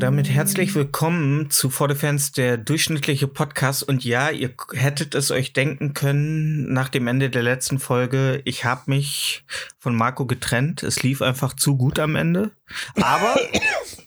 Und 0.00 0.04
damit 0.04 0.30
herzlich 0.30 0.74
willkommen 0.74 1.50
zu 1.50 1.68
For 1.68 1.86
the 1.86 1.94
Fans, 1.94 2.32
der 2.32 2.56
durchschnittliche 2.56 3.28
Podcast. 3.28 3.82
Und 3.82 4.02
ja, 4.02 4.30
ihr 4.30 4.48
hättet 4.72 5.14
es 5.14 5.30
euch 5.30 5.52
denken 5.52 5.92
können 5.92 6.72
nach 6.72 6.88
dem 6.88 7.06
Ende 7.06 7.28
der 7.28 7.42
letzten 7.42 7.78
Folge, 7.78 8.40
ich 8.46 8.64
habe 8.64 8.80
mich 8.86 9.44
von 9.78 9.94
Marco 9.94 10.24
getrennt. 10.24 10.82
Es 10.82 11.02
lief 11.02 11.20
einfach 11.20 11.52
zu 11.52 11.76
gut 11.76 11.98
am 11.98 12.16
Ende. 12.16 12.50
Aber, 12.94 13.38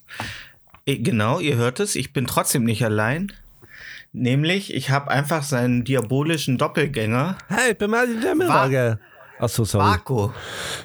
genau, 0.88 1.39
ihr 1.39 1.57
hört 1.57 1.79
es, 1.79 1.95
ich 1.95 2.11
bin 2.11 2.25
trotzdem 2.25 2.63
nicht 2.63 2.83
allein. 2.83 3.31
Nämlich, 4.13 4.73
ich 4.73 4.89
habe 4.89 5.11
einfach 5.11 5.44
seinen 5.44 5.83
diabolischen 5.83 6.57
Doppelgänger, 6.57 7.38
Hey, 7.50 7.73
ich 7.73 7.78
bin 7.78 7.91
Martin 7.91 8.19
Demmelwager. 8.19 8.97
Achso, 9.44 9.66
sorry. 9.66 9.83
Marco. 9.83 10.33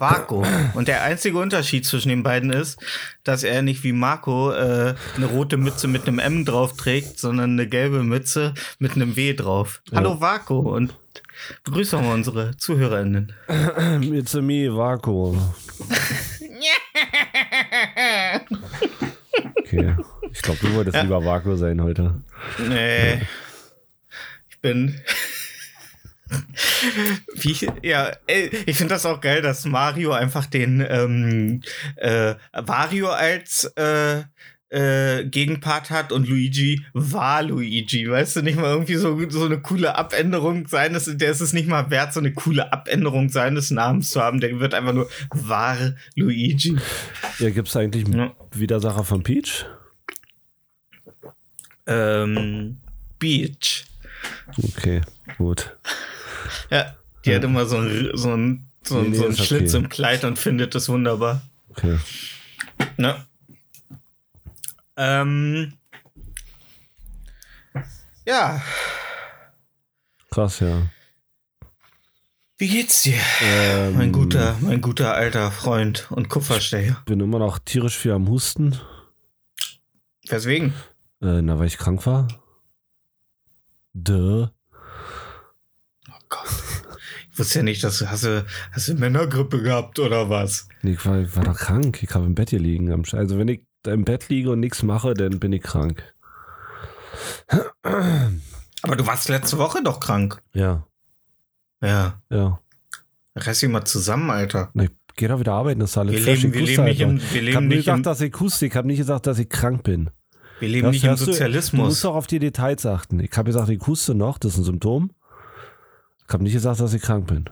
Marco. 0.01 0.45
Und 0.75 0.89
der 0.89 1.05
einzige 1.05 1.39
Unterschied 1.39 1.87
zwischen 1.87 2.09
den 2.09 2.25
beiden 2.25 2.51
ist, 2.51 2.81
dass 3.23 3.45
er 3.45 3.63
nicht 3.63 3.85
wie 3.85 3.93
Marco 3.93 4.51
äh, 4.51 4.97
eine 5.17 5.27
rote 5.27 5.57
Mütze 5.57 5.87
mit 5.87 6.09
einem 6.09 6.19
M 6.19 6.45
drauf 6.45 6.77
trägt, 6.77 7.21
sondern 7.21 7.53
eine 7.53 7.69
gelbe 7.69 8.03
Mütze 8.03 8.55
mit 8.81 8.97
einem 8.97 9.15
W 9.15 9.33
drauf. 9.35 9.81
Hallo 9.95 10.17
Marco 10.17 10.59
und 10.59 10.97
begrüßen 11.63 12.03
wir 12.03 12.13
unsere 12.13 12.57
ZuhörerInnen. 12.57 13.33
It's 14.03 14.35
a 14.35 14.43
me, 14.43 14.75
Vaku. 14.75 15.37
Okay. 19.55 19.95
Ich 20.33 20.43
glaube, 20.43 20.59
du 20.61 20.75
wolltest 20.75 21.01
lieber 21.01 21.25
Vaku 21.25 21.55
sein 21.55 21.81
heute. 21.81 22.23
Nee. 22.59 23.21
Ich 24.49 24.61
bin. 24.61 25.01
Wie, 27.35 27.69
ja, 27.83 28.13
ey, 28.27 28.51
ich 28.67 28.77
finde 28.77 28.95
das 28.95 29.07
auch 29.07 29.21
geil, 29.21 29.43
dass 29.43 29.65
Mario 29.65 30.13
einfach 30.13 30.47
den 30.47 30.85
ähm, 30.89 31.63
äh, 31.97 32.35
Wario 32.53 33.09
als 33.11 33.65
äh, 33.77 34.23
äh, 34.71 35.25
Gegenpart 35.25 35.91
hat 35.91 36.13
und 36.13 36.29
Luigi 36.29 36.85
war 36.93 37.43
Luigi. 37.43 38.09
Weißt 38.09 38.37
du, 38.37 38.43
nicht 38.43 38.59
mal 38.59 38.71
irgendwie 38.71 38.97
so, 38.97 39.19
so 39.31 39.45
eine 39.45 39.61
coole 39.61 39.97
Abänderung 39.97 40.69
seines, 40.69 41.11
der 41.17 41.31
ist 41.31 41.41
es 41.41 41.53
nicht 41.53 41.69
mal 41.69 41.91
wert, 41.91 42.13
so 42.13 42.21
eine 42.21 42.33
coole 42.33 42.73
Abänderung 42.73 43.29
seines 43.31 43.71
Namens 43.71 44.11
zu 44.11 44.21
haben. 44.21 44.41
Der 44.41 44.59
wird 44.61 44.75
einfach 44.75 44.93
nur 44.93 45.09
war 45.31 45.77
Luigi. 46.15 46.77
Ja, 47.39 47.51
gibt 47.51 47.69
es 47.69 47.77
eigentlich 47.77 48.07
Ja. 48.09 48.35
Widersacher 48.53 49.05
von 49.05 49.23
Peach? 49.23 49.65
Ähm, 51.87 52.79
Beach. 53.19 53.87
Okay, 54.63 55.01
gut. 55.39 55.77
Ja, 56.71 56.95
die 57.25 57.35
hat 57.35 57.45
immer 57.45 57.67
so 57.67 57.77
einen 57.79 58.17
so 58.17 58.33
einen- 58.33 58.65
so 58.85 58.99
einen 58.99 59.11
nee, 59.11 59.17
so 59.19 59.25
einen 59.27 59.37
Schlitz 59.37 59.75
okay. 59.75 59.85
im 59.85 59.89
Kleid 59.91 60.25
und 60.25 60.39
findet 60.39 60.75
es 60.75 60.89
wunderbar. 60.89 61.43
Okay. 61.71 61.99
Ne? 62.97 63.27
Ähm, 64.97 65.75
ja, 68.27 68.61
Krass, 70.31 70.61
ja. 70.61 70.83
wie 72.59 72.69
geht's 72.69 73.03
dir? 73.03 73.19
Ähm, 73.43 73.97
Mein 73.97 74.13
guter, 74.13 74.57
mein 74.61 74.81
guter 74.81 75.15
alter 75.15 75.51
Freund 75.51 76.07
und 76.11 76.29
Kupferstecher. 76.29 77.03
bin 77.07 77.21
immer 77.21 77.39
noch 77.39 77.59
tierisch 77.59 77.97
viel 77.97 78.13
am 78.13 78.29
Husten. 78.29 78.79
Weswegen? 80.29 80.75
Äh, 81.23 81.41
na, 81.43 81.59
weil 81.59 81.67
ich 81.67 81.79
krank 81.79 82.05
war. 82.07 82.29
Duh. 83.95 84.49
Gott. 86.29 86.47
Ich 87.33 87.39
wusste 87.39 87.61
ja 87.61 87.63
nicht, 87.63 87.83
dass 87.85 87.99
du 87.99 88.11
hast, 88.11 88.25
du 88.25 88.45
hast 88.73 88.89
du 88.89 88.95
Männergrippe 88.95 89.63
gehabt 89.63 89.99
oder 89.99 90.29
was? 90.29 90.69
Nee, 90.83 90.93
ich 90.93 91.07
war, 91.07 91.21
ich 91.21 91.35
war 91.37 91.45
doch 91.45 91.57
krank. 91.57 92.03
Ich 92.03 92.15
habe 92.15 92.27
im 92.27 92.35
Bett 92.35 92.51
hier 92.51 92.59
liegen. 92.61 92.93
Also, 93.13 93.39
wenn 93.39 93.49
ich 93.49 93.63
im 93.87 94.05
Bett 94.05 94.29
liege 94.29 94.51
und 94.51 94.61
nichts 94.61 94.83
mache, 94.83 95.15
dann 95.15 95.39
bin 95.39 95.53
ich 95.53 95.63
krank. 95.63 96.03
Aber 98.83 98.97
du 98.97 99.07
warst 99.07 99.29
letzte 99.29 99.59
Woche 99.59 99.83
doch 99.83 100.01
krank. 100.01 100.41
Ja, 100.53 100.85
Ja. 101.83 102.21
ja. 102.31 102.61
Reiß 103.37 103.61
dich 103.61 103.69
mal 103.69 103.85
zusammen, 103.85 104.31
Alter. 104.31 104.71
Ich 104.75 104.91
geh 105.17 105.29
doch 105.29 105.39
wieder 105.41 105.53
arbeiten, 105.55 105.81
das 105.81 105.91
ist 105.91 105.99
alles 105.99 106.15
Wir 106.15 106.35
leben, 106.35 106.53
wir 106.53 106.61
Ich 106.63 106.69
leben 106.71 106.85
nicht 106.85 107.01
im, 107.01 107.21
wir 107.21 107.25
Ich 107.25 107.33
habe 107.35 107.41
leben 107.67 107.69
nicht 107.69 107.79
gesagt, 107.85 108.07
dass 108.07 108.21
ich. 108.21 108.35
Ich 108.63 108.77
habe 108.77 108.87
nicht 108.89 108.99
gesagt, 108.99 109.27
dass 109.27 109.39
ich 109.39 109.49
krank 109.49 109.85
bin. 109.85 110.11
wir 110.61 110.69
leben 110.69 110.87
Das 110.87 110.93
nicht 110.93 111.05
im 111.05 111.11
hast 111.11 111.21
du- 111.21 111.25
Du 111.27 111.31
musst 111.31 111.39
Sozialismus. 111.39 112.01
doch 112.03 112.15
auf 112.17 112.27
die 112.27 112.41
Details 112.41 112.85
achten. 112.85 113.21
Ich 113.21 113.31
habe 113.37 113.47
gesagt, 113.47 113.69
ich 113.69 113.81
huste 113.87 114.15
noch, 114.15 114.39
das 114.39 114.53
ist 114.55 114.59
ein 114.59 114.65
Symptom. 114.65 115.13
Ich 116.29 116.33
habe 116.35 116.43
nicht 116.45 116.53
gesagt, 116.53 116.79
dass 116.81 116.93
ich 116.93 117.01
krank 117.01 117.27
bin. 117.27 117.49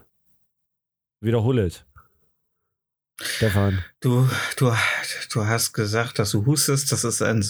Wiederhole 1.19 1.65
es. 1.65 1.83
Stefan. 3.19 3.83
Du, 4.01 4.29
du, 4.57 4.71
du 5.33 5.45
hast 5.45 5.73
gesagt, 5.73 6.19
dass 6.19 6.29
du 6.31 6.45
hustest. 6.45 6.91
Das 6.91 7.03
ist 7.03 7.23
ein 7.23 7.43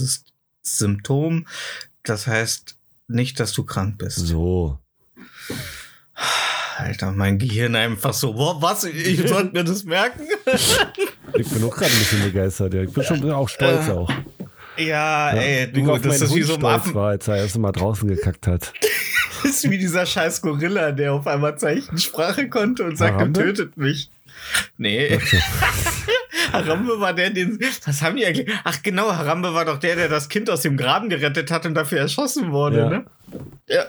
Symptom. 0.61 1.45
Das 2.03 2.27
heißt 2.27 2.77
nicht, 3.09 3.41
dass 3.41 3.51
du 3.51 3.65
krank 3.65 3.97
bist. 3.97 4.19
So. 4.19 4.79
Alter, 6.77 7.11
mein 7.11 7.37
Gehirn 7.39 7.75
einfach 7.75 8.13
so. 8.13 8.33
Boah, 8.33 8.61
was? 8.61 8.85
Ich 8.85 9.27
sollte 9.27 9.51
mir 9.51 9.65
das 9.65 9.83
merken? 9.83 10.21
Ich 11.37 11.49
bin 11.49 11.63
auch 11.65 11.75
gerade 11.75 11.91
ein 11.91 11.99
bisschen 11.99 12.23
begeistert. 12.23 12.73
Ja. 12.73 12.83
Ich 12.83 12.93
bin 12.93 13.03
schon 13.03 13.29
auch 13.31 13.49
stolz 13.49 13.87
Äh, 13.89 13.91
auch. 13.91 14.09
Ja, 14.77 15.33
Ja, 15.35 15.41
ey, 15.41 15.69
wie 15.73 15.79
ich 15.81 15.85
du, 15.85 15.97
das 15.97 16.21
ist 16.21 16.35
wie 16.35 16.43
Hund 16.45 16.45
so 16.45 16.55
ein 16.55 16.65
Affen. 16.65 16.93
war, 16.93 17.09
als 17.09 17.27
er 17.27 17.37
erst 17.37 17.57
mal 17.57 17.71
draußen 17.73 18.07
gekackt 18.07 18.47
hat. 18.47 18.73
Ist 19.47 19.69
wie 19.69 19.77
dieser 19.77 20.05
scheiß 20.05 20.41
Gorilla, 20.41 20.91
der 20.91 21.13
auf 21.13 21.27
einmal 21.27 21.57
Zeichensprache 21.57 22.49
konnte 22.49 22.83
und 22.83 22.97
sagte, 22.97 23.15
Harambe? 23.19 23.39
tötet 23.41 23.77
mich. 23.77 24.11
Nee. 24.77 25.19
Harambe 26.53 26.99
war 26.99 27.13
der, 27.13 27.29
den. 27.31 27.59
Was 27.85 28.01
haben 28.01 28.15
die 28.17 28.25
eigentlich? 28.25 28.49
Ach 28.63 28.81
genau, 28.83 29.11
Harambe 29.13 29.53
war 29.53 29.65
doch 29.65 29.77
der, 29.79 29.95
der 29.95 30.09
das 30.09 30.29
Kind 30.29 30.49
aus 30.49 30.61
dem 30.61 30.77
Graben 30.77 31.09
gerettet 31.09 31.51
hat 31.51 31.65
und 31.65 31.73
dafür 31.73 31.99
erschossen 31.99 32.51
wurde, 32.51 32.77
Ja. 32.77 32.89
ne? 32.89 33.05
Ja. 33.67 33.83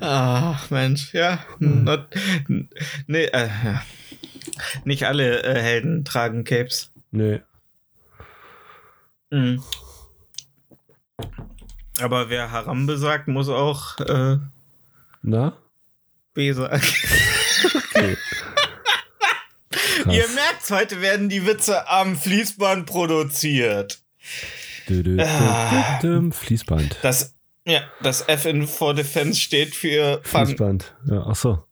Ach, 0.00 0.70
Mensch, 0.70 1.12
ja. 1.14 1.44
Hm. 1.58 1.84
Not, 1.84 2.06
nee, 3.06 3.24
äh, 3.24 3.48
ja. 3.64 3.82
Nicht 4.84 5.04
alle 5.06 5.42
äh, 5.42 5.60
Helden 5.60 6.04
tragen 6.04 6.44
Capes. 6.44 6.90
Nee. 7.10 7.40
Mhm. 9.30 9.62
Aber 12.00 12.30
wer 12.30 12.50
Harambe 12.50 12.96
sagt, 12.98 13.28
muss 13.28 13.48
auch 13.48 13.98
äh, 14.00 14.38
Na? 15.22 15.56
B 16.34 16.52
sagen. 16.52 16.80
Okay. 17.92 18.16
Krass. 20.02 20.14
Ihr 20.14 20.26
merkt, 20.28 20.70
heute 20.70 21.02
werden 21.02 21.28
die 21.28 21.44
Witze 21.44 21.86
am 21.90 22.16
Fließband 22.16 22.86
produziert. 22.86 23.98
Ah. 25.18 25.98
dü, 26.00 26.02
dü. 26.02 26.30
Fließband. 26.32 26.96
Das, 27.02 27.34
ja, 27.66 27.82
das 28.02 28.26
F 28.28 28.46
in 28.46 28.66
for 28.66 28.94
Defense 28.94 29.38
steht 29.38 29.74
für 29.74 30.22
Fun. 30.24 30.46
Fließband. 30.46 30.94
Ja, 31.10 31.26
ach 31.28 31.36
so. 31.36 31.62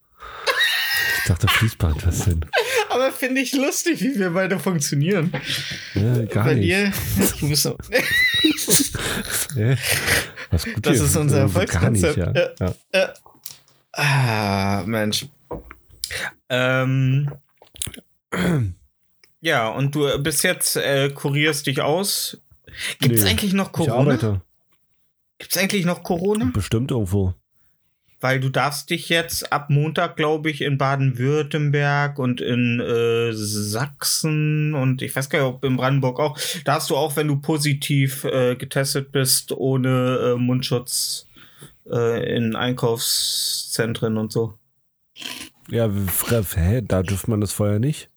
Ich 1.21 1.25
dachte 1.29 1.49
Fließband, 1.49 2.07
was 2.07 2.25
denn? 2.27 2.45
Aber 2.91 3.11
finde 3.13 3.41
ich 3.41 3.55
lustig, 3.55 4.03
wie 4.03 4.19
wir 4.19 4.31
beide 4.31 4.59
funktionieren. 4.59 5.33
Ja, 5.95 6.25
gar 6.27 6.47
Wenn 6.47 6.59
nicht. 6.59 6.69
ihr, 6.69 6.93
du 7.41 7.49
bist 7.49 7.63
so? 7.63 7.79
Was 10.51 10.65
gut 10.65 10.87
Das 10.87 10.97
hier. 10.97 11.05
ist 11.07 11.17
unser 11.17 11.49
So 11.49 11.61
Gar 11.67 11.91
nicht, 11.91 12.03
ja. 12.03 12.09
Erfolgskonzept. 12.27 12.91
ja. 12.95 13.15
Ah, 13.93 14.83
Mensch. 14.87 15.27
Ähm, 16.49 17.31
ja, 19.41 19.69
und 19.69 19.95
du 19.95 20.19
bis 20.23 20.43
jetzt 20.43 20.77
äh, 20.77 21.11
kurierst 21.11 21.67
dich 21.67 21.81
aus. 21.81 22.39
Gibt 23.01 23.15
es 23.17 23.25
Nee, 23.25 23.31
eigentlich 23.31 23.53
noch 23.55 23.73
Corona? 23.73 24.17
Gibt 25.39 25.53
es 25.53 25.57
eigentlich 25.57 25.85
noch 25.85 26.03
Corona? 26.03 26.51
Bestimmt 26.53 26.91
irgendwo. 26.91 27.35
weil 28.21 28.41
du 28.41 28.49
darfst 28.49 28.91
dich 28.91 29.09
jetzt 29.09 29.53
ab 29.53 29.71
Montag, 29.71 30.17
glaube 30.17 30.51
ich, 30.51 30.61
in 30.63 30.77
Baden-Württemberg 30.77 32.19
und 32.19 32.41
in 32.41 32.81
äh, 32.81 33.33
Sachsen 33.33 34.75
und 34.75 35.03
ich 35.03 35.15
weiß 35.15 35.31
gar 35.31 35.39
nicht, 35.39 35.49
ob 35.55 35.65
in 35.65 35.77
Brandenburg 35.77 36.19
auch, 36.19 36.37
darfst 36.65 36.91
du 36.91 36.97
auch, 36.97 37.15
wenn 37.15 37.29
du 37.29 37.37
positiv 37.37 38.25
äh, 38.25 38.57
getestet 38.57 39.13
bist, 39.13 39.53
ohne 39.53 40.35
äh, 40.35 40.37
Mundschutz 40.37 41.28
äh, 41.91 42.37
in 42.37 42.57
Einkaufszentren 42.57 44.17
und 44.17 44.33
so. 44.33 44.59
Ja, 45.71 45.91
hä, 45.91 46.83
da 46.87 47.03
dürfte 47.03 47.31
man 47.31 47.41
das 47.41 47.53
vorher 47.53 47.79
nicht. 47.79 48.11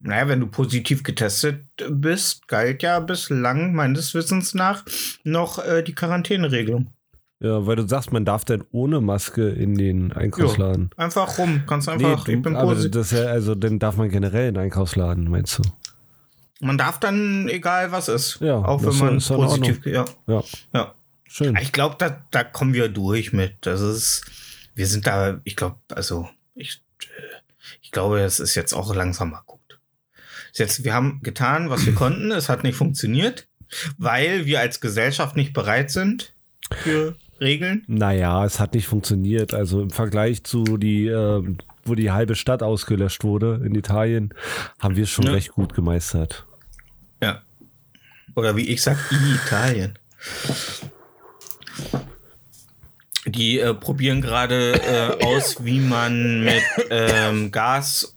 Naja, 0.00 0.28
wenn 0.28 0.40
du 0.40 0.46
positiv 0.46 1.02
getestet 1.02 1.64
bist, 1.90 2.46
galt 2.46 2.82
ja 2.82 3.00
bislang 3.00 3.74
meines 3.74 4.14
Wissens 4.14 4.54
nach 4.54 4.84
noch 5.24 5.64
äh, 5.64 5.82
die 5.82 5.94
Quarantäneregelung. 5.94 6.88
Ja, 7.40 7.66
weil 7.66 7.76
du 7.76 7.86
sagst, 7.86 8.12
man 8.12 8.24
darf 8.24 8.44
denn 8.44 8.64
ohne 8.72 9.00
Maske 9.00 9.48
in 9.48 9.76
den 9.76 10.12
Einkaufsladen. 10.12 10.90
Einfach 10.96 11.38
rum, 11.38 11.62
kannst 11.66 11.88
einfach, 11.88 12.26
Nee, 12.26 12.34
ich 12.34 12.42
bin 12.42 12.56
aber 12.56 12.74
positiv. 12.74 12.92
das 12.92 13.14
also 13.14 13.54
dann 13.54 13.78
darf 13.78 13.96
man 13.96 14.08
generell 14.08 14.48
in 14.48 14.54
den 14.54 14.64
Einkaufsladen, 14.64 15.30
meinst 15.30 15.58
du? 15.58 15.62
Man 16.60 16.76
darf 16.76 16.98
dann, 16.98 17.48
egal 17.48 17.92
was 17.92 18.08
ist. 18.08 18.40
Ja, 18.40 18.56
auch 18.56 18.82
wenn 18.82 18.96
man 18.96 19.18
positiv. 19.18 19.86
Ja, 19.86 20.04
Ja, 20.26 20.42
ja. 20.74 20.94
Schön. 21.28 21.56
Ich 21.60 21.72
glaube, 21.72 21.96
da, 21.98 22.24
da 22.30 22.42
kommen 22.44 22.74
wir 22.74 22.88
durch 22.88 23.32
mit. 23.32 23.54
Das 23.60 23.80
ist, 23.80 24.24
wir 24.74 24.86
sind 24.86 25.06
da, 25.06 25.40
ich 25.44 25.56
glaube, 25.56 25.76
also, 25.92 26.28
ich, 26.54 26.82
äh, 27.02 27.06
ich 27.82 27.90
glaube, 27.92 28.20
es 28.20 28.40
ist 28.40 28.54
jetzt 28.54 28.72
auch 28.72 28.94
langsam 28.94 29.30
mal 29.30 29.42
gut. 29.46 29.58
Jetzt, 30.54 30.82
wir 30.84 30.92
haben 30.94 31.20
getan, 31.22 31.70
was 31.70 31.86
wir 31.86 31.94
konnten. 31.94 32.30
Es 32.32 32.48
hat 32.48 32.64
nicht 32.64 32.76
funktioniert, 32.76 33.46
weil 33.98 34.46
wir 34.46 34.60
als 34.60 34.80
Gesellschaft 34.80 35.36
nicht 35.36 35.52
bereit 35.52 35.90
sind 35.90 36.32
für 36.82 37.16
Regeln. 37.40 37.84
Naja, 37.86 38.44
es 38.44 38.58
hat 38.58 38.74
nicht 38.74 38.88
funktioniert. 38.88 39.54
Also 39.54 39.80
im 39.80 39.90
Vergleich 39.90 40.42
zu 40.42 40.64
die, 40.76 41.06
äh, 41.06 41.56
wo 41.84 41.94
die 41.94 42.10
halbe 42.10 42.34
Stadt 42.34 42.62
ausgelöscht 42.62 43.22
wurde 43.22 43.62
in 43.64 43.74
Italien, 43.74 44.34
haben 44.80 44.96
wir 44.96 45.04
es 45.04 45.10
schon 45.10 45.26
Ja. 45.26 45.32
recht 45.32 45.50
gut 45.52 45.74
gemeistert. 45.74 46.46
Ja. 47.22 47.42
Oder 48.34 48.56
wie 48.56 48.68
ich 48.68 48.82
sag, 48.82 48.98
Italien. 49.10 49.98
Die 53.26 53.58
äh, 53.58 53.74
probieren 53.74 54.20
gerade 54.20 54.72
äh, 54.74 55.24
aus, 55.24 55.64
wie 55.64 55.80
man 55.80 56.44
mit 56.44 56.62
ähm, 56.90 57.50
Gas 57.50 58.14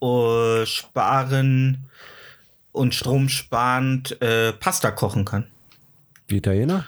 äh, 0.00 0.66
sparen 0.66 1.90
und 2.72 2.94
Strom 2.94 3.28
sparend 3.28 4.20
äh, 4.20 4.52
Pasta 4.52 4.90
kochen 4.90 5.24
kann. 5.24 5.46
Die 6.30 6.36
Italiener? 6.36 6.86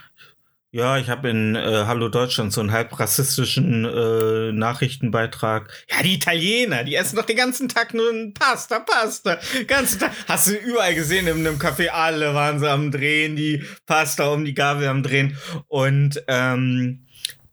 Ja, 0.77 0.99
ich 0.99 1.09
habe 1.09 1.31
in 1.31 1.57
äh, 1.57 1.85
Hallo 1.87 2.11
Deutschland 2.11 2.53
so 2.53 2.61
einen 2.61 2.71
halb 2.71 3.01
rassistischen 3.01 3.87
äh, 3.87 4.53
Nachrichtenbeitrag. 4.53 5.73
Ja, 5.89 6.03
die 6.03 6.17
Italiener, 6.17 6.85
die 6.85 6.97
essen 6.97 7.17
doch 7.17 7.25
den 7.25 7.39
ganzen 7.39 7.71
Tag 7.71 7.95
nur 7.95 8.13
Pasta, 8.35 8.81
Pasta. 8.81 9.39
Ganzen 9.69 10.01
Tag. 10.01 10.13
Hast 10.29 10.49
du 10.49 10.53
überall 10.53 10.95
gesehen 10.95 11.29
in 11.29 11.47
einem 11.47 11.59
Café, 11.59 11.89
alle 11.89 12.35
waren 12.35 12.61
so 12.61 12.67
am 12.67 12.91
Drehen, 12.91 13.37
die 13.37 13.65
Pasta 13.87 14.27
um 14.27 14.45
die 14.45 14.53
Gabel 14.53 14.89
am 14.89 15.03
Drehen. 15.03 15.39
Und 15.69 16.23
ähm, 16.29 17.07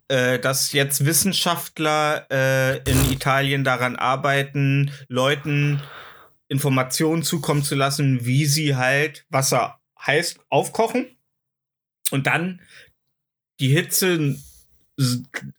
äh, 0.09 0.37
dass 0.37 0.73
jetzt 0.73 1.05
Wissenschaftler 1.05 2.27
äh, 2.29 2.79
in 2.79 3.09
Italien 3.09 3.63
daran 3.63 3.95
arbeiten, 3.95 4.91
Leuten 5.07 5.81
Informationen 6.49 7.23
zukommen 7.23 7.63
zu 7.63 7.75
lassen, 7.75 8.25
wie 8.25 8.45
sie 8.45 8.75
halt 8.75 9.25
Wasser 9.29 9.79
heiß 10.05 10.39
aufkochen 10.49 11.07
und 12.13 12.27
dann 12.27 12.61
die 13.63 13.69
Hitze 13.69 14.35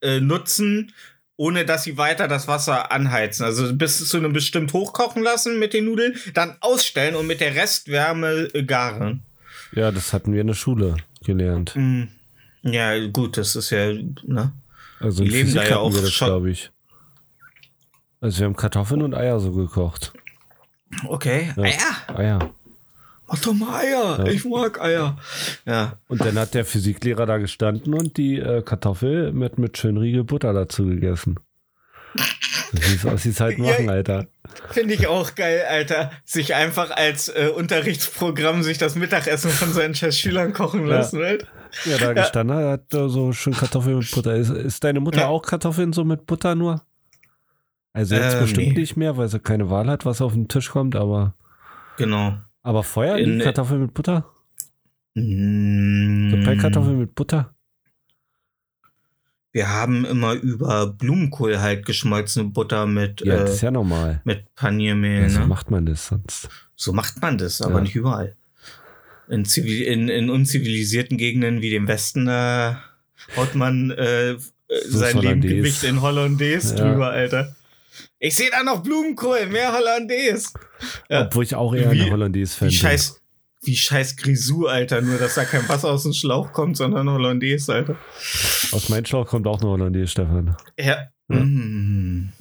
äh, 0.03 0.21
nutzen, 0.21 0.93
ohne 1.37 1.65
dass 1.65 1.85
sie 1.85 1.97
weiter 1.97 2.29
das 2.29 2.47
Wasser 2.47 2.93
anheizen. 2.93 3.45
Also 3.45 3.75
bis 3.75 4.07
zu 4.07 4.19
einem 4.19 4.35
bestimmt 4.35 4.75
hochkochen 4.75 5.23
lassen 5.23 5.59
mit 5.59 5.73
den 5.73 5.87
Nudeln, 5.87 6.15
dann 6.35 6.57
ausstellen 6.61 7.15
und 7.17 7.27
mit 7.27 7.41
der 7.41 7.55
Restwärme 7.55 8.51
äh, 8.53 8.63
garen. 8.63 9.23
Ja, 9.73 9.91
das 9.91 10.13
hatten 10.13 10.35
wir 10.35 10.43
in 10.43 10.49
der 10.49 10.55
Schule 10.55 10.97
gelernt. 11.25 11.75
Mm. 11.75 12.05
Ja, 12.63 13.07
gut, 13.09 13.39
das 13.39 13.57
ist 13.57 13.71
ja, 13.71 13.93
ne? 13.93 14.53
Also 15.01 15.25
Die 15.25 15.31
leben 15.31 15.49
Physik 15.49 15.63
da 15.63 15.69
ja 15.69 15.77
auch 15.79 15.93
glaube 15.93 16.51
ich. 16.51 16.71
Also 18.21 18.39
wir 18.39 18.47
haben 18.47 18.57
Kartoffeln 18.57 19.03
und 19.03 19.15
Eier 19.15 19.41
so 19.41 19.51
gekocht. 19.53 20.13
Okay. 21.07 21.53
Ja. 21.57 21.63
Eier. 21.63 22.19
Eier. 22.19 22.55
Mach 23.27 23.39
doch 23.39 23.55
mal 23.55 23.81
Eier. 23.81 24.19
Ja. 24.19 24.27
Ich 24.33 24.45
mag 24.45 24.81
Eier. 24.81 25.17
Ja. 25.65 25.95
Und 26.09 26.21
dann 26.21 26.39
hat 26.39 26.55
der 26.55 26.65
Physiklehrer 26.65 27.25
da 27.27 27.39
gestanden 27.39 27.95
und 27.95 28.17
die 28.17 28.39
äh, 28.39 28.63
Kartoffel 28.63 29.33
mit, 29.33 29.59
mit 29.59 29.79
schön 29.79 29.97
Riegel 29.97 30.25
Butter 30.25 30.53
dazu 30.53 30.85
gegessen. 30.87 31.39
Ist 32.73 33.07
aus 33.07 33.23
die 33.23 33.33
Zeit 33.33 33.59
Ja. 33.59 33.65
machen, 33.65 33.89
Alter. 33.89 34.27
Finde 34.71 34.95
ich 34.95 35.07
auch 35.07 35.35
geil, 35.35 35.65
Alter. 35.69 36.11
Sich 36.25 36.55
einfach 36.55 36.91
als 36.91 37.29
äh, 37.29 37.49
Unterrichtsprogramm 37.55 38.63
sich 38.63 38.79
das 38.79 38.95
Mittagessen 38.95 39.51
von 39.51 39.73
seinen 39.73 39.95
Schülern 39.95 40.53
kochen 40.53 40.83
Ja. 40.87 40.97
lassen, 40.99 41.21
halt. 41.23 41.47
Ja, 41.87 41.99
da 41.99 42.13
gestanden 42.13 42.57
hat, 42.57 42.65
hat 42.65 42.95
er 42.95 43.09
so 43.09 43.33
schön 43.33 43.53
Kartoffeln 43.55 43.99
mit 43.99 44.11
Butter. 44.13 44.37
Ist, 44.37 44.51
ist 44.51 44.85
deine 44.85 45.01
Mutter 45.01 45.23
Ja. 45.23 45.27
auch 45.29 45.43
Kartoffeln 45.43 45.93
so 45.93 46.05
mit 46.05 46.27
Butter 46.27 46.55
nur? 46.55 46.83
Also 47.93 48.15
jetzt 48.17 48.35
Äh, 48.37 48.41
bestimmt 48.43 48.67
nee. 48.69 48.81
nicht 48.81 48.97
mehr, 48.97 49.17
weil 49.17 49.29
sie 49.29 49.41
keine 49.41 49.71
Wahl 49.71 49.89
hat, 49.89 50.05
was 50.05 50.21
auf 50.21 50.35
den 50.35 50.47
Tisch 50.49 50.71
kommt, 50.71 50.95
aber, 50.95 51.35
Genau. 51.97 52.35
Aber 52.65 52.83
vorher 52.83 53.17
In- 53.19 53.39
die 53.39 53.45
Kartoffeln 53.45 53.81
mit 53.83 53.95
Butter? 53.95 54.29
Mm, 55.15 56.31
So 56.31 56.37
Pellkartoffeln 56.39 56.99
mit 56.99 57.15
Butter? 57.15 57.55
Wir 59.53 59.69
haben 59.69 60.05
immer 60.05 60.33
über 60.33 60.89
Blumenkohl 60.89 61.61
halt 61.61 61.87
geschmolzene 61.87 62.47
Butter 62.47 62.87
mit, 62.87 63.21
Ja, 63.25 63.37
das 63.37 63.51
äh, 63.51 63.53
ist 63.55 63.61
ja 63.61 63.71
normal. 63.71 64.21
mit 64.25 64.53
Paniermehl. 64.57 65.23
Ja, 65.23 65.29
so 65.31 65.41
ne? 65.41 65.47
macht 65.47 65.71
man 65.71 65.87
das 65.87 66.09
sonst. 66.09 66.49
So 66.75 66.93
macht 66.93 67.23
man 67.23 67.39
das, 67.39 67.63
aber 67.63 67.77
Ja. 67.77 67.81
nicht 67.83 67.95
überall. 67.95 68.35
In, 69.29 69.45
zivil 69.45 69.83
in, 69.83 70.09
in 70.09 70.29
unzivilisierten 70.29 71.17
Gegenden 71.19 71.63
wie 71.63 71.71
dem 71.71 71.87
Westen, 71.87 72.27
da 72.27 72.83
haut 73.37 73.55
man 73.55 73.93
äh, 73.93 74.31
äh, 74.33 74.39
sein. 74.89 75.19
Lebengewicht 75.19 75.85
in 75.85 76.03
Hollandaise 76.03 76.75
Ja. 76.77 76.91
drüber, 76.91 77.11
Alter. 77.11 77.55
Ich 78.19 78.35
sehe 78.35 78.51
da 78.51 78.63
noch 78.63 78.83
Blumenkohl, 78.83 79.47
mehr 79.47 79.73
Hollandaise. 79.73 80.51
Ja. 81.09 81.27
Obwohl 81.27 81.45
ich 81.45 81.55
auch 81.55 81.75
eher 81.75 81.91
Wie- 81.93 82.03
ein 82.03 82.11
Hollandaise-Fan 82.11 82.69
Wie 82.69 82.73
bin. 82.73 82.79
scheiß, 82.79 83.21
wie 83.63 83.77
scheiß 83.77 84.17
Grisou, 84.17 84.67
Alter. 84.67 85.01
Nur, 85.01 85.19
dass 85.19 85.35
da 85.37 85.45
kein 85.45 85.69
Wasser 85.69 85.91
aus 85.91 86.03
dem 86.05 86.13
Schlauch 86.13 86.53
kommt, 86.53 86.77
sondern 86.77 87.09
Hollandaise, 87.11 87.73
Alter. 87.73 87.97
Aus 88.73 88.89
meinem 88.89 89.05
Schlauch 89.05 89.27
kommt 89.27 89.47
auch 89.47 89.61
eine 89.61 89.71
Hollandaise, 89.71 90.09
Stefan. 90.09 90.57
Ja. 90.79 90.97
Ja. 91.29 91.37
Mm. 91.41 92.33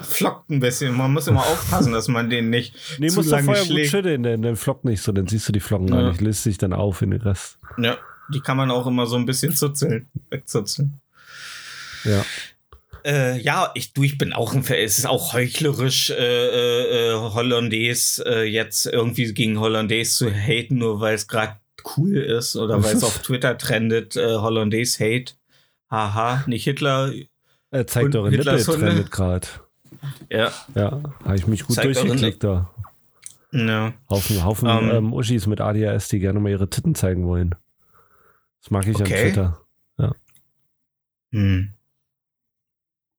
Flockt 0.00 0.50
ein 0.50 0.58
bisschen. 0.60 0.96
Man 0.96 1.12
muss 1.12 1.28
immer 1.28 1.40
aufpassen, 1.46 1.92
dass 1.92 2.08
man 2.08 2.28
den 2.28 2.50
nicht 2.50 2.74
Nee, 2.98 3.06
zu 3.08 3.16
musst 3.16 3.30
lange 3.30 3.44
vorher 3.44 3.62
gut 3.62 3.72
schlägt. 3.72 3.90
schütteln, 3.90 4.22
dann, 4.24 4.42
dann 4.42 4.56
flockt 4.56 4.84
nicht 4.84 5.00
so, 5.00 5.12
dann 5.12 5.28
siehst 5.28 5.48
du 5.48 5.52
die 5.52 5.60
Flocken 5.60 5.86
gar 5.88 6.00
Ja. 6.02 6.08
nicht, 6.08 6.20
löst 6.20 6.42
sich 6.42 6.58
dann 6.58 6.72
auf 6.72 7.02
in 7.02 7.12
den 7.12 7.20
Rest. 7.22 7.58
Ja, 7.78 7.96
die 8.34 8.40
kann 8.40 8.56
man 8.56 8.70
auch 8.72 8.86
immer 8.88 9.06
so 9.06 9.14
ein 9.16 9.26
bisschen 9.26 9.54
zuzeln, 9.54 10.08
wegzuzeln. 10.30 11.00
Ja. 12.04 12.24
Äh, 13.04 13.38
ja, 13.40 13.70
ich, 13.74 13.92
du, 13.94 14.02
ich 14.02 14.18
bin 14.18 14.32
auch 14.32 14.54
ein 14.54 14.62
Fan. 14.62 14.76
Es 14.78 14.98
ist 14.98 15.06
auch 15.06 15.32
heuchlerisch, 15.32 16.10
äh, 16.10 16.14
äh, 16.14 17.10
äh, 17.10 17.14
Hollandaise 17.14 18.24
äh, 18.26 18.44
jetzt 18.44 18.86
irgendwie 18.86 19.32
gegen 19.32 19.58
Hollandaise 19.58 20.12
zu 20.16 20.30
haten, 20.30 20.78
nur 20.78 21.00
weil 21.00 21.14
es 21.14 21.26
gerade 21.28 21.56
cool 21.96 22.16
ist 22.16 22.54
oder 22.56 22.82
weil 22.84 22.94
es 22.96 23.02
auf 23.04 23.18
Twitter 23.22 23.58
trendet, 23.58 24.16
äh, 24.16 24.36
Hollandaise 24.36 24.98
Hate. 25.04 25.34
Haha, 25.90 26.44
nicht 26.46 26.64
Hitler. 26.64 27.12
Er 27.70 27.86
zeigt 27.86 28.14
eure 28.14 28.30
Nippel 28.30 28.64
Hunde? 28.66 28.78
trendet 28.80 29.10
gerade. 29.10 29.46
Ja, 30.30 30.52
Ja, 30.74 31.00
habe 31.24 31.36
ich 31.36 31.46
mich 31.46 31.64
gut 31.64 31.76
Zeigt 31.76 31.86
durchgeklickt 31.96 32.42
da. 32.44 32.70
ja. 33.52 33.92
Haufen, 34.10 34.44
Haufen 34.44 34.68
Ähm. 34.68 34.90
ähm, 34.90 35.12
Uschis 35.12 35.46
mit 35.46 35.60
ADHS, 35.60 36.08
die 36.08 36.18
gerne 36.18 36.40
mal 36.40 36.50
ihre 36.50 36.68
Titten 36.70 36.94
zeigen 36.94 37.26
wollen. 37.26 37.54
Das 38.62 38.70
mag 38.70 38.86
ich 38.86 38.96
Okay. 38.96 39.02
an 39.02 39.20
Twitter. 39.20 39.58
Hm. 41.32 41.72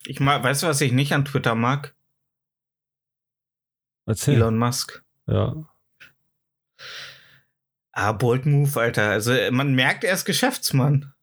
Ich 0.05 0.19
mag, 0.19 0.43
weißt 0.43 0.63
du, 0.63 0.67
was 0.67 0.81
ich 0.81 0.91
nicht 0.91 1.13
an 1.13 1.25
Twitter 1.25 1.55
mag? 1.55 1.95
Erzähl. 4.05 4.35
Elon 4.35 4.57
Musk. 4.57 5.03
Ja. 5.27 5.69
Ah, 7.93 8.11
bold 8.11 8.45
move, 8.45 8.79
Alter. 8.79 9.11
Also 9.11 9.31
äh, 9.31 9.51
man 9.51 9.75
merkt, 9.75 10.03
er 10.03 10.13
ist 10.13 10.25
Geschäftsmann. 10.25 11.13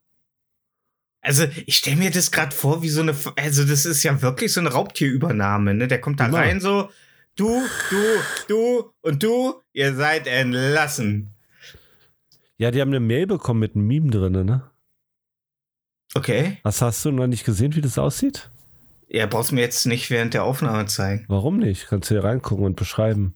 Also 1.20 1.44
ich 1.66 1.76
stelle 1.76 1.96
mir 1.96 2.10
das 2.10 2.30
gerade 2.30 2.54
vor, 2.54 2.82
wie 2.82 2.88
so 2.88 3.02
eine, 3.02 3.14
also 3.37 3.64
das 3.64 3.84
ist 3.84 4.02
ja 4.04 4.22
wirklich 4.22 4.52
so 4.52 4.60
eine 4.60 4.70
Raubtierübernahme, 4.70 5.75
ne? 5.75 5.88
Der 5.88 6.00
kommt 6.00 6.20
da 6.20 6.26
Immer. 6.26 6.38
rein 6.38 6.60
so, 6.60 6.90
du, 7.37 7.60
du, 7.90 7.96
du 8.49 8.92
und 9.02 9.22
du, 9.22 9.60
ihr 9.72 9.94
seid 9.94 10.26
entlassen. 10.26 11.34
Ja, 12.56 12.70
die 12.70 12.80
haben 12.80 12.88
eine 12.90 13.00
Mail 13.00 13.26
bekommen 13.26 13.60
mit 13.60 13.75
einem 13.75 13.87
Meme 13.87 14.10
drin, 14.10 14.46
ne? 14.46 14.70
Okay. 16.14 16.58
Was 16.62 16.80
hast 16.80 17.04
du 17.04 17.10
noch 17.10 17.26
nicht 17.26 17.44
gesehen, 17.44 17.75
wie 17.75 17.80
das 17.82 17.99
aussieht? 17.99 18.50
Ja, 19.12 19.26
brauchst 19.26 19.50
mir 19.50 19.61
jetzt 19.61 19.87
nicht 19.87 20.09
während 20.11 20.35
der 20.35 20.45
Aufnahme 20.45 20.87
zeigen. 20.87 21.25
Warum 21.29 21.59
nicht? 21.59 21.88
Kannst 21.88 22.09
du 22.11 22.14
hier 22.14 22.23
reingucken 22.25 22.64
und 22.64 22.76
beschreiben. 22.76 23.35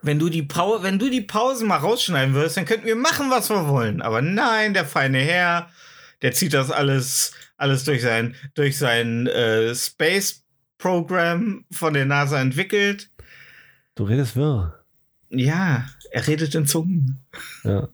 Wenn 0.00 0.18
du 0.18 0.30
die 0.30 0.42
Pause, 0.42 0.82
wenn 0.82 0.98
du 0.98 1.10
die 1.10 1.20
Pause 1.20 1.66
mal 1.66 1.76
rausschneiden 1.76 2.34
würdest, 2.34 2.56
dann 2.56 2.64
könnten 2.64 2.86
wir 2.86 2.96
machen, 2.96 3.30
was 3.30 3.50
wir 3.50 3.68
wollen. 3.68 4.00
Aber 4.00 4.22
nein, 4.22 4.72
der 4.72 4.86
feine 4.86 5.18
Herr, 5.18 5.68
Der 6.22 6.32
zieht 6.32 6.54
das 6.54 6.70
alles, 6.70 7.32
alles 7.58 7.84
durch 7.84 8.00
sein, 8.02 8.34
durch 8.54 8.78
sein 8.78 9.26
äh, 9.26 9.74
Space-Programm 9.74 11.64
von 11.70 11.92
der 11.94 12.06
NASA 12.06 12.40
entwickelt. 12.40 13.10
Du 13.94 14.04
redest 14.04 14.36
wirr. 14.36 14.82
Ja, 15.28 15.86
er 16.10 16.26
redet 16.26 16.54
in 16.54 16.66
Zungen. 16.66 17.24
Ja. 17.64 17.88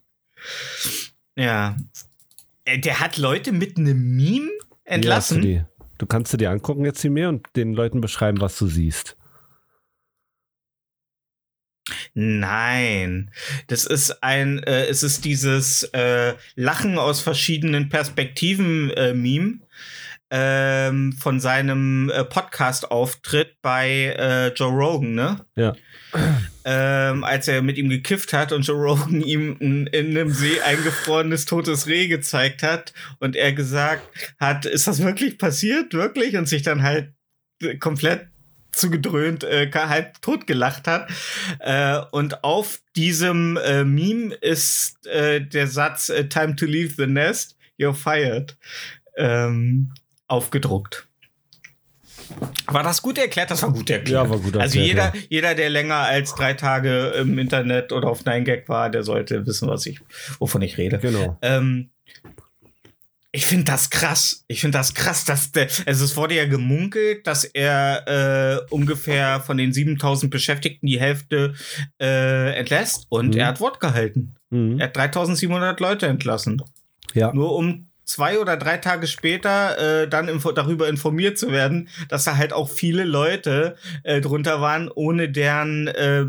Ja. 1.37 1.77
Äh, 2.65 2.79
Der 2.79 3.01
hat 3.01 3.17
Leute 3.17 3.51
mit 3.53 3.77
einem 3.77 4.17
Meme 4.17 4.47
du, 4.47 4.65
entlassen. 4.85 5.43
die? 5.43 5.65
Du 5.99 6.07
kannst 6.07 6.33
du 6.33 6.37
dir 6.37 6.51
angucken 6.51 6.85
jetzt 6.85 7.03
die 7.03 7.11
mehr 7.11 7.29
und 7.29 7.47
den 7.57 7.73
Leuten 7.73 8.01
beschreiben, 8.01 8.41
was 8.41 8.59
du 8.59 8.67
siehst. 8.67 9.17
Nein, 12.15 13.31
das 13.69 13.87
ist 13.87 14.23
ein, 14.23 14.63
äh, 14.65 14.87
es 14.87 15.03
ist 15.03 15.25
dieses 15.25 15.85
äh, 15.93 16.35
Lachen 16.57 16.99
aus 16.99 17.21
verschiedenen 17.21 17.89
Perspektiven 17.89 18.91
äh, 18.91 19.15
Meme 19.15 19.61
ähm, 20.31 21.13
von 21.13 21.39
seinem 21.39 22.11
äh, 22.11 22.25
Podcast-Auftritt 22.25 23.61
bei 23.63 24.15
äh, 24.19 24.49
Joe 24.55 24.73
Rogan, 24.73 25.15
ne? 25.15 25.47
Ja. 25.55 25.75
Ähm, 26.69 27.23
als 27.23 27.47
er 27.47 27.63
mit 27.63 27.79
ihm 27.79 27.89
gekifft 27.89 28.33
hat 28.33 28.51
und 28.51 28.67
Joe 28.67 28.77
Rogan 28.77 29.21
ihm 29.21 29.57
ein, 29.61 29.87
in 29.87 30.09
einem 30.09 30.33
See 30.33 30.61
eingefrorenes 30.61 31.45
totes 31.45 31.87
Reh 31.87 32.09
gezeigt 32.09 32.65
hat 32.65 32.93
und 33.21 33.37
er 33.37 33.53
gesagt 33.53 34.03
hat, 34.41 34.67
ist 34.67 34.89
das 34.89 35.01
wirklich 35.01 35.39
passiert, 35.39 35.95
wirklich? 35.95 36.37
Und 36.37 36.49
sich 36.49 36.63
dann 36.63 36.83
halt 36.83 37.13
äh, 37.63 37.77
komplett 37.77 38.27
zugedröhnt, 38.73 39.45
äh, 39.45 39.71
halb 39.73 40.21
tot 40.23 40.47
gelacht 40.47 40.87
hat. 40.87 41.09
Äh, 41.61 42.01
und 42.11 42.45
auf 42.45 42.81
diesem 42.95 43.57
äh, 43.57 43.85
Meme 43.85 44.35
ist 44.35 45.07
äh, 45.07 45.41
der 45.41 45.67
Satz 45.67 46.09
äh, 46.09 46.29
Time 46.29 46.57
to 46.57 46.67
leave 46.67 46.95
the 46.97 47.07
nest, 47.07 47.57
you're 47.79 47.95
fired 47.95 48.57
ähm, 49.17 49.93
aufgedruckt. 50.29 51.07
War 52.67 52.83
das 52.83 53.01
gut 53.03 53.19
erklärt? 53.19 53.51
Das 53.51 53.63
war 53.63 53.73
gut 53.73 53.89
erklärt. 53.91 54.25
Ja, 54.25 54.29
war 54.31 54.39
gut 54.39 54.57
Also 54.57 54.79
erklärt, 54.79 55.15
jeder, 55.15 55.27
jeder, 55.31 55.55
der 55.55 55.71
länger 55.71 55.97
als 55.97 56.35
drei 56.35 56.55
Tage 56.55 57.09
im 57.19 57.39
Internet 57.39 57.93
oder 57.93 58.09
auf 58.09 58.23
9gag 58.25 58.69
war, 58.69 58.91
der 58.91 59.03
sollte 59.03 59.47
wissen, 59.47 59.69
was 59.69 59.87
ich, 59.87 60.01
wovon 60.39 60.63
ich 60.63 60.77
rede. 60.79 60.99
Genau. 60.99 61.39
Ähm, 61.43 61.91
ich 63.33 63.45
finde 63.47 63.65
das 63.65 63.91
krass. 63.91 64.45
Ich 64.49 64.61
finde 64.63 64.79
das 64.79 64.95
krass, 64.95 65.25
dass 65.27 65.53
der, 65.53 65.69
also 65.85 66.05
es 66.07 66.17
wurde 66.17 66.35
ja 66.37 66.47
gemunkelt, 66.47 67.27
dass 67.27 67.45
er 67.45 68.07
äh, 68.69 68.73
ungefähr 68.75 69.41
von 69.41 69.59
den 69.59 69.73
7000 69.75 70.31
Beschäftigten 70.31 70.87
die 70.87 70.99
Hälfte 71.01 71.55
äh, 72.01 72.55
entlässt 72.59 73.07
und 73.11 73.35
Mhm. 73.35 73.41
er 73.41 73.47
hat 73.49 73.61
Wort 73.61 73.79
gehalten. 73.81 74.37
Mhm. 74.51 74.79
Er 74.81 74.87
hat 74.87 74.97
3700 74.97 75.79
Leute 75.81 76.07
entlassen. 76.07 76.63
Ja. 77.13 77.33
Nur 77.35 77.55
um 77.55 77.86
zwei 78.07 78.39
oder 78.39 78.57
drei 78.57 78.79
Tage 78.79 79.07
später 79.07 80.03
äh, 80.03 80.09
dann 80.09 80.29
info 80.29 80.53
darüber 80.53 80.89
informiert 80.89 81.39
zu 81.39 81.51
werden, 81.51 81.89
dass 82.09 82.25
da 82.25 82.37
halt 82.37 82.53
auch 82.53 82.71
viele 82.71 83.05
Leute 83.05 83.77
äh, 84.05 84.21
drunter 84.21 84.61
waren, 84.61 84.89
ohne 84.89 85.29
deren, 85.29 85.89
äh, 85.89 86.25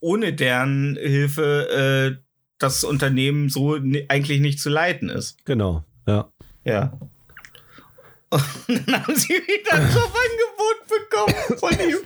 ohne 0.00 0.32
deren 0.34 0.98
Hilfe 1.00 2.18
äh, 2.18 2.22
das 2.58 2.84
Unternehmen 2.84 3.48
so 3.48 3.78
eigentlich 4.08 4.40
nicht 4.40 4.60
zu 4.60 4.68
leiten 4.68 5.08
ist. 5.08 5.44
Genau. 5.46 5.84
Ja. 6.06 6.28
Ja. 6.64 6.92
Und 8.30 8.42
dann 8.68 9.06
haben 9.06 9.16
sie 9.16 9.28
wieder 9.34 9.72
ein 9.72 9.88
Jobangebot 9.88 10.78
bekommen 10.88 11.58
von 11.58 11.72
ihm. 11.72 11.98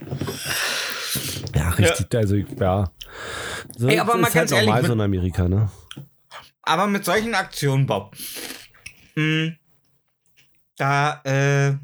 Ja, 1.55 1.71
richtig. 1.71 2.15
Also, 2.15 2.37
ja. 2.37 2.91
So, 3.77 3.89
Ey, 3.89 3.99
aber 3.99 4.13
das 4.13 4.21
mal 4.21 4.29
ist 4.29 4.35
ganz 4.35 4.53
halt 4.53 4.63
normal 4.63 4.79
ehrlich, 4.79 4.87
so 4.87 4.93
in 4.95 5.01
Amerika, 5.01 5.49
ne? 5.49 5.69
Aber 6.67 6.87
mit 6.87 7.05
solchen 7.05 7.35
Aktionen, 7.35 7.87
Bob, 7.87 8.17
mh, 9.15 9.53
da, 10.77 11.21
äh, 11.25 11.77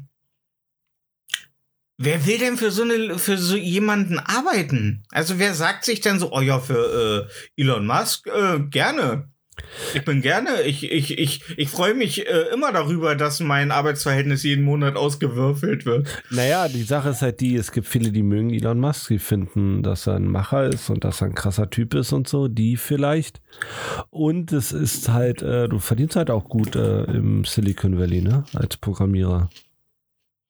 wer 1.97 2.25
will 2.25 2.37
denn 2.39 2.57
für 2.57 2.71
so 2.71 2.83
eine, 2.83 3.17
für 3.19 3.37
so 3.37 3.55
jemanden 3.55 4.19
arbeiten? 4.19 5.03
Also 5.11 5.39
wer 5.39 5.53
sagt 5.53 5.85
sich 5.85 6.01
denn 6.01 6.19
so, 6.19 6.31
oh 6.33 6.41
ja, 6.41 6.59
für 6.59 7.29
äh, 7.57 7.61
Elon 7.61 7.85
Musk, 7.85 8.27
äh, 8.27 8.59
gerne. 8.59 9.30
Ich 9.93 10.05
bin 10.05 10.21
gerne, 10.21 10.61
ich, 10.63 10.91
ich, 10.91 11.17
ich, 11.17 11.43
ich 11.57 11.69
freue 11.69 11.93
mich 11.93 12.27
äh, 12.27 12.53
immer 12.53 12.71
darüber, 12.71 13.15
dass 13.15 13.39
mein 13.39 13.71
Arbeitsverhältnis 13.71 14.43
jeden 14.43 14.63
Monat 14.63 14.95
ausgewürfelt 14.95 15.85
wird. 15.85 16.23
Naja, 16.29 16.67
die 16.67 16.83
Sache 16.83 17.09
ist 17.09 17.21
halt 17.21 17.39
die, 17.39 17.55
es 17.55 17.71
gibt 17.71 17.87
viele, 17.87 18.11
die 18.11 18.23
mögen 18.23 18.51
Elon 18.51 18.79
Musk, 18.79 19.07
die 19.09 19.19
finden, 19.19 19.83
dass 19.83 20.07
er 20.07 20.15
ein 20.15 20.27
Macher 20.27 20.65
ist 20.65 20.89
und 20.89 21.03
dass 21.03 21.21
er 21.21 21.27
ein 21.27 21.35
krasser 21.35 21.69
Typ 21.69 21.93
ist 21.93 22.13
und 22.13 22.27
so, 22.27 22.47
die 22.47 22.77
vielleicht. 22.77 23.41
Und 24.09 24.51
es 24.51 24.71
ist 24.71 25.09
halt, 25.09 25.41
äh, 25.41 25.67
du 25.67 25.79
verdienst 25.79 26.15
halt 26.15 26.29
auch 26.29 26.49
gut 26.49 26.75
äh, 26.75 27.03
im 27.03 27.45
Silicon 27.45 27.99
Valley, 27.99 28.21
ne? 28.21 28.43
Als 28.53 28.77
Programmierer. 28.77 29.49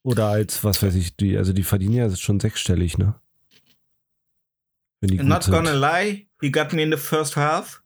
Oder 0.04 0.28
als, 0.28 0.64
was 0.64 0.82
weiß 0.82 0.96
ich, 0.96 1.16
die, 1.16 1.38
also 1.38 1.54
die 1.54 1.64
verdienen 1.64 1.94
ja 1.94 2.16
schon 2.16 2.40
sechsstellig, 2.40 2.98
ne? 2.98 3.16
Not 5.02 5.48
gonna 5.48 5.74
lie, 5.74 6.28
he 6.42 6.52
got 6.52 6.74
me 6.74 6.84
in 6.84 6.92
the 6.92 6.98
first 6.98 7.36
half. 7.36 7.81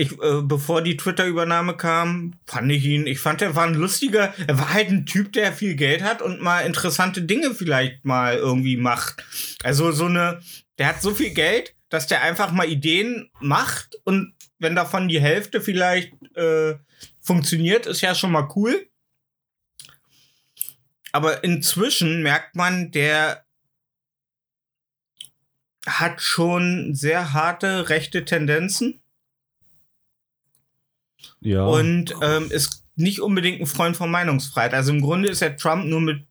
Ich, 0.00 0.12
äh, 0.12 0.42
bevor 0.42 0.80
die 0.80 0.96
Twitter-Übernahme 0.96 1.76
kam, 1.76 2.38
fand 2.46 2.70
ich 2.70 2.84
ihn, 2.84 3.08
ich 3.08 3.18
fand, 3.18 3.42
er 3.42 3.56
war 3.56 3.66
ein 3.66 3.74
lustiger, 3.74 4.32
er 4.46 4.56
war 4.56 4.72
halt 4.72 4.90
ein 4.90 5.06
Typ, 5.06 5.32
der 5.32 5.52
viel 5.52 5.74
Geld 5.74 6.04
hat 6.04 6.22
und 6.22 6.40
mal 6.40 6.60
interessante 6.60 7.22
Dinge 7.22 7.52
vielleicht 7.52 8.04
mal 8.04 8.36
irgendwie 8.36 8.76
macht. 8.76 9.24
Also 9.64 9.90
so 9.90 10.04
eine, 10.04 10.40
der 10.78 10.86
hat 10.86 11.02
so 11.02 11.12
viel 11.16 11.30
Geld, 11.30 11.74
dass 11.88 12.06
der 12.06 12.22
einfach 12.22 12.52
mal 12.52 12.68
Ideen 12.68 13.28
macht 13.40 13.98
und 14.04 14.34
wenn 14.60 14.76
davon 14.76 15.08
die 15.08 15.20
Hälfte 15.20 15.60
vielleicht 15.60 16.12
äh, 16.36 16.76
funktioniert, 17.20 17.86
ist 17.86 18.00
ja 18.00 18.14
schon 18.14 18.30
mal 18.30 18.48
cool. 18.54 18.88
Aber 21.10 21.42
inzwischen 21.42 22.22
merkt 22.22 22.54
man, 22.54 22.92
der 22.92 23.44
hat 25.88 26.22
schon 26.22 26.94
sehr 26.94 27.32
harte 27.32 27.88
rechte 27.88 28.24
Tendenzen 28.24 29.02
Ja. 31.40 31.64
und 31.66 32.14
ähm, 32.22 32.50
ist 32.50 32.84
nicht 32.96 33.20
unbedingt 33.20 33.60
ein 33.60 33.66
Freund 33.66 33.96
von 33.96 34.10
Meinungsfreiheit. 34.10 34.74
Also 34.74 34.92
im 34.92 35.00
Grunde 35.00 35.28
ist 35.28 35.40
er 35.42 35.56
Trump 35.56 35.84
nur 35.84 36.00
mit, 36.00 36.22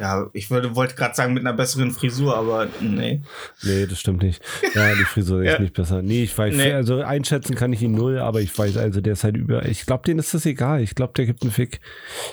ja, 0.00 0.28
ich 0.32 0.50
würde, 0.50 0.74
wollte 0.74 0.94
gerade 0.94 1.14
sagen 1.14 1.32
mit 1.34 1.42
einer 1.44 1.52
besseren 1.52 1.90
Frisur, 1.92 2.36
aber 2.36 2.68
nee. 2.80 3.22
Nee, 3.62 3.86
das 3.86 4.00
stimmt 4.00 4.22
nicht. 4.22 4.42
Ja, 4.74 4.94
die 4.94 5.04
Frisur 5.04 5.42
ist 5.42 5.52
Ja. 5.52 5.58
nicht 5.60 5.74
besser. 5.74 6.02
Nee, 6.02 6.22
ich 6.24 6.36
weiß, 6.36 6.54
Nee. 6.56 6.72
also 6.72 7.02
einschätzen 7.02 7.54
kann 7.54 7.72
ich 7.72 7.82
ihn 7.82 7.92
null, 7.92 8.18
aber 8.18 8.40
ich 8.40 8.56
weiß, 8.56 8.76
also 8.78 9.00
der 9.00 9.12
ist 9.12 9.24
halt 9.24 9.36
über. 9.36 9.64
Ich 9.66 9.86
glaube, 9.86 10.04
denen 10.04 10.18
ist 10.20 10.32
das 10.34 10.46
egal. 10.46 10.80
Ich 10.82 10.94
glaube, 10.94 11.12
der 11.16 11.26
gibt 11.26 11.42
einen 11.42 11.52
Fick. 11.52 11.80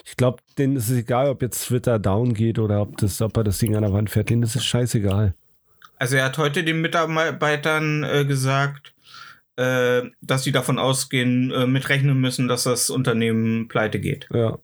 Ich 0.05 0.15
glaube, 0.15 0.41
denen 0.57 0.77
ist 0.77 0.89
es 0.89 0.97
egal, 0.97 1.29
ob 1.29 1.41
jetzt 1.41 1.65
Twitter 1.67 1.99
down 1.99 2.33
geht 2.33 2.59
oder 2.59 2.81
ob, 2.81 2.97
das, 2.97 3.21
ob 3.21 3.35
er 3.37 3.43
das 3.43 3.57
Ding 3.59 3.75
an 3.75 3.81
der 3.83 3.93
Wand 3.93 4.09
fährt. 4.09 4.29
Denen 4.29 4.43
ist 4.43 4.55
es 4.55 4.65
scheißegal. 4.65 5.33
Also 5.97 6.15
er 6.15 6.25
hat 6.25 6.37
heute 6.37 6.63
den 6.63 6.81
Mitarbeitern 6.81 8.03
äh, 8.03 8.23
gesagt, 8.25 8.93
äh, 9.59 10.09
dass 10.21 10.45
sie 10.45 10.53
davon 10.53 10.79
ausgehen, 10.79 11.51
äh, 11.51 11.67
mitrechnen 11.67 12.19
müssen, 12.21 12.47
dass 12.47 12.63
das 12.63 12.89
Unternehmen 12.89 13.67
pleite 13.67 13.99
geht. 13.99 14.29
Ja. 14.33 14.57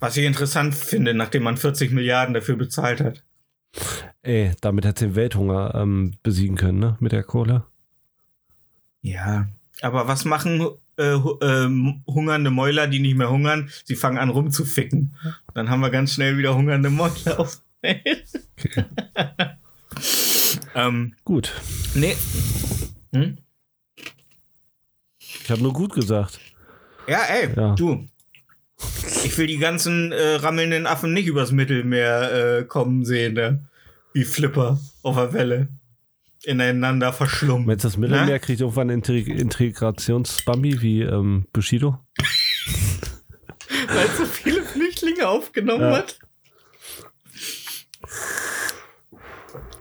Was 0.00 0.16
ich 0.16 0.24
interessant 0.24 0.74
finde, 0.74 1.14
nachdem 1.14 1.44
man 1.44 1.56
40 1.56 1.92
Milliarden 1.92 2.34
dafür 2.34 2.56
bezahlt 2.56 3.00
hat. 3.00 3.22
Ey, 4.22 4.50
damit 4.60 4.86
hätte 4.86 5.06
den 5.06 5.14
Welthunger 5.14 5.74
ähm, 5.76 6.14
besiegen 6.24 6.56
können, 6.56 6.80
ne? 6.80 6.96
Mit 6.98 7.12
der 7.12 7.22
Kohle. 7.22 7.64
Ja. 9.02 9.48
Aber 9.80 10.08
was 10.08 10.24
machen 10.24 10.66
äh, 10.96 11.14
ähm, 11.42 12.02
hungernde 12.08 12.50
Mäuler, 12.50 12.88
die 12.88 12.98
nicht 12.98 13.16
mehr 13.16 13.30
hungern? 13.30 13.70
Sie 13.84 13.94
fangen 13.94 14.18
an 14.18 14.30
rumzuficken. 14.30 15.14
Dann 15.54 15.70
haben 15.70 15.80
wir 15.80 15.90
ganz 15.90 16.14
schnell 16.14 16.36
wieder 16.38 16.56
hungernde 16.56 16.90
Mäuler 16.90 17.38
auf. 17.38 17.60
der 17.82 18.00
Welt. 18.04 18.48
Okay. 18.58 18.84
ähm, 20.74 21.14
Gut. 21.24 21.52
nee. 21.94 22.16
Hm? 23.12 23.38
Ich 25.18 25.50
habe 25.50 25.62
nur 25.62 25.72
gut 25.72 25.92
gesagt. 25.94 26.38
Ja, 27.08 27.22
ey, 27.24 27.48
Ja. 27.56 27.74
du. 27.74 28.06
Ich 29.24 29.36
will 29.36 29.46
die 29.46 29.58
ganzen 29.58 30.12
äh, 30.12 30.34
rammelnden 30.36 30.86
Affen 30.86 31.12
nicht 31.12 31.26
übers 31.26 31.50
Mittelmeer 31.52 32.58
äh, 32.60 32.64
kommen 32.64 33.04
sehen, 33.04 33.34
ne? 33.34 33.64
Wie 34.14 34.24
Flipper 34.24 34.80
auf 35.02 35.16
der 35.16 35.32
Welle. 35.32 35.68
Ineinander 36.44 37.12
verschlungen. 37.12 37.66
Du, 37.68 37.76
das 37.76 37.96
Mittelmeer 37.98 38.38
kriegt 38.38 38.60
irgendwann 38.60 38.88
Integ 38.88 39.28
Integrationsbambi 39.28 40.80
wie 40.80 41.02
ähm, 41.02 41.46
Bushido? 41.52 41.98
Weil 43.88 44.06
es 44.06 44.16
so 44.16 44.24
viele 44.24 44.62
Flüchtlinge 44.62 45.28
aufgenommen 45.28 45.82
Ja. 45.82 45.96
hat. 45.98 46.18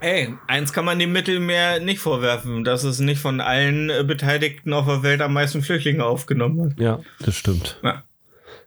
Ey, 0.02 0.34
eins 0.48 0.72
kann 0.72 0.86
man 0.86 0.98
dem 0.98 1.12
Mittelmeer 1.12 1.80
nicht 1.80 2.00
vorwerfen, 2.00 2.64
dass 2.64 2.84
es 2.84 3.00
nicht 3.00 3.20
von 3.20 3.42
allen 3.42 3.90
äh, 3.90 4.04
Beteiligten 4.06 4.72
auf 4.74 4.86
der 4.86 5.04
Welt 5.04 5.22
am 5.22 5.34
meisten 5.34 5.62
Flüchtlinge 5.62 6.06
aufgenommen 6.06 6.72
hat. 6.72 6.80
Ja, 6.80 7.00
das 7.20 7.36
stimmt. 7.36 7.80
Ja. 7.84 8.04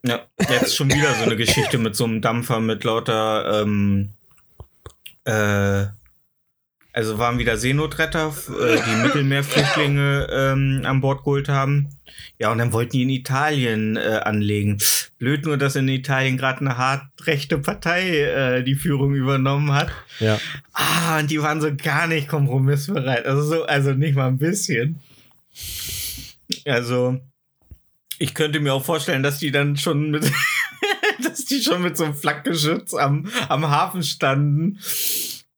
Ja, 0.05 0.21
jetzt 0.51 0.75
schon 0.75 0.93
wieder 0.93 1.15
so 1.15 1.25
eine 1.25 1.37
Geschichte 1.37 1.79
mit 1.79 1.95
so 1.95 2.05
einem 2.05 2.21
Dampfer 2.21 2.59
mit 2.59 2.83
lauter 2.83 3.63
ähm, 3.63 4.11
äh, 5.25 5.87
Also 6.95 7.19
waren 7.19 7.39
wieder 7.39 7.57
Seenotretter, 7.57 8.35
äh, 8.49 8.77
die 8.77 9.03
Mittelmeerflüchtlinge 9.03 10.29
ähm, 10.31 10.83
an 10.85 11.01
Bord 11.01 11.25
geholt 11.25 11.49
haben. 11.49 11.89
Ja, 12.39 12.53
und 12.53 12.59
dann 12.59 12.75
wollten 12.75 12.93
die 12.93 13.03
in 13.03 13.09
Italien 13.09 13.97
äh, 13.97 14.21
anlegen. 14.23 14.77
Blöd 15.19 15.47
nur, 15.47 15.57
dass 15.57 15.75
in 15.75 15.89
Italien 15.89 16.37
gerade 16.37 16.61
eine 16.61 16.77
hart 16.77 17.05
rechte 17.23 17.57
Partei 17.59 18.21
äh, 18.21 18.63
die 18.63 18.75
Führung 18.75 19.15
übernommen 19.15 19.73
hat. 19.73 19.91
Ja. 20.21 20.39
Ah, 20.75 21.19
und 21.19 21.31
die 21.31 21.41
waren 21.41 21.63
so 21.63 21.75
gar 21.75 22.07
nicht 22.07 22.29
kompromissbereit. 22.29 23.25
Also 23.25 23.43
so, 23.43 23.65
also 23.65 23.93
nicht 23.93 24.15
mal 24.15 24.29
ein 24.29 24.39
bisschen. 24.39 25.01
Also, 26.67 27.19
ich 28.19 28.35
könnte 28.35 28.61
mir 28.61 28.75
auch 28.75 28.85
vorstellen, 28.85 29.23
dass 29.23 29.39
die 29.39 29.51
dann 29.51 29.79
schon 29.79 30.11
mit, 30.11 30.31
dass 31.23 31.47
die 31.47 31.63
schon 31.63 31.81
mit 31.81 31.97
so 31.97 32.05
einem 32.05 32.15
Flakgeschütz 32.15 32.93
am, 32.93 33.29
am 33.49 33.71
Hafen 33.71 34.03
standen 34.03 34.79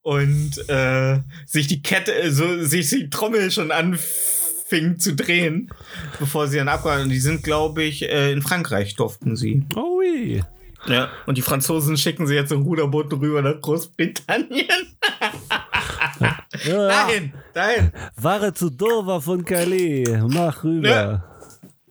und 0.04 0.68
äh, 0.68 1.18
sich 1.46 1.66
die 1.66 1.82
Kette, 1.82 2.14
äh, 2.14 2.30
so 2.30 2.62
sich 2.62 2.90
die 2.90 3.08
Trommel 3.08 3.50
schon 3.50 3.70
anfing 3.70 4.99
zu 4.99 5.14
drehen, 5.14 5.70
bevor 6.20 6.46
sie 6.46 6.58
dann 6.58 6.68
abgehauen. 6.68 7.04
Und 7.04 7.08
die 7.08 7.18
sind, 7.18 7.42
glaube 7.42 7.82
ich, 7.82 8.02
äh, 8.02 8.30
in 8.30 8.42
Frankreich 8.42 8.96
durften 8.96 9.34
sie. 9.34 9.64
Oh, 9.75 9.99
oui. 9.99 10.42
Ja. 10.87 11.08
Und 11.25 11.38
die 11.38 11.42
Franzosen 11.42 11.96
schicken 11.96 12.26
sie 12.26 12.34
jetzt 12.34 12.52
in 12.52 12.61
Ruderbooten 12.61 13.18
rüber 13.18 13.42
nach 13.42 13.61
Großbritannien. 13.61 14.68
Ja. 16.64 16.87
Dahin, 16.88 17.32
dahin. 17.52 17.90
Ware 18.16 18.54
zu 18.54 18.70
Dover 18.70 19.20
von 19.20 19.44
Calais. 19.44 20.04
Mach 20.28 20.62
rüber. 20.62 20.88
Ja. 20.88 21.25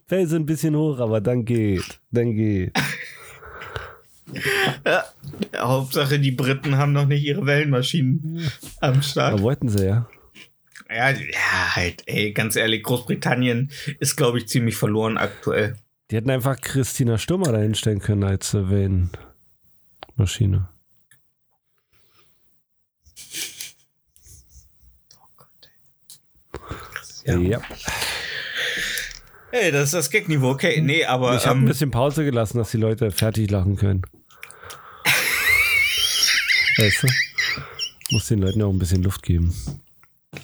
Felsen 0.07 0.43
ein 0.43 0.45
bisschen 0.45 0.75
hoch, 0.75 0.97
aber 0.99 1.19
dann 1.19 1.43
geht. 1.43 1.99
Dann 2.09 2.33
geht. 2.33 2.71
Ja. 4.85 5.03
Hauptsache, 5.57 6.19
die 6.19 6.31
Briten 6.31 6.77
haben 6.77 6.93
noch 6.93 7.05
nicht 7.05 7.23
ihre 7.23 7.45
Wellenmaschinen 7.45 8.49
am 8.81 8.95
Da 8.95 9.01
Start. 9.01 9.41
wollten 9.41 9.69
sie 9.69 9.85
ja. 9.85 10.07
Ja, 10.89 11.09
ja, 11.09 11.75
halt, 11.75 12.03
ey, 12.05 12.33
ganz 12.33 12.55
ehrlich, 12.55 12.83
Großbritannien 12.83 13.71
ist, 13.99 14.15
glaube 14.15 14.37
ich, 14.37 14.47
ziemlich 14.47 14.75
verloren 14.75 15.17
aktuell. 15.17 15.75
Die 16.11 16.17
hätten 16.17 16.29
einfach 16.29 16.59
Christina 16.61 17.17
Stummer 17.17 17.51
dahinstellen 17.51 17.99
können 17.99 18.23
als 18.23 18.53
äh, 18.53 18.69
Wellenmaschine. 18.69 20.67
Ja. 27.25 27.37
ja. 27.37 27.61
Hey, 29.51 29.71
das 29.71 29.85
ist 29.85 29.93
das 29.93 30.09
Gag-Niveau, 30.09 30.49
okay. 30.49 30.81
Nee, 30.81 31.05
aber 31.05 31.35
Ich 31.35 31.45
habe 31.45 31.59
ein 31.59 31.61
ähm, 31.61 31.67
bisschen 31.67 31.91
Pause 31.91 32.25
gelassen, 32.25 32.57
dass 32.57 32.71
die 32.71 32.77
Leute 32.77 33.11
fertig 33.11 33.49
lachen 33.49 33.75
können. 33.75 34.01
Weißt 36.85 37.03
du? 37.03 37.07
Muss 38.11 38.27
den 38.27 38.39
Leuten 38.39 38.61
auch 38.61 38.69
ein 38.71 38.79
bisschen 38.79 39.03
Luft 39.03 39.23
geben. 39.23 39.53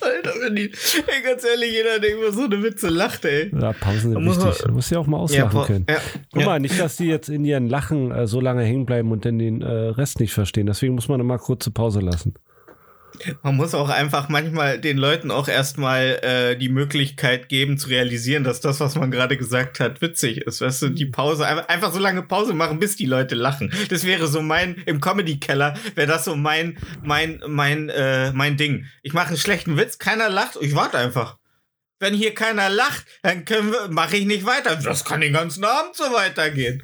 Alter, 0.01 0.33
wenn 0.41 0.55
die, 0.55 0.65
ey, 1.07 1.23
ganz 1.23 1.43
ehrlich, 1.43 1.71
jeder, 1.71 1.99
der 1.99 2.15
über 2.15 2.31
so 2.31 2.43
eine 2.43 2.61
Witze 2.61 2.89
lacht, 2.89 3.25
ey. 3.25 3.51
Ja, 3.59 3.73
Pausen 3.73 4.11
sind 4.13 4.23
man- 4.23 4.25
wichtig. 4.37 4.63
Du 4.65 4.71
musst 4.71 4.91
ja 4.91 4.99
auch 4.99 5.07
mal 5.07 5.17
auslachen 5.17 5.49
pa- 5.59 5.65
können. 5.65 5.85
ja, 5.89 5.97
Guck 6.31 6.41
ja. 6.41 6.45
mal, 6.47 6.59
nicht, 6.59 6.79
dass 6.79 6.95
die 6.97 7.05
jetzt 7.07 7.27
in 7.29 7.43
ihren 7.43 7.67
Lachen 7.67 8.11
äh, 8.11 8.27
so 8.27 8.39
lange 8.39 8.63
hängen 8.63 8.85
bleiben 8.85 9.11
und 9.11 9.25
dann 9.25 9.39
den 9.39 9.61
äh, 9.63 9.67
Rest 9.67 10.19
nicht 10.19 10.31
verstehen. 10.33 10.67
Deswegen 10.67 10.93
muss 10.93 11.07
man 11.07 11.19
immer 11.19 11.39
kurze 11.39 11.71
Pause 11.71 12.01
lassen. 12.01 12.35
Man 13.43 13.55
muss 13.55 13.73
auch 13.73 13.89
einfach 13.89 14.29
manchmal 14.29 14.79
den 14.79 14.97
Leuten 14.97 15.31
auch 15.31 15.47
erstmal 15.47 16.19
äh, 16.21 16.57
die 16.57 16.69
Möglichkeit 16.69 17.49
geben 17.49 17.77
zu 17.77 17.89
realisieren, 17.89 18.43
dass 18.43 18.61
das, 18.61 18.79
was 18.79 18.95
man 18.95 19.11
gerade 19.11 19.37
gesagt 19.37 19.79
hat, 19.79 20.01
witzig 20.01 20.39
ist. 20.39 20.61
Weißt 20.61 20.81
du, 20.81 20.89
die 20.89 21.05
Pause, 21.05 21.45
einfach, 21.45 21.91
so 21.91 21.99
lange 21.99 22.23
Pause 22.23 22.53
machen, 22.53 22.79
bis 22.79 22.95
die 22.95 23.05
Leute 23.05 23.35
lachen. 23.35 23.71
Das 23.89 24.05
wäre 24.05 24.27
so 24.27 24.41
mein, 24.41 24.75
im 24.85 25.01
Comedy-Keller 25.01 25.75
wäre 25.95 26.07
das 26.07 26.25
so 26.25 26.35
mein, 26.35 26.77
mein, 27.03 27.41
mein, 27.47 27.89
äh, 27.89 28.31
mein 28.31 28.57
Ding. 28.57 28.85
Ich 29.01 29.13
mache 29.13 29.29
einen 29.29 29.37
schlechten 29.37 29.77
Witz, 29.77 29.97
keiner 29.97 30.29
lacht, 30.29 30.57
ich 30.61 30.75
warte 30.75 30.97
einfach. 30.97 31.37
Wenn 31.99 32.13
hier 32.13 32.33
keiner 32.33 32.69
lacht, 32.69 33.05
dann 33.23 33.43
können 33.43 33.71
wir, 33.71 33.89
mache 33.89 34.15
ich 34.15 34.25
nicht 34.25 34.45
weiter. 34.45 34.77
Das 34.77 35.03
kann 35.03 35.19
den 35.19 35.33
ganzen 35.33 35.65
Abend 35.65 35.95
so 35.95 36.05
weitergehen. 36.05 36.83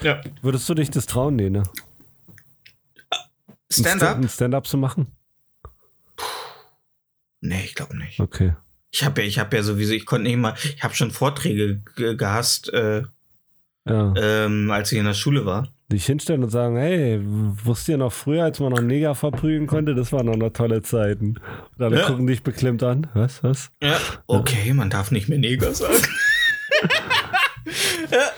Ja. 0.00 0.20
Würdest 0.42 0.68
du 0.68 0.74
dich 0.74 0.90
das 0.90 1.06
trauen, 1.06 1.36
nee, 1.36 1.50
ne? 1.50 1.64
Stand-up? 3.70 4.18
Stand-up 4.30 4.66
zu 4.66 4.76
machen? 4.76 5.16
Nee, 7.42 7.62
ich 7.64 7.74
glaube 7.74 7.96
nicht. 7.98 8.18
Okay. 8.20 8.54
Ich 8.90 9.04
habe 9.04 9.20
ja, 9.22 9.26
ich 9.26 9.38
habe 9.38 9.54
ja 9.56 9.62
sowieso, 9.62 9.92
ich 9.92 10.06
konnte 10.06 10.28
nicht 10.28 10.38
mal, 10.38 10.54
ich 10.62 10.82
habe 10.82 10.94
schon 10.94 11.10
Vorträge 11.10 11.82
ge- 11.96 12.14
gehasst, 12.16 12.72
äh, 12.72 13.02
Ja. 13.86 14.14
ähm, 14.16 14.70
als 14.70 14.92
ich 14.92 14.98
in 14.98 15.04
der 15.04 15.14
Schule 15.14 15.44
war. 15.44 15.68
Dich 15.90 16.06
hinstellen 16.06 16.42
und 16.44 16.50
sagen, 16.50 16.76
hey, 16.76 17.20
wusst 17.22 17.88
ihr 17.88 17.98
noch 17.98 18.12
früher, 18.12 18.44
als 18.44 18.60
man 18.60 18.70
noch 18.72 18.80
Neger 18.80 19.14
verprügeln 19.14 19.66
konnte? 19.66 19.94
Das 19.94 20.10
waren 20.12 20.24
noch 20.26 20.32
eine 20.34 20.52
tolle 20.52 20.80
Zeiten. 20.82 21.38
Und 21.76 21.84
alle 21.84 21.98
Ja. 22.00 22.06
gucken 22.06 22.26
dich 22.26 22.42
beklemmt 22.42 22.82
an. 22.82 23.08
Was, 23.12 23.42
was? 23.42 23.70
Ja. 23.82 23.98
Okay, 24.26 24.72
man 24.72 24.88
darf 24.88 25.10
nicht 25.10 25.28
mehr 25.28 25.38
Neger 25.38 25.74
sagen. 25.74 25.94
ja. 28.10 28.30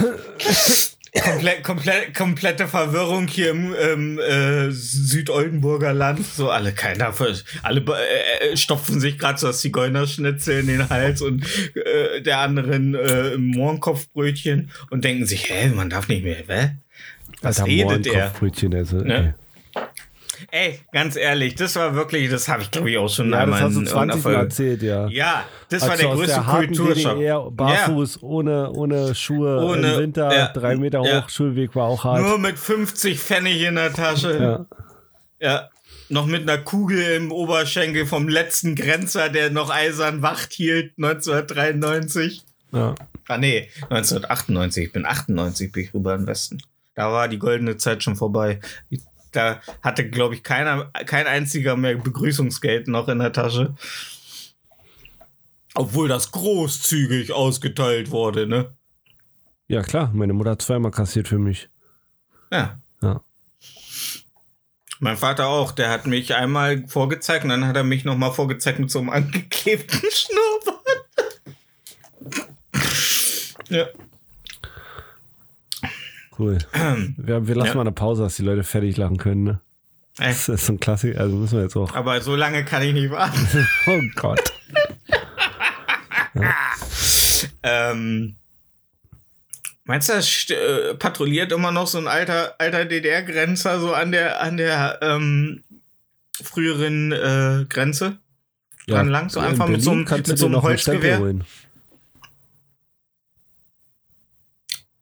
Komplett, 1.22 1.64
komplett, 1.64 2.14
komplette 2.14 2.68
Verwirrung 2.68 3.26
hier 3.26 3.50
im 3.50 3.74
ähm, 3.78 4.18
äh, 4.18 4.70
Südoldenburger 4.70 5.92
Land. 5.92 6.24
So 6.24 6.50
alle 6.50 6.72
keiner, 6.72 7.14
alle 7.62 7.80
äh, 7.80 8.52
äh, 8.52 8.56
stopfen 8.56 9.00
sich 9.00 9.18
gerade 9.18 9.38
so 9.38 9.46
das 9.46 9.60
Zigeunerschnitzel 9.60 10.60
in 10.60 10.66
den 10.66 10.88
Hals 10.88 11.22
und 11.22 11.44
äh, 11.76 12.20
der 12.22 12.38
anderen 12.38 12.94
äh, 12.94 13.34
im 13.34 13.46
Mohrenkopfbrötchen 13.48 14.70
und 14.90 15.04
denken 15.04 15.26
sich, 15.26 15.48
hä, 15.50 15.68
man 15.68 15.90
darf 15.90 16.08
nicht 16.08 16.24
mehr, 16.24 16.42
hä? 16.46 16.70
Was 17.42 17.60
Alter, 17.60 17.70
redet 17.70 18.06
er? 18.06 18.12
Mohrenkopfbrötchen, 18.12 18.74
Also, 18.74 18.96
Ne? 18.98 19.34
Ey, 20.50 20.80
ganz 20.92 21.16
ehrlich, 21.16 21.54
das 21.54 21.76
war 21.76 21.94
wirklich, 21.94 22.30
das 22.30 22.48
habe 22.48 22.62
ich 22.62 22.70
glaube 22.70 22.90
ich 22.90 22.98
auch 22.98 23.08
schon. 23.08 23.30
Ja, 23.30 23.38
einmal 23.40 23.60
das 23.60 23.68
hast 23.68 23.74
du 23.76 23.80
in 23.80 23.86
20 23.86 23.92
irgendeiner 23.92 24.14
Mal 24.16 24.22
Folge- 24.22 24.38
erzählt, 24.40 24.82
ja. 24.82 25.06
Ja, 25.08 25.44
das 25.68 25.82
Als 25.82 25.90
war 25.90 25.96
du 25.96 26.02
der 26.02 26.14
größte 26.14 26.40
Kulturschock. 26.42 27.14
DDR, 27.16 27.50
barfuß, 27.50 28.22
ohne, 28.22 28.70
ohne 28.72 29.14
Schuhe 29.14 29.64
Ohne- 29.64 29.94
im 29.94 29.98
Winter, 30.00 30.34
ja, 30.36 30.48
drei 30.48 30.76
Meter 30.76 31.02
ja. 31.04 31.22
hoch, 31.24 31.28
Schulweg 31.30 31.74
war 31.74 31.84
auch 31.86 32.04
hart. 32.04 32.22
Nur 32.22 32.38
mit 32.38 32.58
50 32.58 33.18
Pfennig 33.20 33.62
in 33.62 33.74
der 33.76 33.92
Tasche. 33.92 34.38
ja. 34.38 34.66
Ja. 35.40 35.68
Noch 36.08 36.26
mit 36.26 36.42
einer 36.42 36.58
Kugel 36.58 37.00
im 37.16 37.32
Oberschenkel 37.32 38.06
vom 38.06 38.28
letzten 38.28 38.76
Grenzer, 38.76 39.28
der 39.28 39.50
noch 39.50 39.70
eisern 39.70 40.22
Wacht 40.22 40.52
hielt, 40.52 40.96
1993. 40.98 42.44
Ja. 42.72 42.94
Ah, 43.28 43.38
nee, 43.38 43.68
1998. 43.90 44.84
Ich 44.86 44.92
bin 44.92 45.04
98, 45.04 45.72
bin 45.72 45.82
ich 45.84 45.94
rüber 45.94 46.14
im 46.14 46.26
Westen. 46.28 46.58
Da 46.94 47.10
war 47.10 47.26
die 47.28 47.38
goldene 47.38 47.76
Zeit 47.76 48.02
schon 48.04 48.14
vorbei. 48.16 48.60
Da 49.36 49.60
hatte, 49.82 50.08
glaube 50.08 50.34
ich, 50.34 50.42
keiner, 50.42 50.86
kein 51.04 51.26
einziger 51.26 51.76
mehr 51.76 51.96
Begrüßungsgeld 51.96 52.88
noch 52.88 53.08
in 53.08 53.18
der 53.18 53.32
Tasche. 53.32 53.74
Obwohl 55.74 56.08
das 56.08 56.32
großzügig 56.32 57.32
ausgeteilt 57.32 58.10
wurde, 58.10 58.46
ne? 58.46 58.74
ja, 59.68 59.82
klar, 59.82 60.10
meine 60.14 60.32
Mutter 60.32 60.52
hat 60.52 60.62
zweimal 60.62 60.90
kassiert 60.90 61.28
für 61.28 61.38
mich. 61.38 61.68
Ja. 62.50 62.78
Ja. 63.02 63.20
Mein 65.00 65.16
Vater 65.18 65.48
auch, 65.48 65.72
der 65.72 65.90
hat 65.90 66.06
mich 66.06 66.34
einmal 66.34 66.86
vorgezeigt 66.88 67.44
und 67.44 67.50
dann 67.50 67.66
hat 67.66 67.76
er 67.76 67.84
mich 67.84 68.04
nochmal 68.04 68.32
vorgezeigt 68.32 68.78
mit 68.78 68.90
so 68.90 69.00
einem 69.00 69.10
angeklebten 69.10 70.00
Schnurrbart. 70.10 70.82
ja. 73.68 73.86
Cool. 76.38 76.58
Wir, 77.16 77.46
wir 77.48 77.54
lassen 77.54 77.68
Ja. 77.68 77.74
mal 77.76 77.80
eine 77.82 77.92
Pause, 77.92 78.22
dass 78.24 78.36
die 78.36 78.42
Leute 78.42 78.62
fertig 78.64 78.96
lachen 78.96 79.16
können. 79.16 79.44
Ne? 79.44 79.60
Ey, 80.18 80.28
Das 80.28 80.48
ist 80.48 80.66
so 80.66 80.72
ein 80.74 80.80
Klassiker, 80.80 81.20
also 81.20 81.36
müssen 81.36 81.56
wir 81.56 81.62
jetzt 81.64 81.76
auch. 81.76 81.94
aber 81.94 82.20
so 82.22 82.34
lange 82.36 82.64
kann 82.64 82.82
ich 82.82 82.92
nicht 82.94 83.10
warten. 83.10 83.66
Oh 83.86 84.00
Gott. 84.16 84.52
ähm, 87.62 88.36
meinst 89.84 90.08
du, 90.08 90.12
das 90.14 90.50
äh, 90.50 90.94
patrouilliert 90.94 91.52
immer 91.52 91.72
noch 91.72 91.86
so 91.86 91.98
ein 91.98 92.08
alter, 92.08 92.54
alter 92.58 92.84
DDR-Grenzer 92.84 93.80
so 93.80 93.92
an 93.94 94.12
der, 94.12 94.40
an 94.40 94.56
der 94.56 94.98
ähm, 95.02 95.62
früheren 96.42 97.12
äh, 97.12 97.64
Grenze? 97.68 98.18
Dran 98.86 99.08
lang, 99.08 99.28
so 99.30 99.40
in 99.40 99.46
einfach 99.46 99.66
mit 99.68 99.82
so 99.82 99.90
einem- 99.90 100.04
mit 100.04 100.38
so 100.38 100.46
einem 100.46 100.62
Holzgewehr? 100.62 101.18
holen. 101.18 101.44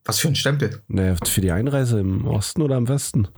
Was 0.04 0.18
für 0.20 0.28
ein 0.28 0.34
Stempel? 0.36 0.82
Naja, 0.88 1.16
für 1.24 1.40
die 1.40 1.50
Einreise 1.50 2.00
im 2.00 2.26
Osten 2.26 2.62
oder 2.62 2.76
im 2.76 2.88
Westen. 2.88 3.28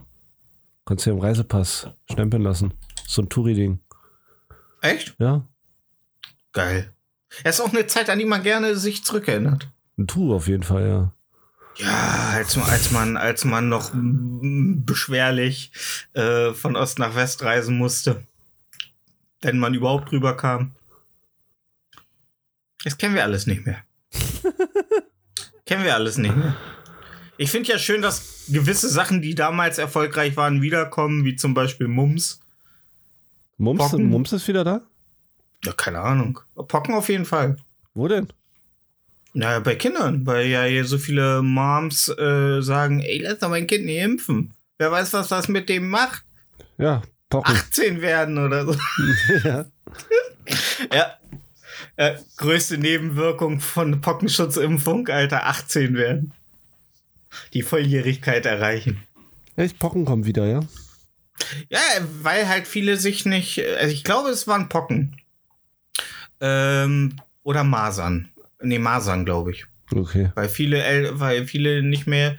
Kannst 0.84 1.06
du 1.06 1.10
ja 1.10 1.16
im 1.16 1.22
Reisepass 1.22 1.88
stempeln 2.10 2.42
lassen. 2.42 2.74
So 3.06 3.22
ein 3.22 3.28
Touri-Ding. 3.28 3.80
Echt? 4.80 5.14
Ja, 5.18 5.46
Geil. 6.56 6.90
Es 7.44 7.58
ist 7.58 7.60
auch 7.60 7.70
eine 7.74 7.86
Zeit, 7.86 8.08
an 8.08 8.18
die 8.18 8.24
man 8.24 8.42
gerne 8.42 8.76
sich 8.76 9.04
zurückerinnert. 9.04 9.68
ein 9.98 10.06
Tour 10.06 10.36
auf 10.36 10.48
jeden 10.48 10.62
Fall, 10.62 10.88
ja. 10.88 11.12
Ja, 11.76 12.30
als, 12.32 12.56
als 12.56 12.90
man, 12.92 13.18
als 13.18 13.44
man 13.44 13.68
noch 13.68 13.90
beschwerlich 13.92 15.70
äh, 16.14 16.54
von 16.54 16.76
Ost 16.76 16.98
nach 16.98 17.14
West 17.14 17.42
reisen 17.42 17.76
musste. 17.76 18.26
Wenn 19.42 19.58
man 19.58 19.74
überhaupt 19.74 20.10
drüber 20.10 20.34
kam. 20.34 20.74
Das 22.82 22.96
kennen 22.96 23.14
wir 23.14 23.24
alles 23.24 23.46
nicht 23.46 23.66
mehr. 23.66 23.84
kennen 25.66 25.84
wir 25.84 25.94
alles 25.94 26.16
nicht 26.16 26.34
mehr. 26.34 26.56
Ich 27.36 27.50
finde 27.50 27.70
ja 27.70 27.78
schön, 27.78 28.00
dass 28.00 28.46
gewisse 28.48 28.88
Sachen, 28.88 29.20
die 29.20 29.34
damals 29.34 29.78
erfolgreich 29.78 30.36
waren, 30.36 30.62
wiederkommen, 30.62 31.24
wie 31.24 31.36
zum 31.36 31.52
Beispiel 31.52 31.88
Mums. 31.88 32.40
Mumps, 33.58 33.90
Pocken? 33.90 34.08
Mumps 34.08 34.32
ist 34.32 34.48
wieder 34.48 34.64
da? 34.64 34.82
Ja, 35.64 35.72
keine 35.72 36.00
Ahnung. 36.00 36.40
Pocken 36.54 36.94
auf 36.94 37.08
jeden 37.08 37.24
Fall. 37.24 37.56
Wo 37.94 38.08
denn? 38.08 38.28
Naja, 39.32 39.60
bei 39.60 39.74
Kindern, 39.74 40.26
weil 40.26 40.46
ja 40.46 40.64
hier 40.64 40.84
so 40.84 40.96
viele 40.96 41.42
Moms 41.42 42.08
äh, 42.08 42.62
sagen, 42.62 43.00
ey, 43.00 43.18
lass 43.18 43.40
doch 43.40 43.50
mein 43.50 43.66
Kind 43.66 43.84
nicht 43.84 44.02
impfen. 44.02 44.54
Wer 44.78 44.90
weiß, 44.90 45.12
was 45.12 45.28
das 45.28 45.48
mit 45.48 45.68
dem 45.68 45.90
macht. 45.90 46.24
Ja, 46.78 47.02
Pocken. 47.28 47.54
18 47.54 48.00
werden 48.00 48.38
oder 48.38 48.64
so. 48.64 48.76
ja. 49.44 49.66
Ja. 50.92 51.18
Äh, 51.96 52.14
größte 52.36 52.78
Nebenwirkung 52.78 53.60
von 53.60 54.00
Pockenschutzimpfung, 54.00 55.08
Alter, 55.08 55.46
18 55.46 55.94
werden. 55.94 56.32
Die 57.54 57.62
Volljährigkeit 57.62 58.46
erreichen. 58.46 59.02
Echt, 59.56 59.78
Pocken 59.78 60.04
kommt 60.04 60.26
wieder, 60.26 60.46
ja? 60.46 60.60
Ja, 61.68 61.80
weil 62.22 62.48
halt 62.48 62.66
viele 62.66 62.96
sich 62.96 63.24
nicht, 63.24 63.64
also 63.78 63.92
ich 63.92 64.04
glaube, 64.04 64.30
es 64.30 64.46
waren 64.46 64.68
Pocken. 64.68 65.16
Ähm, 66.40 67.16
oder 67.42 67.64
Masern. 67.64 68.30
Nee, 68.60 68.78
Masern, 68.78 69.24
glaube 69.24 69.52
ich. 69.52 69.64
Okay. 69.94 70.30
Weil 70.34 70.48
viele, 70.48 70.82
El 70.82 71.20
weil 71.20 71.46
viele 71.46 71.82
nicht 71.82 72.06
mehr. 72.06 72.36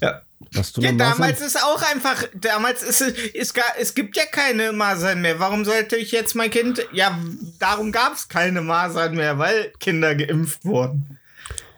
Ja, 0.00 0.22
Hast 0.54 0.76
du 0.76 0.80
ja 0.80 0.92
damals 0.92 1.40
ist 1.40 1.62
auch 1.62 1.82
einfach, 1.82 2.24
damals 2.34 2.82
ist 2.82 3.00
es, 3.00 3.12
ist 3.12 3.54
gar, 3.54 3.64
es 3.78 3.94
gibt 3.94 4.16
ja 4.16 4.24
keine 4.24 4.72
Masern 4.72 5.20
mehr. 5.20 5.38
Warum 5.40 5.64
sollte 5.64 5.96
ich 5.96 6.12
jetzt 6.12 6.34
mein 6.34 6.50
Kind, 6.50 6.86
ja, 6.92 7.18
darum 7.58 7.92
gab 7.92 8.14
es 8.14 8.28
keine 8.28 8.60
Masern 8.60 9.14
mehr, 9.14 9.38
weil 9.38 9.72
Kinder 9.80 10.14
geimpft 10.14 10.64
wurden. 10.64 11.18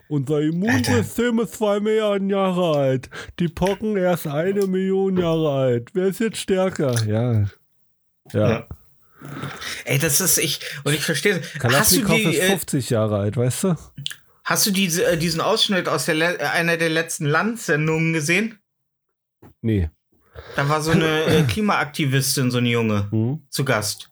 Unser 0.09 0.40
Immunsystem 0.40 1.38
ist 1.38 1.55
zwei 1.55 1.79
Milliarden 1.81 2.31
Jahre 2.31 2.77
alt. 2.77 3.11
Die 3.38 3.49
Pocken 3.49 3.96
erst 3.96 4.27
eine 4.27 4.66
Million 4.66 5.16
Jahre 5.16 5.51
alt. 5.53 5.90
Wer 5.94 6.07
ist 6.07 6.20
jetzt 6.20 6.38
stärker? 6.38 6.94
Ja. 7.07 7.46
Ja. 8.33 8.51
Ja. 8.51 8.66
Ey, 9.85 9.99
das 9.99 10.20
ist 10.20 10.38
ich, 10.38 10.61
und 10.85 10.94
ich 10.94 11.05
verstehe. 11.05 11.40
Hast 11.40 11.55
du 11.55 11.59
Kalaschnikow 11.59 12.16
die, 12.16 12.25
ist 12.25 12.42
äh, 12.42 12.49
50 12.49 12.90
Jahre 12.90 13.18
alt, 13.18 13.37
weißt 13.37 13.64
du? 13.64 13.77
Hast 14.50 14.66
du 14.66 14.72
diese, 14.72 15.06
äh, 15.06 15.16
diesen 15.16 15.40
Ausschnitt 15.40 15.88
aus 15.88 16.06
der, 16.06 16.40
äh, 16.40 16.44
einer 16.44 16.76
der 16.76 16.90
letzten 16.90 17.24
Landsendungen 17.24 18.12
gesehen? 18.12 18.58
Nee. 19.62 19.88
Da 20.56 20.68
war 20.68 20.82
so 20.82 20.90
eine 20.90 21.24
äh, 21.24 21.42
Klimaaktivistin, 21.48 22.50
so 22.50 22.58
eine 22.58 22.68
Junge. 22.68 23.10
Hm? 23.10 23.42
zu 23.48 23.64
Gast. 23.64 24.10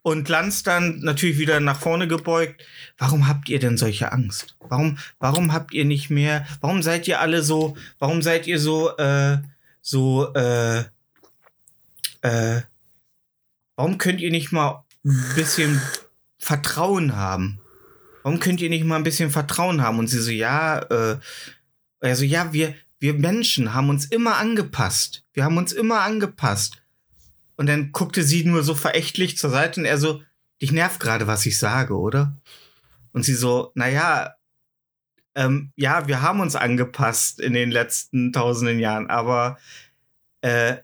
Und 0.00 0.28
Lanz 0.28 0.64
dann 0.64 0.98
natürlich 1.00 1.38
wieder 1.38 1.60
nach 1.60 1.78
vorne 1.78 2.08
gebeugt. 2.08 2.64
Warum 2.98 3.28
habt 3.28 3.48
ihr 3.48 3.60
denn 3.60 3.76
solche 3.76 4.10
Angst? 4.10 4.56
Warum, 4.58 4.98
warum 5.20 5.52
habt 5.52 5.72
ihr 5.74 5.84
nicht 5.84 6.10
mehr? 6.10 6.44
Warum 6.60 6.82
seid 6.82 7.06
ihr 7.06 7.20
alle 7.20 7.42
so? 7.42 7.76
Warum 8.00 8.20
seid 8.20 8.48
ihr 8.48 8.58
so, 8.58 8.96
äh, 8.96 9.38
so, 9.80 10.32
äh, 10.34 10.80
äh, 12.22 12.62
warum 13.76 13.98
könnt 13.98 14.20
ihr 14.20 14.32
nicht 14.32 14.50
mal 14.50 14.82
ein 15.04 15.34
bisschen 15.36 15.80
Vertrauen 16.38 17.14
haben? 17.14 17.61
Warum 18.22 18.40
könnt 18.40 18.60
ihr 18.60 18.70
nicht 18.70 18.84
mal 18.84 18.96
ein 18.96 19.02
bisschen 19.02 19.30
Vertrauen 19.30 19.82
haben? 19.82 19.98
Und 19.98 20.08
sie 20.08 20.20
so, 20.20 20.30
ja, 20.30 20.78
äh, 20.78 21.18
also 22.00 22.24
ja, 22.24 22.52
wir, 22.52 22.74
wir 22.98 23.14
Menschen 23.14 23.74
haben 23.74 23.88
uns 23.88 24.04
immer 24.04 24.36
angepasst. 24.36 25.24
Wir 25.32 25.44
haben 25.44 25.56
uns 25.56 25.72
immer 25.72 26.00
angepasst. 26.00 26.82
Und 27.56 27.66
dann 27.66 27.92
guckte 27.92 28.22
sie 28.22 28.44
nur 28.44 28.62
so 28.62 28.74
verächtlich 28.74 29.36
zur 29.36 29.50
Seite 29.50 29.80
und 29.80 29.86
er 29.86 29.98
so, 29.98 30.22
dich 30.60 30.72
nervt 30.72 31.00
gerade, 31.00 31.26
was 31.26 31.44
ich 31.46 31.58
sage, 31.58 31.98
oder? 31.98 32.36
Und 33.12 33.24
sie 33.24 33.34
so, 33.34 33.72
naja, 33.74 34.34
ähm, 35.34 35.72
ja, 35.76 36.06
wir 36.06 36.22
haben 36.22 36.40
uns 36.40 36.56
angepasst 36.56 37.40
in 37.40 37.52
den 37.52 37.70
letzten 37.70 38.32
tausenden 38.32 38.78
Jahren, 38.78 39.08
aber 39.08 39.58
äh, 40.40 40.76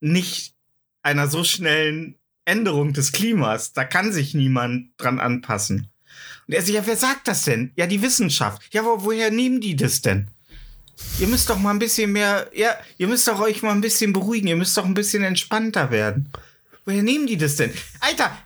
nicht 0.00 0.54
einer 1.02 1.28
so 1.28 1.44
schnellen 1.44 2.16
Änderung 2.44 2.92
des 2.92 3.12
Klimas. 3.12 3.72
Da 3.72 3.84
kann 3.84 4.12
sich 4.12 4.34
niemand 4.34 4.90
dran 4.96 5.20
anpassen. 5.20 5.89
Und 6.50 6.56
er 6.56 6.62
so, 6.62 6.72
ja, 6.72 6.84
wer 6.84 6.96
sagt 6.96 7.28
das 7.28 7.44
denn? 7.44 7.70
Ja, 7.76 7.86
die 7.86 8.02
Wissenschaft. 8.02 8.60
Ja, 8.74 8.80
aber 8.82 9.04
woher 9.04 9.30
nehmen 9.30 9.60
die 9.60 9.76
das 9.76 10.02
denn? 10.02 10.32
Ihr 11.20 11.28
müsst 11.28 11.48
doch 11.48 11.60
mal 11.60 11.70
ein 11.70 11.78
bisschen 11.78 12.10
mehr, 12.10 12.50
ja, 12.52 12.74
ihr 12.98 13.06
müsst 13.06 13.28
doch 13.28 13.38
euch 13.40 13.62
mal 13.62 13.70
ein 13.70 13.80
bisschen 13.80 14.12
beruhigen, 14.12 14.48
ihr 14.48 14.56
müsst 14.56 14.76
doch 14.76 14.84
ein 14.84 14.94
bisschen 14.94 15.22
entspannter 15.22 15.92
werden. 15.92 16.28
Woher 16.84 17.04
nehmen 17.04 17.28
die 17.28 17.36
das 17.36 17.54
denn? 17.54 17.72
Alter, 18.00 18.36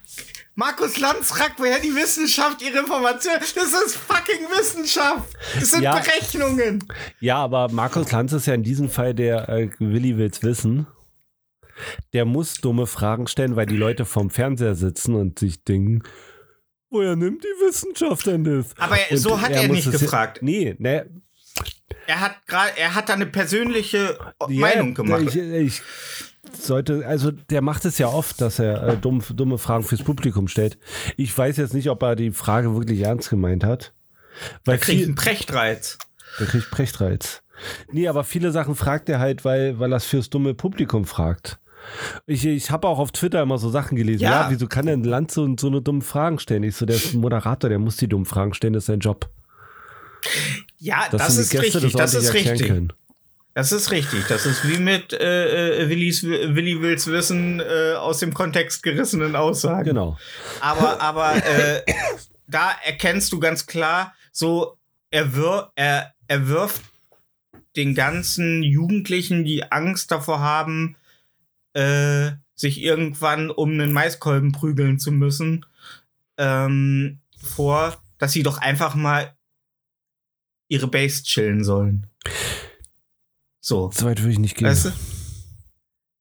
Markus 0.54 0.98
Lanz 0.98 1.28
fragt, 1.28 1.58
woher 1.58 1.80
die 1.80 1.94
Wissenschaft 1.94 2.60
ihre 2.60 2.80
Informationen. 2.80 3.40
Das 3.40 3.72
ist 3.72 3.96
fucking 3.96 4.50
Wissenschaft. 4.50 5.34
Das 5.58 5.70
sind 5.70 5.82
Ja. 5.82 5.98
Berechnungen. 5.98 6.84
Ja, 7.20 7.38
aber 7.38 7.70
Markus 7.70 8.12
Lanz 8.12 8.34
ist 8.34 8.44
ja 8.46 8.52
in 8.52 8.64
diesem 8.64 8.90
Fall 8.90 9.14
der 9.14 9.48
äh, 9.48 9.70
Willi 9.78 10.18
will's 10.18 10.42
wissen. 10.42 10.86
Der 12.12 12.26
muss 12.26 12.56
dumme 12.56 12.86
Fragen 12.86 13.28
stellen, 13.28 13.56
weil 13.56 13.64
die 13.66 13.78
Leute 13.78 14.04
vorm 14.04 14.28
Fernseher 14.28 14.74
sitzen 14.74 15.14
und 15.14 15.38
sich 15.38 15.64
denken, 15.64 16.02
woher 16.94 17.16
nimmt 17.16 17.44
die 17.44 17.66
Wissenschaft 17.66 18.26
denn 18.26 18.44
das? 18.44 18.74
Aber 18.78 18.96
er- 18.98 19.16
so 19.18 19.40
hat 19.40 19.50
er 19.50 19.62
muss 19.68 19.76
nicht 19.76 19.86
ja- 19.86 19.92
gefragt. 19.92 20.38
Nee, 20.42 20.74
ne, 20.78 21.06
Er 22.06 22.20
hat 22.20 22.46
gerade, 22.46 22.70
er 22.76 22.94
hat 22.94 23.08
da 23.08 23.14
eine 23.14 23.26
persönliche 23.26 24.18
Ja, 24.48 24.60
Meinung 24.60 24.94
gemacht. 24.94 25.22
Ich, 25.34 25.36
ich 25.36 25.82
sollte, 26.52 27.06
also 27.06 27.30
der 27.30 27.62
macht 27.62 27.84
es 27.84 27.98
ja 27.98 28.08
oft, 28.08 28.40
dass 28.40 28.58
er 28.58 28.88
äh, 28.88 28.96
dumm, 28.96 29.22
dumme 29.34 29.58
Fragen 29.58 29.84
fürs 29.84 30.02
Publikum 30.02 30.46
stellt. 30.48 30.78
Ich 31.16 31.36
weiß 31.36 31.56
jetzt 31.56 31.72
nicht, 31.74 31.88
ob 31.90 32.02
er 32.02 32.16
die 32.16 32.30
Frage 32.30 32.74
wirklich 32.76 33.00
ernst 33.00 33.30
gemeint 33.30 33.64
hat. 33.64 33.92
Weil 34.64 34.76
er 34.76 34.78
kriegt 34.78 34.98
viel, 34.98 35.06
einen 35.06 35.14
Prechtreiz. 35.14 35.98
der 36.38 36.46
kriegt 36.46 36.70
Prechtreiz. 36.70 37.42
Nee, 37.92 38.08
aber 38.08 38.24
viele 38.24 38.50
Sachen 38.50 38.74
fragt 38.74 39.08
er 39.08 39.18
halt, 39.20 39.44
weil, 39.44 39.78
weil 39.78 39.92
er 39.92 39.96
es 39.96 40.04
fürs 40.04 40.28
dumme 40.28 40.54
Publikum 40.54 41.04
fragt. 41.06 41.58
Ich, 42.26 42.44
ich 42.46 42.70
habe 42.70 42.88
auch 42.88 42.98
auf 42.98 43.12
Twitter 43.12 43.42
immer 43.42 43.58
so 43.58 43.68
Sachen 43.70 43.96
gelesen. 43.96 44.22
Ja, 44.22 44.42
Ja. 44.42 44.50
wieso 44.50 44.66
kann 44.66 44.86
denn 44.86 45.04
Land 45.04 45.30
so, 45.30 45.54
so 45.58 45.66
eine 45.68 45.80
dumme 45.82 46.02
Fragen 46.02 46.38
stellen? 46.38 46.62
Ich 46.62 46.76
so, 46.76 46.86
der 46.86 46.96
ist 46.96 47.14
Moderator, 47.14 47.68
der 47.70 47.78
muss 47.78 47.96
die 47.96 48.08
dummen 48.08 48.26
Fragen 48.26 48.54
stellen, 48.54 48.72
das 48.72 48.84
ist 48.84 48.86
sein 48.86 49.00
Job. 49.00 49.28
Ja, 50.78 51.04
das 51.10 51.34
die 51.34 51.40
ist 51.42 51.50
Gäste 51.50 51.66
richtig, 51.82 51.92
das 51.92 52.14
ordentlich 52.14 52.24
ist 52.44 52.50
richtig. 52.50 52.68
können. 52.68 52.92
Das 53.54 53.70
ist 53.70 53.90
richtig. 53.92 54.26
Das 54.28 54.46
ist 54.46 54.66
wie 54.68 54.78
mit 54.78 55.12
äh, 55.12 55.84
äh, 55.84 55.88
Willis, 55.88 56.24
Willi 56.24 56.80
wills 56.80 57.06
wissen 57.06 57.60
äh, 57.60 57.92
aus 57.94 58.18
dem 58.18 58.34
Kontext 58.34 58.82
gerissenen 58.82 59.36
Aussagen. 59.36 59.84
Genau. 59.84 60.18
Aber, 60.60 61.00
aber 61.00 61.36
äh, 61.36 61.82
da 62.48 62.72
erkennst 62.84 63.32
du 63.32 63.38
ganz 63.38 63.66
klar, 63.66 64.12
so 64.32 64.76
er, 65.10 65.36
wir, 65.36 65.70
er, 65.76 66.14
er 66.26 66.48
wirft 66.48 66.82
den 67.76 67.94
ganzen 67.94 68.62
Jugendlichen, 68.64 69.44
die 69.44 69.70
Angst 69.70 70.10
davor 70.10 70.40
haben, 70.40 70.96
äh, 71.74 72.32
sich 72.54 72.80
irgendwann 72.80 73.50
um 73.50 73.70
einen 73.72 73.92
Maiskolben 73.92 74.52
prügeln 74.52 74.98
zu 74.98 75.12
müssen, 75.12 75.66
ähm, 76.38 77.20
vor, 77.36 78.02
dass 78.18 78.32
sie 78.32 78.42
doch 78.42 78.58
einfach 78.58 78.94
mal 78.94 79.36
ihre 80.68 80.88
Base 80.88 81.22
chillen 81.24 81.62
sollen. 81.62 82.06
So. 83.60 83.90
So 83.92 84.06
weit 84.06 84.20
würde 84.20 84.32
ich 84.32 84.38
nicht 84.38 84.56
gehen. 84.56 84.68
Weißt 84.68 84.86
du? 84.86 84.92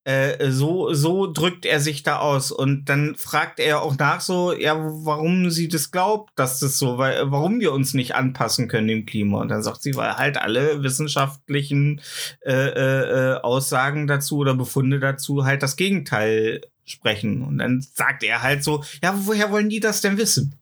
Äh, 0.05 0.51
so, 0.51 0.93
so 0.93 1.31
drückt 1.31 1.65
er 1.65 1.79
sich 1.79 2.03
da 2.03 2.19
aus. 2.19 2.51
Und 2.51 2.85
dann 2.89 3.15
fragt 3.15 3.59
er 3.59 3.81
auch 3.81 3.97
nach 3.97 4.19
so, 4.19 4.53
ja, 4.53 4.75
warum 4.77 5.49
sie 5.49 5.69
das 5.69 5.91
glaubt, 5.91 6.31
dass 6.35 6.59
das 6.59 6.77
so, 6.77 6.97
weil, 6.97 7.31
warum 7.31 7.61
wir 7.61 7.71
uns 7.71 7.93
nicht 7.93 8.13
anpassen 8.15 8.67
können 8.67 8.87
dem 8.87 9.05
Klima. 9.05 9.39
Und 9.39 9.47
dann 9.47 9.63
sagt 9.63 9.81
sie, 9.81 9.95
weil 9.95 10.17
halt 10.17 10.37
alle 10.37 10.83
wissenschaftlichen 10.83 12.01
äh, 12.41 12.51
äh, 12.51 13.31
äh, 13.31 13.33
Aussagen 13.41 14.07
dazu 14.07 14.37
oder 14.37 14.55
Befunde 14.55 14.99
dazu 14.99 15.45
halt 15.45 15.63
das 15.63 15.77
Gegenteil 15.77 16.61
sprechen. 16.83 17.41
Und 17.43 17.59
dann 17.59 17.81
sagt 17.81 18.23
er 18.23 18.41
halt 18.41 18.63
so, 18.63 18.83
ja, 19.01 19.13
woher 19.25 19.51
wollen 19.51 19.69
die 19.69 19.79
das 19.79 20.01
denn 20.01 20.17
wissen? 20.17 20.59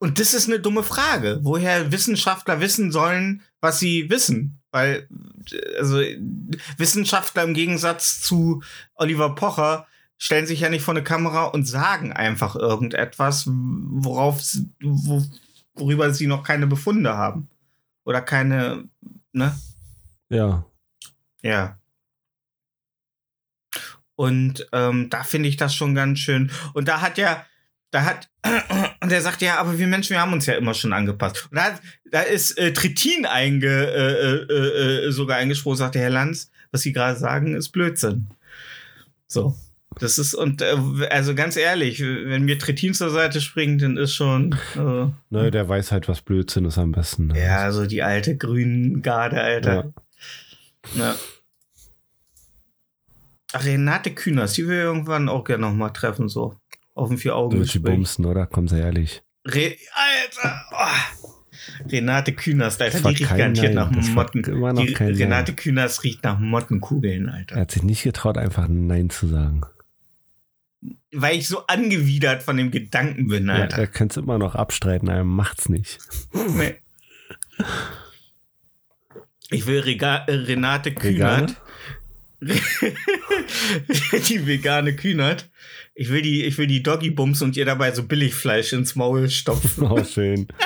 Und 0.00 0.18
das 0.18 0.34
ist 0.34 0.48
eine 0.48 0.58
dumme 0.58 0.82
Frage, 0.82 1.38
woher 1.42 1.92
Wissenschaftler 1.92 2.60
wissen 2.60 2.90
sollen, 2.90 3.42
was 3.64 3.80
sie 3.80 4.08
wissen. 4.10 4.60
Weil, 4.70 5.08
also, 5.78 6.00
Wissenschaftler 6.76 7.42
im 7.42 7.54
Gegensatz 7.54 8.20
zu 8.20 8.62
Oliver 8.94 9.34
Pocher 9.34 9.86
stellen 10.18 10.46
sich 10.46 10.60
ja 10.60 10.68
nicht 10.68 10.82
vor 10.82 10.94
eine 10.94 11.02
Kamera 11.02 11.44
und 11.46 11.66
sagen 11.66 12.12
einfach 12.12 12.54
irgendetwas, 12.54 13.46
worauf, 13.48 14.40
wo, 14.80 15.24
worüber 15.74 16.14
sie 16.14 16.26
noch 16.26 16.44
keine 16.44 16.66
Befunde 16.66 17.16
haben. 17.16 17.48
Oder 18.04 18.20
keine, 18.20 18.84
ne? 19.32 19.58
ja. 20.28 20.64
Ja. 21.42 21.78
Und 24.16 24.66
ähm, 24.72 25.10
da 25.10 25.24
finde 25.24 25.48
ich 25.48 25.56
das 25.56 25.74
schon 25.74 25.94
ganz 25.94 26.20
schön. 26.20 26.50
Und 26.72 26.88
da 26.88 27.00
hat 27.00 27.18
ja, 27.18 27.44
da 27.94 28.04
hat, 28.04 28.28
und 29.00 29.12
er 29.12 29.20
sagt 29.20 29.40
ja, 29.40 29.58
aber 29.58 29.78
wir 29.78 29.86
Menschen, 29.86 30.14
wir 30.14 30.20
haben 30.20 30.32
uns 30.32 30.46
ja 30.46 30.54
immer 30.54 30.74
schon 30.74 30.92
angepasst. 30.92 31.46
Und 31.50 31.56
da, 31.56 31.62
hat, 31.64 31.80
da 32.10 32.22
ist 32.22 32.58
äh, 32.58 32.72
Tritin 32.72 33.24
einge, 33.24 33.68
äh, 33.68 34.52
äh, 34.52 35.06
äh, 35.06 35.10
sogar 35.12 35.36
eingesprochen, 35.36 35.76
sagt 35.76 35.94
der 35.94 36.02
Herr 36.02 36.10
Lanz, 36.10 36.50
was 36.72 36.80
Sie 36.80 36.92
gerade 36.92 37.18
sagen, 37.18 37.54
ist 37.54 37.70
Blödsinn. 37.70 38.30
So. 39.28 39.54
Das 40.00 40.18
ist, 40.18 40.34
und 40.34 40.60
äh, 40.60 40.76
also 41.08 41.36
ganz 41.36 41.56
ehrlich, 41.56 42.00
wenn 42.00 42.44
mir 42.44 42.58
Tritin 42.58 42.94
zur 42.94 43.10
Seite 43.10 43.40
springt, 43.40 43.80
dann 43.80 43.96
ist 43.96 44.12
schon. 44.12 44.56
Äh, 44.74 45.06
Ne, 45.30 45.52
der 45.52 45.68
weiß 45.68 45.92
halt, 45.92 46.08
was 46.08 46.20
Blödsinn 46.20 46.64
ist 46.64 46.78
am 46.78 46.90
besten. 46.90 47.28
Ne? 47.28 47.40
ja, 47.40 47.70
so 47.70 47.86
die 47.86 48.02
alte 48.02 48.36
grünen 48.36 49.02
Garde, 49.02 49.40
Alter. 49.40 49.92
Ja. 50.96 51.04
Ja. 51.04 51.16
Ach, 53.52 53.64
Renate 53.64 54.10
Künast, 54.12 54.56
die 54.56 54.66
will 54.66 54.78
irgendwann 54.78 55.28
auch 55.28 55.44
gerne 55.44 55.64
nochmal 55.68 55.92
treffen, 55.92 56.28
so. 56.28 56.56
Auf 56.94 57.08
dem 57.08 57.18
vier 57.18 57.32
Du 57.32 57.36
augen 57.36 57.58
willst 57.58 57.74
die 57.74 57.78
bumsen, 57.80 58.24
oder? 58.24 58.46
Komm, 58.46 58.68
sei 58.68 58.78
ehrlich. 58.80 59.22
Re 59.46 59.76
Alter! 59.94 60.64
Oh. 60.72 60.86
Renate 61.90 62.32
Künast, 62.32 62.80
Alter, 62.82 63.00
die 63.00 63.08
riecht 63.08 63.28
garantiert 63.28 63.74
Nein, 63.74 63.90
nach 63.90 64.08
Motten. 64.08 64.42
Die 64.42 64.92
kein 64.92 65.08
Nein. 65.08 65.16
Renate 65.16 65.54
Künast 65.54 66.04
riecht 66.04 66.22
nach 66.22 66.38
Mottenkugeln, 66.38 67.28
Er 67.28 67.34
Alter. 67.34 67.56
hat 67.56 67.70
sich 67.70 67.82
nicht 67.82 68.02
getraut, 68.02 68.36
einfach 68.38 68.68
Nein 68.68 69.10
zu 69.10 69.26
sagen. 69.26 69.62
Weil 71.12 71.36
ich 71.38 71.48
so 71.48 71.66
angewidert 71.66 72.42
von 72.42 72.56
dem 72.58 72.70
Gedanken 72.70 73.28
bin, 73.28 73.46
Ja, 73.46 73.54
Alter. 73.54 73.78
er 73.78 73.86
kann 73.86 74.08
es 74.08 74.16
immer 74.16 74.38
noch 74.38 74.54
abstreiten, 74.54 75.08
er 75.08 75.24
macht's 75.24 75.68
nicht. 75.68 75.98
Nee. 76.32 76.76
Ich 79.50 79.66
will 79.66 79.80
Rega 79.80 80.24
Renate? 80.28 80.92
Kühnert. 80.92 81.60
die 82.40 82.56
vegane 84.46 84.94
Kühnert. 84.96 85.48
Ich 85.94 86.10
will 86.10 86.22
die, 86.22 86.44
ich 86.44 86.58
will 86.58 86.66
die 86.66 86.82
Doggy 86.82 87.10
Bums 87.10 87.40
und 87.42 87.56
ihr 87.56 87.64
dabei 87.64 87.92
so 87.92 88.02
Billigfleisch 88.02 88.72
ins 88.72 88.94
Maul 88.96 89.30
stopfen. 89.30 89.84
Oh, 89.90 90.02
schön. 90.04 90.48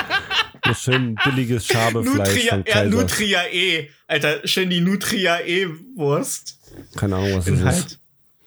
So 0.66 0.74
schön 0.74 1.14
billiges 1.24 1.66
Schabefleisch 1.66 2.28
Nutria, 2.28 2.50
von 2.50 2.64
ja. 2.66 2.84
Nutria 2.84 3.40
E. 3.50 3.88
Alter, 4.06 4.46
schön 4.46 4.68
die 4.68 4.80
Nutria 4.80 5.40
E 5.40 5.66
Wurst. 5.96 6.58
Keine 6.96 7.16
Ahnung, 7.16 7.38
was 7.38 7.46
In 7.46 7.64
das 7.64 7.78
ist. 7.78 7.82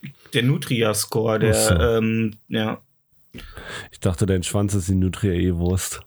halt 0.04 0.34
der 0.34 0.44
Nutria 0.44 0.94
Score, 0.94 1.40
der, 1.40 1.54
so. 1.56 1.74
ähm, 1.74 2.38
ja. 2.48 2.80
Ich 3.92 4.00
dachte, 4.02 4.26
dein 4.26 4.44
Schwanz 4.44 4.74
ist 4.76 4.88
die 4.90 4.96
Nutria 4.96 5.34
E-Wurst. 5.34 6.02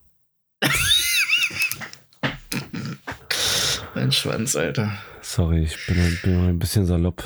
Mein 3.94 4.12
Schwanz, 4.12 4.56
Alter. 4.56 4.92
Sorry, 5.22 5.62
ich 5.64 5.86
bin 5.86 6.18
bin 6.22 6.48
ein 6.48 6.58
bisschen 6.58 6.84
salopp. 6.86 7.22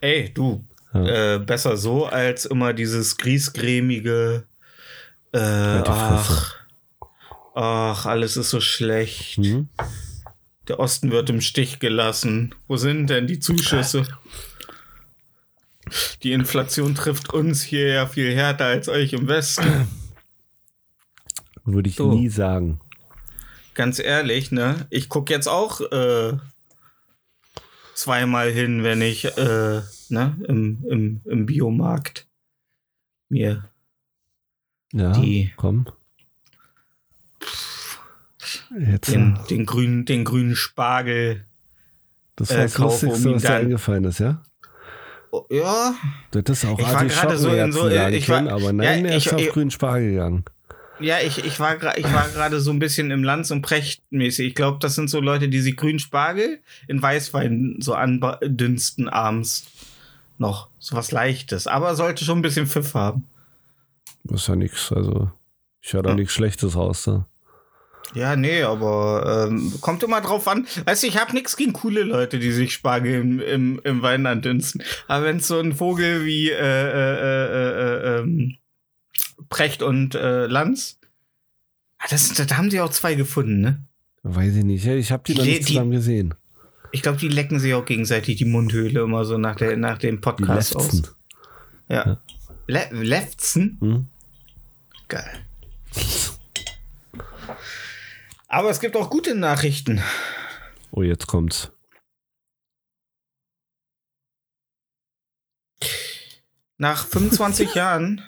Ey, 0.00 0.32
du. 0.32 0.64
Ja. 0.94 1.34
Äh, 1.34 1.38
besser 1.40 1.76
so 1.76 2.06
als 2.06 2.44
immer 2.46 2.72
dieses 2.72 3.16
griesgrämige. 3.16 4.44
Äh, 5.32 5.38
ach, 5.38 6.54
ach, 7.54 8.06
alles 8.06 8.36
ist 8.36 8.50
so 8.50 8.60
schlecht. 8.60 9.38
Mhm. 9.38 9.68
Der 10.68 10.78
Osten 10.78 11.10
wird 11.10 11.28
im 11.30 11.40
Stich 11.40 11.80
gelassen. 11.80 12.54
Wo 12.68 12.76
sind 12.76 13.10
denn 13.10 13.26
die 13.26 13.40
Zuschüsse? 13.40 14.06
Die 16.22 16.32
Inflation 16.32 16.94
trifft 16.94 17.34
uns 17.34 17.62
hier 17.62 17.88
ja 17.88 18.06
viel 18.06 18.34
härter 18.34 18.66
als 18.66 18.88
euch 18.88 19.12
im 19.12 19.28
Westen. 19.28 19.88
Würde 21.64 21.88
ich 21.90 21.96
So. 21.96 22.12
nie 22.12 22.28
sagen. 22.28 22.80
Ganz 23.74 23.98
ehrlich, 23.98 24.52
ne? 24.52 24.86
Ich 24.90 25.08
guck 25.08 25.28
jetzt 25.30 25.48
auch 25.48 25.80
äh, 25.80 26.34
zweimal 27.94 28.50
hin, 28.50 28.84
wenn 28.84 29.02
ich 29.02 29.24
äh, 29.36 29.82
ne, 30.10 30.36
im, 30.48 30.84
im, 30.88 31.20
im 31.24 31.46
Biomarkt 31.46 32.26
mir 33.28 33.68
Ja, 34.92 35.12
Die- 35.12 35.52
komm. 35.56 35.86
Jetzt, 38.78 39.12
den, 39.12 39.38
den, 39.50 39.66
grünen, 39.66 40.04
den 40.04 40.24
grünen 40.24 40.56
Spargel. 40.56 41.44
das 42.36 42.50
äh, 42.50 42.56
war 42.56 42.62
das 42.64 42.76
um 42.78 42.84
Lustigste, 42.84 43.28
ihn 43.28 43.34
was 43.36 43.42
dir 43.42 43.54
eingefallen 43.54 44.04
ist, 44.04 44.18
ja? 44.20 44.42
Oh, 45.30 45.44
ja, 45.50 45.94
Du 46.30 46.38
hättest 46.38 46.64
auch 46.64 46.78
Ich 46.78 46.84
war 46.86 47.04
gerade 47.04 47.36
so 47.38 47.48
in 47.50 47.72
so- 47.72 47.88
sagen 47.90 48.14
ich 48.14 48.28
war- 48.28 48.36
können, 48.38 48.48
aber 48.48 48.72
nein, 48.72 49.04
ja, 49.04 49.10
er 49.12 49.16
ist 49.16 49.32
auf 49.32 49.40
ich- 49.40 49.48
grünen 49.50 49.70
Spargel 49.70 50.10
gegangen. 50.10 50.44
ja, 51.00 51.18
ich, 51.20 51.44
ich 51.44 51.58
war 51.58 51.74
gra- 51.74 51.96
ich 51.96 52.04
war 52.12 52.28
gerade 52.28 52.60
so 52.60 52.70
ein 52.70 52.78
bisschen 52.78 53.10
im 53.10 53.24
Lanz 53.24 53.50
und 53.50 53.62
Precht 53.62 54.02
mäßig. 54.10 54.48
Ich 54.48 54.54
glaube, 54.54 54.78
das 54.80 54.94
sind 54.94 55.08
so 55.10 55.20
Leute, 55.20 55.48
die 55.48 55.60
sich 55.60 55.76
grünen 55.76 55.98
Spargel 55.98 56.60
in 56.86 57.02
Weißwein 57.02 57.76
so 57.80 57.94
andünsten 57.94 59.08
abends 59.08 59.66
noch. 60.38 60.70
So 60.78 60.96
was 60.96 61.10
Leichtes. 61.12 61.66
Aber 61.66 61.94
sollte 61.94 62.24
schon 62.24 62.38
ein 62.38 62.42
bisschen 62.42 62.66
Pfiff 62.66 62.94
haben. 62.94 63.26
Das 64.24 64.42
ist 64.42 64.48
ja 64.48 64.56
nichts, 64.56 64.92
also 64.92 65.30
ich 65.80 65.92
höre 65.92 66.02
da 66.02 66.10
Ja. 66.10 66.16
nichts 66.16 66.32
Schlechtes 66.32 66.76
raus. 66.76 67.02
Da. 67.04 67.26
Ja, 68.14 68.36
nee, 68.36 68.62
aber 68.62 69.46
ähm, 69.48 69.72
kommt 69.80 70.02
immer 70.02 70.20
drauf 70.20 70.46
an. 70.48 70.66
Weißt 70.84 71.02
du, 71.02 71.06
ich 71.06 71.18
habe 71.18 71.32
nichts 71.32 71.56
gegen 71.56 71.72
coole 71.72 72.02
Leute, 72.04 72.38
die 72.38 72.52
sich 72.52 72.72
Spargel 72.72 73.14
im, 73.20 73.40
im, 73.40 73.80
im 73.84 74.02
Wein 74.02 74.26
andünsten. 74.26 74.82
Aber 75.08 75.24
wenn 75.24 75.40
so 75.40 75.58
ein 75.58 75.74
Vogel 75.74 76.24
wie 76.24 76.50
äh, 76.50 76.54
äh, 76.54 77.14
äh, 77.16 78.16
äh, 78.16 78.20
ähm, 78.20 78.56
Precht 79.48 79.82
und 79.82 80.14
äh, 80.14 80.46
Lanz, 80.46 80.98
ah, 81.98 82.06
das, 82.10 82.32
da 82.34 82.56
haben 82.56 82.70
sie 82.70 82.80
auch 82.80 82.90
zwei 82.90 83.14
gefunden, 83.14 83.60
ne? 83.60 83.82
Weiß 84.22 84.54
ich 84.56 84.64
nicht, 84.64 84.86
ich 84.86 85.10
habe 85.12 85.22
die 85.26 85.34
noch 85.34 85.42
Die- 85.42 85.48
nicht 85.50 85.60
die- 85.68 85.72
zusammen 85.72 85.90
gesehen. 85.90 86.34
Ich 86.94 87.02
glaube, 87.02 87.18
die 87.18 87.26
lecken 87.26 87.58
sich 87.58 87.74
auch 87.74 87.84
gegenseitig 87.84 88.36
die 88.36 88.44
Mundhöhle 88.44 89.00
immer 89.00 89.24
so 89.24 89.36
nach, 89.36 89.56
der, 89.56 89.76
nach 89.76 89.98
dem 89.98 90.20
Podcast 90.20 90.76
aus. 90.76 90.92
letzten. 90.92 91.08
Ja. 91.88 92.22
Le 92.68 92.88
Lefzen? 92.92 93.78
Hm? 93.80 94.06
Geil. 95.08 95.44
Aber 98.46 98.70
es 98.70 98.78
gibt 98.78 98.96
auch 98.96 99.10
gute 99.10 99.34
Nachrichten. 99.34 100.00
Oh, 100.92 101.02
jetzt 101.02 101.26
kommt's. 101.26 101.72
Nach 106.78 107.04
25 107.08 107.74
Jahren 107.74 108.22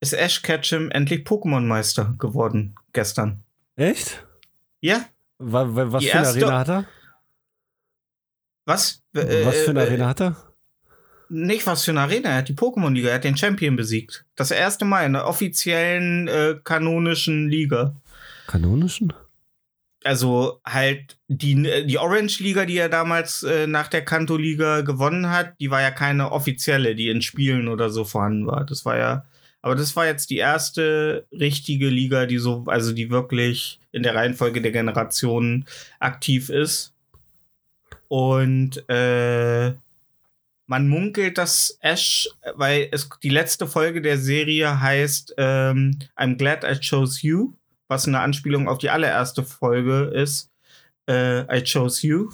ist 0.00 0.14
Ash 0.14 0.40
Ketchum 0.40 0.90
endlich 0.90 1.26
Pokémon-Meister 1.26 2.14
geworden 2.18 2.76
gestern. 2.94 3.44
Echt? 3.76 4.24
Ja? 4.80 5.04
Wa- 5.42 5.74
wa- 5.74 5.92
Was 5.92 6.04
für 6.04 6.18
eine 6.18 6.28
Arena 6.28 6.58
hat 6.58 6.68
er? 6.68 6.84
Was? 8.66 9.02
Was 9.12 9.56
für 9.56 9.70
eine 9.70 9.80
Äh, 9.82 9.86
Arena 9.86 10.08
hat 10.08 10.20
er? 10.20 10.36
Nicht 11.28 11.66
was 11.66 11.84
für 11.84 11.92
eine 11.92 12.00
Arena. 12.00 12.30
Er 12.30 12.36
hat 12.38 12.48
die 12.48 12.54
Pokémon-Liga, 12.54 13.08
er 13.08 13.14
hat 13.16 13.24
den 13.24 13.36
Champion 13.36 13.76
besiegt. 13.76 14.26
Das 14.36 14.50
erste 14.50 14.84
Mal 14.84 15.06
in 15.06 15.12
der 15.14 15.26
offiziellen 15.26 16.28
äh, 16.28 16.56
kanonischen 16.62 17.48
Liga. 17.48 17.94
Kanonischen? 18.46 19.12
Also 20.02 20.60
halt 20.66 21.18
die, 21.28 21.54
die 21.86 21.98
Orange-Liga, 21.98 22.64
die 22.66 22.78
er 22.78 22.88
damals 22.88 23.42
äh, 23.42 23.66
nach 23.66 23.88
der 23.88 24.04
Kanto-Liga 24.04 24.80
gewonnen 24.80 25.30
hat, 25.30 25.54
die 25.60 25.70
war 25.70 25.82
ja 25.82 25.90
keine 25.90 26.32
offizielle, 26.32 26.94
die 26.94 27.08
in 27.08 27.22
Spielen 27.22 27.68
oder 27.68 27.90
so 27.90 28.04
vorhanden 28.04 28.46
war. 28.46 28.64
Das 28.64 28.84
war 28.84 28.96
ja, 28.96 29.24
aber 29.62 29.74
das 29.74 29.94
war 29.96 30.06
jetzt 30.06 30.30
die 30.30 30.38
erste 30.38 31.26
richtige 31.32 31.88
Liga, 31.88 32.26
die 32.26 32.38
so, 32.38 32.64
also 32.66 32.92
die 32.92 33.10
wirklich 33.10 33.78
in 33.92 34.02
der 34.02 34.14
Reihenfolge 34.14 34.62
der 34.62 34.72
Generationen 34.72 35.66
aktiv 35.98 36.48
ist. 36.48 36.94
Und 38.08 38.88
äh, 38.88 39.74
man 40.66 40.88
munkelt, 40.88 41.36
dass 41.36 41.76
Ash, 41.80 42.28
weil 42.54 42.88
es 42.92 43.08
die 43.22 43.28
letzte 43.28 43.66
Folge 43.66 44.00
der 44.00 44.18
Serie 44.18 44.80
heißt 44.80 45.34
ähm, 45.36 45.98
I'm 46.16 46.36
glad 46.36 46.64
I 46.64 46.78
chose 46.80 47.26
you, 47.26 47.52
was 47.88 48.06
eine 48.06 48.20
Anspielung 48.20 48.68
auf 48.68 48.78
die 48.78 48.90
allererste 48.90 49.42
Folge 49.44 50.04
ist. 50.14 50.50
Äh, 51.08 51.40
I 51.54 51.62
chose 51.64 52.06
you. 52.06 52.30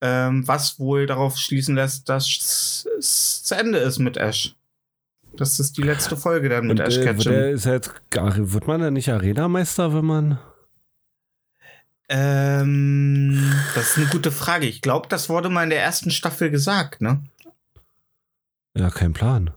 Ähm, 0.00 0.48
was 0.48 0.80
wohl 0.80 1.06
darauf 1.06 1.36
schließen 1.36 1.76
lässt, 1.76 2.08
dass 2.08 2.86
es 2.98 3.44
zu 3.44 3.54
Ende 3.54 3.78
ist 3.78 3.98
mit 3.98 4.16
Ash. 4.16 4.56
Das 5.36 5.58
ist 5.58 5.76
die 5.78 5.82
letzte 5.82 6.16
Folge 6.16 6.48
dann 6.48 6.66
mit 6.66 6.78
Und 6.80 6.86
Ash 6.86 6.98
äh, 6.98 7.04
Ketchum. 7.04 7.32
der 7.32 7.50
ist 7.50 8.10
gar, 8.10 8.34
wird 8.52 8.66
man 8.66 8.80
denn 8.80 8.94
nicht 8.94 9.10
Arenameister, 9.10 9.94
wenn 9.94 10.04
man. 10.04 10.38
Ähm, 12.08 13.52
das 13.74 13.90
ist 13.92 13.98
eine 13.98 14.06
gute 14.08 14.30
Frage. 14.30 14.66
Ich 14.66 14.82
glaube, 14.82 15.08
das 15.08 15.28
wurde 15.28 15.48
mal 15.48 15.64
in 15.64 15.70
der 15.70 15.82
ersten 15.82 16.10
Staffel 16.10 16.50
gesagt, 16.50 17.00
ne? 17.00 17.22
Ja, 18.76 18.90
kein 18.90 19.14
Plan. 19.14 19.50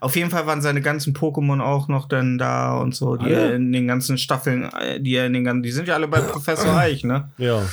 Auf 0.00 0.16
jeden 0.16 0.30
Fall 0.30 0.46
waren 0.46 0.60
seine 0.60 0.82
ganzen 0.82 1.14
Pokémon 1.14 1.62
auch 1.62 1.88
noch 1.88 2.06
dann 2.08 2.36
da 2.36 2.76
und 2.76 2.94
so, 2.94 3.16
die 3.16 3.26
Alle? 3.26 3.34
er 3.50 3.54
in 3.54 3.72
den 3.72 3.86
ganzen 3.86 4.18
Staffeln, 4.18 4.64
äh, 4.64 5.00
die 5.00 5.14
er 5.14 5.26
in 5.26 5.32
den 5.32 5.44
ganzen, 5.44 5.62
die 5.62 5.72
sind 5.72 5.88
ja 5.88 5.94
alle 5.94 6.08
bei 6.08 6.20
Professor 6.20 6.76
Eich, 6.76 7.04
ne? 7.04 7.30
Ja. 7.38 7.64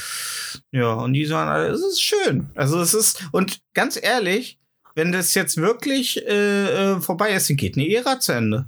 Ja, 0.71 0.93
und 0.93 1.13
die 1.13 1.25
sagen, 1.25 1.49
alle, 1.49 1.67
es 1.67 1.81
ist 1.81 2.01
schön. 2.01 2.49
Also 2.55 2.79
es 2.79 2.93
ist, 2.93 3.23
und 3.31 3.59
ganz 3.73 3.99
ehrlich, 4.01 4.58
wenn 4.95 5.11
das 5.11 5.33
jetzt 5.33 5.57
wirklich 5.57 6.25
äh, 6.27 6.93
äh, 6.95 6.99
vorbei 7.01 7.31
ist, 7.31 7.49
dann 7.49 7.57
geht 7.57 7.75
eine 7.77 7.87
Ära 7.93 8.19
zu 8.19 8.31
Ende. 8.33 8.67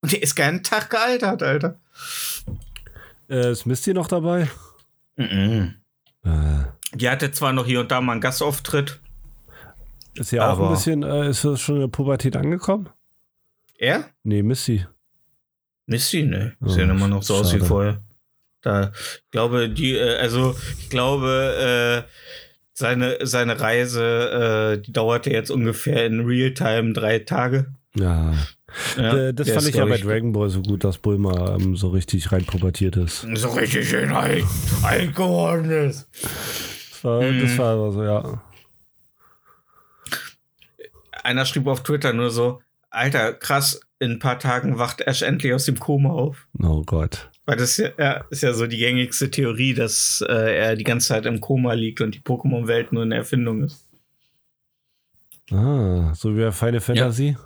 Und 0.00 0.12
der 0.12 0.22
ist 0.22 0.34
keinen 0.34 0.62
Tag 0.62 0.90
gealtert, 0.90 1.42
Alter. 1.42 1.80
Äh, 3.28 3.52
ist 3.52 3.66
Misty 3.66 3.94
noch 3.94 4.08
dabei? 4.08 4.48
Mhm. 5.16 5.74
Äh, 6.24 6.64
Die 6.94 7.08
hatte 7.08 7.30
zwar 7.32 7.52
noch 7.52 7.66
hier 7.66 7.80
und 7.80 7.90
da 7.90 8.00
mal 8.00 8.12
einen 8.12 8.20
Gastauftritt. 8.20 9.00
ist 10.14 10.30
ja 10.32 10.50
auch 10.52 10.60
ein 10.60 10.70
bisschen, 10.74 11.02
äh, 11.02 11.28
ist 11.30 11.44
das 11.44 11.60
schon 11.60 11.76
in 11.76 11.80
der 11.82 11.88
Pubertät 11.88 12.36
angekommen? 12.36 12.88
Er? 13.78 14.08
Nee, 14.22 14.42
Misty. 14.42 14.86
Misty, 15.86 16.22
ne. 16.24 16.56
Oh, 16.62 16.68
Sehen 16.68 16.90
immer 16.90 17.08
noch 17.08 17.22
so 17.22 17.34
aus 17.36 17.48
wie 17.52 17.58
schade. 17.58 17.64
vorher. 17.66 18.00
Da, 18.62 18.92
ich 18.94 19.30
glaube, 19.30 19.68
die, 19.68 19.94
äh, 19.96 20.16
also, 20.16 20.56
ich 20.78 20.88
glaube, 20.88 22.06
äh, 22.06 22.10
seine, 22.74 23.18
seine 23.22 23.58
Reise, 23.60 24.74
äh, 24.76 24.82
die 24.82 24.92
dauerte 24.92 25.30
jetzt 25.30 25.50
ungefähr 25.50 26.04
in 26.06 26.20
Realtime 26.20 26.92
drei 26.92 27.20
Tage. 27.20 27.72
Ja. 27.96 28.34
Ja, 28.96 29.30
das 29.32 29.48
fand 29.50 29.68
ich 29.68 29.76
ja 29.76 29.84
bei 29.84 29.98
Dragon 29.98 30.32
Ball 30.32 30.50
so 30.50 30.60
gut, 30.60 30.82
dass 30.82 30.98
Bulma 30.98 31.54
ähm, 31.54 31.76
so 31.76 31.88
richtig 31.90 32.32
rein 32.32 32.44
pubertiert 32.44 32.96
ist. 32.96 33.24
so 33.34 33.48
richtig 33.50 33.88
schön 33.88 34.10
alt, 34.10 34.44
alt 34.82 35.14
geworden 35.14 35.70
ist. 35.70 36.08
war, 37.04 37.22
Mhm. 37.22 37.40
das 37.42 37.56
war 37.56 37.74
aber 37.74 37.92
so, 37.92 38.02
ja. 38.02 38.42
Einer 41.22 41.46
schrieb 41.46 41.66
auf 41.68 41.82
Twitter 41.84 42.12
nur 42.12 42.30
so, 42.30 42.60
Alter, 42.90 43.32
krass, 43.34 43.80
in 43.98 44.12
ein 44.12 44.18
paar 44.18 44.38
Tagen 44.40 44.78
wacht 44.78 45.00
Ash 45.00 45.22
endlich 45.22 45.52
aus 45.54 45.64
dem 45.66 45.78
Koma 45.78 46.10
auf. 46.10 46.46
Oh 46.62 46.82
Gott. 46.82 47.30
Weil 47.46 47.56
das 47.56 47.70
ist 47.70 47.78
ja, 47.78 47.90
ja, 47.98 48.24
ist 48.30 48.42
ja 48.42 48.54
so 48.54 48.66
die 48.66 48.78
gängigste 48.78 49.30
Theorie, 49.30 49.74
dass 49.74 50.24
äh, 50.26 50.56
er 50.56 50.76
die 50.76 50.84
ganze 50.84 51.08
Zeit 51.08 51.26
im 51.26 51.40
Koma 51.40 51.74
liegt 51.74 52.00
und 52.00 52.14
die 52.14 52.20
Pokémon-Welt 52.20 52.92
nur 52.92 53.02
eine 53.02 53.16
Erfindung 53.16 53.64
ist. 53.64 53.86
Ah, 55.50 56.14
so 56.14 56.34
wie 56.34 56.40
bei 56.40 56.52
Final 56.52 56.80
Fantasy. 56.80 57.36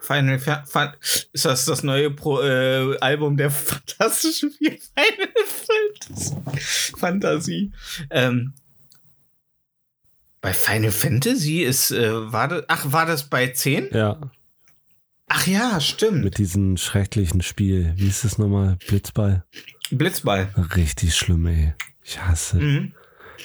Final 0.00 0.38
Fa 0.38 0.64
Fa 0.66 0.94
ist 1.00 1.44
das 1.44 1.66
das 1.66 1.82
neue 1.82 2.10
Pro 2.10 2.40
äh, 2.40 2.96
Album 3.00 3.36
der 3.36 3.50
fantastischen 3.50 4.50
vier 4.50 4.72
Final 4.96 5.30
Fantasy? 5.46 6.96
Fantasie. 6.96 7.72
Ähm, 8.08 8.54
bei 10.40 10.54
Final 10.54 10.90
Fantasy 10.90 11.60
ist, 11.62 11.90
äh, 11.90 12.32
war 12.32 12.48
das, 12.48 12.64
ach, 12.68 12.92
war 12.92 13.04
das 13.04 13.28
bei 13.28 13.48
10? 13.48 13.90
Ja. 13.92 14.18
Ach 15.32 15.46
ja, 15.46 15.80
stimmt. 15.80 16.24
Mit 16.24 16.38
diesem 16.38 16.76
schrecklichen 16.76 17.40
Spiel. 17.40 17.92
Wie 17.96 18.08
ist 18.08 18.24
das 18.24 18.36
nochmal? 18.38 18.78
Blitzball. 18.88 19.44
Blitzball. 19.92 20.52
Richtig 20.74 21.14
schlimm, 21.14 21.46
ey. 21.46 21.72
Ich 22.02 22.20
hasse. 22.20 22.56
Mhm. 22.56 22.92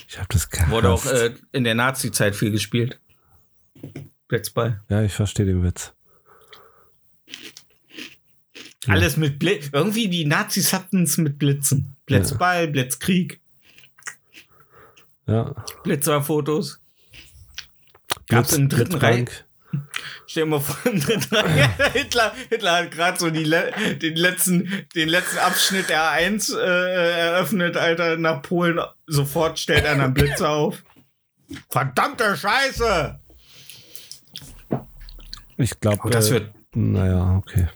Ich 0.07 0.17
hab 0.19 0.27
das 0.29 0.49
gehasst. 0.49 0.71
Wurde 0.71 0.89
auch 0.89 1.05
äh, 1.05 1.35
in 1.51 1.63
der 1.63 1.75
Nazi-Zeit 1.75 2.35
viel 2.35 2.49
gespielt. 2.49 2.99
Blitzball. 4.27 4.81
ja, 4.89 5.03
ich 5.03 5.13
verstehe 5.13 5.45
den 5.45 5.61
Witz. 5.63 5.93
Ja. 8.87 8.93
Alles 8.93 9.15
mit 9.17 9.37
Blitz. 9.37 9.69
Irgendwie 9.71 10.07
die 10.07 10.25
Nazis 10.25 10.73
hatten 10.73 11.03
es 11.03 11.17
mit 11.17 11.37
Blitzen. 11.37 11.95
Blitzball, 12.07 12.67
Blitzkrieg, 12.67 13.39
Ja. 15.27 15.53
Blitzerfotos. 15.83 16.79
Gab's 18.27 18.53
im 18.53 18.69
dritten 18.69 18.95
Reich. 18.95 19.44
Stell 20.27 20.43
dir 20.43 20.49
mal 20.49 20.59
vor. 20.59 20.91
Hitler, 21.93 22.33
Hitler 22.49 22.77
hat 22.77 22.91
gerade 22.91 23.19
so 23.19 23.27
le 23.27 23.71
den, 24.01 24.15
letzten, 24.15 24.85
den 24.95 25.09
letzten 25.09 25.37
Abschnitt 25.39 25.89
der 25.89 26.01
A1 26.01 26.57
äh, 26.57 27.19
eröffnet, 27.19 27.77
Alter, 27.77 28.17
nach 28.17 28.41
Polen. 28.41 28.79
Sofort 29.07 29.59
stellt 29.59 29.85
einer 29.85 30.05
einen 30.05 30.13
Blitzer 30.13 30.49
auf. 30.49 30.83
Verdammte 31.69 32.35
Scheiße! 32.35 33.19
Ich 35.57 35.79
glaube, 35.79 36.01
Und 36.03 36.13
das 36.13 36.29
äh, 36.29 36.33
wird. 36.33 36.51
naja, 36.73 37.35
okay. 37.37 37.67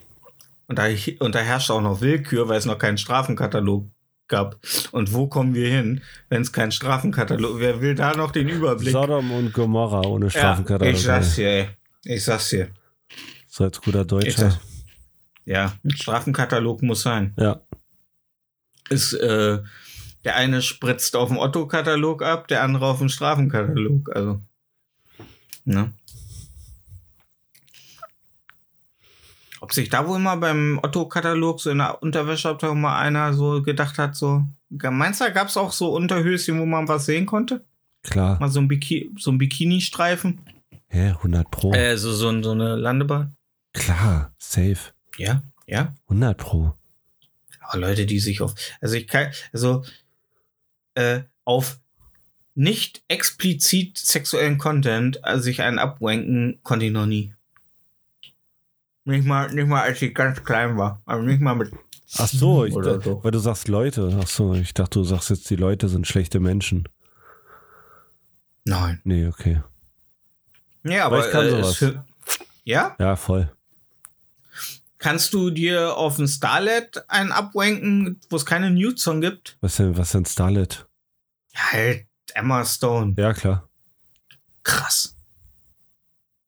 Und 0.67 0.77
da, 0.77 0.87
und 1.19 1.35
da 1.35 1.39
herrscht 1.39 1.71
auch 1.71 1.81
noch 1.81 2.01
Willkür, 2.01 2.47
weil 2.47 2.57
es 2.57 2.65
noch 2.65 2.77
keinen 2.77 2.97
Strafenkatalog 2.97 3.87
gab. 4.27 4.57
Und 4.91 5.13
wo 5.13 5.27
kommen 5.27 5.55
wir 5.55 5.67
hin, 5.67 6.01
wenn 6.29 6.43
es 6.43 6.53
keinen 6.53 6.71
Strafenkatalog 6.71 7.59
Wer 7.59 7.81
will 7.81 7.95
da 7.95 8.15
noch 8.15 8.31
den 8.31 8.47
Überblick? 8.47 8.93
Sodom 8.93 9.31
und 9.31 9.53
Gomorra 9.53 10.01
ohne 10.01 10.25
ja, 10.25 10.31
Strafenkatalog. 10.31 10.93
ich 10.93 11.01
sag's 11.01 11.35
dir, 11.35 11.49
ey. 11.49 11.69
Ich 12.03 12.23
sag's 12.23 12.49
dir. 12.49 12.69
so 13.47 13.63
als 13.63 13.81
guter 13.81 14.05
Deutscher. 14.05 14.59
ja, 15.45 15.73
ein 15.83 15.91
Strafenkatalog 15.91 16.81
muss 16.81 17.01
sein. 17.01 17.33
Ja. 17.37 17.61
Ist, 18.89 19.13
äh, 19.13 19.59
der 20.23 20.35
eine 20.35 20.61
spritzt 20.61 21.15
auf 21.15 21.29
dem 21.29 21.37
Otto-Katalog 21.37 22.23
ab, 22.23 22.47
der 22.47 22.63
andere 22.63 22.87
auf 22.87 22.99
dem 22.99 23.09
Strafenkatalog. 23.09 24.15
Also. 24.15 24.41
Ne? 25.65 25.93
Ob 29.61 29.73
sich 29.73 29.89
da 29.89 30.07
wohl 30.07 30.19
mal 30.19 30.35
beim 30.35 30.79
Otto-Katalog 30.81 31.59
so 31.59 31.69
in 31.69 31.79
der 31.79 32.01
Unterwäscheabteilung 32.01 32.79
mal 32.81 32.99
einer 32.99 33.33
so 33.33 33.61
gedacht 33.61 33.97
hat, 33.97 34.15
so. 34.15 34.45
Meinst 34.69 35.19
du, 35.19 35.31
gab 35.31 35.47
es 35.47 35.57
auch 35.57 35.71
so 35.71 35.95
Unterhöschen, 35.95 36.59
wo 36.59 36.65
man 36.65 36.87
was 36.87 37.05
sehen 37.05 37.25
konnte? 37.25 37.65
Klar. 38.03 38.39
Mal 38.39 38.49
so 38.49 38.59
ein, 38.59 38.67
Biki 38.67 39.11
so 39.17 39.31
ein 39.31 39.37
Bikini-Streifen? 39.37 40.41
Hä, 40.89 41.09
100 41.09 41.51
Pro. 41.51 41.73
Äh, 41.73 41.97
so, 41.97 42.11
so, 42.11 42.41
so 42.41 42.51
eine 42.51 42.75
Landebahn? 42.75 43.35
Klar, 43.73 44.33
safe. 44.37 44.93
Ja, 45.17 45.43
ja. 45.67 45.93
100 46.07 46.37
Pro. 46.37 46.73
Aber 47.61 47.79
Leute, 47.79 48.05
die 48.05 48.19
sich 48.19 48.41
auf, 48.41 48.55
also 48.81 48.95
ich 48.95 49.07
kann, 49.07 49.31
also 49.53 49.83
äh, 50.95 51.21
auf 51.45 51.79
nicht 52.55 53.03
explizit 53.07 53.97
sexuellen 53.97 54.57
Content 54.57 55.23
also 55.23 55.43
sich 55.43 55.61
einen 55.61 55.79
abwanken, 55.79 56.59
konnte 56.63 56.87
ich 56.87 56.91
noch 56.91 57.05
nie. 57.05 57.33
Nicht 59.05 59.25
mal, 59.25 59.51
nicht 59.53 59.67
mal 59.67 59.81
als 59.81 60.01
ich 60.01 60.13
ganz 60.13 60.43
klein 60.43 60.77
war. 60.77 61.01
Also 61.05 61.23
nicht 61.23 61.41
mal 61.41 61.55
mit. 61.55 61.71
Ach 62.17 62.27
so, 62.27 62.65
ich, 62.65 62.73
so. 62.73 63.23
weil 63.23 63.31
du 63.31 63.39
sagst 63.39 63.67
Leute. 63.67 64.17
Ach 64.21 64.27
so, 64.27 64.55
ich 64.55 64.73
dachte, 64.73 64.99
du 64.99 65.05
sagst 65.05 65.29
jetzt, 65.29 65.49
die 65.49 65.55
Leute 65.55 65.87
sind 65.89 66.07
schlechte 66.07 66.39
Menschen. 66.39 66.89
Nein. 68.65 68.99
Nee, 69.03 69.27
okay. 69.27 69.61
Ja, 70.83 71.05
aber, 71.05 71.17
Aber 71.17 71.25
ich 71.25 71.31
kann 71.31 71.45
äh, 71.45 71.49
sowas. 71.49 71.75
für, 71.75 72.05
ja? 72.63 72.95
Ja, 72.99 73.15
voll. 73.15 73.51
Kannst 74.97 75.33
du 75.33 75.49
dir 75.49 75.95
auf 75.95 76.17
dem 76.17 76.27
Starlet 76.27 77.05
einen 77.07 77.31
abwanken, 77.31 78.19
wo 78.29 78.35
es 78.35 78.45
keine 78.45 78.69
Nude-Song 78.69 79.21
gibt? 79.21 79.57
Was 79.61 79.77
denn, 79.77 79.97
was 79.97 80.11
denn 80.11 80.25
Starlet? 80.25 80.87
Ja, 81.53 81.71
halt 81.71 82.05
Emma 82.33 82.65
Stone. 82.65 83.15
Ja, 83.17 83.33
klar. 83.33 83.69
Krass. 84.63 85.15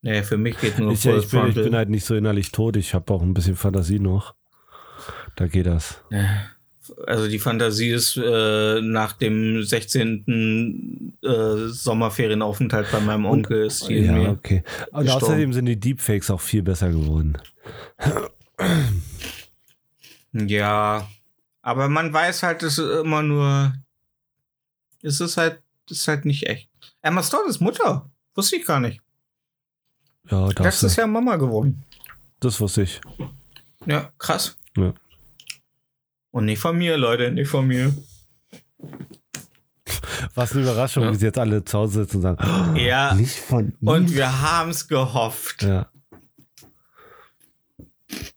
Nee, 0.02 0.24
für 0.24 0.38
mich 0.38 0.58
geht 0.60 0.80
nur 0.80 0.92
Ich, 0.92 1.06
ich, 1.06 1.30
bin, 1.30 1.48
ich 1.48 1.56
bin 1.56 1.76
halt 1.76 1.90
nicht 1.90 2.06
so 2.06 2.16
innerlich 2.16 2.52
tot. 2.52 2.76
Ich 2.76 2.94
habe 2.94 3.14
auch 3.14 3.22
ein 3.22 3.34
bisschen 3.34 3.56
Fantasie 3.56 4.00
noch. 4.00 4.36
Da 5.36 5.48
geht 5.48 5.68
das. 5.68 6.04
Also 7.08 7.28
die 7.28 7.40
Fantasie 7.40 7.90
ist 7.90 8.18
äh, 8.18 8.82
nach 8.82 9.14
dem 9.14 9.64
16. 9.64 11.18
Äh, 11.24 11.68
Sommerferienaufenthalt 11.68 12.92
bei 12.92 13.00
meinem 13.00 13.26
Onkel 13.26 13.66
ist 13.66 13.88
die 13.88 14.00
Ja, 14.00 14.30
okay. 14.32 14.64
Und 14.92 15.04
gestorben. 15.06 15.26
außerdem 15.26 15.54
sind 15.54 15.66
die 15.66 15.80
Deepfakes 15.80 16.30
auch 16.32 16.42
viel 16.42 16.62
besser 16.64 16.90
geworden. 16.90 17.38
Ja, 20.34 21.08
aber 21.62 21.90
man 21.90 22.14
weiß 22.14 22.44
halt, 22.44 22.64
es 22.64 22.78
ist 22.78 23.02
immer 23.04 23.22
nur, 23.22 23.74
es 25.02 25.20
ist 25.20 25.38
halt, 25.38 25.62
es 25.90 25.98
ist 26.00 26.08
halt 26.08 26.26
nicht 26.26 26.48
echt. 26.48 26.70
Emma 27.02 27.22
Stone 27.24 27.50
ist 27.50 27.60
Mutter, 27.60 28.10
wusste 28.36 28.56
ich 28.56 28.66
gar 28.66 28.80
nicht. 28.80 29.02
Ja, 30.30 30.48
das, 30.50 30.66
Letztes 30.66 30.96
Jahr 30.96 31.08
Mama 31.08 31.36
geworden. 31.36 31.84
das 32.40 32.60
wusste 32.62 32.84
ich. 32.84 33.02
Ja, 33.86 34.12
krass. 34.18 34.58
Ja. 34.78 34.94
Und 36.32 36.46
nicht 36.46 36.60
von 36.60 36.78
mir, 36.78 36.98
Leute, 36.98 37.32
nicht 37.32 37.50
von 37.50 37.68
mir. 37.68 37.94
Was 40.36 40.54
eine 40.54 40.62
Überraschung, 40.64 41.04
Ja. 41.04 41.12
wie 41.12 41.16
sie 41.16 41.26
jetzt 41.26 41.38
alle 41.38 41.64
zu 41.66 41.78
Hause 41.78 42.02
sitzen 42.04 42.18
und 42.18 42.22
sagen, 42.24 42.38
oh, 42.42 42.78
Ja. 42.78 43.14
nicht 43.14 43.36
von 43.38 43.74
Und 43.82 44.10
ihm. 44.12 44.16
wir 44.16 44.42
haben's 44.42 44.88
gehofft. 44.88 45.64
Ja. 45.64 45.88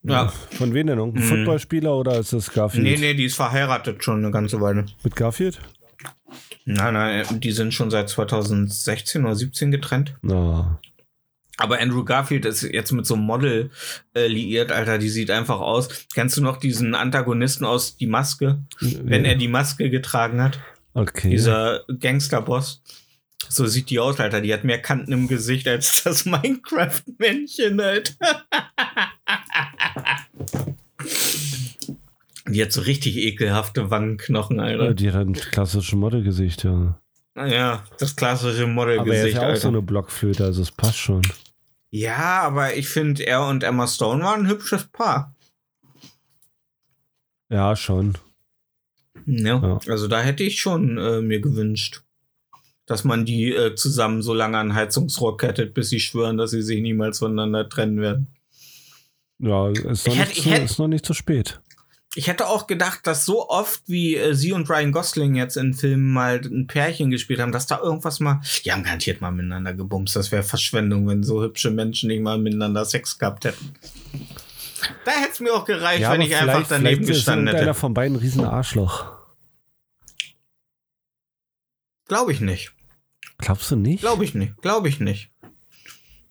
Ja. 0.03 0.29
Von 0.53 0.73
wem 0.75 0.87
denn? 0.87 0.99
Irgendein 0.99 1.25
Mhm. 1.25 1.29
Footballspieler 1.29 1.95
oder 1.97 2.19
ist 2.19 2.33
das 2.33 2.51
Garfield? 2.53 2.85
Nee, 2.85 2.97
nee, 2.97 3.15
die 3.15 3.25
ist 3.25 3.37
verheiratet 3.37 4.05
schon 4.05 4.19
eine 4.19 4.31
ganze 4.31 4.61
Weile. 4.61 4.87
Mit 5.03 5.17
Garfield? 5.17 5.61
Nein, 6.65 6.95
nein, 6.95 7.41
die 7.41 7.53
sind 7.53 7.75
schon 7.75 7.91
seit 7.91 8.09
2016 8.09 9.25
oder 9.25 9.35
17 9.37 9.71
getrennt. 9.71 10.17
Na, 10.23 10.81
Aber 11.57 11.79
Andrew 11.81 12.05
Garfield 12.05 12.45
ist 12.47 12.62
jetzt 12.62 12.90
mit 12.93 13.07
so 13.07 13.14
einem 13.14 13.25
Model 13.25 13.71
äh, 14.14 14.27
liiert, 14.27 14.73
Alter, 14.73 14.99
die 14.99 15.09
sieht 15.09 15.31
einfach 15.31 15.61
aus. 15.61 15.88
Kennst 16.12 16.37
du 16.37 16.43
noch 16.43 16.57
diesen 16.57 16.95
Antagonisten 16.97 17.64
aus 17.64 17.97
Die 17.97 18.07
Maske? 18.09 18.62
Wenn 18.81 19.25
er 19.25 19.37
die 19.37 19.49
Maske 19.49 19.88
getragen 19.90 20.43
hat, 20.43 20.59
Okay. 20.95 21.31
dieser 21.31 21.85
Gangsterboss. 22.01 22.83
So 23.49 23.67
sieht 23.67 23.90
die 23.90 23.99
aus, 24.01 24.19
Alter. 24.21 24.40
Die 24.40 24.53
hat 24.55 24.64
mehr 24.64 24.81
Kanten 24.81 25.12
im 25.12 25.29
Gesicht 25.29 25.69
als 25.69 26.03
das 26.05 26.25
Minecraft-Männchen, 26.25 27.79
Alter. 27.81 28.12
Die 32.47 32.62
hat 32.62 32.73
so 32.73 32.83
richtig 32.83 33.17
ekelhafte 33.17 33.90
Wangenknochen, 33.90 34.57
Ja, 34.59 34.64
Alter. 34.64 34.95
die 34.95 35.11
hat 35.12 35.27
ein 35.27 35.33
klassisches 35.33 35.95
Modelgesicht, 35.95 36.64
ja. 36.64 36.99
Ja, 37.37 37.85
das 37.99 38.14
klassische 38.14 38.62
Aber 38.62 38.62
er 38.62 38.68
ist 38.68 38.75
Modelgesicht, 38.75 39.35
ja 39.35 39.40
auch 39.42 39.47
Alter. 39.47 39.61
so 39.61 39.68
eine 39.68 39.83
Blockflöte, 39.83 40.44
also 40.44 40.62
es 40.62 40.70
passt 40.70 40.99
schon. 40.99 41.23
Ja, 41.90 42.42
aber 42.42 42.77
ich 42.77 42.88
finde, 42.88 43.25
er 43.27 43.47
und 43.47 43.62
Emma 43.64 43.87
Stone 43.87 44.23
waren 44.23 44.42
ein 44.42 44.49
hübsches 44.49 44.85
Paar. 44.87 45.35
Ja, 47.50 47.77
schon. 47.77 48.15
Ja. 49.27 49.61
Ja. 49.61 49.81
Also 49.88 50.09
da 50.09 50.21
hätte 50.21 50.42
ich 50.42 50.61
schon 50.61 50.98
äh, 50.98 51.21
mir 51.21 51.40
gewünscht, 51.40 52.02
dass 52.87 53.04
man 53.04 53.25
die 53.25 53.52
äh, 53.52 53.75
zusammen 53.75 54.23
so 54.23 54.35
lange 54.35 54.59
an 54.59 54.75
Heizungsrohr 54.75 55.37
kettet, 55.37 55.75
bis 55.75 55.88
sie 55.90 56.00
schwören, 56.00 56.37
dass 56.37 56.50
sie 56.50 56.63
sich 56.63 56.81
niemals 56.81 57.19
voneinander 57.19 57.69
trennen 57.69 58.00
werden. 58.00 58.29
Ja, 59.38 59.71
ist 59.71 60.06
noch, 60.06 60.15
Ich 60.15 60.19
hätte- 60.21 60.29
nicht, 60.29 60.38
ich 60.38 60.42
zu, 60.44 60.50
hätte- 60.50 60.63
ist 60.65 60.79
noch 60.79 60.88
nicht 60.88 61.06
zu 61.06 61.15
spät. 61.15 61.61
Ich 62.17 62.29
hätte 62.29 62.46
auch 62.46 62.67
gedacht, 62.67 63.06
dass 63.06 63.25
so 63.25 63.48
oft 63.48 63.83
wie 63.87 64.17
äh, 64.17 64.35
sie 64.35 64.52
und 64.52 64.71
Ryan 64.71 64.92
Gosling 64.92 65.35
jetzt 65.35 65.56
in 65.56 65.75
Filmen 65.75 66.12
mal 66.12 66.40
ein 66.44 66.67
Pärchen 66.69 67.10
gespielt 67.10 67.40
haben, 67.40 67.50
dass 67.50 67.67
da 67.67 67.81
irgendwas 67.81 68.21
mal. 68.21 68.40
Die 68.65 68.73
haben 68.73 68.85
garantiert 68.85 69.21
mal 69.21 69.33
miteinander 69.33 69.75
gebumst. 69.75 70.15
Das 70.15 70.31
wäre 70.31 70.44
Verschwendung, 70.44 71.08
wenn 71.08 71.25
so 71.25 71.42
hübsche 71.42 71.71
Menschen 71.71 72.08
nicht 72.08 72.23
mal 72.23 72.38
miteinander 72.38 72.85
Sex 72.85 73.19
gehabt 73.19 73.44
hätten. 73.44 73.75
Da 75.04 75.12
hätte 75.12 75.33
es 75.33 75.40
mir 75.40 75.52
auch 75.52 75.65
gereicht, 75.65 76.02
wenn 76.02 76.06
aber 76.06 76.23
ich 76.23 76.37
einfach 76.37 76.67
daneben 76.69 77.06
gestanden 77.06 77.54
hätte. 77.54 77.75
von 77.75 77.94
beiden 77.94 78.17
riesen 78.17 78.44
Arschloch. 78.44 79.06
Glaube 82.06 82.33
ich 82.33 82.40
nicht. 82.40 82.73
Glaubst 83.38 83.71
du 83.71 83.77
nicht? 83.77 84.00
Glaube 84.00 84.25
ich 84.25 84.35
nicht. 84.35 84.60
Glaube 84.62 84.88
ich 84.88 85.00
nicht. 85.00 85.31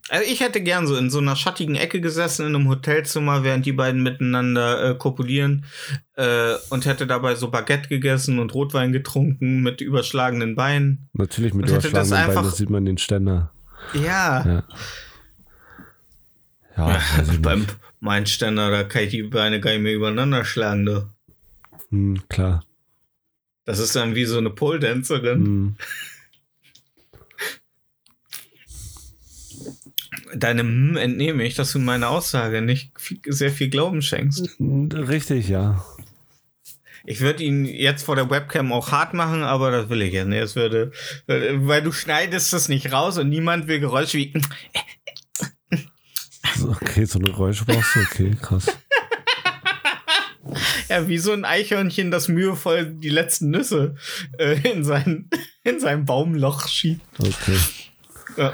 Also 0.09 0.29
ich 0.29 0.41
hätte 0.41 0.61
gern 0.61 0.85
so 0.85 0.97
in 0.97 1.09
so 1.09 1.19
einer 1.19 1.35
schattigen 1.37 1.75
Ecke 1.75 2.01
gesessen 2.01 2.45
in 2.45 2.55
einem 2.55 2.67
Hotelzimmer, 2.67 3.43
während 3.43 3.65
die 3.65 3.71
beiden 3.71 4.03
miteinander 4.03 4.91
äh, 4.91 4.95
kopulieren 4.95 5.65
äh, 6.15 6.55
und 6.69 6.85
hätte 6.85 7.07
dabei 7.07 7.35
so 7.35 7.49
Baguette 7.49 7.87
gegessen 7.87 8.39
und 8.39 8.53
Rotwein 8.53 8.91
getrunken 8.91 9.61
mit 9.61 9.79
überschlagenen 9.79 10.55
Beinen. 10.55 11.07
Natürlich 11.13 11.53
mit 11.53 11.67
Und 11.69 11.75
hätte 11.75 11.89
das 11.89 12.07
überschlagenen 12.09 12.27
Beinen, 12.27 12.29
einfach- 12.37 12.49
das 12.51 12.57
sieht 12.57 12.69
man 12.69 12.85
den 12.85 12.97
Ständer. 12.97 13.51
Ja. 13.93 14.45
Ja. 14.45 14.63
Ja, 16.75 16.99
ich 17.31 17.41
Beim 17.41 17.65
mein 17.99 18.25
Ständer, 18.25 18.71
da 18.71 18.83
kann 18.83 19.03
ich 19.03 19.11
die 19.11 19.23
Beine 19.23 19.59
gar 19.61 19.71
nicht 19.71 19.81
mehr 19.83 19.93
übereinander 19.93 20.43
schlagen, 20.43 20.85
du. 20.85 21.09
Hm, 21.89 22.19
klar. 22.29 22.63
Das 23.65 23.79
ist 23.79 23.95
dann 23.95 24.15
wie 24.15 24.25
so 24.25 24.37
eine 24.39 24.49
Pole-Dancerin. 24.49 25.45
Hm. 25.45 25.75
Deinem 30.35 30.91
hm 30.91 30.97
entnehme 30.97 31.43
ich, 31.43 31.55
dass 31.55 31.71
du 31.71 31.79
meine 31.79 32.09
Aussage 32.09 32.61
nicht 32.61 32.91
viel, 32.97 33.19
sehr 33.25 33.51
viel 33.51 33.69
Glauben 33.69 34.01
schenkst. 34.01 34.57
Richtig, 34.59 35.49
ja. 35.49 35.83
Ich 37.05 37.19
würde 37.19 37.43
ihn 37.43 37.65
jetzt 37.65 38.03
vor 38.03 38.15
der 38.15 38.29
Webcam 38.29 38.71
auch 38.71 38.91
hart 38.91 39.13
machen, 39.13 39.43
aber 39.43 39.71
das 39.71 39.89
will 39.89 40.01
ich 40.01 40.13
ja 40.13 40.23
nicht. 40.23 40.41
Es 40.41 40.55
würde, 40.55 40.91
weil 41.27 41.81
du 41.81 41.91
schneidest 41.91 42.53
das 42.53 42.69
nicht 42.69 42.91
raus 42.93 43.17
und 43.17 43.29
niemand 43.29 43.67
will 43.67 43.79
Geräusche 43.79 44.17
wie. 44.17 44.33
Okay, 46.61 47.05
so 47.05 47.19
eine 47.19 47.29
Geräusche 47.29 47.65
brauchst 47.65 47.95
du. 47.95 47.99
Okay, 48.01 48.35
krass. 48.41 48.67
Ja, 50.89 51.07
wie 51.07 51.17
so 51.17 51.31
ein 51.31 51.45
Eichhörnchen, 51.45 52.11
das 52.11 52.27
mühevoll 52.27 52.85
die 52.85 53.09
letzten 53.09 53.49
Nüsse 53.49 53.95
äh, 54.37 54.59
in, 54.69 54.83
sein, 54.83 55.29
in 55.63 55.79
sein 55.79 56.05
Baumloch 56.05 56.67
schiebt. 56.67 57.01
Okay. 57.17 57.57
Ja. 58.37 58.53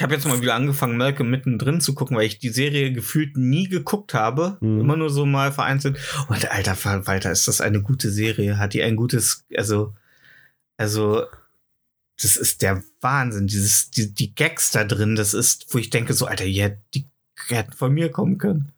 Ich 0.00 0.02
habe 0.02 0.14
jetzt 0.14 0.26
mal 0.26 0.40
wieder 0.40 0.54
angefangen, 0.54 0.96
Malcolm 0.96 1.28
mittendrin 1.28 1.82
zu 1.82 1.94
gucken, 1.94 2.16
weil 2.16 2.24
ich 2.24 2.38
die 2.38 2.48
Serie 2.48 2.90
gefühlt 2.90 3.36
nie 3.36 3.68
geguckt 3.68 4.14
habe. 4.14 4.56
Mhm. 4.62 4.80
Immer 4.80 4.96
nur 4.96 5.10
so 5.10 5.26
mal 5.26 5.52
vereinzelt. 5.52 5.98
Und 6.26 6.50
alter 6.50 6.74
Falter, 6.74 7.30
ist 7.30 7.46
das 7.48 7.60
eine 7.60 7.82
gute 7.82 8.10
Serie? 8.10 8.56
Hat 8.56 8.72
die 8.72 8.82
ein 8.82 8.96
gutes, 8.96 9.44
also, 9.54 9.94
also, 10.78 11.26
das 12.18 12.36
ist 12.36 12.62
der 12.62 12.82
Wahnsinn. 13.02 13.46
Dieses, 13.46 13.90
die, 13.90 14.14
die 14.14 14.34
Gags 14.34 14.70
da 14.70 14.84
drin, 14.84 15.16
das 15.16 15.34
ist, 15.34 15.66
wo 15.74 15.76
ich 15.76 15.90
denke, 15.90 16.14
so, 16.14 16.24
Alter, 16.24 16.46
ja, 16.46 16.70
die 16.94 17.04
hätten 17.48 17.74
von 17.74 17.92
mir 17.92 18.10
kommen 18.10 18.38
können. 18.38 18.72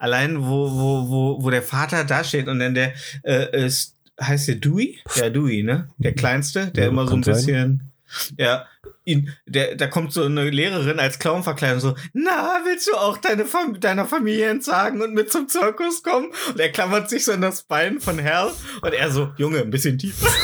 Allein, 0.00 0.42
wo, 0.42 0.72
wo, 0.72 1.08
wo, 1.08 1.44
wo 1.44 1.50
der 1.50 1.62
Vater 1.62 2.02
da 2.02 2.24
steht 2.24 2.48
und 2.48 2.58
dann 2.58 2.74
der, 2.74 2.92
äh, 3.22 3.66
ist, 3.66 3.94
heißt 4.20 4.48
der 4.48 4.56
Dewey? 4.56 4.98
Ja, 5.14 5.30
Dewey, 5.30 5.62
ne? 5.62 5.90
Der 5.98 6.12
Kleinste, 6.12 6.72
der 6.72 6.86
Ja, 6.86 6.90
immer 6.90 7.06
so 7.06 7.14
ein 7.14 7.22
sein. 7.22 7.34
bisschen, 7.34 7.92
ja, 8.36 8.66
ihn, 9.06 9.32
der, 9.46 9.76
da 9.76 9.86
kommt 9.86 10.12
so 10.12 10.24
eine 10.24 10.50
Lehrerin 10.50 10.98
als 11.00 11.18
Clown 11.18 11.42
verkleidet 11.42 11.76
und 11.76 11.80
so, 11.80 11.96
na, 12.12 12.60
willst 12.66 12.88
du 12.88 12.94
auch 12.94 13.16
deine 13.16 13.46
Fam 13.46 13.80
deiner 13.80 14.04
Familie 14.04 14.50
entsagen 14.50 15.00
und 15.00 15.14
mit 15.14 15.32
zum 15.32 15.48
Zirkus 15.48 16.02
kommen? 16.02 16.30
Und 16.48 16.60
er 16.60 16.70
klammert 16.70 17.08
sich 17.08 17.24
so 17.24 17.32
an 17.32 17.40
das 17.40 17.62
Bein 17.62 18.00
von 18.00 18.22
Hal 18.22 18.52
und 18.82 18.92
er 18.92 19.10
so, 19.10 19.32
Junge, 19.38 19.60
ein 19.60 19.70
bisschen 19.70 19.96
tiefer. 19.96 20.26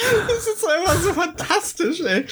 Das 0.00 0.46
ist 0.46 0.66
einfach 0.66 1.00
so 1.00 1.12
fantastisch, 1.12 2.00
ey. 2.00 2.24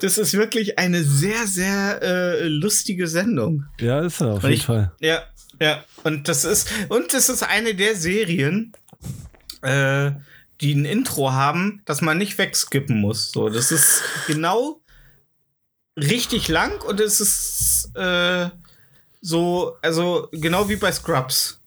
Das 0.00 0.18
ist 0.18 0.34
wirklich 0.34 0.78
eine 0.78 1.02
sehr, 1.04 1.46
sehr 1.46 2.00
äh, 2.02 2.48
lustige 2.48 3.06
Sendung. 3.06 3.64
Ja, 3.80 4.00
ist 4.00 4.20
er 4.20 4.28
auf 4.34 4.42
jeden 4.42 4.54
ich- 4.54 4.64
Fall. 4.66 4.92
Ja, 5.00 5.22
ja. 5.60 5.84
Und 6.04 6.28
das 6.28 6.44
ist, 6.44 6.68
und 6.88 7.12
das 7.14 7.28
ist 7.28 7.42
eine 7.44 7.74
der 7.74 7.94
Serien, 7.94 8.72
äh, 9.62 10.10
die 10.60 10.74
ein 10.74 10.84
Intro 10.84 11.32
haben, 11.32 11.82
das 11.84 12.00
man 12.00 12.18
nicht 12.18 12.36
wegskippen 12.38 13.00
muss. 13.00 13.30
So, 13.32 13.48
das 13.48 13.70
ist 13.72 14.02
genau 14.26 14.80
richtig 15.96 16.48
lang 16.48 16.80
und 16.82 17.00
es 17.00 17.20
ist 17.20 17.90
äh, 17.94 18.50
so, 19.20 19.76
also 19.82 20.28
genau 20.32 20.68
wie 20.68 20.76
bei 20.76 20.92
Scrubs. 20.92 21.60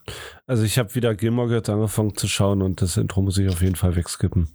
Also 0.48 0.64
ich 0.64 0.78
habe 0.78 0.94
wieder 0.96 1.16
Gilmore 1.16 1.48
Girls 1.48 1.70
angefangen 1.70 2.16
zu 2.16 2.28
schauen 2.28 2.62
und 2.62 2.82
das 2.82 2.98
Intro 2.98 3.22
muss 3.22 3.38
ich 3.38 3.48
auf 3.50 3.62
jeden 3.62 3.76
Fall 3.76 3.96
wegskippen. 3.96 4.50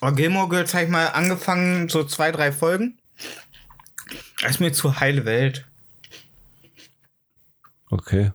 Oh, 0.00 0.12
Gilmore 0.12 0.48
Girls 0.48 0.72
habe 0.74 0.84
ich 0.84 0.90
mal 0.90 1.06
angefangen, 1.08 1.88
so 1.88 2.04
zwei, 2.04 2.30
drei 2.30 2.52
Folgen. 2.52 2.98
Das 4.40 4.52
ist 4.52 4.60
mir 4.60 4.72
zu 4.72 5.00
heile 5.00 5.24
Welt. 5.24 5.66
Okay. 7.90 8.32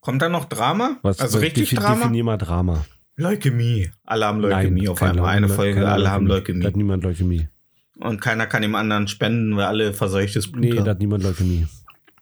Kommt 0.00 0.22
da 0.22 0.28
noch 0.28 0.46
Drama? 0.46 0.96
Was, 1.02 1.18
also 1.20 1.38
was- 1.38 1.42
richtig 1.44 1.70
Drama? 1.70 1.96
Definier 1.96 2.24
mal 2.24 2.38
Drama. 2.38 2.84
Leukämie. 3.16 3.90
Alle 4.04 4.26
haben 4.26 4.40
Leukämie 4.40 4.88
auf 4.88 4.98
kein 4.98 5.10
einmal. 5.10 5.34
Eine 5.36 5.48
Folge, 5.48 5.88
alle 5.88 6.10
haben 6.10 6.26
Da 6.28 6.34
Leukämie. 6.34 6.64
hat 6.66 6.76
niemand 6.76 7.02
Leukämie. 7.02 7.48
Und 7.98 8.20
keiner 8.20 8.46
kann 8.46 8.60
dem 8.62 8.74
anderen 8.74 9.08
spenden, 9.08 9.56
weil 9.56 9.64
alle 9.64 9.94
verseuchtes 9.94 10.52
Blut 10.52 10.64
Nee, 10.64 10.70
da 10.72 10.80
haben. 10.80 10.88
hat 10.90 10.98
niemand 10.98 11.22
Leukämie. 11.24 11.66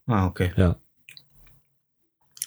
Ah, 0.06 0.26
okay. 0.26 0.52
Ja. 0.56 0.76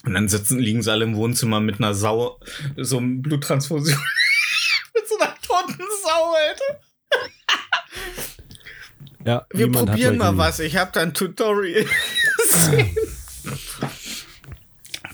Und 0.05 0.13
dann 0.13 0.29
sitzen, 0.29 0.59
liegen 0.59 0.81
sie 0.81 0.91
alle 0.91 1.03
im 1.03 1.15
Wohnzimmer 1.17 1.59
mit 1.59 1.79
einer 1.79 1.93
Sau, 1.93 2.39
so 2.77 2.97
einem 2.99 3.21
Bluttransfusion. 3.21 3.97
mit 4.95 5.07
so 5.09 5.17
einer 5.19 5.33
toten 5.41 5.83
Sau, 6.03 6.33
Alter. 6.33 6.81
Ja, 9.25 9.45
Wir 9.51 9.69
probieren 9.69 10.17
mal 10.17 10.37
was. 10.37 10.61
Ich 10.61 10.77
habe 10.77 10.91
da 10.93 11.01
ein 11.01 11.13
Tutorial 11.13 11.83
gesehen. 12.37 12.95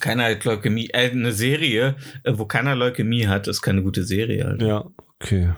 keiner 0.04 0.26
hat 0.26 0.43
Leukämie. 0.43 0.89
Äh, 0.93 1.10
eine 1.12 1.32
Serie, 1.32 1.95
äh, 2.24 2.34
wo 2.36 2.45
keiner 2.45 2.76
Leukämie 2.76 3.28
hat, 3.28 3.47
ist 3.47 3.62
keine 3.62 3.82
gute 3.82 4.04
Serie, 4.04 4.45
Alter. 4.45 4.66
Ja, 4.68 4.86
okay. 5.20 5.54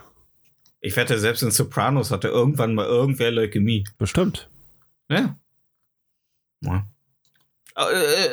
Ich 0.80 0.96
wette, 0.96 1.18
selbst 1.18 1.42
in 1.42 1.50
Sopranos 1.50 2.10
hatte 2.12 2.28
irgendwann 2.28 2.74
mal 2.74 2.86
irgendwer 2.86 3.32
Leukämie. 3.32 3.84
Bestimmt. 3.98 4.48
Ja. 5.10 5.36
ja. 6.60 6.86
Äh, 7.76 8.28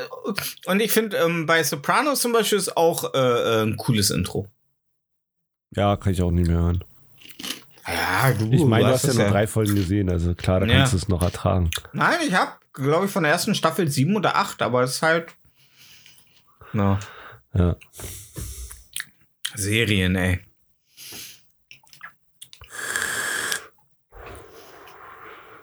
Und 0.68 0.80
ich 0.82 0.92
finde, 0.92 1.18
ähm, 1.18 1.46
bei 1.48 1.64
Sopranos 1.64 2.22
zum 2.22 2.32
Beispiel 2.32 2.60
ist 2.60 2.78
auch 2.78 3.14
äh, 3.14 3.18
äh, 3.18 3.64
ein 3.64 3.76
cooles 3.78 4.12
Intro. 4.12 4.48
Ja, 5.76 5.98
kann 5.98 6.14
ich 6.14 6.22
auch 6.22 6.32
nicht 6.32 6.48
mehr 6.48 6.58
hören. 6.60 6.84
Ja, 7.88 8.32
du, 8.32 8.52
Ich 8.52 8.64
meine, 8.64 8.84
du 8.84 8.90
du 8.90 8.94
hast 8.94 9.08
ja 9.08 9.14
nur 9.16 9.28
drei 9.28 9.48
Folgen 9.48 9.76
gesehen, 9.76 10.10
also 10.10 10.36
klar, 10.36 10.60
da 10.60 10.68
Ja. 10.68 10.78
kannst 10.78 10.94
du 10.94 10.98
es 10.98 11.08
noch 11.10 11.22
ertragen. 11.24 11.72
Nein, 11.92 12.20
ich 12.26 12.34
habe, 12.36 12.52
glaube 12.74 13.08
ich, 13.08 13.12
von 13.12 13.24
der 13.24 13.32
ersten 13.32 13.56
Staffel 13.56 13.90
sieben 13.90 14.16
oder 14.16 14.36
acht, 14.38 14.62
aber 14.62 14.84
es 14.84 14.92
ist 14.98 15.02
halt. 15.02 15.34
Na, 16.74 17.00
Ja. 17.54 17.78
Serien, 19.56 20.16
ey. 20.16 20.40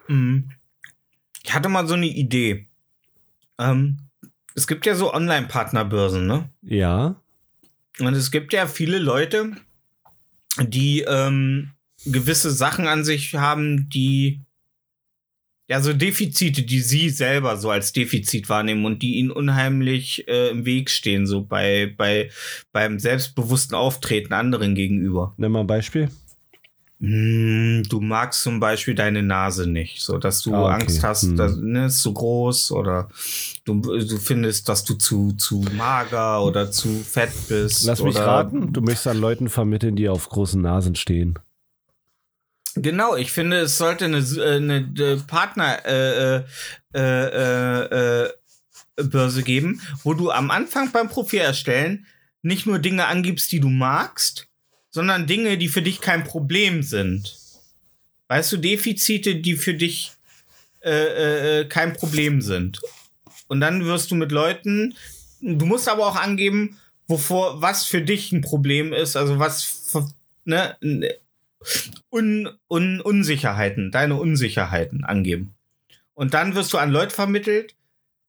Mhm. 0.06 0.50
Ich 1.42 1.52
hatte 1.52 1.68
mal 1.68 1.86
so 1.88 1.94
eine 1.94 2.06
Idee. 2.06 2.68
Ähm, 3.58 3.98
es 4.54 4.68
gibt 4.68 4.86
ja 4.86 4.94
so 4.94 5.12
Online-Partnerbörsen, 5.12 6.26
ne? 6.26 6.48
Ja. 6.62 7.20
Und 7.98 8.14
es 8.14 8.30
gibt 8.30 8.52
ja 8.52 8.66
viele 8.68 8.98
Leute, 8.98 9.56
die 10.58 11.00
ähm, 11.02 11.72
gewisse 12.04 12.52
Sachen 12.52 12.86
an 12.86 13.04
sich 13.04 13.34
haben, 13.34 13.88
die 13.88 14.40
ja 15.70 15.80
so 15.80 15.92
Defizite, 15.92 16.62
die 16.62 16.80
sie 16.80 17.08
selber 17.10 17.56
so 17.56 17.70
als 17.70 17.92
Defizit 17.92 18.48
wahrnehmen 18.48 18.84
und 18.84 19.02
die 19.02 19.14
ihnen 19.14 19.30
unheimlich 19.30 20.26
äh, 20.28 20.50
im 20.50 20.66
Weg 20.66 20.90
stehen, 20.90 21.26
so 21.26 21.42
bei, 21.44 21.94
bei 21.96 22.28
beim 22.72 22.98
selbstbewussten 22.98 23.76
Auftreten 23.76 24.32
anderen 24.34 24.74
gegenüber. 24.74 25.32
Nimm 25.36 25.52
mal 25.52 25.60
ein 25.60 25.66
Beispiel. 25.68 26.10
Hm, 27.00 27.84
du 27.88 28.00
magst 28.00 28.42
zum 28.42 28.60
Beispiel 28.60 28.94
deine 28.94 29.22
Nase 29.22 29.66
nicht, 29.66 30.02
so 30.02 30.18
dass 30.18 30.42
du 30.42 30.52
Ah, 30.54 30.64
okay. 30.64 30.82
Angst 30.82 31.02
hast, 31.02 31.22
Hm. 31.22 31.36
dass, 31.36 31.56
ne, 31.56 31.86
ist 31.86 32.02
zu 32.02 32.12
groß 32.12 32.72
oder 32.72 33.08
du, 33.64 33.80
du 33.80 34.18
findest, 34.18 34.68
dass 34.68 34.84
du 34.84 34.94
zu, 34.94 35.32
zu 35.32 35.64
mager 35.76 36.44
oder 36.44 36.70
zu 36.70 36.88
fett 37.02 37.32
bist. 37.48 37.84
Lass 37.84 38.02
mich 38.02 38.16
raten, 38.16 38.72
du 38.72 38.82
möchtest 38.82 39.06
an 39.06 39.18
Leuten 39.18 39.48
vermitteln, 39.48 39.96
die 39.96 40.08
auf 40.10 40.28
großen 40.28 40.60
Nasen 40.60 40.94
stehen. 40.94 41.38
Genau, 42.76 43.16
ich 43.16 43.32
finde, 43.32 43.60
es 43.60 43.78
sollte 43.78 44.04
eine, 44.04 44.18
äh, 44.18 44.56
eine, 44.56 44.92
äh, 44.98 45.16
Partner 45.26 45.84
äh, 45.84 46.44
äh, 46.94 46.98
äh, 46.98 48.24
äh, 48.26 48.32
Börse 49.02 49.42
geben, 49.42 49.80
wo 50.04 50.14
du 50.14 50.30
am 50.30 50.50
Anfang 50.50 50.92
beim 50.92 51.08
Profil 51.08 51.40
erstellen 51.40 52.06
nicht 52.42 52.66
nur 52.66 52.78
Dinge 52.78 53.06
angibst, 53.06 53.52
die 53.52 53.60
du 53.60 53.68
magst, 53.68 54.48
sondern 54.90 55.26
Dinge, 55.26 55.58
die 55.58 55.68
für 55.68 55.82
dich 55.82 56.00
kein 56.00 56.24
Problem 56.24 56.82
sind. 56.82 57.36
Weißt 58.28 58.52
du, 58.52 58.56
Defizite, 58.56 59.36
die 59.36 59.56
für 59.56 59.74
dich 59.74 60.12
äh, 60.82 61.60
äh, 61.60 61.64
kein 61.66 61.92
Problem 61.92 62.40
sind. 62.40 62.80
Und 63.48 63.60
dann 63.60 63.84
wirst 63.84 64.10
du 64.10 64.14
mit 64.14 64.32
Leuten, 64.32 64.94
du 65.40 65.66
musst 65.66 65.88
aber 65.88 66.06
auch 66.06 66.16
angeben, 66.16 66.78
wovor, 67.08 67.60
was 67.60 67.84
für 67.84 68.00
dich 68.00 68.32
ein 68.32 68.40
Problem 68.40 68.92
ist, 68.92 69.16
also 69.16 69.38
was, 69.38 69.92
ne, 70.44 70.76
Un, 72.10 72.48
Un, 72.68 73.00
Unsicherheiten, 73.00 73.90
deine 73.90 74.16
Unsicherheiten 74.16 75.04
angeben. 75.04 75.54
Und 76.14 76.34
dann 76.34 76.54
wirst 76.54 76.72
du 76.72 76.78
an 76.78 76.90
Leute 76.90 77.14
vermittelt, 77.14 77.74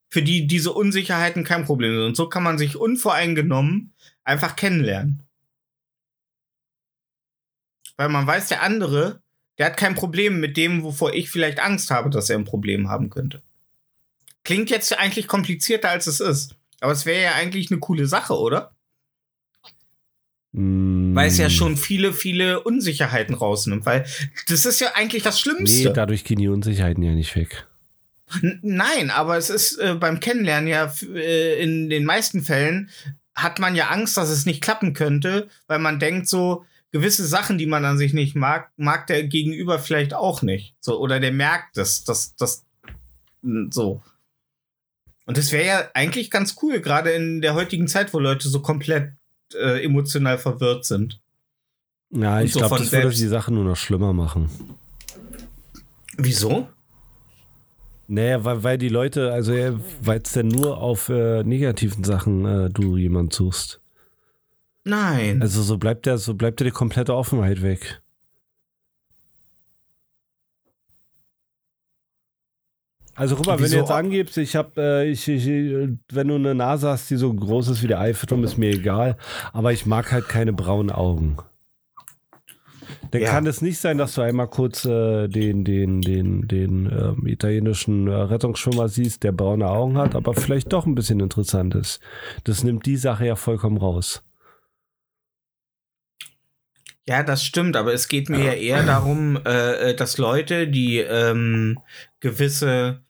für 0.09 0.21
die 0.21 0.47
diese 0.47 0.73
Unsicherheiten 0.73 1.43
kein 1.43 1.65
Problem 1.65 1.93
sind. 1.93 2.03
Und 2.03 2.15
so 2.17 2.27
kann 2.29 2.43
man 2.43 2.57
sich 2.57 2.75
unvoreingenommen 2.75 3.93
einfach 4.23 4.55
kennenlernen. 4.55 5.23
weil 7.97 8.09
man 8.09 8.25
weiß, 8.25 8.47
der 8.47 8.63
andere, 8.63 9.21
der 9.59 9.67
hat 9.67 9.77
kein 9.77 9.93
Problem 9.93 10.39
mit 10.39 10.57
dem, 10.57 10.81
wovor 10.81 11.13
ich 11.13 11.29
vielleicht 11.29 11.59
Angst 11.59 11.91
habe, 11.91 12.09
dass 12.09 12.31
er 12.31 12.37
ein 12.39 12.45
Problem 12.45 12.89
haben 12.89 13.11
könnte. 13.11 13.43
Klingt 14.43 14.71
jetzt 14.71 14.97
eigentlich 14.97 15.27
komplizierter, 15.27 15.89
als 15.89 16.07
es 16.07 16.19
ist. 16.19 16.55
Aber 16.79 16.91
es 16.93 17.05
wäre 17.05 17.21
ja 17.21 17.33
eigentlich 17.33 17.69
eine 17.69 17.79
coole 17.79 18.07
Sache, 18.07 18.33
oder? 18.33 18.75
Mm, 20.53 21.15
Weil 21.15 21.27
es 21.29 21.37
ja 21.37 21.49
schon 21.49 21.77
viele, 21.77 22.13
viele 22.13 22.61
Unsicherheiten 22.61 23.35
rausnimmt. 23.35 23.85
Weil 23.85 24.05
das 24.47 24.65
ist 24.65 24.81
ja 24.81 24.89
eigentlich 24.95 25.23
das 25.23 25.35
Nee, 25.45 25.51
Schlimmste. 25.53 25.93
dadurch 25.93 26.23
gehen 26.23 26.39
die 26.39 26.49
Unsicherheiten 26.49 27.03
ja 27.03 27.13
nicht 27.13 27.35
weg. 27.35 27.67
N 28.41 28.59
nein, 28.61 29.09
aber 29.11 29.37
es 29.37 29.49
ist 29.49 29.77
äh, 29.77 29.95
beim 29.95 30.19
Kennenlernen 30.19 30.67
ja 30.67 30.93
äh, 31.13 31.61
in 31.61 31.89
den 31.89 32.05
meisten 32.05 32.41
Fällen 32.43 32.89
hat 33.35 33.59
man 33.59 33.75
ja 33.75 33.87
Angst, 33.89 34.17
dass 34.17 34.29
es 34.29 34.45
nicht 34.45 34.61
klappen 34.61 34.93
könnte, 34.93 35.47
weil 35.67 35.79
man 35.79 35.99
denkt 35.99 36.27
so, 36.27 36.65
gewisse 36.91 37.25
Sachen, 37.25 37.57
die 37.57 37.65
man 37.65 37.85
an 37.85 37.97
sich 37.97 38.13
nicht 38.13 38.35
mag, 38.35 38.71
mag 38.75 39.07
der 39.07 39.23
Gegenüber 39.23 39.79
vielleicht 39.79 40.13
auch 40.13 40.41
nicht. 40.41 40.75
So, 40.81 40.99
oder 40.99 41.19
der 41.21 41.31
merkt 41.31 41.77
es, 41.77 42.03
dass 42.03 42.35
das 42.35 42.65
so. 43.69 44.03
Und 45.25 45.37
das 45.37 45.51
wäre 45.53 45.65
ja 45.65 45.89
eigentlich 45.93 46.29
ganz 46.29 46.55
cool, 46.61 46.81
gerade 46.81 47.11
in 47.11 47.41
der 47.41 47.53
heutigen 47.53 47.87
Zeit, 47.87 48.13
wo 48.13 48.19
Leute 48.19 48.49
so 48.49 48.61
komplett 48.61 49.13
äh, 49.55 49.83
emotional 49.83 50.37
verwirrt 50.37 50.85
sind. 50.85 51.19
Ja, 52.11 52.41
ich 52.41 52.53
so 52.53 52.59
glaube, 52.59 52.77
das 52.77 52.91
würde 52.91 53.03
selbst. 53.03 53.21
die 53.21 53.27
Sache 53.27 53.53
nur 53.53 53.63
noch 53.63 53.77
schlimmer 53.77 54.13
machen. 54.13 54.49
Wieso? 56.17 56.67
Naja, 58.07 58.43
weil, 58.43 58.63
weil 58.63 58.77
die 58.77 58.89
Leute, 58.89 59.31
also 59.31 59.53
weil 60.01 60.21
es 60.21 60.33
denn 60.33 60.49
nur 60.49 60.77
auf 60.77 61.07
äh, 61.07 61.43
negativen 61.43 62.03
Sachen 62.03 62.45
äh, 62.45 62.69
du 62.69 62.97
jemand 62.97 63.33
suchst. 63.33 63.79
Nein. 64.83 65.41
Also 65.41 65.61
so 65.61 65.77
bleibt 65.77 66.05
der, 66.05 66.17
so 66.17 66.33
bleibt 66.33 66.59
dir 66.59 66.65
die 66.65 66.71
komplette 66.71 67.15
Offenheit 67.15 67.61
weg. 67.61 68.00
Also 73.15 73.35
guck 73.35 73.45
mal, 73.45 73.59
wenn 73.59 73.69
du 73.69 73.77
jetzt 73.77 73.91
angibst, 73.91 74.37
ich 74.37 74.55
habe, 74.55 74.71
äh, 74.81 75.09
ich, 75.09 75.27
ich, 75.27 75.45
wenn 75.45 76.27
du 76.27 76.35
eine 76.35 76.55
Nase 76.55 76.89
hast, 76.89 77.09
die 77.09 77.17
so 77.17 77.33
groß 77.33 77.67
ist 77.69 77.83
wie 77.83 77.87
der 77.87 77.99
Eiffelturm, 77.99 78.43
ist 78.43 78.57
mir 78.57 78.69
egal. 78.71 79.17
Aber 79.53 79.73
ich 79.73 79.85
mag 79.85 80.11
halt 80.11 80.27
keine 80.29 80.53
braunen 80.53 80.91
Augen. 80.91 81.37
Dann 83.11 83.21
Ja. 83.21 83.29
kann 83.31 83.45
es 83.45 83.61
nicht 83.61 83.79
sein, 83.79 83.97
dass 83.97 84.15
du 84.15 84.21
einmal 84.21 84.47
kurz 84.47 84.85
äh, 84.85 85.27
den, 85.27 85.65
den, 85.65 86.01
den, 86.01 86.47
den 86.47 86.85
ähm, 86.85 87.27
italienischen 87.27 88.07
äh, 88.07 88.13
Rettungsschwimmer 88.13 88.87
siehst, 88.87 89.23
der 89.23 89.33
braune 89.33 89.67
Augen 89.67 89.97
hat, 89.97 90.15
aber 90.15 90.33
vielleicht 90.33 90.71
doch 90.71 90.85
ein 90.85 90.95
bisschen 90.95 91.19
interessant 91.19 91.75
ist. 91.75 91.99
Das 92.45 92.63
nimmt 92.63 92.85
die 92.85 92.97
Sache 92.97 93.25
ja 93.25 93.35
vollkommen 93.35 93.77
raus. 93.77 94.23
Ja, 97.07 97.23
das 97.23 97.43
stimmt, 97.43 97.75
aber 97.75 97.93
es 97.93 98.07
geht 98.07 98.29
mir 98.29 98.43
ja 98.43 98.53
eher 98.53 98.83
darum, 98.83 99.39
äh, 99.45 99.89
äh, 99.89 99.95
dass 99.95 100.17
Leute, 100.17 100.67
die 100.67 100.99
ähm, 100.99 101.79
gewisse, 102.19 103.01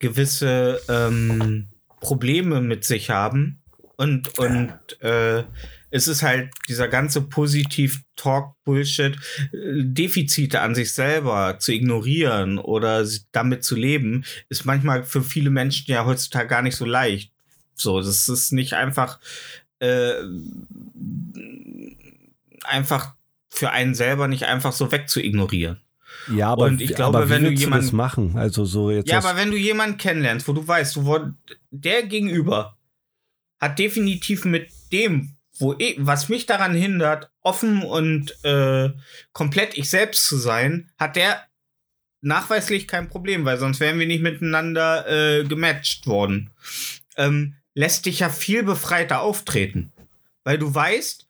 gewisse 0.00 0.80
ähm, 0.88 1.68
Probleme 2.00 2.60
mit 2.60 2.84
sich 2.84 3.10
haben 3.10 3.62
und, 3.96 4.38
und 4.38 4.72
äh, 5.00 5.44
es 5.90 6.06
ist 6.06 6.22
halt 6.22 6.50
dieser 6.68 6.88
ganze 6.88 7.22
Positiv-Talk-Bullshit, 7.22 9.16
äh, 9.16 9.84
Defizite 9.84 10.60
an 10.60 10.74
sich 10.74 10.92
selber 10.92 11.58
zu 11.58 11.72
ignorieren 11.72 12.58
oder 12.58 13.06
damit 13.32 13.64
zu 13.64 13.74
leben, 13.76 14.24
ist 14.48 14.64
manchmal 14.64 15.04
für 15.04 15.22
viele 15.22 15.50
Menschen 15.50 15.90
ja 15.90 16.04
heutzutage 16.04 16.48
gar 16.48 16.62
nicht 16.62 16.76
so 16.76 16.84
leicht. 16.84 17.32
So, 17.74 18.00
das 18.00 18.28
ist 18.28 18.52
nicht 18.52 18.74
einfach 18.74 19.20
äh, 19.80 20.14
einfach 22.64 23.14
für 23.48 23.70
einen 23.70 23.94
selber 23.94 24.28
nicht 24.28 24.44
einfach 24.44 24.72
so 24.72 24.90
wegzuignorieren. 24.92 25.80
Ja, 26.32 26.50
aber, 26.50 26.64
Und 26.66 26.80
ich 26.80 26.94
glaube, 26.94 27.18
aber 27.18 27.26
wie 27.26 27.30
wenn 27.30 27.44
du 27.44 27.50
jemanden- 27.50 27.96
machen, 27.96 28.36
also 28.36 28.64
so 28.64 28.90
jetzt 28.90 29.08
Ja, 29.08 29.18
aber 29.18 29.36
wenn 29.36 29.50
du 29.50 29.56
jemanden 29.56 29.96
kennenlernst, 29.98 30.46
wo 30.48 30.52
du 30.52 30.66
weißt, 30.66 30.96
du 30.96 31.34
der 31.70 32.02
Gegenüber 32.04 32.76
hat 33.60 33.78
definitiv 33.78 34.44
mit 34.44 34.70
dem, 34.92 35.36
wo 35.58 35.74
ich, 35.78 35.96
was 35.98 36.28
mich 36.28 36.46
daran 36.46 36.74
hindert, 36.74 37.30
offen 37.40 37.82
und 37.82 38.32
äh, 38.44 38.90
komplett 39.32 39.76
ich 39.76 39.90
selbst 39.90 40.26
zu 40.26 40.36
sein, 40.36 40.90
hat 40.98 41.16
der 41.16 41.42
nachweislich 42.20 42.86
kein 42.88 43.08
Problem, 43.08 43.44
weil 43.44 43.58
sonst 43.58 43.80
wären 43.80 43.98
wir 43.98 44.06
nicht 44.06 44.22
miteinander 44.22 45.06
äh, 45.40 45.44
gematcht 45.44 46.06
worden. 46.06 46.50
Ähm, 47.16 47.54
lässt 47.74 48.06
dich 48.06 48.20
ja 48.20 48.28
viel 48.28 48.62
befreiter 48.62 49.20
auftreten, 49.20 49.92
weil 50.44 50.58
du 50.58 50.72
weißt, 50.74 51.26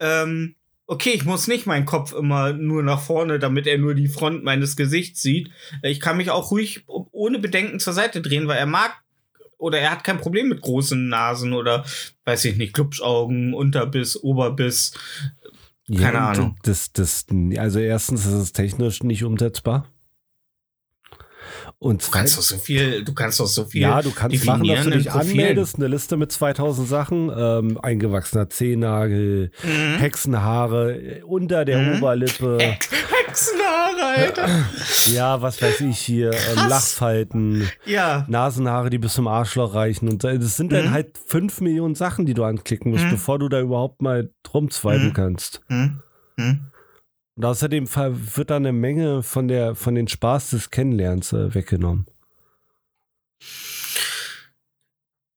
ähm, 0.00 0.56
okay, 0.86 1.10
ich 1.10 1.24
muss 1.24 1.48
nicht 1.48 1.66
meinen 1.66 1.86
Kopf 1.86 2.12
immer 2.12 2.52
nur 2.52 2.82
nach 2.82 3.00
vorne, 3.00 3.38
damit 3.38 3.66
er 3.66 3.78
nur 3.78 3.94
die 3.94 4.08
Front 4.08 4.44
meines 4.44 4.76
Gesichts 4.76 5.22
sieht. 5.22 5.50
Ich 5.82 6.00
kann 6.00 6.16
mich 6.16 6.30
auch 6.30 6.50
ruhig 6.50 6.84
ohne 6.86 7.38
Bedenken 7.38 7.80
zur 7.80 7.92
Seite 7.92 8.20
drehen, 8.20 8.48
weil 8.48 8.58
er 8.58 8.66
mag 8.66 8.92
oder 9.56 9.78
er 9.78 9.90
hat 9.90 10.04
kein 10.04 10.18
Problem 10.18 10.48
mit 10.48 10.60
großen 10.60 11.08
Nasen 11.08 11.54
oder 11.54 11.84
weiß 12.24 12.44
ich 12.44 12.56
nicht, 12.56 12.74
Klubschaugen, 12.74 13.54
Unterbiss, 13.54 14.22
Oberbiss. 14.22 14.92
keine 15.88 16.18
ja, 16.18 16.28
Ahnung. 16.30 16.56
Das, 16.64 16.92
das, 16.92 17.26
also 17.56 17.78
erstens 17.78 18.26
ist 18.26 18.32
es 18.32 18.52
technisch 18.52 19.02
nicht 19.02 19.24
umsetzbar. 19.24 19.88
Und 21.84 22.06
Du 22.06 22.10
kannst 22.10 22.38
doch 22.38 22.42
so 22.42 22.56
viel, 22.56 23.04
du 23.04 23.12
kannst 23.12 23.40
doch 23.40 23.46
so 23.46 23.66
viel. 23.66 23.82
ja, 23.82 24.00
du 24.00 24.10
kannst 24.10 24.42
machen, 24.46 24.66
dass 24.66 24.84
du 24.84 24.90
dich 24.92 25.06
Profilen. 25.08 25.30
anmeldest, 25.38 25.76
eine 25.76 25.88
Liste 25.88 26.16
mit 26.16 26.32
2000 26.32 26.88
Sachen, 26.88 27.30
ähm, 27.36 27.78
eingewachsener 27.82 28.48
Zehennagel, 28.48 29.50
Mhm. 29.62 29.98
Hexenhaare 29.98 30.94
äh, 30.96 31.22
unter 31.24 31.66
der 31.66 31.78
Mhm. 31.82 31.98
Oberlippe, 31.98 32.56
Hexenhaare, 33.26 34.02
Alter. 34.16 34.48
ja, 35.12 35.42
was 35.42 35.60
weiß 35.60 35.82
ich 35.82 35.98
hier, 35.98 36.30
ähm. 36.32 36.68
Lachfalten, 36.70 37.68
Ja. 37.84 38.24
Nasenhaare, 38.28 38.88
die 38.88 38.98
bis 38.98 39.12
zum 39.14 39.28
Arschloch 39.28 39.74
reichen. 39.74 40.08
Und 40.08 40.24
das 40.24 40.56
sind 40.56 40.72
dann 40.72 40.86
Mhm. 40.86 40.90
halt 40.92 41.18
5 41.26 41.60
Millionen 41.60 41.94
Sachen, 41.94 42.24
die 42.24 42.32
du 42.34 42.44
anklicken 42.44 42.92
musst, 42.92 43.04
Mhm. 43.04 43.10
bevor 43.10 43.38
du 43.38 43.50
da 43.50 43.60
überhaupt 43.60 44.00
mal 44.00 44.30
rumzweiben 44.54 45.08
Mhm. 45.08 45.12
kannst. 45.12 45.60
Hm? 45.68 46.00
Und 47.36 47.44
außerdem 47.44 47.88
wird 47.88 48.50
da 48.50 48.56
eine 48.56 48.72
Menge 48.72 49.22
von, 49.22 49.48
der, 49.48 49.74
von 49.74 49.94
den 49.94 50.06
Spaß 50.06 50.50
des 50.50 50.70
Kennenlernens 50.70 51.32
äh, 51.32 51.54
weggenommen. 51.54 52.06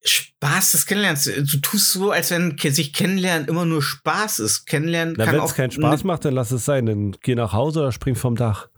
Spaß 0.03 0.73
des 0.73 0.85
Kennenlernens. 0.85 1.25
Du 1.25 1.57
tust 1.57 1.91
so, 1.91 2.11
als 2.11 2.29
wenn 2.29 2.55
sich 2.57 2.93
Kennenlernen 2.93 3.47
immer 3.47 3.65
nur 3.65 3.81
Spaß 3.81 4.39
ist. 4.39 4.65
Kennenlernen 4.65 5.15
Na, 5.17 5.25
kann 5.25 5.33
wenn 5.33 5.41
auch 5.41 5.49
es 5.49 5.55
keinen 5.55 5.71
Spaß 5.71 6.03
macht, 6.03 6.25
dann 6.25 6.35
lass 6.35 6.51
es 6.51 6.65
sein. 6.65 6.85
Dann 6.85 7.17
geh 7.23 7.33
nach 7.33 7.53
Hause 7.53 7.79
oder 7.79 7.91
spring 7.91 8.15
vom 8.15 8.35
Dach. 8.35 8.69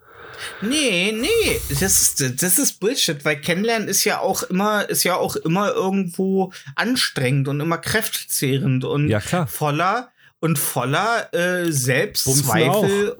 Nee, 0.61 1.11
nee, 1.11 1.59
das 1.82 1.82
ist, 1.82 2.41
das 2.41 2.59
ist 2.59 2.80
Bullshit, 2.80 3.26
weil 3.26 3.41
Kennenlernen 3.41 3.89
ist 3.89 4.05
ja 4.05 4.20
auch 4.20 4.43
immer, 4.43 4.89
ist 4.89 5.03
ja 5.03 5.15
auch 5.15 5.36
immer 5.36 5.74
irgendwo 5.74 6.53
anstrengend 6.76 7.49
und 7.49 7.59
immer 7.59 7.78
kräftezehrend 7.78 8.86
und 8.86 9.09
Ja, 9.09 9.20
voller 9.47 10.13
und 10.40 10.58
voller 10.60 11.34
äh, 11.34 11.72
Selbstzweifel. 11.72 13.18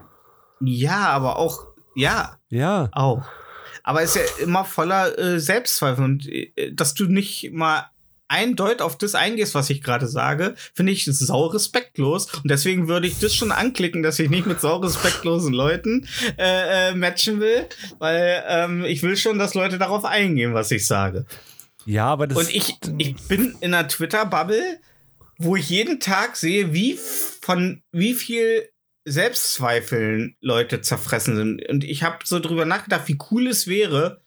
Ja, 0.62 1.08
aber 1.10 1.38
auch, 1.38 1.66
ja, 1.96 2.38
Ja. 2.50 2.90
auch. 2.92 3.24
Aber 3.84 4.04
es 4.04 4.16
ist 4.16 4.38
ja 4.38 4.44
immer 4.44 4.66
voller 4.66 5.18
äh, 5.18 5.40
Selbstzweifel 5.40 6.04
und 6.04 6.28
äh, 6.28 6.72
dass 6.74 6.94
du 6.94 7.06
nicht 7.06 7.52
mal 7.54 7.90
eindeutig 8.28 8.82
auf 8.82 8.98
das 8.98 9.16
eingehst, 9.16 9.56
was 9.56 9.70
ich 9.72 9.82
gerade 9.82 10.08
sage, 10.08 10.54
finde 10.76 10.92
ich 10.92 11.06
sau 11.06 11.48
respektlos. 11.48 12.28
Und 12.36 12.52
deswegen 12.52 12.88
würde 12.88 13.08
ich 13.08 13.20
das 13.20 13.34
schon 13.34 13.52
anklicken, 13.52 14.04
dass 14.04 14.20
ich 14.20 14.30
nicht 14.30 14.46
mit 14.46 14.62
sau 14.62 14.78
respektlosen 14.78 15.52
Leuten 15.54 16.08
äh, 16.38 16.90
äh, 16.90 16.94
matchen 16.96 17.40
will, 17.40 17.66
weil 17.98 18.44
ähm, 18.48 18.86
ich 18.86 19.02
will 19.02 19.18
schon, 19.18 19.40
dass 19.40 19.56
Leute 19.56 19.80
darauf 19.80 20.06
eingehen, 20.06 20.54
was 20.54 20.70
ich 20.70 20.86
sage. 20.86 21.26
Ja, 21.86 22.06
aber 22.06 22.28
das. 22.28 22.38
Und 22.38 22.54
ich, 22.54 22.78
ich 23.00 23.16
bin 23.28 23.56
in 23.62 23.74
einer 23.74 23.88
Twitter-Bubble, 23.88 24.80
wo 25.40 25.56
ich 25.56 25.70
jeden 25.70 26.00
Tag 26.00 26.36
sehe, 26.36 26.74
wie 26.74 27.00
von 27.42 27.82
wie 27.92 28.14
viel 28.14 28.70
Selbstzweifeln 29.06 30.36
Leute 30.42 30.82
zerfressen 30.82 31.36
sind. 31.36 31.68
Und 31.68 31.84
ich 31.84 32.04
habe 32.04 32.20
so 32.26 32.40
drüber 32.40 32.66
nachgedacht, 32.66 33.08
wie 33.08 33.18
cool 33.32 33.48
es 33.48 33.66
wäre, 33.66 34.22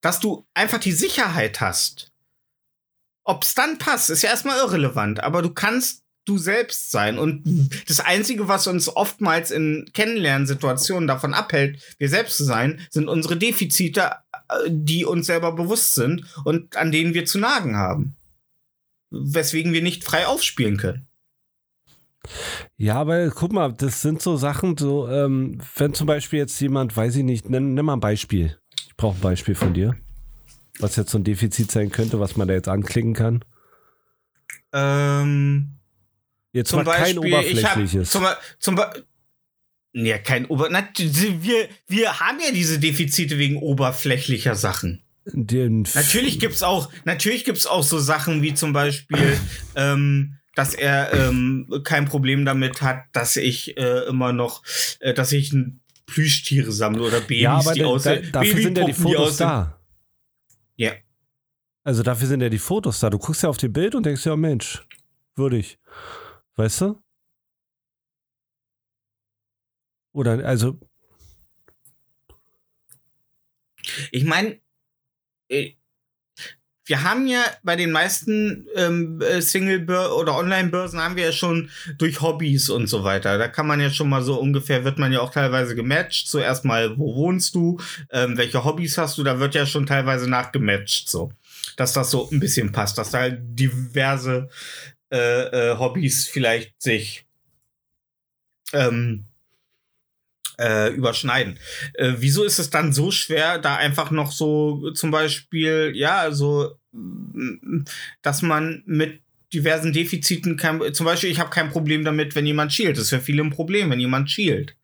dass 0.00 0.20
du 0.20 0.46
einfach 0.54 0.78
die 0.78 0.92
Sicherheit 0.92 1.60
hast. 1.60 2.12
Ob 3.24 3.42
es 3.42 3.54
dann 3.54 3.78
passt, 3.78 4.10
ist 4.10 4.22
ja 4.22 4.30
erstmal 4.30 4.58
irrelevant, 4.58 5.20
aber 5.20 5.42
du 5.42 5.50
kannst 5.50 6.02
du 6.24 6.38
selbst 6.38 6.90
sein. 6.90 7.18
Und 7.18 7.42
das 7.88 8.00
Einzige, 8.00 8.46
was 8.46 8.66
uns 8.66 8.88
oftmals 8.94 9.50
in 9.50 9.88
Kennenlernsituationen 9.92 11.08
davon 11.08 11.34
abhält, 11.34 11.80
wir 11.98 12.08
selbst 12.08 12.36
zu 12.36 12.44
sein, 12.44 12.80
sind 12.90 13.08
unsere 13.08 13.36
Defizite, 13.36 14.12
äh, 14.48 14.68
die 14.68 15.04
uns 15.04 15.26
selber 15.26 15.52
bewusst 15.52 15.94
sind 15.94 16.24
und 16.44 16.76
an 16.76 16.92
denen 16.92 17.14
wir 17.14 17.24
zu 17.24 17.38
nagen 17.38 17.76
haben. 17.76 18.14
Weswegen 19.12 19.72
wir 19.72 19.82
nicht 19.82 20.04
frei 20.04 20.26
aufspielen 20.26 20.76
können. 20.78 21.06
Ja, 22.76 22.94
aber 22.96 23.28
guck 23.30 23.52
mal, 23.52 23.72
das 23.72 24.00
sind 24.00 24.22
so 24.22 24.36
Sachen, 24.36 24.76
so, 24.76 25.08
ähm, 25.08 25.58
wenn 25.76 25.92
zum 25.92 26.06
Beispiel 26.06 26.38
jetzt 26.38 26.58
jemand, 26.60 26.96
weiß 26.96 27.16
ich 27.16 27.24
nicht, 27.24 27.50
nenn, 27.50 27.74
nenn 27.74 27.84
mal 27.84 27.94
ein 27.94 28.00
Beispiel. 28.00 28.58
Ich 28.86 28.96
brauche 28.96 29.16
ein 29.16 29.20
Beispiel 29.20 29.54
von 29.54 29.74
dir. 29.74 29.96
Was 30.78 30.96
jetzt 30.96 31.10
so 31.10 31.18
ein 31.18 31.24
Defizit 31.24 31.70
sein 31.70 31.90
könnte, 31.90 32.18
was 32.20 32.36
man 32.36 32.48
da 32.48 32.54
jetzt 32.54 32.68
anklicken 32.68 33.12
kann. 33.14 33.44
Ähm, 34.72 35.74
Jetzt 36.52 36.70
zum 36.70 36.84
mal 36.84 36.84
kein 36.92 37.16
Beispiel, 37.16 37.34
habe 37.34 37.46
oberflächliches. 37.46 38.10
zum, 38.10 38.22
Be- 38.22 38.36
zum, 38.58 38.74
Be- 38.76 39.04
Ja, 39.92 40.18
kein 40.18 40.46
Ober. 40.46 40.68
Na, 40.70 40.86
wir, 40.96 41.68
wir 41.88 42.20
haben 42.20 42.38
ja 42.40 42.52
diese 42.52 42.78
Defizite 42.78 43.38
wegen 43.38 43.56
oberflächlicher 43.58 44.54
Sachen. 44.54 45.02
Den 45.26 45.82
Natürlich 45.94 46.40
gibt's 46.40 46.62
auch, 46.62 46.90
natürlich 47.04 47.44
gibt's 47.44 47.66
auch 47.66 47.82
so 47.84 47.98
Sachen 47.98 48.42
wie 48.42 48.54
zum 48.54 48.72
Beispiel, 48.72 49.38
ähm, 49.76 50.38
dass 50.54 50.74
er 50.74 51.12
ähm, 51.14 51.68
kein 51.84 52.06
Problem 52.06 52.44
damit 52.44 52.82
hat, 52.82 53.04
dass 53.12 53.36
ich 53.36 53.76
äh, 53.76 54.00
immer 54.08 54.32
noch, 54.32 54.62
äh, 55.00 55.14
dass 55.14 55.32
ich 55.32 55.52
ein 55.52 55.80
Plüschtiere 56.06 56.72
sammle 56.72 57.02
oder 57.02 57.20
Babys, 57.20 57.40
ja, 57.42 57.54
aber 57.58 57.72
die 57.72 57.80
da, 57.80 57.96
da, 57.98 58.16
dafür 58.16 58.62
sind 58.62 58.78
ja 58.78 58.84
die 58.84 58.92
Fotos 58.92 59.28
aussehen- 59.28 59.46
da. 59.46 59.80
Ja. 60.76 60.92
Also 61.84 62.02
dafür 62.02 62.28
sind 62.28 62.40
ja 62.40 62.48
die 62.48 62.58
Fotos 62.58 63.00
da. 63.00 63.08
Du 63.10 63.18
guckst 63.18 63.42
ja 63.42 63.48
auf 63.48 63.56
dem 63.56 63.72
Bild 63.72 63.94
und 63.94 64.04
denkst 64.04 64.26
ja, 64.26 64.36
Mensch, 64.36 64.86
würdig. 65.36 65.78
Weißt 66.56 66.80
du? 66.82 67.02
Oder, 70.12 70.44
also, 70.44 70.78
Ich 74.10 74.24
meine, 74.24 74.60
wir 76.84 77.04
haben 77.04 77.26
ja 77.26 77.44
bei 77.62 77.76
den 77.76 77.92
meisten 77.92 78.66
ähm, 78.74 79.20
äh, 79.20 79.40
Single- 79.40 79.88
oder 79.88 80.36
Online-Börsen 80.36 81.00
haben 81.00 81.16
wir 81.16 81.26
ja 81.26 81.32
schon 81.32 81.70
durch 81.96 82.20
Hobbys 82.20 82.70
und 82.70 82.88
so 82.88 83.04
weiter. 83.04 83.38
Da 83.38 83.46
kann 83.48 83.68
man 83.68 83.80
ja 83.80 83.90
schon 83.90 84.08
mal 84.08 84.22
so 84.22 84.38
ungefähr, 84.40 84.84
wird 84.84 84.98
man 84.98 85.12
ja 85.12 85.20
auch 85.20 85.30
teilweise 85.30 85.76
gematcht. 85.76 86.28
Zuerst 86.28 86.64
mal, 86.64 86.98
wo 86.98 87.14
wohnst 87.14 87.54
du? 87.54 87.78
Ähm, 88.10 88.36
welche 88.36 88.64
Hobbys 88.64 88.98
hast 88.98 89.16
du? 89.16 89.22
Da 89.22 89.38
wird 89.38 89.54
ja 89.54 89.64
schon 89.64 89.86
teilweise 89.86 90.28
nachgematcht, 90.28 91.08
so. 91.08 91.32
Dass 91.76 91.92
das 91.92 92.10
so 92.10 92.28
ein 92.30 92.40
bisschen 92.40 92.72
passt, 92.72 92.98
dass 92.98 93.10
da 93.10 93.20
halt 93.20 93.38
diverse 93.40 94.48
äh, 95.12 95.70
äh, 95.72 95.78
Hobbys 95.78 96.26
vielleicht 96.26 96.82
sich 96.82 97.26
ähm, 98.72 99.26
äh, 100.58 100.92
überschneiden. 100.92 101.58
Äh, 101.94 102.14
wieso 102.18 102.44
ist 102.44 102.58
es 102.58 102.70
dann 102.70 102.92
so 102.92 103.10
schwer, 103.10 103.58
da 103.58 103.76
einfach 103.76 104.10
noch 104.10 104.32
so 104.32 104.90
zum 104.92 105.10
Beispiel, 105.10 105.92
ja, 105.94 106.18
also, 106.18 106.76
mm, 106.92 107.84
dass 108.22 108.42
man 108.42 108.82
mit 108.86 109.22
diversen 109.52 109.92
Defiziten 109.92 110.56
kein, 110.56 110.94
zum 110.94 111.06
Beispiel, 111.06 111.30
ich 111.30 111.38
habe 111.38 111.50
kein 111.50 111.70
Problem 111.70 112.04
damit, 112.04 112.34
wenn 112.34 112.46
jemand 112.46 112.72
schielt. 112.72 112.96
Das 112.96 113.04
ist 113.04 113.10
für 113.10 113.20
viele 113.20 113.42
ein 113.42 113.50
Problem, 113.50 113.90
wenn 113.90 114.00
jemand 114.00 114.30
schielt. 114.30 114.76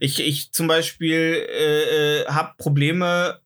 Ich, 0.00 0.20
ich 0.20 0.52
zum 0.52 0.66
Beispiel 0.66 1.46
äh, 1.48 2.20
äh, 2.20 2.26
habe 2.26 2.54
Probleme. 2.58 3.40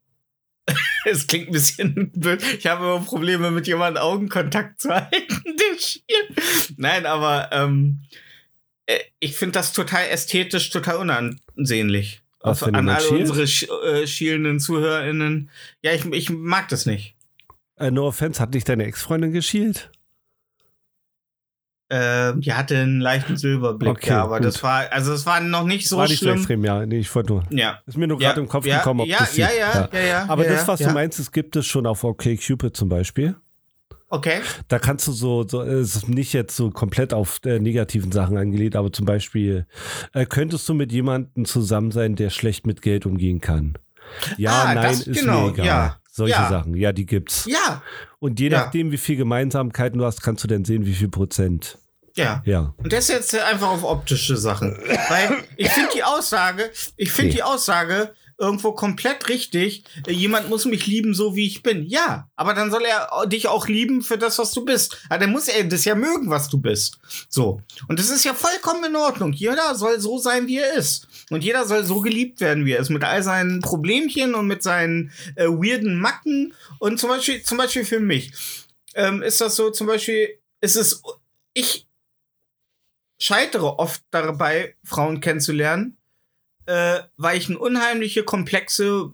Es 1.09 1.29
klingt 1.29 1.49
ein 1.49 1.53
bisschen 1.53 2.11
blöd. 2.17 2.43
Ich 2.59 2.67
habe 2.67 2.85
immer 2.85 2.99
Probleme, 2.99 3.53
mit 3.53 3.69
jemandem 3.69 4.03
Augenkontakt 4.03 4.81
zu 4.81 4.91
halten, 4.93 5.45
der 5.45 5.79
schielt. 5.79 6.79
Nein, 6.79 7.07
aber 7.07 7.49
ähm, 7.53 8.01
äh, 8.11 8.17
ich 9.21 9.35
finde 9.37 9.53
das 9.53 9.73
total 9.73 10.07
ästhetisch, 10.09 10.71
total 10.71 10.97
unansehnlich. 10.97 12.23
Was, 12.41 12.63
Auf, 12.63 12.69
wenn 12.69 12.77
an 12.77 12.89
alle 12.89 13.01
schielt? 13.01 13.21
unsere 13.23 13.43
sch- 13.43 13.83
äh, 13.85 14.07
schielenden 14.07 14.61
ZuhörerInnen. 14.61 15.51
Ja, 15.83 15.93
ich, 15.93 16.05
ich 16.07 16.31
mag 16.31 16.69
das 16.69 16.87
nicht. 16.87 17.17
äh, 17.77 17.91
no 17.91 18.07
offense, 18.07 18.41
hat 18.41 18.55
nicht 18.55 18.69
deine 18.69 18.85
Ex-Freundin 18.85 19.33
geschielt? 19.33 19.91
Ähm, 21.89 22.41
die 22.41 22.53
hatte 22.53 22.77
einen 22.79 23.01
leichten 23.01 23.37
Silberblick, 23.37 23.89
Okay, 23.91 24.09
ja, 24.11 24.23
aber 24.25 24.39
gut. 24.39 24.47
das 24.47 24.61
war, 24.65 24.91
also 24.91 25.13
es 25.13 25.25
war 25.25 25.41
noch 25.41 25.63
nicht 25.65 25.89
so 25.89 25.99
War 25.99 26.09
nicht 26.09 26.19
so 26.19 26.27
schlimm. 26.27 26.39
extrem, 26.39 26.65
ja. 26.65 26.85
Nee, 26.85 26.99
ich 26.99 27.15
wollte 27.15 27.33
nur. 27.33 27.45
ja. 27.51 27.81
Ist 27.87 27.97
mir 27.97 28.09
nur 28.09 28.21
Ja, 28.21 28.29
gerade 28.31 28.41
im 28.41 28.49
Kopf 28.49 28.67
ja, 28.67 28.79
gekommen, 28.79 29.01
ob 29.03 29.07
ja, 29.07 29.19
das 29.21 29.37
ja, 29.37 29.47
die- 29.49 29.57
ja, 29.59 29.89
ja, 29.93 30.01
ja, 30.05 30.25
Aber 30.29 30.45
ja, 30.45 30.53
das, 30.53 30.67
was 30.67 30.81
ja. 30.81 30.89
du 30.89 30.95
meinst, 30.95 31.21
das 31.21 31.31
gibt 31.31 31.55
es 31.55 31.65
schon 31.67 31.87
auf 31.87 32.03
OkCupid 32.03 32.77
zum 32.77 32.89
Beispiel. 32.89 33.37
Okay. 34.09 34.41
Da 34.69 34.79
kannst 34.79 35.09
du 35.09 35.13
so, 35.13 35.47
so 35.49 35.63
es 35.63 35.97
ist 35.97 36.09
nicht 36.09 36.33
jetzt 36.33 36.55
so 36.57 36.71
komplett 36.71 37.13
auf 37.13 37.41
äh, 37.45 37.59
negativen 37.59 38.13
Sachen 38.13 38.37
angelegt, 38.37 38.77
aber 38.77 38.93
zum 38.93 39.05
Beispiel, 39.05 39.67
äh, 40.13 40.27
könntest 40.27 40.69
du 40.69 40.75
mit 40.75 40.93
jemandem 40.93 41.45
zusammen 41.45 41.91
sein, 41.91 42.15
der 42.15 42.31
schlecht 42.31 42.67
mit 42.67 42.83
Geld 42.83 43.05
umgehen 43.05 43.41
kann? 43.41 43.75
Ja, 44.37 44.63
Ah, 44.63 44.75
nein, 44.75 44.85
das- 44.85 45.07
ist 45.09 45.21
genau, 45.21 45.47
mir 45.47 45.53
egal. 45.55 45.67
ja, 45.67 45.97
Solche 46.13 46.35
ja. 46.35 46.49
Sachen, 46.49 46.75
ja, 46.77 46.93
die 46.93 47.05
gibt's. 47.07 47.47
Ja, 47.47 47.83
Und 48.21 48.39
je 48.41 48.49
Ja. 48.49 48.61
nachdem, 48.61 48.93
wie 48.93 48.97
viel 48.97 49.17
Gemeinsamkeiten 49.17 49.99
du 49.99 50.05
hast, 50.05 50.23
kannst 50.23 50.43
du 50.45 50.49
dann 50.49 50.65
sehen, 50.65 50.87
wie 50.87 50.95
viel 50.95 51.09
Prozent. 51.09 51.77
ja. 52.17 52.43
Ja. 52.47 52.75
Und 52.79 52.93
das 52.93 53.09
jetzt 53.09 53.35
einfach 53.39 53.69
auf 53.69 53.85
optische 53.85 54.37
Sachen. 54.39 54.75
Weil 55.11 55.37
ich 55.57 55.69
finde 55.69 55.91
die 55.95 56.03
Aussage, 56.05 56.71
ich 56.97 57.11
finde 57.13 57.31
Nee. 57.31 57.37
die 57.37 57.43
Aussage 57.43 58.15
irgendwo 58.39 58.73
komplett 58.73 59.29
richtig. 59.29 59.85
Äh, 60.07 60.13
Jemand 60.13 60.49
muss 60.49 60.65
mich 60.65 60.87
lieben, 60.87 61.15
so 61.15 61.37
wie 61.37 61.47
ich 61.47 61.63
bin. 61.63 61.87
Ja, 61.87 62.29
aber 62.37 62.55
dann 62.55 62.71
soll 62.71 62.85
er 62.85 63.27
dich 63.27 63.49
auch 63.49 63.69
lieben 63.69 64.03
für 64.03 64.19
das, 64.19 64.39
was 64.39 64.53
du 64.53 64.65
bist. 64.65 64.99
Aber 65.09 65.19
dann 65.19 65.33
muss 65.33 65.49
er 65.49 65.65
das 65.65 65.85
ja 65.85 65.95
mögen, 65.95 66.31
was 66.31 66.49
du 66.49 66.59
bist. 66.59 66.99
So. 67.29 67.63
Und 67.89 67.99
das 67.99 68.11
ist 68.11 68.25
ja 68.25 68.35
vollkommen 68.35 68.85
in 68.85 68.97
Ordnung. 68.97 69.33
Jeder 69.33 69.75
soll 69.75 70.01
so 70.01 70.19
sein, 70.19 70.47
wie 70.47 70.59
er 70.59 70.75
ist. 70.75 71.09
Und 71.31 71.45
jeder 71.45 71.67
soll 71.67 71.85
so 71.85 72.01
geliebt 72.01 72.41
werden, 72.41 72.65
wie 72.65 72.73
er 72.73 72.81
ist. 72.81 72.91
Mit 72.91 73.05
all 73.05 73.23
seinen 73.23 73.61
Problemchen 73.61 74.35
und 74.35 74.47
mit 74.47 74.63
seinen 74.63 75.13
äh, 75.37 75.47
weirden 75.47 75.99
Macken. 75.99 76.55
Und 76.79 77.01
zum 77.01 77.09
Beispiel, 77.09 77.43
zum 77.43 77.59
Beispiel 77.59 77.85
für 77.85 78.01
mich 78.01 78.33
ähm, 78.95 79.23
ist 79.23 79.41
das 79.41 79.57
so, 79.57 79.71
zum 79.71 79.87
Beispiel, 79.87 80.41
ist 80.61 80.77
es, 80.77 81.03
ich 81.55 81.87
scheitere 83.19 83.79
oft 83.79 84.03
dabei, 84.11 84.75
Frauen 84.85 85.21
kennenzulernen, 85.21 85.97
äh, 86.67 87.01
weil 87.17 87.39
ich 87.39 87.49
eine 87.49 87.59
unheimliche 87.59 88.23
Komplexe 88.23 89.13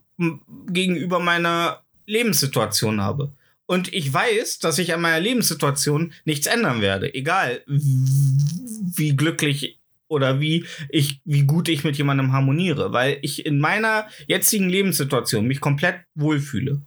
gegenüber 0.68 1.20
meiner 1.20 1.82
Lebenssituation 2.06 3.00
habe. 3.00 3.32
Und 3.66 3.92
ich 3.92 4.12
weiß, 4.12 4.58
dass 4.58 4.78
ich 4.78 4.92
an 4.92 5.00
meiner 5.00 5.20
Lebenssituation 5.20 6.12
nichts 6.24 6.46
ändern 6.46 6.80
werde. 6.80 7.14
Egal, 7.14 7.62
wie 7.66 9.16
glücklich 9.16 9.78
oder 10.08 10.40
wie 10.40 10.66
ich, 10.90 11.20
wie 11.24 11.44
gut 11.44 11.68
ich 11.68 11.84
mit 11.84 11.96
jemandem 11.96 12.32
harmoniere, 12.32 12.92
weil 12.92 13.18
ich 13.22 13.46
in 13.46 13.60
meiner 13.60 14.06
jetzigen 14.26 14.68
Lebenssituation 14.68 15.46
mich 15.46 15.60
komplett 15.60 16.00
wohlfühle. 16.14 16.82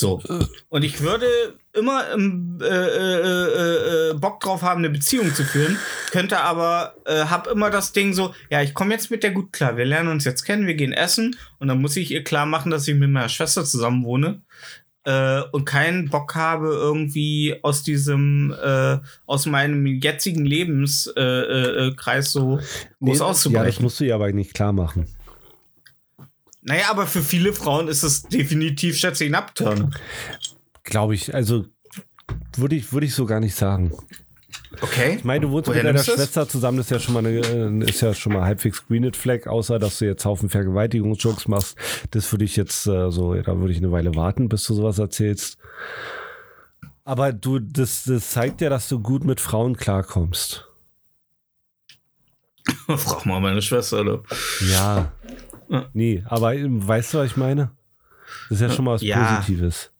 So. 0.00 0.22
Und 0.70 0.82
ich 0.82 1.02
würde 1.02 1.26
immer 1.74 2.10
ähm, 2.12 2.58
äh, 2.62 2.66
äh, 2.66 3.20
äh, 3.20 4.10
äh, 4.10 4.14
Bock 4.14 4.40
drauf 4.40 4.62
haben, 4.62 4.78
eine 4.78 4.90
Beziehung 4.90 5.34
zu 5.34 5.44
führen, 5.44 5.78
könnte 6.10 6.40
aber, 6.40 6.94
äh, 7.04 7.26
hab 7.26 7.46
immer 7.46 7.70
das 7.70 7.92
Ding 7.92 8.14
so, 8.14 8.34
ja, 8.50 8.62
ich 8.62 8.72
komme 8.74 8.94
jetzt 8.94 9.10
mit 9.10 9.22
der 9.22 9.30
gut 9.30 9.52
klar, 9.52 9.76
wir 9.76 9.84
lernen 9.84 10.08
uns 10.08 10.24
jetzt 10.24 10.44
kennen, 10.44 10.66
wir 10.66 10.74
gehen 10.74 10.92
essen 10.92 11.36
und 11.58 11.68
dann 11.68 11.80
muss 11.80 11.96
ich 11.96 12.10
ihr 12.10 12.24
klar 12.24 12.46
machen, 12.46 12.70
dass 12.70 12.88
ich 12.88 12.94
mit 12.96 13.10
meiner 13.10 13.28
Schwester 13.28 13.64
zusammen 13.64 14.04
wohne 14.04 14.40
äh, 15.04 15.42
und 15.52 15.64
keinen 15.64 16.08
Bock 16.08 16.34
habe, 16.34 16.68
irgendwie 16.68 17.56
aus 17.62 17.82
diesem, 17.82 18.54
äh, 18.62 18.98
aus 19.26 19.46
meinem 19.46 19.86
jetzigen 19.86 20.44
Lebenskreis 20.44 21.16
äh, 21.16 21.88
äh, 21.88 22.22
so 22.22 22.46
groß 22.56 22.62
Nee, 23.00 23.12
ja, 23.12 23.18
das 23.18 23.20
auszubrechen. 23.20 23.82
musst 23.82 24.00
du 24.00 24.04
ja 24.04 24.14
aber 24.14 24.32
nicht 24.32 24.54
klar 24.54 24.72
machen. 24.72 25.06
Naja, 26.62 26.90
aber 26.90 27.06
für 27.06 27.22
viele 27.22 27.52
Frauen 27.52 27.88
ist 27.88 28.02
es 28.02 28.22
definitiv, 28.22 28.96
schätze 28.96 29.24
ich, 29.24 29.30
ein 29.30 29.34
Abturn. 29.34 29.94
Glaube 30.84 31.14
ich, 31.14 31.34
also 31.34 31.64
würde 32.56 32.76
ich, 32.76 32.92
würde 32.92 33.06
ich 33.06 33.14
so 33.14 33.26
gar 33.26 33.40
nicht 33.40 33.54
sagen. 33.54 33.92
Okay. 34.82 35.16
Ich 35.16 35.24
meine, 35.24 35.46
du 35.46 35.50
wohnst 35.50 35.68
Woher 35.68 35.82
mit 35.82 35.94
deiner? 35.94 36.04
Schwester 36.04 36.48
zusammen, 36.48 36.78
das 36.78 36.86
ist 36.86 36.90
ja 36.90 37.00
schon 37.00 37.14
mal 37.14 37.26
eine, 37.26 37.38
äh, 37.38 37.90
ist 37.90 38.00
ja 38.00 38.14
schon 38.14 38.32
mal 38.32 38.42
halbwegs 38.42 38.86
Greened 38.86 39.16
Flag, 39.16 39.46
außer 39.46 39.78
dass 39.78 39.98
du 39.98 40.06
jetzt 40.06 40.24
Haufen 40.24 40.48
Vergewaltigungsjokes 40.48 41.48
machst. 41.48 41.76
Das 42.12 42.30
würde 42.32 42.44
ich 42.44 42.56
jetzt 42.56 42.86
äh, 42.86 43.10
so, 43.10 43.34
da 43.34 43.58
würde 43.58 43.72
ich 43.72 43.78
eine 43.78 43.90
Weile 43.90 44.14
warten, 44.14 44.48
bis 44.48 44.64
du 44.64 44.74
sowas 44.74 44.98
erzählst. 44.98 45.58
Aber 47.04 47.32
du, 47.32 47.58
das, 47.58 48.04
das 48.04 48.30
zeigt 48.30 48.60
ja, 48.60 48.70
dass 48.70 48.88
du 48.88 49.00
gut 49.00 49.24
mit 49.24 49.40
Frauen 49.40 49.76
klarkommst. 49.76 50.68
Frag 52.86 53.26
mal 53.26 53.40
meine 53.40 53.62
Schwester, 53.62 54.00
oder? 54.00 54.22
Ja. 54.70 55.12
Ja. 55.70 55.86
Nee, 55.92 56.22
aber 56.26 56.54
ähm, 56.54 56.86
weißt 56.86 57.14
du, 57.14 57.18
was 57.18 57.30
ich 57.30 57.36
meine? 57.36 57.70
Das 58.48 58.60
ist 58.60 58.60
ja 58.60 58.70
schon 58.70 58.84
mal 58.84 58.94
was 58.94 59.02
Ja. 59.02 59.36
Positives. 59.36 59.92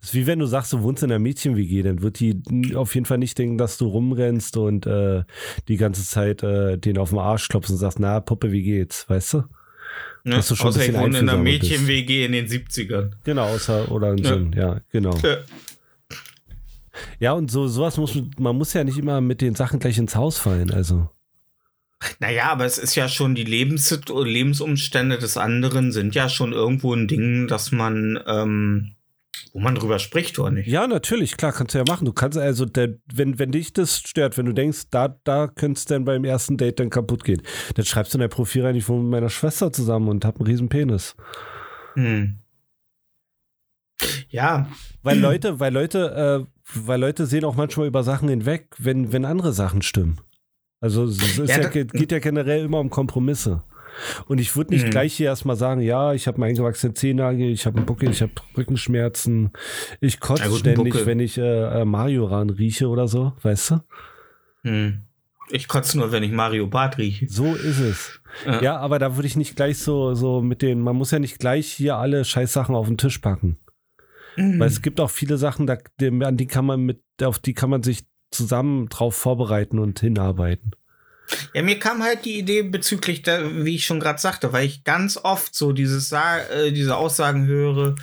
Das 0.00 0.08
ist 0.10 0.14
wie 0.14 0.26
wenn 0.26 0.38
du 0.40 0.46
sagst, 0.46 0.72
du 0.72 0.82
wohnst 0.82 1.02
in 1.02 1.10
einer 1.12 1.18
Mädchen-WG, 1.20 1.82
dann 1.82 2.02
wird 2.02 2.18
die 2.20 2.42
auf 2.74 2.94
jeden 2.94 3.06
Fall 3.06 3.18
nicht 3.18 3.38
denken, 3.38 3.58
dass 3.58 3.78
du 3.78 3.86
rumrennst 3.86 4.56
und 4.56 4.86
äh, 4.86 5.22
die 5.68 5.76
ganze 5.76 6.04
Zeit 6.04 6.42
äh, 6.42 6.76
den 6.78 6.98
auf 6.98 7.10
den 7.10 7.18
Arsch 7.18 7.48
klopfst 7.48 7.70
und 7.70 7.76
sagst, 7.76 8.00
na, 8.00 8.18
Puppe, 8.20 8.50
wie 8.50 8.62
geht's, 8.62 9.08
weißt 9.08 9.34
du? 9.34 9.38
Ne? 10.24 10.36
Dass 10.36 10.48
du 10.48 10.54
schon 10.56 10.66
ein 10.66 10.70
Außer 10.70 10.80
ich 10.80 10.86
bisschen 10.88 11.02
wohne 11.02 11.18
in 11.18 11.28
einer. 11.28 11.38
Mädchen-WG 11.38 12.24
in 12.24 12.32
den 12.32 12.46
70ern. 12.46 13.10
Genau, 13.24 13.44
außer, 13.48 13.90
oder 13.92 14.12
ein 14.12 14.18
Ja. 14.18 14.28
Sinn, 14.30 14.52
ja, 14.56 14.80
genau. 14.90 15.16
Ja. 15.18 15.36
Ja, 17.20 17.32
und 17.32 17.50
so 17.50 17.68
sowas 17.68 17.96
muss, 17.96 18.16
man 18.38 18.56
muss 18.56 18.72
ja 18.74 18.84
nicht 18.84 18.98
immer 18.98 19.20
mit 19.20 19.40
den 19.40 19.54
Sachen 19.54 19.78
gleich 19.78 19.98
ins 19.98 20.14
Haus 20.16 20.38
fallen, 20.38 20.70
also. 20.72 21.08
Naja, 22.18 22.50
aber 22.50 22.64
es 22.64 22.78
ist 22.78 22.94
ja 22.94 23.08
schon 23.08 23.34
die 23.34 23.44
Lebens 23.44 23.90
Lebensumstände 24.08 25.18
des 25.18 25.36
anderen 25.36 25.92
sind 25.92 26.14
ja 26.14 26.28
schon 26.28 26.52
irgendwo 26.52 26.94
ein 26.94 27.08
Ding, 27.08 27.46
dass 27.48 27.72
man, 27.72 28.18
ähm, 28.26 28.96
wo 29.52 29.60
man 29.60 29.74
drüber 29.74 29.98
spricht, 29.98 30.38
oder 30.38 30.50
nicht? 30.50 30.66
Ja, 30.66 30.86
natürlich, 30.86 31.36
klar, 31.36 31.52
kannst 31.52 31.74
du 31.74 31.78
ja 31.78 31.84
machen. 31.86 32.04
Du 32.04 32.12
kannst 32.12 32.38
also, 32.38 32.64
der, 32.64 32.94
wenn, 33.12 33.38
wenn 33.38 33.52
dich 33.52 33.72
das 33.72 33.98
stört, 33.98 34.38
wenn 34.38 34.46
du 34.46 34.52
denkst, 34.52 34.84
da, 34.90 35.16
da 35.24 35.46
könnte 35.46 35.78
es 35.78 35.84
dann 35.84 36.04
beim 36.04 36.24
ersten 36.24 36.56
Date 36.56 36.80
dann 36.80 36.90
kaputt 36.90 37.24
gehen, 37.24 37.42
dann 37.74 37.84
schreibst 37.84 38.14
du 38.14 38.18
in 38.18 38.20
dein 38.20 38.30
Profil 38.30 38.64
rein, 38.64 38.76
ich 38.76 38.88
wohne 38.88 39.02
mit 39.02 39.10
meiner 39.10 39.30
Schwester 39.30 39.72
zusammen 39.72 40.08
und 40.08 40.24
hab 40.24 40.38
einen 40.38 40.46
riesen 40.46 40.68
Penis. 40.68 41.14
Hm. 41.94 42.38
Ja, 44.28 44.68
Weil 45.02 45.18
Leute, 45.18 45.60
weil 45.60 45.72
Leute, 45.72 46.46
äh, 46.46 46.46
weil 46.74 47.00
Leute 47.00 47.26
sehen 47.26 47.44
auch 47.44 47.56
manchmal 47.56 47.86
über 47.86 48.02
Sachen 48.02 48.28
hinweg, 48.28 48.68
wenn, 48.78 49.12
wenn 49.12 49.24
andere 49.24 49.52
Sachen 49.52 49.82
stimmen. 49.82 50.20
Also 50.82 51.04
es 51.04 51.36
Ja, 51.38 51.60
ja, 51.62 51.68
geht, 51.68 52.12
ja 52.12 52.18
generell 52.18 52.64
immer 52.64 52.80
um 52.80 52.90
Kompromisse. 52.90 53.62
Und 54.26 54.38
ich 54.38 54.56
würde 54.56 54.72
nicht 54.74 54.86
Mhm. 54.86 54.90
gleich 54.90 55.14
hier 55.14 55.26
erstmal 55.26 55.56
sagen, 55.56 55.80
ja, 55.82 56.12
ich 56.14 56.26
habe 56.26 56.36
einen 56.36 56.44
eingewachsenen 56.44 56.94
Zehennagel, 56.96 57.48
ich 57.50 57.66
habe 57.66 57.76
einen 57.76 57.86
Buckel, 57.86 58.10
ich 58.10 58.20
habe 58.22 58.32
Rückenschmerzen, 58.56 59.50
ich 60.00 60.18
kotze 60.18 60.44
Ja, 60.44 60.50
ständig, 60.50 60.92
Buckel. 60.94 61.06
wenn 61.06 61.20
ich 61.20 61.38
äh, 61.38 61.80
äh, 61.82 61.84
Mario 61.84 62.24
ran 62.26 62.50
rieche 62.50 62.88
oder 62.88 63.06
so, 63.06 63.32
weißt 63.42 63.70
du? 63.70 63.80
Hm. 64.62 65.02
Ich 65.50 65.68
kotze 65.68 65.98
nur, 65.98 66.10
wenn 66.12 66.22
ich 66.22 66.32
Mario 66.32 66.66
Bart 66.66 66.96
rieche. 66.98 67.26
So 67.28 67.54
ist 67.54 67.80
es. 67.80 68.20
Ja. 68.46 68.62
Ja, 68.62 68.76
aber 68.78 68.98
da 68.98 69.16
würde 69.16 69.26
ich 69.26 69.36
nicht 69.36 69.56
gleich 69.56 69.76
so, 69.78 70.14
so 70.14 70.40
mit 70.40 70.62
den, 70.62 70.80
man 70.80 70.96
muss 70.96 71.10
ja 71.10 71.18
nicht 71.18 71.38
gleich 71.38 71.70
hier 71.70 71.96
alle 71.96 72.24
Scheißsachen 72.24 72.74
auf 72.74 72.86
den 72.88 72.96
Tisch 72.96 73.18
packen. 73.18 73.58
Mhm. 74.36 74.58
Weil 74.58 74.68
es 74.68 74.80
gibt 74.80 74.98
auch 75.00 75.10
viele 75.10 75.36
Sachen, 75.36 75.66
da, 75.66 75.76
an 76.26 76.36
die 76.38 76.46
kann 76.46 76.64
man 76.64 76.80
mit, 76.80 77.02
auf 77.22 77.38
die 77.38 77.52
kann 77.52 77.68
man 77.68 77.82
sich 77.82 78.04
zusammen 78.32 78.88
drauf 78.88 79.14
vorbereiten 79.14 79.78
und 79.78 80.00
hinarbeiten. 80.00 80.72
Ja, 81.54 81.62
mir 81.62 81.78
kam 81.78 82.02
halt 82.02 82.24
die 82.24 82.38
Idee 82.38 82.62
bezüglich, 82.62 83.22
der, 83.22 83.64
wie 83.64 83.76
ich 83.76 83.86
schon 83.86 84.00
gerade 84.00 84.20
sagte, 84.20 84.52
weil 84.52 84.66
ich 84.66 84.84
ganz 84.84 85.16
oft 85.16 85.54
so 85.54 85.72
dieses 85.72 86.12
äh, 86.12 86.72
diese 86.72 86.96
Aussagen 86.96 87.46
höre, 87.46 87.94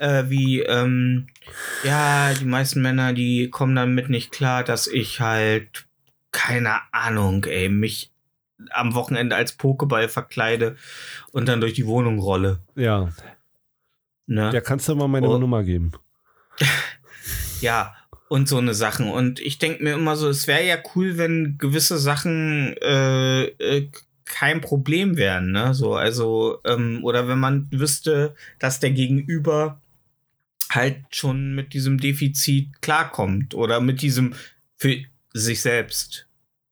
äh, 0.00 0.24
wie, 0.28 0.60
ähm, 0.60 1.28
ja, 1.82 2.34
die 2.34 2.44
meisten 2.44 2.82
Männer, 2.82 3.12
die 3.14 3.48
kommen 3.48 3.74
damit 3.74 4.10
nicht 4.10 4.32
klar, 4.32 4.64
dass 4.64 4.86
ich 4.86 5.20
halt, 5.20 5.86
keine 6.30 6.76
Ahnung, 6.92 7.44
ey, 7.44 7.68
mich 7.68 8.10
am 8.70 8.94
Wochenende 8.94 9.36
als 9.36 9.58
Pokéball 9.58 10.08
verkleide 10.08 10.76
und 11.32 11.46
dann 11.48 11.60
durch 11.60 11.74
die 11.74 11.86
Wohnung 11.86 12.18
rolle. 12.18 12.60
Ja, 12.74 13.08
Ne? 14.26 14.50
ja, 14.54 14.60
kannst 14.62 14.88
du 14.88 14.94
mal 14.94 15.06
meine 15.08 15.28
Oh. 15.28 15.38
Nummer 15.38 15.62
geben. 15.64 15.92
Ja, 17.60 17.94
und 18.34 18.48
so 18.48 18.58
eine 18.58 18.74
Sachen. 18.74 19.08
Und 19.10 19.38
ich 19.38 19.58
denke 19.58 19.84
mir 19.84 19.94
immer 19.94 20.16
so, 20.16 20.28
es 20.28 20.48
wäre 20.48 20.66
ja 20.66 20.76
cool, 20.96 21.18
wenn 21.18 21.56
gewisse 21.56 21.98
Sachen 21.98 22.76
äh, 22.78 23.44
äh, 23.44 23.88
kein 24.24 24.60
Problem 24.60 25.16
wären, 25.16 25.52
ne? 25.52 25.72
So, 25.72 25.94
also, 25.94 26.58
ähm, 26.64 26.98
oder 27.04 27.28
wenn 27.28 27.38
man 27.38 27.68
wüsste, 27.70 28.34
dass 28.58 28.80
der 28.80 28.90
Gegenüber 28.90 29.80
halt 30.68 30.96
schon 31.10 31.54
mit 31.54 31.74
diesem 31.74 31.98
Defizit 31.98 32.82
klarkommt 32.82 33.54
oder 33.54 33.80
mit 33.80 34.02
diesem 34.02 34.34
für 34.78 34.96
sich 35.32 35.62
selbst 35.62 36.26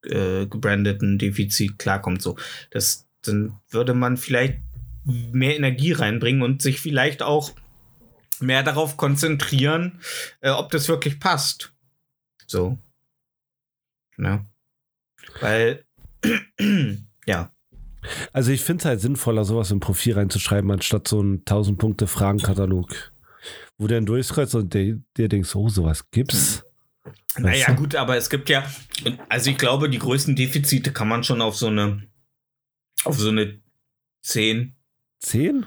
äh, 0.04 0.46
gebrandeten 0.46 1.16
Defizit 1.16 1.78
klarkommt. 1.78 2.22
So, 2.22 2.36
das 2.70 3.06
dann 3.22 3.54
würde 3.70 3.94
man 3.94 4.16
vielleicht 4.16 4.58
mehr 5.04 5.54
Energie 5.54 5.92
reinbringen 5.92 6.42
und 6.42 6.60
sich 6.60 6.80
vielleicht 6.80 7.22
auch 7.22 7.52
mehr 8.40 8.62
darauf 8.62 8.96
konzentrieren, 8.96 10.00
äh, 10.40 10.50
ob 10.50 10.70
das 10.70 10.88
wirklich 10.88 11.20
passt. 11.20 11.72
So. 12.46 12.78
Ne? 14.16 14.46
Weil, 15.40 15.84
ja. 17.26 17.52
Also 18.32 18.50
ich 18.50 18.62
finde 18.62 18.82
es 18.82 18.84
halt 18.84 19.00
sinnvoller, 19.00 19.44
sowas 19.44 19.70
im 19.70 19.80
Profil 19.80 20.14
reinzuschreiben, 20.14 20.70
anstatt 20.70 21.06
so 21.06 21.20
einen 21.20 21.38
1000 21.40 21.78
Punkte 21.78 22.06
Fragenkatalog, 22.06 23.12
wo 23.78 23.86
du 23.86 23.94
dann 23.94 24.06
durchscrollst 24.06 24.54
und 24.56 24.74
dir, 24.74 25.00
dir 25.16 25.28
denkst, 25.28 25.54
oh, 25.54 25.68
sowas 25.68 26.10
gibt's. 26.10 26.64
Naja, 27.38 27.68
du? 27.68 27.76
gut, 27.76 27.94
aber 27.94 28.16
es 28.16 28.28
gibt 28.28 28.48
ja, 28.48 28.64
also 29.28 29.50
ich 29.50 29.56
glaube, 29.56 29.88
die 29.88 29.98
größten 29.98 30.36
Defizite 30.36 30.92
kann 30.92 31.08
man 31.08 31.24
schon 31.24 31.40
auf 31.40 31.56
so 31.56 31.68
eine, 31.68 32.02
auf 33.04 33.18
so 33.18 33.30
eine 33.30 33.60
10, 34.22 34.76
Zehn? 35.22 35.66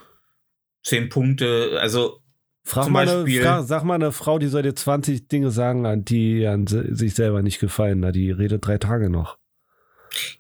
10 0.83 1.09
Punkte, 1.09 1.79
also 1.81 2.21
Frag 2.67 2.89
mal 2.89 3.07
eine, 3.07 3.21
Beispiel- 3.23 3.43
fra 3.43 3.61
sag 3.63 3.83
mal 3.83 3.93
eine 3.93 4.11
Frau, 4.11 4.39
die 4.39 4.47
soll 4.47 4.63
dir 4.63 4.75
20 4.75 5.27
Dinge 5.27 5.51
sagen, 5.51 5.85
an 5.85 6.03
die 6.03 6.45
an 6.47 6.65
sich 6.67 7.13
selber 7.13 7.41
nicht 7.43 7.59
gefallen. 7.59 7.99
Na, 7.99 8.11
die 8.11 8.31
redet 8.31 8.65
drei 8.65 8.77
Tage 8.79 9.09
noch. 9.09 9.37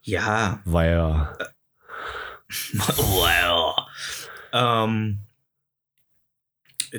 ja, 0.01 0.59
Weil 0.65 0.91
ja. 0.91 1.37
well. 2.97 3.73
Ähm, 4.53 5.19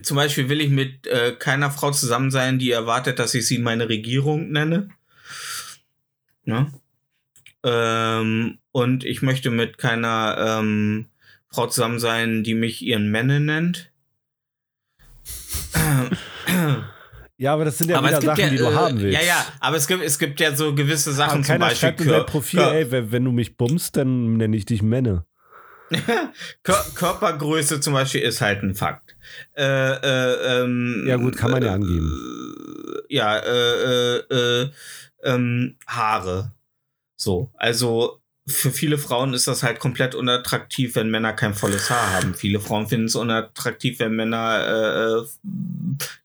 zum 0.02 0.16
Beispiel 0.16 0.48
will 0.48 0.60
ich 0.60 0.70
mit 0.70 1.06
äh, 1.06 1.32
keiner 1.38 1.70
Frau 1.70 1.90
zusammen 1.90 2.30
sein, 2.30 2.58
die 2.58 2.70
erwartet, 2.70 3.18
dass 3.18 3.34
ich 3.34 3.46
sie 3.46 3.58
meine 3.58 3.88
Regierung 3.88 4.50
nenne. 4.52 4.90
Ne? 6.44 6.72
Ähm, 7.64 8.58
und 8.72 9.04
ich 9.04 9.22
möchte 9.22 9.50
mit 9.50 9.78
keiner 9.78 10.36
ähm, 10.60 11.06
Frau 11.50 11.66
zusammen 11.66 11.98
sein, 11.98 12.44
die 12.44 12.54
mich 12.54 12.82
ihren 12.82 13.10
Männer 13.10 13.40
nennt. 13.40 13.90
Ja, 17.38 17.52
aber 17.52 17.66
das 17.66 17.76
sind 17.78 17.90
ja 17.90 17.98
aber 17.98 18.08
wieder 18.08 18.22
Sachen, 18.22 18.40
ja, 18.40 18.48
die 18.48 18.56
du 18.56 18.64
äh, 18.64 18.74
haben 18.74 18.98
willst. 19.00 19.20
ja, 19.20 19.26
ja, 19.26 19.46
aber 19.60 19.76
es 19.76 19.86
gibt, 19.86 20.02
es 20.02 20.18
gibt 20.18 20.40
ja 20.40 20.54
so 20.54 20.74
gewisse 20.74 21.12
Sachen 21.12 21.30
Aber 21.32 21.42
zum 21.42 21.46
keiner 21.52 21.66
Beispiel. 21.66 21.88
schreibt 21.88 22.00
in 22.00 22.08
dein 22.08 22.24
Profil, 22.26 22.60
Kör- 22.60 22.72
ey, 22.72 22.90
wenn, 22.90 23.12
wenn 23.12 23.24
du 23.24 23.32
mich 23.32 23.56
bummst, 23.58 23.96
dann 23.96 24.38
nenne 24.38 24.56
ich 24.56 24.64
dich 24.64 24.82
Männer. 24.82 25.26
Kör 26.62 26.82
Körpergröße 26.94 27.80
zum 27.80 27.92
Beispiel 27.92 28.22
ist 28.22 28.40
halt 28.40 28.62
ein 28.62 28.74
Fakt. 28.74 29.16
Äh, 29.56 29.62
äh, 29.64 30.62
ähm, 30.62 31.04
Ja, 31.06 31.16
gut, 31.16 31.36
kann 31.36 31.50
man 31.50 31.62
ja 31.62 31.72
äh, 31.72 31.74
angeben. 31.74 32.10
Ja, 33.08 33.36
äh, 33.38 34.16
äh, 34.16 34.62
äh, 34.62 34.70
ähm, 35.22 35.76
Haare. 35.86 36.52
So, 37.16 37.52
also 37.54 38.20
für 38.48 38.70
viele 38.70 38.96
Frauen 38.96 39.34
ist 39.34 39.48
das 39.48 39.64
halt 39.64 39.80
komplett 39.80 40.14
unattraktiv, 40.14 40.94
wenn 40.94 41.10
Männer 41.10 41.32
kein 41.32 41.52
volles 41.54 41.90
Haar 41.90 42.12
haben. 42.12 42.32
Viele 42.34 42.60
Frauen 42.60 42.86
finden 42.86 43.06
es 43.06 43.16
unattraktiv, 43.16 43.98
wenn 43.98 44.14
Männer, 44.14 44.64
äh, 44.64 45.18
äh, 45.18 45.26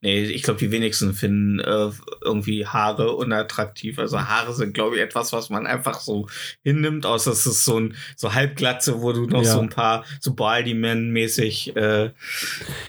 nee, 0.02 0.24
ich 0.26 0.44
glaube, 0.44 0.60
die 0.60 0.70
wenigsten 0.70 1.16
finden 1.16 1.60
äh, 1.60 1.90
irgendwie 2.22 2.68
Haare 2.68 3.14
unattraktiv. 3.16 3.98
Also 3.98 4.22
Haare 4.22 4.54
sind, 4.54 4.76
glaube 4.76 4.98
ich, 4.98 5.02
etwas, 5.02 5.34
was 5.34 5.50
man 5.50 5.66
einfach 5.66 6.00
so 6.00 6.28
hinnimmt, 6.64 7.08
außer 7.08 7.32
es 7.32 7.48
ist 7.48 7.66
so 7.66 7.80
ein 7.80 7.96
so 8.16 8.34
halbglatze, 8.36 9.02
wo 9.02 9.14
du 9.14 9.26
noch 9.26 9.44
Ja. 9.44 9.54
so 9.54 9.60
ein 9.62 9.70
paar 9.70 10.06
so 10.20 10.36
Baldi-Man-mäßig 10.36 11.76
äh, 11.76 12.12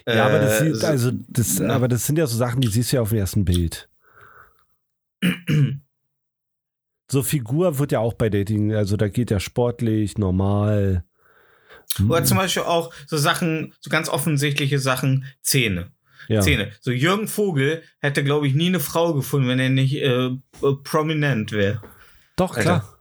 Ja, 0.06 0.26
aber 0.26 0.40
das, 0.40 0.60
äh, 0.60 0.64
sieht, 0.66 0.76
so- 0.76 0.86
also 0.86 1.10
das, 1.28 1.58
na. 1.58 1.74
aber 1.74 1.88
das 1.88 2.06
sind 2.06 2.18
ja 2.18 2.26
so 2.26 2.36
Sachen, 2.36 2.60
die 2.60 2.68
siehst 2.68 2.92
du 2.92 2.96
ja 2.96 3.02
auf 3.02 3.08
dem 3.08 3.18
ersten 3.18 3.46
Bild. 3.46 3.88
So 7.12 7.22
Figur 7.22 7.78
wird 7.78 7.92
ja 7.92 7.98
auch 7.98 8.14
bei 8.14 8.30
Dating, 8.30 8.72
also 8.72 8.96
da 8.96 9.06
geht 9.06 9.30
ja 9.30 9.38
sportlich, 9.38 10.16
normal. 10.16 11.04
Oder 12.08 12.24
zum 12.24 12.38
Beispiel 12.38 12.62
auch 12.62 12.90
so 13.06 13.18
Sachen, 13.18 13.74
so 13.80 13.90
ganz 13.90 14.08
offensichtliche 14.08 14.78
Sachen, 14.78 15.26
Zähne. 15.42 15.92
ja. 16.28 16.40
Zähne. 16.40 16.72
So 16.80 16.90
Jürgen 16.90 17.28
Vogel 17.28 17.82
hätte, 17.98 18.24
glaube 18.24 18.46
ich, 18.48 18.54
nie 18.54 18.68
eine 18.68 18.80
Frau 18.80 19.12
gefunden, 19.12 19.46
wenn 19.46 19.58
er 19.58 19.68
nicht 19.68 19.96
äh, 19.96 20.28
äh, 20.28 20.38
prominent 20.84 21.52
wäre. 21.52 21.82
Doch, 22.36 22.56
Alter. 22.56 22.62
klar. 22.62 22.91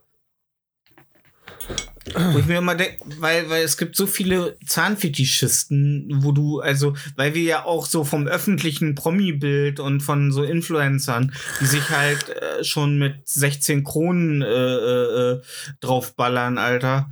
Wo 2.06 2.40
ich 2.40 2.46
mir 2.48 2.58
immer 2.58 2.76
denke, 2.76 2.98
weil, 3.20 3.50
weil 3.50 3.64
es 3.64 3.78
gibt 3.78 3.96
so 3.96 4.08
viele 4.08 4.58
Zahnfetischisten, 4.66 6.24
wo 6.24 6.32
du, 6.32 6.60
also, 6.60 6.96
weil 7.16 7.36
wir 7.36 7.44
ja 7.44 7.66
auch 7.66 7.86
so 7.86 8.04
vom 8.04 8.28
öffentlichen 8.28 8.96
Promi-Bild 8.96 9.80
und 9.80 10.02
von 10.02 10.32
so 10.32 10.44
Influencern, 10.44 11.32
die 11.60 11.66
sich 11.66 11.90
halt 11.90 12.30
äh, 12.30 12.64
schon 12.64 12.98
mit 12.98 13.28
16 13.28 13.84
Kronen 13.84 14.42
äh, 14.42 14.48
äh, 14.48 15.32
äh, 15.32 15.42
draufballern, 15.80 16.58
Alter, 16.58 17.12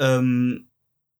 ähm, 0.00 0.68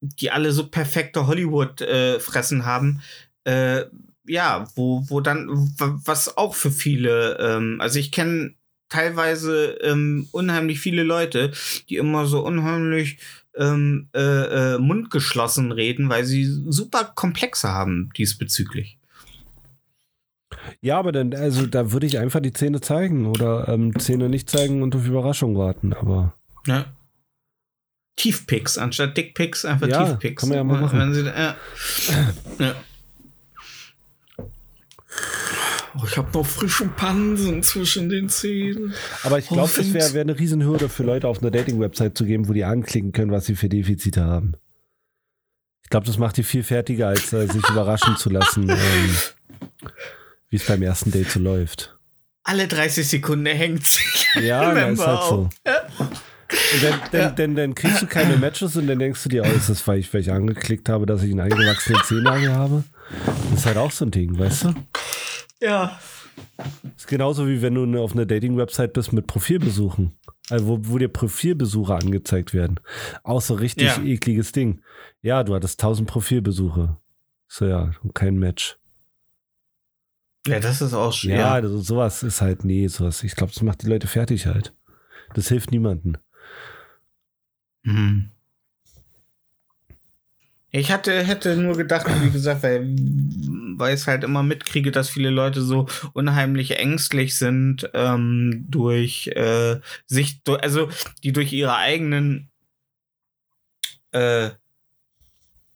die 0.00 0.30
alle 0.32 0.50
so 0.50 0.66
perfekte 0.66 1.26
Hollywood-Fressen 1.28 2.64
haben, 2.64 3.00
äh, 3.44 3.84
ja, 4.26 4.66
wo, 4.74 5.04
wo 5.08 5.20
dann, 5.20 5.48
was 5.78 6.36
auch 6.36 6.54
für 6.54 6.70
viele, 6.70 7.38
ähm, 7.38 7.80
also 7.80 7.98
ich 7.98 8.10
kenne 8.10 8.54
teilweise 8.88 9.78
ähm, 9.82 10.28
unheimlich 10.32 10.80
viele 10.80 11.02
Leute, 11.02 11.52
die 11.88 11.96
immer 11.96 12.26
so 12.26 12.44
unheimlich 12.44 13.18
ähm, 13.56 14.08
äh, 14.14 14.20
äh, 14.74 14.78
mundgeschlossen 14.78 15.72
reden, 15.72 16.08
weil 16.08 16.24
sie 16.24 16.44
super 16.44 17.12
Komplexe 17.14 17.68
haben 17.68 18.10
diesbezüglich. 18.16 18.98
Ja, 20.80 20.98
aber 20.98 21.12
dann, 21.12 21.34
also 21.34 21.66
da 21.66 21.92
würde 21.92 22.06
ich 22.06 22.18
einfach 22.18 22.40
die 22.40 22.52
Zähne 22.52 22.80
zeigen 22.80 23.26
oder 23.26 23.68
ähm, 23.68 23.98
Zähne 23.98 24.28
nicht 24.28 24.48
zeigen 24.48 24.82
und 24.82 24.94
auf 24.96 25.06
Überraschung 25.06 25.56
warten, 25.56 25.92
aber 25.92 26.34
Ne? 26.66 26.86
Tiefpicks 28.16 28.78
anstatt 28.78 29.16
Dickpicks 29.16 29.64
einfach 29.64 29.88
Ja, 29.88 30.04
Tiefpicks. 30.04 30.40
kann 30.40 30.48
man 30.48 30.58
ja 30.58 30.64
mal 30.64 30.80
machen. 30.80 30.98
Wenn 30.98 31.14
sie, 31.14 31.24
ja. 31.24 31.56
ja. 32.58 32.74
Oh, 35.96 36.02
ich 36.06 36.16
habe 36.16 36.28
noch 36.36 36.44
frischen 36.44 36.90
Pansen 36.96 37.62
zwischen 37.62 38.08
den 38.08 38.28
Zähnen. 38.28 38.94
aber 39.22 39.38
ich 39.38 39.46
glaube, 39.46 39.62
Oh, 39.62 39.64
es 39.66 39.76
wäre 39.76 39.86
find's- 39.86 40.14
wär 40.14 40.22
eine 40.22 40.38
Riesenhürde 40.38 40.88
für 40.88 41.04
Leute 41.04 41.28
auf 41.28 41.40
einer 41.40 41.50
Dating-Website 41.52 42.18
zu 42.18 42.24
geben, 42.24 42.48
wo 42.48 42.52
die 42.52 42.64
anklicken 42.64 43.12
können, 43.12 43.30
was 43.30 43.46
sie 43.46 43.54
für 43.54 43.68
Defizite 43.68 44.24
haben. 44.24 44.54
Ich 45.84 45.90
glaube, 45.90 46.06
das 46.06 46.18
macht 46.18 46.36
die 46.36 46.42
viel 46.42 46.62
fertiger, 46.64 47.08
als 47.08 47.32
äh, 47.32 47.46
sich 47.46 47.68
überraschen 47.68 48.16
zu 48.16 48.30
lassen, 48.30 48.68
ähm, 48.70 49.16
wie 50.50 50.56
es 50.56 50.64
beim 50.66 50.82
ersten 50.82 51.12
Date 51.12 51.30
so 51.30 51.38
läuft. 51.38 51.96
Alle 52.42 52.66
30 52.66 53.06
Sekunden 53.06 53.46
hängt 53.46 53.86
sich. 53.86 54.26
Ja, 54.42 54.74
das 54.74 54.98
ist 54.98 55.06
halt 55.06 55.22
so. 55.22 55.48
Und 56.74 56.82
dann, 56.82 57.00
dann, 57.12 57.36
dann, 57.36 57.54
dann 57.56 57.74
kriegst 57.74 58.02
du 58.02 58.06
keine 58.06 58.36
Matches 58.36 58.76
und 58.76 58.86
dann 58.86 58.98
denkst 58.98 59.22
du 59.22 59.28
dir, 59.28 59.42
oh, 59.44 59.56
ist 59.56 59.68
das, 59.70 59.86
weil 59.88 59.98
ich, 59.98 60.12
weil 60.12 60.20
ich 60.20 60.30
angeklickt 60.32 60.88
habe, 60.88 61.06
dass 61.06 61.22
ich 61.22 61.30
einen 61.30 61.40
eingewachsenen 61.40 62.00
Zehennagel 62.04 62.52
habe? 62.52 62.84
Das 63.50 63.60
ist 63.60 63.66
halt 63.66 63.76
auch 63.76 63.90
so 63.90 64.04
ein 64.04 64.10
Ding, 64.10 64.38
weißt 64.38 64.64
du? 64.64 64.74
Ja. 65.60 65.98
Ist 66.96 67.06
genauso 67.06 67.46
wie 67.48 67.62
wenn 67.62 67.74
du 67.74 67.86
ne- 67.86 68.00
auf 68.00 68.12
einer 68.12 68.26
Dating-Website 68.26 68.92
bist 68.92 69.12
mit 69.12 69.26
Profilbesuchen. 69.26 70.18
Also 70.50 70.66
wo, 70.66 70.78
wo 70.82 70.98
dir 70.98 71.08
Profilbesuche 71.08 71.94
angezeigt 71.94 72.52
werden. 72.52 72.80
Auch 73.22 73.40
so 73.40 73.54
richtig 73.54 73.86
Ja. 73.96 74.02
ekliges 74.02 74.52
Ding. 74.52 74.82
Ja, 75.22 75.42
du 75.42 75.54
hattest 75.54 75.80
1000 75.80 76.08
Profilbesuche. 76.08 76.98
So 77.48 77.66
ja, 77.66 77.92
kein 78.12 78.36
Match. 78.36 78.78
Ja, 80.46 80.60
das 80.60 80.82
ist 80.82 80.92
auch 80.92 81.12
schwer. 81.12 81.38
Ja, 81.38 81.60
das, 81.62 81.70
sowas 81.86 82.22
ist 82.22 82.42
halt, 82.42 82.64
nee, 82.64 82.86
sowas. 82.88 83.22
Ich 83.22 83.34
glaube, 83.34 83.52
das 83.54 83.62
macht 83.62 83.82
die 83.82 83.86
Leute 83.88 84.06
fertig 84.06 84.46
halt. 84.46 84.74
Das 85.34 85.48
hilft 85.48 85.70
niemandem. 85.70 86.18
Mhm. 87.84 88.30
Ich 90.76 90.90
hatte, 90.90 91.22
hätte 91.22 91.56
nur 91.56 91.76
gedacht, 91.76 92.04
wie 92.22 92.30
gesagt, 92.30 92.64
weil, 92.64 92.80
weil 93.76 93.94
ich 93.94 94.00
es 94.00 94.06
halt 94.08 94.24
immer 94.24 94.42
mitkriege, 94.42 94.90
dass 94.90 95.08
viele 95.08 95.30
Leute 95.30 95.62
so 95.62 95.86
unheimlich 96.14 96.76
ängstlich 96.80 97.36
sind 97.36 97.88
ähm, 97.94 98.66
durch 98.68 99.28
äh, 99.28 99.78
sich, 100.06 100.40
also 100.60 100.88
die 101.22 101.32
durch 101.32 101.52
ihre 101.52 101.76
eigenen 101.76 102.50
äh, 104.10 104.50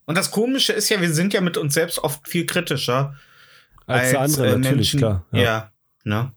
und 0.04 0.18
das 0.18 0.32
Komische 0.32 0.72
ist 0.72 0.88
ja, 0.88 1.00
wir 1.00 1.12
sind 1.12 1.32
ja 1.32 1.42
mit 1.42 1.56
uns 1.58 1.74
selbst 1.74 2.00
oft 2.00 2.26
viel 2.26 2.44
kritischer 2.44 3.14
Als, 3.86 4.10
der 4.10 4.20
andere, 4.22 4.46
äh, 4.46 4.58
natürlich, 4.58 4.94
Menschen. 4.94 4.98
klar. 4.98 5.26
Ja, 5.30 5.70
ne? 6.02 6.32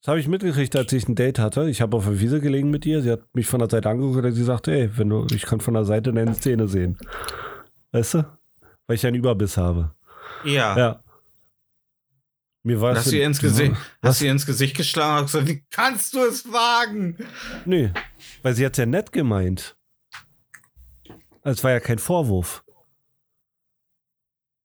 Das 0.00 0.08
habe 0.08 0.20
ich 0.20 0.28
mitgekriegt, 0.28 0.76
als 0.76 0.92
ich 0.92 1.08
ein 1.08 1.16
Date 1.16 1.40
hatte. 1.40 1.68
Ich 1.68 1.80
habe 1.80 1.96
auf 1.96 2.04
der 2.04 2.20
Wiese 2.20 2.40
gelegen 2.40 2.70
mit 2.70 2.86
ihr. 2.86 3.02
Sie 3.02 3.10
hat 3.10 3.22
mich 3.34 3.48
von 3.48 3.58
der 3.58 3.68
Seite 3.68 3.88
angeguckt 3.88 4.24
und 4.24 4.32
sie 4.32 4.44
sagte, 4.44 4.70
ey, 4.70 4.90
wenn 4.96 5.08
du, 5.08 5.26
ich 5.34 5.42
kann 5.42 5.60
von 5.60 5.74
der 5.74 5.84
Seite 5.84 6.12
deine 6.12 6.38
Zähne 6.38 6.68
sehen. 6.68 6.96
Weißt 7.92 8.14
du? 8.14 8.38
Weil 8.86 8.96
ich 8.96 9.06
einen 9.06 9.16
Überbiss 9.16 9.56
habe. 9.56 9.94
Ja. 10.44 10.76
Ja. 10.78 11.04
Mir 12.62 12.80
war 12.80 12.94
Hast 12.94 13.06
es 13.06 13.10
du 13.12 13.16
ihr 13.18 13.24
ins 13.24 13.40
Gesicht, 13.40 13.72
Was? 14.02 14.08
hast 14.10 14.20
du 14.20 14.24
ihr 14.26 14.32
ins 14.32 14.44
Gesicht 14.46 14.76
geschlagen 14.76 15.20
und 15.20 15.26
gesagt, 15.26 15.48
wie 15.48 15.64
kannst 15.70 16.12
du 16.14 16.18
es 16.24 16.50
wagen? 16.52 17.16
Nee, 17.64 17.90
weil 18.42 18.54
sie 18.54 18.66
hat 18.66 18.76
ja 18.76 18.84
nett 18.84 19.12
gemeint. 19.12 19.76
Es 21.42 21.64
war 21.64 21.70
ja 21.70 21.80
kein 21.80 21.98
Vorwurf. 21.98 22.62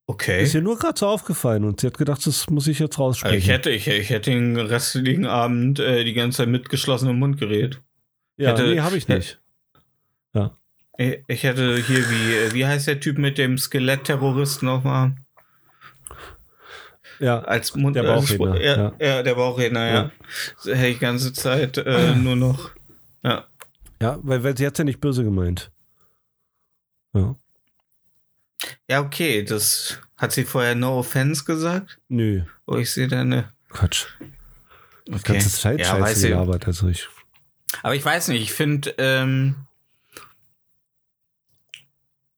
Okay. 0.08 0.44
Ist 0.44 0.54
ihr 0.54 0.62
nur 0.62 0.78
gerade 0.78 1.00
so 1.00 1.08
aufgefallen 1.08 1.64
und 1.64 1.80
sie 1.82 1.88
hat 1.88 1.98
gedacht, 1.98 2.26
das 2.28 2.50
muss 2.50 2.68
ich 2.68 2.80
jetzt 2.80 2.96
Also 2.96 3.04
raussprechen. 3.06 3.38
ich 3.38 3.48
hätte, 3.48 3.70
ich, 3.72 3.88
ich 3.88 4.10
hätte 4.10 4.30
den 4.30 4.58
restlichen 4.58 5.26
Abend 5.26 5.80
äh, 5.80 6.04
die 6.04 6.14
ganze 6.14 6.38
Zeit 6.40 6.50
mit 6.50 6.70
geschlossenem 6.70 7.18
Mund 7.18 7.40
geredet. 7.40 7.82
ja, 8.38 8.52
hätte- 8.52 8.68
nee, 8.68 8.82
habe 8.82 8.98
ich 8.98 9.08
nicht. 9.08 9.42
Ich, 10.98 11.44
hätte 11.44 11.76
hier 11.78 12.10
wie, 12.10 12.34
äh, 12.36 12.54
wie 12.54 12.66
heißt 12.66 12.88
der 12.88 13.00
Typ 13.00 13.18
mit 13.18 13.38
dem 13.38 13.58
Skelett-Terroristen 13.58 14.66
nochmal? 14.66 15.16
Ja, 17.20 17.40
Als 17.40 17.76
Mund, 17.76 17.96
Der 17.96 18.04
als 18.04 18.22
Bauchredner, 18.22 18.56
Spr- 18.56 18.62
ja, 18.62 18.76
ja. 18.76 18.94
ja. 19.00 19.24
der 19.24 19.36
Bauchredner, 19.36 19.88
ja. 19.94 20.12
So 20.58 20.74
hätte 20.74 20.88
ich 20.88 20.96
die 20.96 21.02
ganze 21.02 21.32
Zeit 21.34 21.78
äh, 21.78 22.14
nur 22.16 22.36
noch. 22.36 22.72
Ja. 23.24 23.46
ja 24.02 24.20
weil, 24.22 24.44
weil 24.44 24.58
sie 24.58 24.66
hat 24.68 24.78
ja 24.78 24.84
nicht 24.84 25.00
böse 25.00 25.24
gemeint. 25.24 25.72
Ja. 27.14 27.36
ja, 28.90 29.00
okay, 29.02 29.44
das 29.44 30.00
hat 30.18 30.34
sie 30.34 30.44
vorher 30.44 30.76
No 30.76 31.00
Offense 31.00 31.46
gesagt. 31.46 32.00
Nö, 32.10 32.42
Oh, 32.66 32.78
ich 32.78 32.92
sehe 32.92 33.08
da 33.08 33.22
eine. 33.22 33.54
Quatsch. 33.70 34.08
Okay. 35.08 35.34
Ganze 35.34 35.50
Zeit 35.50 35.80
Ja, 35.80 35.86
scheiße 35.86 36.30
gelabert. 36.30 36.68
Also 36.68 36.88
ich, 36.90 37.08
Aber 37.84 37.96
ich 37.96 38.04
weiß 38.04 38.28
nicht, 38.30 38.42
ich 38.42 38.54
finde, 38.54 38.94
ähm, 38.98 39.56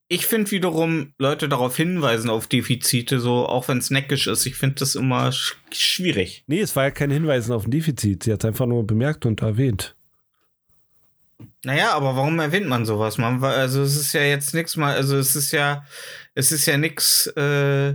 ich 0.08 0.26
finde 0.26 0.50
wiederum 0.50 1.12
Leute 1.18 1.48
darauf 1.48 1.76
hinweisen 1.76 2.30
auf 2.30 2.46
Defizite, 2.46 3.20
so 3.20 3.46
auch 3.46 3.68
wenn 3.68 3.78
es 3.78 3.90
neckisch 3.90 4.26
ist. 4.26 4.46
Ich 4.46 4.56
finde 4.56 4.76
das 4.76 4.94
immer 4.94 5.32
sch 5.32 5.56
schwierig. 5.70 6.44
nee, 6.46 6.60
es 6.60 6.74
war 6.74 6.84
ja 6.84 6.90
kein 6.90 7.10
Hinweisen 7.10 7.52
auf 7.52 7.66
ein 7.66 7.70
Defizit. 7.70 8.22
Sie 8.22 8.32
hat 8.32 8.42
es 8.42 8.48
einfach 8.48 8.66
nur 8.66 8.86
bemerkt 8.86 9.26
und 9.26 9.42
erwähnt. 9.42 9.94
Naja, 11.64 11.92
aber 11.92 12.16
warum 12.16 12.38
erwähnt 12.40 12.68
man 12.68 12.86
sowas? 12.86 13.18
Man, 13.18 13.42
also 13.44 13.82
es 13.82 13.96
ist 13.96 14.12
ja 14.12 14.22
jetzt 14.22 14.54
nichts 14.54 14.76
mal, 14.76 14.94
also 14.94 15.16
es 15.16 15.36
ist 15.36 15.52
ja, 15.52 15.84
es 16.34 16.52
ist 16.52 16.66
ja 16.66 16.78
nix 16.78 17.26
äh, 17.28 17.94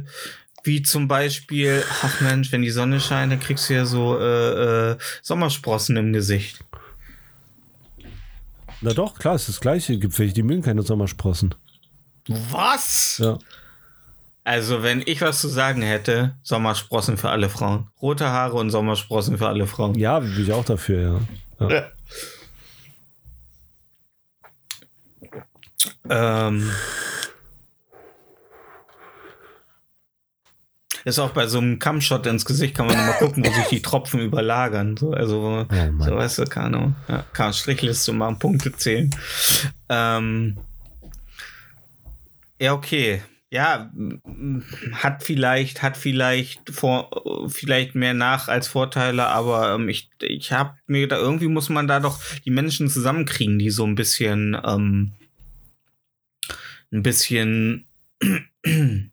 wie 0.64 0.82
zum 0.82 1.08
Beispiel, 1.08 1.84
ach 2.04 2.22
Mensch, 2.22 2.52
wenn 2.52 2.62
die 2.62 2.70
Sonne 2.70 3.00
scheint, 3.00 3.32
dann 3.32 3.40
kriegst 3.40 3.70
du 3.70 3.74
ja 3.74 3.86
so 3.86 4.18
äh, 4.18 4.92
äh, 4.92 4.98
Sommersprossen 5.22 5.98
im 5.98 6.14
Gesicht. 6.14 6.64
Na 8.82 8.94
doch, 8.94 9.18
klar, 9.18 9.36
es 9.36 9.44
ist 9.44 9.50
das 9.50 9.62
Gleiche. 9.62 9.98
Gibt 9.98 10.18
welche, 10.20 10.34
die 10.34 10.44
mögen 10.44 10.62
keine 10.62 10.84
Sommersprossen. 10.84 11.56
Was? 12.28 13.20
Ja. 13.24 13.38
Also, 14.46 14.84
wenn 14.84 15.02
ich 15.06 15.22
was 15.22 15.40
zu 15.40 15.48
sagen 15.48 15.82
hätte, 15.82 16.36
Sommersprossen 16.44 17.18
für 17.18 17.30
alle 17.30 17.50
Frauen. 17.50 17.88
Rote 18.02 18.28
Haare 18.28 18.56
und 18.58 18.72
Sommersprossen 18.72 19.38
für 19.38 19.48
alle 19.48 19.68
Frauen. 19.68 19.96
Ja, 19.96 20.20
bin 20.20 20.42
ich 20.42 20.52
auch 20.52 20.66
dafür, 20.66 21.22
ja. 21.60 21.70
ja. 21.70 21.92
Ähm. 26.10 26.70
Ist 31.06 31.20
auch 31.20 31.32
bei 31.32 31.48
so 31.48 31.58
einem 31.58 31.80
Kammshot 31.80 32.26
ins 32.28 32.46
Gesicht, 32.46 32.76
kann 32.76 32.88
man 32.88 32.96
mal 32.96 33.14
gucken, 33.14 33.46
wo 33.46 33.52
sich 33.52 33.68
die 33.68 33.82
Tropfen 33.82 34.22
überlagern. 34.22 34.96
So, 34.96 35.12
also, 35.12 35.66
Oh 35.70 36.04
so 36.04 36.16
weißt 36.16 36.40
du, 36.40 36.46
keine 36.46 36.66
Ahnung. 36.68 36.96
Ja, 37.10 37.26
kann 37.34 37.48
man 37.48 37.54
Strichliste 37.54 38.14
machen, 38.14 38.40
Punkte 38.40 38.74
zählen. 38.74 39.14
Ähm. 39.90 40.58
Ja, 42.64 42.74
okay. 42.76 43.22
Ja, 43.52 43.92
hat 44.94 45.22
vielleicht, 45.22 45.84
hat 45.84 45.98
vielleicht 45.98 46.70
vor, 46.70 47.10
vielleicht 47.50 47.94
mehr 47.94 48.14
nach 48.14 48.48
als 48.48 48.70
Vorteile, 48.70 49.28
aber 49.28 49.76
ähm, 49.76 49.90
ich, 49.90 50.10
ich 50.22 50.54
habe 50.54 50.78
mir 50.88 51.02
gedacht, 51.02 51.20
irgendwie 51.20 51.50
muss 51.50 51.68
man 51.68 51.90
da 51.90 52.00
doch 52.00 52.22
die 52.46 52.52
Menschen 52.52 52.88
zusammenkriegen, 52.88 53.60
die 53.60 53.70
so 53.70 53.84
ein 53.84 53.96
bisschen, 53.96 54.58
ähm, 54.66 55.12
ein 56.94 57.04
bisschen, 57.04 57.86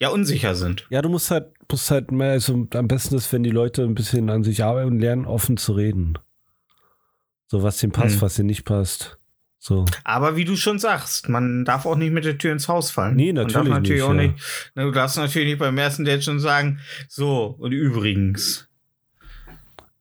ja, 0.00 0.08
unsicher 0.08 0.56
sind. 0.56 0.84
Ja, 0.90 1.00
du 1.00 1.10
musst 1.10 1.30
halt, 1.30 1.52
musst 1.70 1.92
halt 1.92 2.10
mehr, 2.10 2.32
also 2.32 2.66
am 2.74 2.88
besten 2.88 3.14
ist, 3.14 3.32
wenn 3.32 3.44
die 3.44 3.50
Leute 3.50 3.84
ein 3.84 3.94
bisschen 3.94 4.28
an 4.30 4.42
sich 4.42 4.64
arbeiten 4.64 4.88
und 4.94 4.98
lernen, 4.98 5.26
offen 5.26 5.58
zu 5.58 5.74
reden. 5.74 6.18
So, 7.46 7.62
was 7.62 7.78
dem 7.78 7.92
passt, 7.92 8.16
Hm. 8.16 8.22
was 8.22 8.34
dir 8.34 8.42
nicht 8.42 8.64
passt. 8.64 9.16
So. 9.66 9.86
Aber 10.04 10.36
wie 10.36 10.44
du 10.44 10.56
schon 10.56 10.78
sagst, 10.78 11.30
man 11.30 11.64
darf 11.64 11.86
auch 11.86 11.96
nicht 11.96 12.12
mit 12.12 12.26
der 12.26 12.36
Tür 12.36 12.52
ins 12.52 12.68
Haus 12.68 12.90
fallen. 12.90 13.16
Nee, 13.16 13.32
man 13.32 13.46
natürlich 13.46 13.54
darf 13.54 13.66
natürlich 13.68 14.02
nicht, 14.02 14.02
auch 14.02 14.14
ja. 14.14 14.22
nicht. 14.28 14.70
Du 14.74 14.90
darfst 14.90 15.16
natürlich 15.16 15.48
nicht 15.48 15.58
beim 15.58 15.78
ersten 15.78 16.04
Date 16.04 16.22
schon 16.22 16.38
sagen, 16.38 16.80
so, 17.08 17.56
und 17.58 17.72
übrigens. 17.72 18.68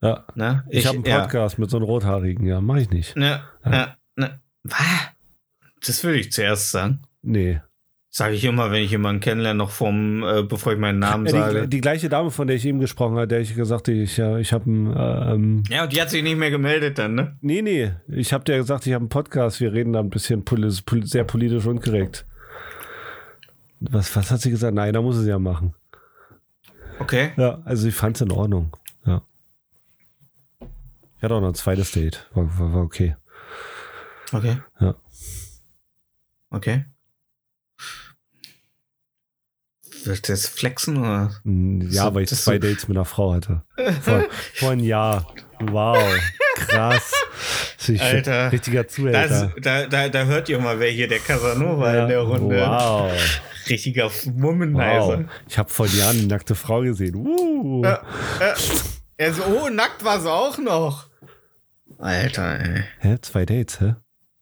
Ja. 0.02 0.26
Ne? 0.36 0.66
Ich, 0.70 0.86
habe 0.86 0.98
einen 0.98 1.06
ja. 1.06 1.22
Podcast 1.22 1.60
mit 1.60 1.70
so 1.70 1.78
einem 1.78 1.86
Rothaarigen, 1.86 2.46
ja, 2.46 2.60
mach 2.60 2.76
ich 2.76 2.90
nicht. 2.90 3.16
Ne, 3.16 3.42
Ja. 3.64 3.70
ne, 3.72 3.98
ne. 4.18 4.42
Was? 4.64 4.80
Das 5.86 6.04
würde 6.04 6.20
ich 6.20 6.34
zuerst 6.34 6.72
sagen. 6.72 7.00
Nee. 7.22 7.62
Sage 8.16 8.36
ich 8.36 8.44
immer, 8.46 8.70
wenn 8.70 8.84
ich 8.84 8.92
jemanden 8.92 9.22
kennenlerne, 9.22 9.58
noch 9.58 9.72
vom, 9.72 10.22
äh, 10.22 10.44
bevor 10.44 10.74
ich 10.74 10.78
meinen 10.78 11.00
Namen 11.00 11.26
Ja, 11.26 11.32
sage. 11.32 11.62
die, 11.64 11.68
die 11.70 11.82
gleiche 11.82 12.10
Dame, 12.10 12.30
von 12.30 12.46
der 12.46 12.56
ich 12.58 12.64
eben 12.64 12.80
gesprochen 12.80 13.16
habe, 13.16 13.28
der 13.28 13.40
ich 13.40 13.56
gesagt 13.56 13.88
habe, 13.88 13.98
ich, 13.98 14.18
ja, 14.18 14.38
ich 14.38 14.54
habe 14.54 14.66
einen, 14.66 14.96
äh, 14.96 15.34
ähm, 15.34 15.64
ja, 15.68 15.82
und 15.86 15.94
die 15.94 16.00
hat 16.00 16.12
sich 16.12 16.22
nicht 16.22 16.38
mehr 16.38 16.52
gemeldet 16.52 17.00
dann, 17.00 17.16
ne? 17.16 17.36
nee, 17.42 17.64
nee, 17.64 17.92
ich 18.08 18.32
habe 18.32 18.44
dir 18.44 18.58
gesagt, 18.58 18.86
ich 18.86 18.94
habe 18.94 19.02
einen 19.02 19.10
Podcast, 19.10 19.60
wir 19.62 19.74
reden 19.74 19.94
da 19.94 20.00
ein 20.00 20.12
bisschen 20.12 20.46
poli 20.46 20.72
poli 20.86 21.08
sehr 21.08 21.24
politisch 21.24 21.66
unkorrekt. 21.66 22.28
Was, 23.80 24.16
was 24.16 24.30
hat 24.30 24.42
sie 24.42 24.52
gesagt? 24.52 24.76
Nein, 24.76 24.94
da 24.94 25.02
muss 25.02 25.18
sie 25.18 25.28
ja 25.28 25.40
machen. 25.40 25.74
Okay. 27.00 27.32
Ja, 27.36 27.64
also 27.66 27.88
ich 27.88 27.96
fand 27.96 28.18
es 28.18 28.22
in 28.22 28.32
Ordnung. 28.32 28.78
Ja. 29.08 29.24
Ich 31.18 31.24
hatte 31.24 31.34
auch 31.34 31.42
noch 31.42 31.48
ein 31.48 31.56
zweites 31.56 31.92
Date. 31.94 32.30
War, 32.36 32.60
war, 32.60 32.74
war 32.76 32.82
okay. 32.84 33.16
Okay. 34.32 34.58
Ja. 34.80 34.94
Okay. 36.52 36.86
Willst 40.06 40.28
du 40.28 40.34
jetzt 40.34 40.48
flexen 40.50 40.98
oder? 40.98 41.32
Mm, 41.44 41.82
Ja, 41.90 42.06
So, 42.06 42.16
weil 42.16 42.24
ich 42.24 42.30
das 42.30 42.44
zwei 42.44 42.54
so- 42.54 42.60
Dates 42.68 42.88
mit 42.88 42.98
einer 42.98 43.06
Frau 43.06 43.34
hatte. 43.34 43.62
Vor, 44.02 44.24
vor 44.56 44.72
einem 44.72 44.84
Jahr. 44.84 45.28
Wow. 45.60 45.98
Krass. 46.56 47.12
Das 47.88 48.00
Alter. 48.02 48.52
Richtiger 48.52 48.84
Das, 48.84 48.94
Zuhälter. 48.94 49.54
da, 49.62 49.86
da, 49.88 50.10
da 50.10 50.24
hört 50.26 50.50
ihr 50.50 50.60
mal, 50.60 50.80
wer 50.80 50.90
hier 50.92 51.08
der 51.08 51.20
Casanova 51.20 51.94
Ja. 51.94 52.04
in 52.04 52.10
der 52.10 52.20
Runde. 52.22 52.58
Wow. 52.62 53.12
Richtiger 53.70 54.10
Womanizer. 54.26 55.20
wow. 55.20 55.26
Ich 55.48 55.58
habe 55.58 55.70
vor 55.70 55.88
Jahren 55.88 56.18
eine 56.20 56.28
nackte 56.28 56.56
Frau 56.56 56.82
gesehen. 56.82 57.16
Uh. 57.16 57.84
Ja, 57.84 58.02
ja. 58.40 58.54
Er 59.18 59.34
so, 59.34 59.44
oh, 59.46 59.70
nackt 59.70 60.04
war 60.04 60.20
sie 60.20 60.30
auch 60.32 60.58
noch. 60.58 61.08
Alter, 61.98 62.60
ey. 62.60 62.84
Hä? 63.00 63.18
Zwei 63.22 63.46
Dates, 63.46 63.80
hä? 63.80 63.96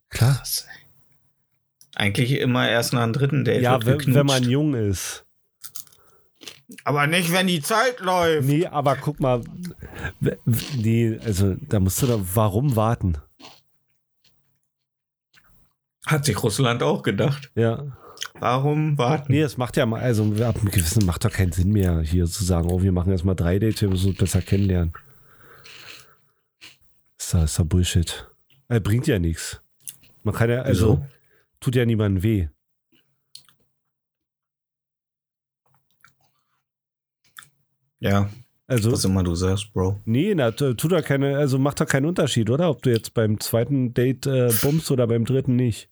Krass. 0.09 0.66
Eigentlich 1.95 2.32
immer 2.39 2.70
erst 2.70 2.93
nach 2.93 3.03
dem 3.03 3.14
dritten 3.14 3.43
Date. 3.45 3.62
Ja, 3.62 3.84
wenn, 3.86 4.16
wenn 4.16 4.26
man 4.26 4.43
jung 4.43 4.74
ist. 4.74 5.26
Aber 6.84 7.07
nicht, 7.07 7.32
wenn 7.32 7.47
die 7.47 7.61
Zeit 7.61 7.99
läuft. 7.99 8.47
Nee, 8.47 8.65
aber 8.65 8.95
guck 8.95 9.19
mal. 9.19 9.41
Nee, 10.76 11.19
also 11.24 11.55
da 11.55 11.80
musst 11.80 12.01
du 12.01 12.07
da. 12.07 12.19
Warum 12.34 12.76
warten? 12.76 13.17
Hat 16.05 16.26
sich 16.26 16.41
Russland 16.41 16.82
auch 16.84 17.03
gedacht. 17.03 17.51
Ja. 17.55 17.97
Warum 18.39 18.97
warten? 18.97 19.32
Nee, 19.32 19.41
es 19.41 19.57
macht 19.57 19.78
ja 19.78 19.86
mal, 19.86 20.01
also 20.01 20.24
ab 20.43 20.57
einem 20.57 20.72
gewissen 20.72 21.05
macht 21.05 21.24
doch 21.26 21.32
keinen 21.32 21.51
Sinn 21.51 21.72
mehr, 21.72 22.01
hier 22.01 22.26
zu 22.26 22.43
sagen, 22.43 22.69
oh, 22.72 22.82
wir 22.82 22.91
machen 22.91 23.11
jetzt 23.11 23.24
mal 23.24 23.36
drei 23.36 23.59
Dates, 23.59 23.82
wir 23.82 23.89
müssen 23.89 24.09
uns 24.09 24.17
besser 24.17 24.41
kennenlernen. 24.41 24.93
Ist 27.19 27.34
doch, 27.34 27.43
ist 27.43 27.59
doch 27.59 27.65
Bullshit. 27.65 28.28
Äh, 28.67 28.80
bringt 28.80 29.07
ja 29.07 29.19
nichts. 29.19 29.61
Man 30.24 30.34
kann 30.34 30.49
ja, 30.49 30.61
also, 30.61 30.97
Wieso? 30.97 31.07
tut 31.59 31.76
ja 31.76 31.86
niemandem 31.86 32.24
weh. 32.24 32.47
Ja, 38.01 38.29
Also, 38.67 38.91
was 38.91 39.05
immer 39.05 39.23
du 39.23 39.35
sagst, 39.35 39.71
Bro. 39.73 40.01
nee, 40.05 40.33
na, 40.35 40.51
tu- 40.51 40.73
tut 40.73 40.91
doch 40.91 41.03
keine, 41.03 41.37
also 41.37 41.57
macht 41.59 41.79
doch 41.79 41.85
keinen 41.87 42.05
Unterschied, 42.07 42.49
oder? 42.49 42.69
Ob 42.69 42.81
du 42.83 42.89
jetzt 42.89 43.13
beim 43.13 43.39
zweiten 43.39 43.93
Date 43.93 44.25
äh, 44.27 44.51
bummst 44.61 44.91
oder 44.91 45.07
beim 45.07 45.23
dritten 45.23 45.55
nicht. 45.55 45.87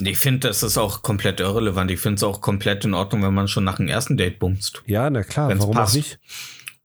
Ich 0.00 0.18
finde, 0.18 0.46
das 0.48 0.62
ist 0.62 0.78
auch 0.78 1.02
komplett 1.02 1.40
irrelevant. 1.40 1.90
Ich 1.90 1.98
finde 2.00 2.16
es 2.16 2.22
auch 2.22 2.40
komplett 2.40 2.84
in 2.84 2.94
Ordnung, 2.94 3.22
wenn 3.24 3.34
man 3.34 3.48
schon 3.48 3.64
nach 3.64 3.76
dem 3.76 3.88
ersten 3.88 4.16
Date 4.16 4.38
bumst. 4.38 4.82
Ja, 4.86 5.10
na 5.10 5.22
klar, 5.24 5.48
Wenn's 5.48 5.60
warum 5.62 5.74
passt. 5.74 5.92
auch 5.92 5.96
nicht? 5.96 6.20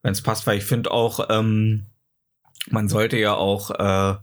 Wenn 0.01 0.11
es 0.13 0.21
passt, 0.21 0.47
weil 0.47 0.57
ich 0.57 0.63
finde 0.63 0.89
auch, 0.91 1.27
ähm, 1.29 1.85
man 2.69 2.87
sollte 2.89 3.17
ja 3.17 3.33
auch 3.35 3.69
äh, 3.71 4.15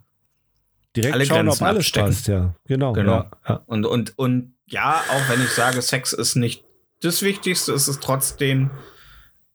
Direkt 0.96 1.14
Alle 1.14 1.26
schauen, 1.26 1.44
Grenzen 1.46 1.62
ob 1.62 1.68
alles 1.68 1.80
abstecken. 1.80 2.08
passt, 2.08 2.28
ja. 2.28 2.54
Genau. 2.64 2.92
Genau. 2.94 3.12
Ja, 3.12 3.30
ja. 3.46 3.62
und, 3.66 3.84
und, 3.84 4.18
und 4.18 4.54
ja, 4.66 5.02
auch 5.10 5.28
wenn 5.28 5.42
ich 5.42 5.50
sage, 5.50 5.82
Sex 5.82 6.14
ist 6.14 6.36
nicht 6.36 6.64
das 7.02 7.20
Wichtigste, 7.20 7.72
ist 7.72 7.86
es 7.88 8.00
trotzdem 8.00 8.70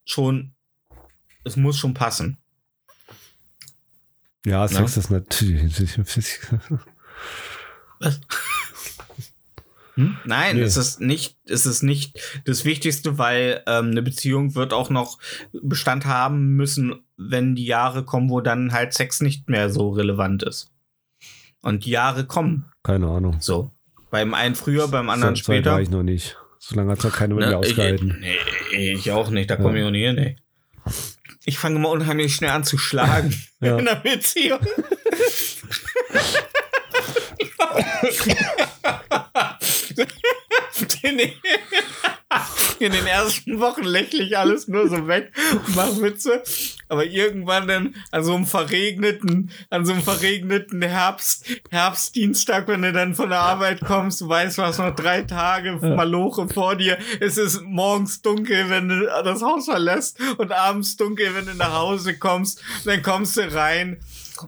schon, 0.06 0.54
es 1.44 1.56
muss 1.56 1.78
schon 1.78 1.94
passen. 1.94 2.38
ja 4.46 4.68
Sex 4.68 4.98
ist 4.98 5.10
natürlich. 5.12 5.98
Hm? 9.96 10.18
Nein, 10.24 10.56
Nee. 10.56 10.62
es 10.64 10.78
ist 10.78 11.02
nicht, 11.02 11.38
es 11.46 11.66
ist 11.66 11.84
nicht 11.84 12.18
das 12.46 12.64
Wichtigste, 12.64 13.18
weil 13.18 13.62
ähm, 13.68 13.92
eine 13.92 14.02
Beziehung 14.02 14.56
wird 14.56 14.72
auch 14.72 14.90
noch 14.90 15.20
Bestand 15.52 16.06
haben 16.06 16.56
müssen, 16.56 17.04
wenn 17.18 17.56
die 17.56 17.66
Jahre 17.66 18.06
kommen, 18.06 18.30
wo 18.30 18.40
dann 18.40 18.72
halt 18.72 18.94
Sex 18.94 19.20
nicht 19.22 19.50
mehr 19.50 19.70
so 19.70 19.90
relevant 19.90 20.44
ist. 20.44 20.72
Und 21.62 21.86
die 21.86 21.92
Jahre 21.92 22.26
kommen 22.26 22.66
Keine 22.84 23.08
Ahnung. 23.10 23.38
so. 23.42 23.72
Beim 24.10 24.34
einen 24.34 24.56
früher, 24.56 24.88
beim 24.88 25.10
anderen 25.10 25.36
später. 25.36 25.74
war 25.74 25.82
ich 25.82 25.90
noch 25.90 26.04
nicht. 26.04 26.38
So 26.64 26.76
lange 26.76 26.92
hat 26.92 27.04
noch 27.04 27.12
keiner 27.12 27.34
mit 27.34 27.44
Ne, 27.46 27.50
mir 27.52 27.58
ausgehalten. 27.58 28.24
Ich, 28.24 28.78
nee, 28.78 28.94
ich 28.94 29.12
auch 29.12 29.32
nicht, 29.32 29.50
da 29.50 29.56
Ja. 29.56 29.62
komme 29.62 29.80
ich 29.80 29.86
auch 29.86 29.90
nicht 29.90 30.06
hin, 30.06 30.18
ey. 30.20 30.36
Ich 31.44 31.58
fange 31.58 31.78
immer 31.78 31.90
unheimlich 31.90 32.36
schnell 32.36 32.52
an 32.52 32.64
zu 32.64 32.78
schlagen 32.78 33.34
Ja. 33.62 33.80
in 33.80 33.86
der 33.86 33.96
Beziehung. 33.96 34.60
den, 41.04 41.32
in 42.80 42.92
den 42.92 43.06
ersten 43.06 43.60
Wochen 43.60 43.84
lächle 43.84 44.24
ich 44.24 44.38
alles 44.38 44.68
nur 44.68 44.88
so 44.90 45.08
weg 45.08 45.32
und 45.52 45.76
mache 45.76 46.02
Witze. 46.02 46.44
Aber 46.88 47.06
irgendwann 47.06 47.68
dann 47.68 47.96
an 48.12 48.24
so 48.24 48.36
einem 48.36 48.46
verregneten, 48.46 49.52
an 49.70 49.86
so 49.86 49.94
einem 49.94 50.02
verregneten 50.02 50.82
Herbst, 50.82 51.46
Herbstdienstag, 51.70 52.68
wenn 52.68 52.82
du 52.82 52.92
dann 52.92 53.16
von 53.16 53.30
der 53.30 53.40
Arbeit 53.40 53.82
kommst, 53.82 54.22
du 54.22 54.30
weißt, 54.30 54.58
du 54.58 54.64
hast 54.64 54.80
noch 54.80 54.96
drei 54.96 55.22
Tage 55.24 55.74
Maloche 55.74 56.48
vor 56.50 56.76
dir. 56.76 56.98
Es 57.20 57.38
ist 57.38 57.62
morgens 57.62 58.22
dunkel, 58.22 58.70
wenn 58.70 58.90
du 58.90 59.06
das 59.06 59.42
Haus 59.42 59.66
verlässt 59.66 60.20
und 60.38 60.52
abends 60.52 60.98
dunkel, 60.98 61.34
wenn 61.36 61.46
du 61.46 61.56
nach 61.56 61.74
Hause 61.74 62.18
kommst. 62.18 62.62
Dann 62.86 63.02
kommst 63.02 63.38
du 63.38 63.54
rein 63.54 64.00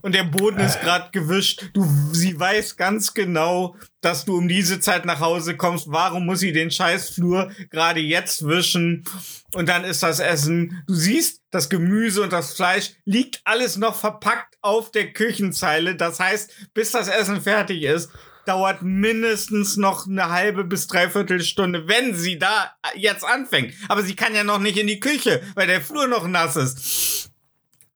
und 0.02 0.14
der 0.16 0.24
Boden 0.24 0.60
ist 0.60 0.82
gerade 0.82 1.10
gewischt. 1.12 1.70
Du, 1.74 1.88
sie 2.12 2.40
weiß 2.40 2.76
ganz 2.76 3.14
genau, 3.14 3.76
dass 4.02 4.26
du 4.26 4.38
um 4.38 4.48
diese 4.48 4.80
Zeit 4.80 5.06
nach 5.06 5.20
Hause 5.20 5.56
kommst. 5.56 5.86
Warum 5.90 6.26
muss 6.26 6.40
sie 6.40 6.52
den 6.52 6.72
Scheißflur 6.72 7.52
gerade 7.70 8.00
jetzt 8.00 8.48
wischen? 8.48 9.06
Und 9.54 9.70
dann 9.70 9.84
ist 9.84 10.04
das 10.04 10.20
Essen. 10.20 10.84
Du 10.88 10.94
siehst, 10.94 11.42
das 11.52 11.70
Gemüse 11.70 12.22
und 12.22 12.34
das 12.34 12.54
Fleisch 12.54 12.94
liegt 13.06 13.42
alles 13.44 13.78
noch 13.78 13.96
verpackt 13.96 14.58
auf 14.62 14.92
der 14.92 15.14
Küchenzeile. 15.14 15.96
Das 15.96 16.20
heißt, 16.20 16.52
bis 16.74 16.92
das 16.92 17.08
Essen 17.08 17.42
fertig 17.42 17.84
ist, 17.84 18.10
dauert 18.46 18.82
mindestens 18.82 19.78
noch 19.78 20.08
eine 20.08 20.30
halbe 20.30 20.64
bis 20.64 20.88
dreiviertel 20.88 21.42
Stunde, 21.42 21.88
wenn 21.88 22.16
sie 22.16 22.38
da 22.38 22.76
jetzt 22.96 23.24
anfängt. 23.24 23.74
Aber 23.88 24.04
sie 24.04 24.16
kann 24.16 24.36
ja 24.36 24.44
noch 24.44 24.60
nicht 24.60 24.78
in 24.78 24.88
die 24.88 25.00
Küche, 25.00 25.42
weil 25.56 25.68
der 25.68 25.82
Flur 25.82 26.08
noch 26.08 26.28
nass 26.28 26.56
ist. 26.56 27.32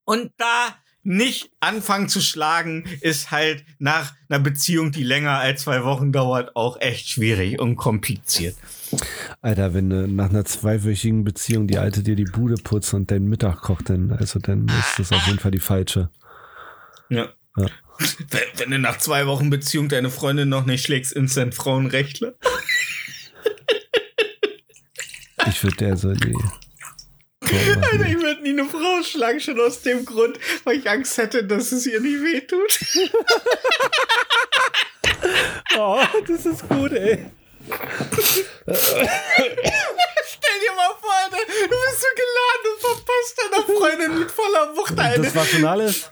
Und 0.06 0.32
da 0.38 0.76
nicht 1.08 1.52
anfangen 1.62 2.10
zu 2.10 2.20
schlagen, 2.20 2.84
ist 3.00 3.32
halt 3.32 3.64
nach 3.80 4.14
einer 4.28 4.40
Beziehung, 4.40 4.92
die 4.92 5.04
länger 5.04 5.40
als 5.40 5.62
zwei 5.62 5.86
Wochen 5.86 6.12
dauert, 6.12 6.56
auch 6.58 6.82
echt 6.82 7.08
schwierig 7.08 7.60
und 7.62 7.78
kompliziert. 7.78 8.58
Alter, 9.42 9.74
wenn 9.74 9.90
du 9.90 10.06
nach 10.06 10.30
einer 10.30 10.44
zweiwöchigen 10.44 11.24
Beziehung 11.24 11.68
die 11.68 11.78
Alte 11.78 12.04
dir 12.04 12.18
die 12.18 12.26
Bude 12.26 12.56
putzt 12.56 12.94
und 12.94 13.10
deinen 13.10 13.28
Mittag 13.28 13.62
kocht, 13.62 13.90
dann, 13.90 14.12
also 14.12 14.40
dann 14.40 14.68
ist 14.68 15.00
das 15.00 15.14
auf 15.14 15.26
jeden 15.28 15.40
Fall 15.40 15.52
die 15.52 15.60
falsche. 15.60 16.10
Ja. 17.10 17.30
Ja. 17.56 17.68
Wenn, 18.30 18.42
wenn 18.58 18.72
du 18.72 18.80
nach 18.80 18.98
zwei 18.98 19.28
Wochen 19.28 19.50
Beziehung 19.50 19.88
deine 19.88 20.10
Freundin 20.10 20.50
noch 20.50 20.66
nicht 20.66 20.84
schlägst, 20.84 21.14
instant 21.14 21.56
Frauenrechtler. 21.56 22.34
Ich 25.48 25.64
würde 25.64 25.78
der 25.78 25.96
so, 25.96 26.10
nee. 26.10 26.36
Alter, 27.42 27.78
machen. 27.80 28.06
ich 28.08 28.22
würde 28.22 28.42
nie 28.42 28.50
eine 28.50 28.66
Frau 28.66 29.04
schlagen, 29.04 29.40
schon 29.40 29.60
aus 29.60 29.82
dem 29.82 30.06
Grund, 30.06 30.40
weil 30.64 30.78
ich 30.80 30.90
Angst 30.90 31.18
hätte, 31.18 31.44
dass 31.44 31.72
es 31.72 31.86
ihr 31.86 32.00
nicht 32.00 32.22
wehtut. 32.24 32.80
oh, 35.78 36.04
das 36.28 36.46
ist 36.46 36.68
gut, 36.68 36.92
ey. 36.94 37.26
Stell 38.66 39.06
dir 40.60 40.74
mal 40.76 40.96
vor, 41.00 41.14
Alter, 41.24 41.38
du 41.46 41.76
bist 41.86 42.02
so 42.02 42.08
geladen 42.16 42.68
und 42.74 42.82
verpasst 42.82 43.38
deiner 43.38 43.64
Freundin 43.80 44.20
mit 44.20 44.32
voller 44.32 44.76
Wucht 44.76 44.98
eine. 45.00 45.24
Das 45.24 45.36
war 45.36 45.46
schon 45.46 45.66
alles? 45.66 46.10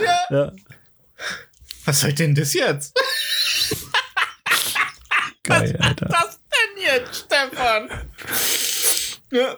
Ja. 0.00 0.20
Ja, 0.30 0.52
Was 1.84 2.00
soll 2.00 2.12
denn 2.12 2.34
das 2.34 2.54
jetzt? 2.54 2.94
geil, 5.42 5.76
Alter. 5.80 6.06
das 6.06 6.38
denn 6.38 6.82
jetzt, 6.82 7.26
Stefan? 7.26 7.90
Ja. 9.32 9.56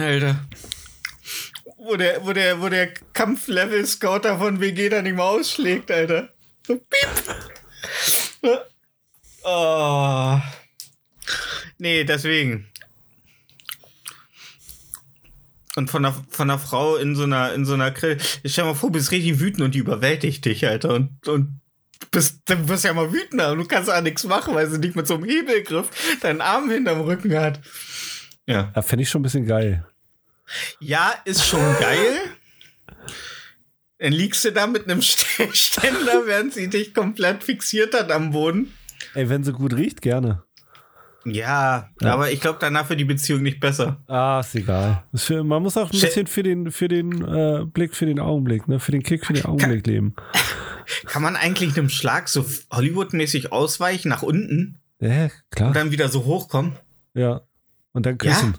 Alter. 0.00 0.44
Wo 1.76 1.96
der, 1.96 2.24
wo 2.24 2.32
der, 2.32 2.60
wo 2.60 2.68
der 2.68 2.92
Kampflevel-Scout 3.12 4.20
da 4.22 4.38
von 4.38 4.60
WG 4.60 4.88
dann 4.88 5.04
mehr 5.04 5.24
ausschlägt, 5.24 5.90
Alter. 5.90 6.28
So 6.66 6.76
piep. 6.76 8.58
Oh. 9.44 10.38
Nee, 11.78 12.04
deswegen. 12.04 12.68
Und 15.74 15.90
von 15.90 16.04
der, 16.04 16.14
von 16.28 16.46
der 16.46 16.58
Frau 16.58 16.94
in 16.94 17.16
so 17.16 17.24
einer, 17.24 17.54
in 17.54 17.64
so 17.64 17.74
einer 17.74 17.90
Grill. 17.90 18.18
Ich 18.44 18.52
stell 18.52 18.64
mal 18.64 18.74
vor, 18.74 18.90
du 18.90 18.94
bist 18.94 19.10
richtig 19.10 19.40
wütend 19.40 19.62
und 19.62 19.74
die 19.74 19.78
überwältigt 19.78 20.44
dich, 20.44 20.64
Alter. 20.64 20.94
Und, 20.94 21.26
und 21.26 21.60
bist, 22.12 22.42
dann 22.44 22.68
wirst 22.68 22.84
du 22.84 22.88
ja 22.88 22.94
mal 22.94 23.12
wütender 23.12 23.52
und 23.52 23.58
du 23.58 23.64
kannst 23.64 23.90
auch 23.90 24.00
nichts 24.00 24.24
machen, 24.24 24.54
weil 24.54 24.70
sie 24.70 24.78
nicht 24.78 24.94
mit 24.94 25.06
so 25.06 25.14
einem 25.14 25.24
Hebelgriff 25.24 25.88
deinen 26.20 26.40
Arm 26.40 26.70
hinterm 26.70 27.00
Rücken 27.00 27.34
hat. 27.36 27.60
Ja. 28.46 28.72
Ja, 28.74 28.82
fände 28.82 29.02
ich 29.02 29.10
schon 29.10 29.20
ein 29.20 29.24
bisschen 29.24 29.46
geil. 29.46 29.86
Ja, 30.80 31.12
ist 31.24 31.46
schon 31.46 31.60
geil. 31.80 32.18
Dann 33.98 34.12
liegst 34.12 34.44
du 34.44 34.52
da 34.52 34.66
mit 34.66 34.84
einem 34.84 35.00
St- 35.00 35.54
Ständer, 35.54 36.26
während 36.26 36.52
sie 36.54 36.68
dich 36.68 36.92
komplett 36.92 37.44
fixiert 37.44 37.94
hat 37.94 38.10
am 38.10 38.32
Boden. 38.32 38.72
Ey, 39.14 39.28
wenn 39.28 39.44
sie 39.44 39.52
gut 39.52 39.74
riecht, 39.74 40.02
gerne. 40.02 40.42
Ja, 41.24 41.88
Ja. 42.00 42.14
aber 42.14 42.32
ich 42.32 42.40
glaube, 42.40 42.58
danach 42.60 42.88
wird 42.90 42.98
die 42.98 43.04
Beziehung 43.04 43.42
nicht 43.42 43.60
besser. 43.60 44.02
Ah, 44.08 44.40
ist 44.40 44.56
egal. 44.56 45.04
Ist 45.12 45.24
für, 45.26 45.44
man 45.44 45.62
muss 45.62 45.76
auch 45.76 45.88
ein 45.90 45.96
Stell- 45.96 46.08
bisschen 46.08 46.26
für 46.26 46.42
den, 46.42 46.72
für 46.72 46.88
den 46.88 47.22
äh, 47.24 47.64
Blick, 47.64 47.94
für 47.94 48.06
den 48.06 48.18
Augenblick, 48.18 48.66
ne? 48.66 48.80
Für 48.80 48.90
den 48.90 49.04
Kick, 49.04 49.24
für 49.24 49.32
den 49.32 49.44
Augenblick 49.44 49.86
leben. 49.86 50.16
Kann 51.06 51.22
man 51.22 51.36
eigentlich 51.36 51.78
einem 51.78 51.88
Schlag 51.88 52.28
so 52.28 52.44
Hollywood-mäßig 52.72 53.52
ausweichen 53.52 54.08
nach 54.08 54.22
unten 54.22 54.80
Ja, 54.98 55.28
klar. 55.50 55.68
und 55.68 55.76
dann 55.76 55.92
wieder 55.92 56.08
so 56.08 56.24
hochkommen? 56.24 56.72
Ja. 57.14 57.42
Und 57.92 58.06
dann 58.06 58.18
küssen. 58.18 58.56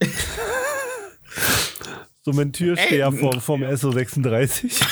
so 2.22 2.32
mit 2.32 2.44
dem 2.46 2.52
Türsteher 2.52 3.06
Ey. 3.12 3.18
vom, 3.18 3.40
vom 3.40 3.62
SO36. 3.62 4.82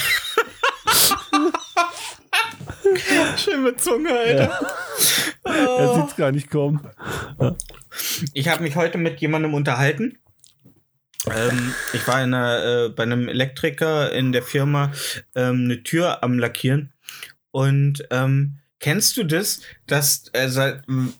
Schön 3.36 3.62
mit 3.64 3.80
Zunge, 3.80 4.10
Alter. 4.16 4.58
er 5.44 5.94
sieht's 6.00 6.16
gar 6.16 6.32
nicht 6.32 6.50
kommen. 6.50 6.80
Ich 8.32 8.48
habe 8.48 8.62
mich 8.62 8.76
heute 8.76 8.98
mit 8.98 9.20
jemandem 9.20 9.54
unterhalten. 9.54 10.18
Ähm, 11.34 11.74
ich 11.92 12.06
war 12.06 12.22
in 12.22 12.34
einer, 12.34 12.64
äh, 12.86 12.88
bei 12.90 13.02
einem 13.02 13.28
Elektriker 13.28 14.12
in 14.12 14.32
der 14.32 14.42
Firma 14.42 14.92
ähm, 15.34 15.64
eine 15.64 15.82
Tür 15.82 16.22
am 16.22 16.38
Lackieren. 16.38 16.92
Und 17.50 18.06
ähm, 18.10 18.58
kennst 18.78 19.16
du 19.16 19.24
das, 19.24 19.60
dass 19.86 20.30
seit- 20.46 20.86
m- 20.88 21.14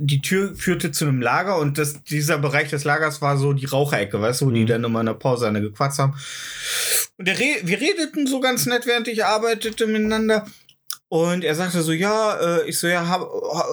die 0.00 0.20
Tür 0.22 0.54
führte 0.54 0.92
zu 0.92 1.04
einem 1.06 1.20
Lager 1.20 1.58
und 1.58 1.76
das, 1.76 2.04
dieser 2.04 2.38
Bereich 2.38 2.70
des 2.70 2.84
Lagers 2.84 3.20
war 3.20 3.36
so 3.36 3.52
die 3.52 3.66
Raucherecke, 3.66 4.20
weißt 4.20 4.40
du, 4.42 4.46
wo 4.46 4.50
die 4.50 4.62
Mhm. 4.62 4.66
dann 4.68 4.84
immer 4.84 5.00
in 5.00 5.06
der 5.06 5.14
Pause 5.14 5.48
eine 5.48 5.60
gequatscht 5.60 5.98
haben. 5.98 6.14
Und 7.16 7.28
Re 7.28 7.56
wir 7.64 7.80
redeten 7.80 8.26
so 8.28 8.38
ganz 8.40 8.66
nett, 8.66 8.86
während 8.86 9.08
ich 9.08 9.24
arbeitete 9.24 9.86
miteinander. 9.88 10.46
Und 11.10 11.42
er 11.42 11.54
sagte 11.54 11.80
so, 11.80 11.90
ja, 11.92 12.36
äh, 12.38 12.68
ich 12.68 12.78
so, 12.78 12.86
ja, 12.86 13.08
hab, 13.08 13.22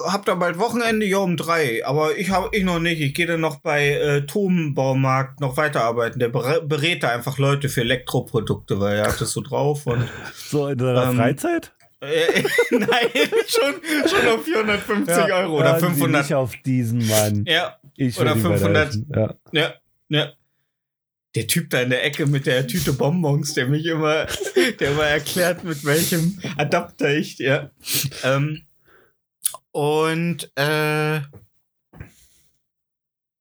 hab 0.08 0.24
da 0.24 0.34
bald 0.36 0.58
Wochenende, 0.58 1.04
ja, 1.04 1.18
um 1.18 1.36
drei. 1.36 1.84
Aber 1.86 2.16
ich 2.16 2.30
hab 2.30 2.54
ich 2.54 2.64
noch 2.64 2.78
nicht. 2.78 2.98
Ich 3.00 3.12
gehe 3.12 3.26
dann 3.26 3.40
noch 3.42 3.56
bei 3.56 3.90
äh, 3.90 4.22
Turmbaumarkt 4.26 5.40
noch 5.40 5.58
weiterarbeiten. 5.58 6.18
Der 6.18 6.30
berät 6.30 7.02
da 7.02 7.10
einfach 7.10 7.36
Leute 7.36 7.68
für 7.68 7.82
Elektroprodukte, 7.82 8.80
weil 8.80 8.96
er 8.96 9.08
hat 9.08 9.20
das 9.20 9.32
so 9.32 9.42
drauf 9.42 9.86
und 9.86 10.08
So 10.48 10.66
in 10.68 10.78
deiner 10.78 11.10
Ähm, 11.10 11.16
Freizeit? 11.16 11.72
Äh, 12.06 12.42
nein, 12.70 13.10
schon, 13.46 13.74
schon 14.08 14.28
auf 14.28 14.44
450 14.44 15.32
Euro 15.32 15.58
oder 15.58 15.72
hören 15.72 15.80
Sie 15.80 16.00
500. 16.00 16.22
Nicht 16.22 16.34
auf 16.34 16.54
diesen 16.64 17.06
Mann. 17.06 17.44
Ja, 17.46 17.76
Ich 17.96 18.18
oder 18.18 18.34
will 18.34 18.40
ihm 18.40 18.42
500. 18.42 18.64
weiterhelfen. 18.74 19.06
Ja. 19.14 19.34
ja, 19.60 19.74
ja. 20.08 20.32
Der 21.34 21.46
Typ 21.46 21.68
da 21.68 21.82
in 21.82 21.90
der 21.90 22.04
Ecke 22.04 22.24
mit 22.26 22.46
der 22.46 22.66
Tüte 22.66 22.94
Bonbons, 22.94 23.52
der 23.54 23.66
mich 23.66 23.84
immer, 23.84 24.26
der 24.80 24.90
immer 24.90 25.04
erklärt, 25.04 25.64
mit 25.64 25.84
welchem 25.84 26.38
Adapter 26.56 27.14
ich, 27.14 27.38
ja. 27.38 27.70
Ähm, 28.24 28.62
und, 29.72 30.50
äh, 30.56 31.20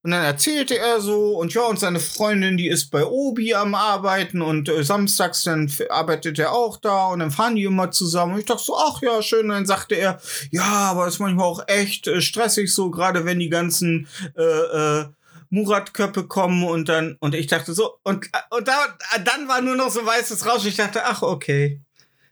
und 0.06 0.12
dann 0.12 0.24
erzählte 0.24 0.78
er 0.78 1.02
so, 1.02 1.36
und 1.36 1.56
ja, 1.56 1.64
und 1.64 1.80
seine 1.80 2.00
Freundin, 2.00 2.58
die 2.58 2.68
ist 2.68 2.92
bei 2.92 3.04
Obi 3.04 3.56
am 3.56 3.74
Arbeiten 3.74 4.44
und 4.44 4.70
äh, 4.70 4.84
samstags 4.84 5.42
dann 5.42 5.72
arbeitet 5.90 6.38
er 6.38 6.52
auch 6.52 6.78
da 6.78 7.08
und 7.08 7.22
dann 7.22 7.32
fahren 7.32 7.56
die 7.56 7.64
immer 7.64 7.90
zusammen. 7.90 8.34
Und 8.34 8.40
ich 8.42 8.46
dachte 8.46 8.64
so, 8.64 8.78
ach 8.78 9.02
ja, 9.02 9.24
schön. 9.24 9.46
Und 9.46 9.56
dann 9.56 9.66
sagte 9.66 9.96
er, 9.96 10.22
ja, 10.52 10.62
aber 10.62 11.08
ist 11.08 11.18
manchmal 11.18 11.48
auch 11.48 11.64
echt 11.66 12.06
äh, 12.06 12.22
stressig 12.22 12.72
so, 12.72 12.92
gerade 12.92 13.26
wenn 13.26 13.40
die 13.40 13.50
ganzen 13.50 14.08
äh, 14.38 14.44
äh, 14.44 15.06
Murat-Köppe 15.50 16.28
kommen 16.28 16.64
und 16.66 16.88
dann, 16.88 17.18
und 17.20 17.34
ich 17.34 17.48
dachte 17.48 17.74
so, 17.74 17.98
und, 18.04 18.30
und 18.52 18.68
da, 18.68 18.96
dann 19.24 19.48
war 19.48 19.62
nur 19.62 19.76
noch 19.76 19.90
so 19.90 20.06
weißes 20.06 20.46
Rauschen. 20.46 20.68
Ich 20.68 20.76
dachte, 20.76 21.04
ach, 21.04 21.24
okay. 21.24 21.82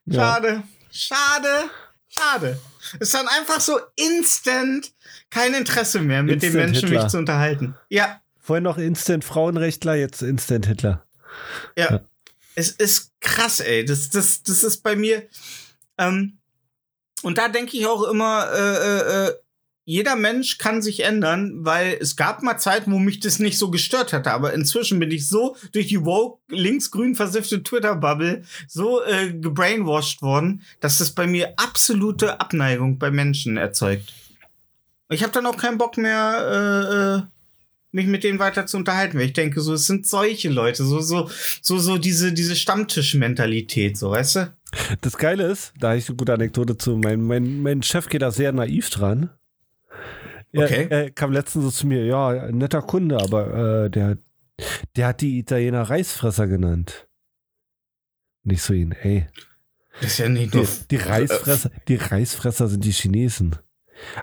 Ja. 0.05 0.36
Schade, 0.36 0.63
schade, 0.91 1.69
schade. 2.07 2.59
Ist 2.99 3.15
dann 3.15 3.28
einfach 3.28 3.59
so 3.59 3.80
instant 3.95 4.91
kein 5.34 5.53
Interesse 5.53 5.99
mehr, 5.99 6.23
mit 6.23 6.41
den 6.41 6.47
Instant 6.47 6.65
Menschen 6.65 6.89
Hitler. 6.89 7.03
mich 7.03 7.11
zu 7.11 7.17
unterhalten. 7.17 7.75
Ja, 7.89 8.19
Vorhin 8.43 8.63
noch 8.63 8.77
Instant 8.77 9.23
Frauenrechtler, 9.23 9.95
jetzt 9.95 10.21
Instant 10.21 10.65
Hitler. 10.65 11.05
ja. 11.77 11.91
Ja. 11.91 12.01
Es 12.55 12.69
ist 12.69 13.13
krass, 13.19 13.61
ey. 13.61 13.84
Das, 13.84 14.11
das, 14.11 14.43
das 14.43 14.63
ist 14.63 14.84
bei 14.84 14.95
mir. 14.95 15.23
Ähm, 15.97 16.38
und 17.23 17.39
da 17.39 17.47
denke 17.47 17.75
ich 17.75 17.88
auch 17.88 18.03
immer, 18.03 18.47
äh, 18.53 18.59
äh, 18.59 19.27
äh, 19.27 19.34
jeder 19.86 20.15
Mensch 20.15 20.59
kann 20.59 20.81
sich 20.84 21.03
ändern, 21.03 21.65
weil 21.65 21.97
es 21.99 22.15
gab 22.15 22.43
mal 22.43 22.59
Zeiten, 22.59 22.91
wo 22.91 22.99
mich 22.99 23.19
das 23.21 23.39
nicht 23.39 23.57
so 23.57 23.71
gestört 23.71 24.13
hatte. 24.13 24.31
Aber 24.31 24.53
inzwischen 24.53 24.99
bin 24.99 25.09
ich 25.09 25.27
so 25.27 25.55
durch 25.71 25.88
die 25.88 26.05
woke 26.05 26.41
linksgrün 26.49 27.15
versiffte 27.15 27.63
Twitter-Bubble 27.63 28.43
so 28.67 29.03
äh, 29.03 29.34
gebrainwashed 29.34 30.21
worden, 30.21 30.61
dass 30.79 30.99
das 30.99 31.11
bei 31.11 31.25
mir 31.25 31.53
absolute 31.57 32.39
Abneigung 32.39 32.99
bei 32.99 33.09
Menschen 33.09 33.57
erzeugt. 33.57 34.13
Ich 35.10 35.24
habe 35.24 35.34
dann 35.34 35.45
auch 35.45 35.58
keinen 35.58 35.78
Bock 35.78 35.97
mehr, 35.97 37.20
äh, 37.20 37.20
äh, 37.20 37.22
mich 37.91 38.08
mit 38.08 38.24
denen 38.24 38.39
weiter 38.39 38.66
zu 38.66 38.78
unterhalten, 38.78 39.18
weil 39.20 39.28
ich 39.28 39.34
denke, 39.34 39.62
so, 39.62 39.74
es 39.74 39.86
sind 39.86 40.08
solche 40.08 40.49
Leute, 40.49 40.84
so, 40.84 40.99
so, 40.99 41.30
so, 41.62 41.78
so 41.78 41.97
diese, 41.97 42.34
diese 42.34 42.56
Stammtisch-Mentalität, 42.56 43.97
so, 43.97 44.12
weißt 44.12 44.36
du? 44.38 44.54
Das 45.01 45.18
Geile 45.18 45.43
ist, 45.45 45.74
da 45.80 45.89
habe 45.89 45.99
ich 45.99 46.08
eine 46.10 46.18
gute 46.18 46.34
Anekdote 46.34 46.78
zu. 46.78 46.97
Mein, 46.97 47.22
mein, 47.22 47.62
mein 47.62 47.84
Chef 47.84 48.10
geht 48.10 48.24
da 48.24 48.32
sehr 48.32 48.51
naiv 48.51 48.89
dran. 48.89 49.30
Er, 50.51 50.64
Okay. 50.66 50.88
er 50.89 51.12
kam 51.12 51.32
letztens 51.32 51.66
so 51.66 51.72
zu 51.72 51.88
mir, 51.88 52.06
ja, 52.06 52.51
netter 52.51 52.82
Kunde, 52.82 53.18
aber 53.20 53.86
äh, 53.86 53.89
der, 53.91 54.18
der 54.95 55.08
hat 55.08 55.22
die 55.22 55.38
Italiener 55.39 55.84
Reisfresser 55.84 56.47
genannt. 56.47 57.08
Nicht 58.43 58.62
so 58.62 58.74
ihn, 58.74 58.91
ey. 58.91 59.28
Das 60.01 60.12
ist 60.12 60.18
ja 60.18 60.30
nicht 60.30 60.54
Die, 60.54 60.68
die 60.89 60.95
Reisfresser, 60.97 61.70
die 61.88 61.95
Reisfresser 61.95 62.68
sind 62.68 62.84
die 62.84 62.91
Chinesen. 62.91 63.56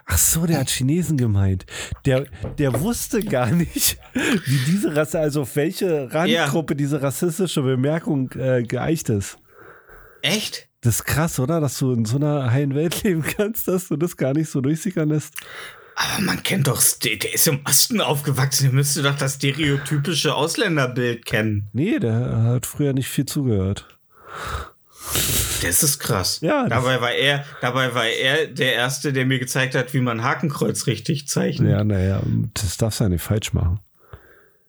Ach 0.05 0.17
so, 0.17 0.45
der 0.45 0.59
hat 0.59 0.69
Chinesen 0.69 1.17
gemeint. 1.17 1.65
Der, 2.05 2.25
der 2.57 2.79
wusste 2.81 3.23
gar 3.23 3.51
nicht, 3.51 3.97
wie 4.13 4.71
diese 4.71 4.95
Rasse, 4.95 5.19
also 5.19 5.41
auf 5.41 5.55
welche 5.55 6.13
Randgruppe 6.13 6.75
diese 6.75 7.01
rassistische 7.01 7.61
Bemerkung 7.61 8.31
äh, 8.33 8.63
geeicht 8.63 9.09
ist. 9.09 9.37
Echt? 10.21 10.67
Das 10.81 10.95
ist 10.95 11.05
krass, 11.05 11.39
oder? 11.39 11.59
Dass 11.59 11.77
du 11.77 11.93
in 11.93 12.05
so 12.05 12.17
einer 12.17 12.51
heilen 12.51 12.75
Welt 12.75 13.03
leben 13.03 13.23
kannst, 13.23 13.67
dass 13.67 13.87
du 13.87 13.97
das 13.97 14.17
gar 14.17 14.33
nicht 14.33 14.49
so 14.49 14.61
durchsickern 14.61 15.09
lässt. 15.09 15.35
Aber 15.95 16.21
man 16.23 16.41
kennt 16.41 16.67
doch, 16.67 16.81
der, 17.03 17.17
der 17.17 17.33
ist 17.33 17.47
im 17.47 17.59
Osten 17.65 18.01
aufgewachsen, 18.01 18.63
der 18.63 18.73
müsste 18.73 19.03
doch 19.03 19.15
das 19.15 19.35
stereotypische 19.35 20.33
Ausländerbild 20.33 21.25
kennen. 21.25 21.69
Nee, 21.73 21.99
der 21.99 22.43
hat 22.43 22.65
früher 22.65 22.93
nicht 22.93 23.09
viel 23.09 23.25
zugehört. 23.25 23.87
Das 25.61 25.83
ist 25.83 25.99
krass. 25.99 26.39
Ja, 26.41 26.67
dabei 26.67 27.01
war 27.01 27.11
er, 27.11 27.45
dabei 27.61 27.93
war 27.93 28.05
er 28.05 28.47
der 28.47 28.73
Erste, 28.73 29.13
der 29.13 29.25
mir 29.25 29.39
gezeigt 29.39 29.75
hat, 29.75 29.93
wie 29.93 30.01
man 30.01 30.23
Hakenkreuz 30.23 30.87
richtig 30.87 31.27
zeichnet. 31.27 31.71
Ja, 31.71 31.83
naja, 31.83 32.21
das 32.53 32.77
darfst 32.77 32.99
du 32.99 33.05
ja 33.05 33.09
nicht 33.09 33.21
falsch 33.23 33.53
machen. 33.53 33.79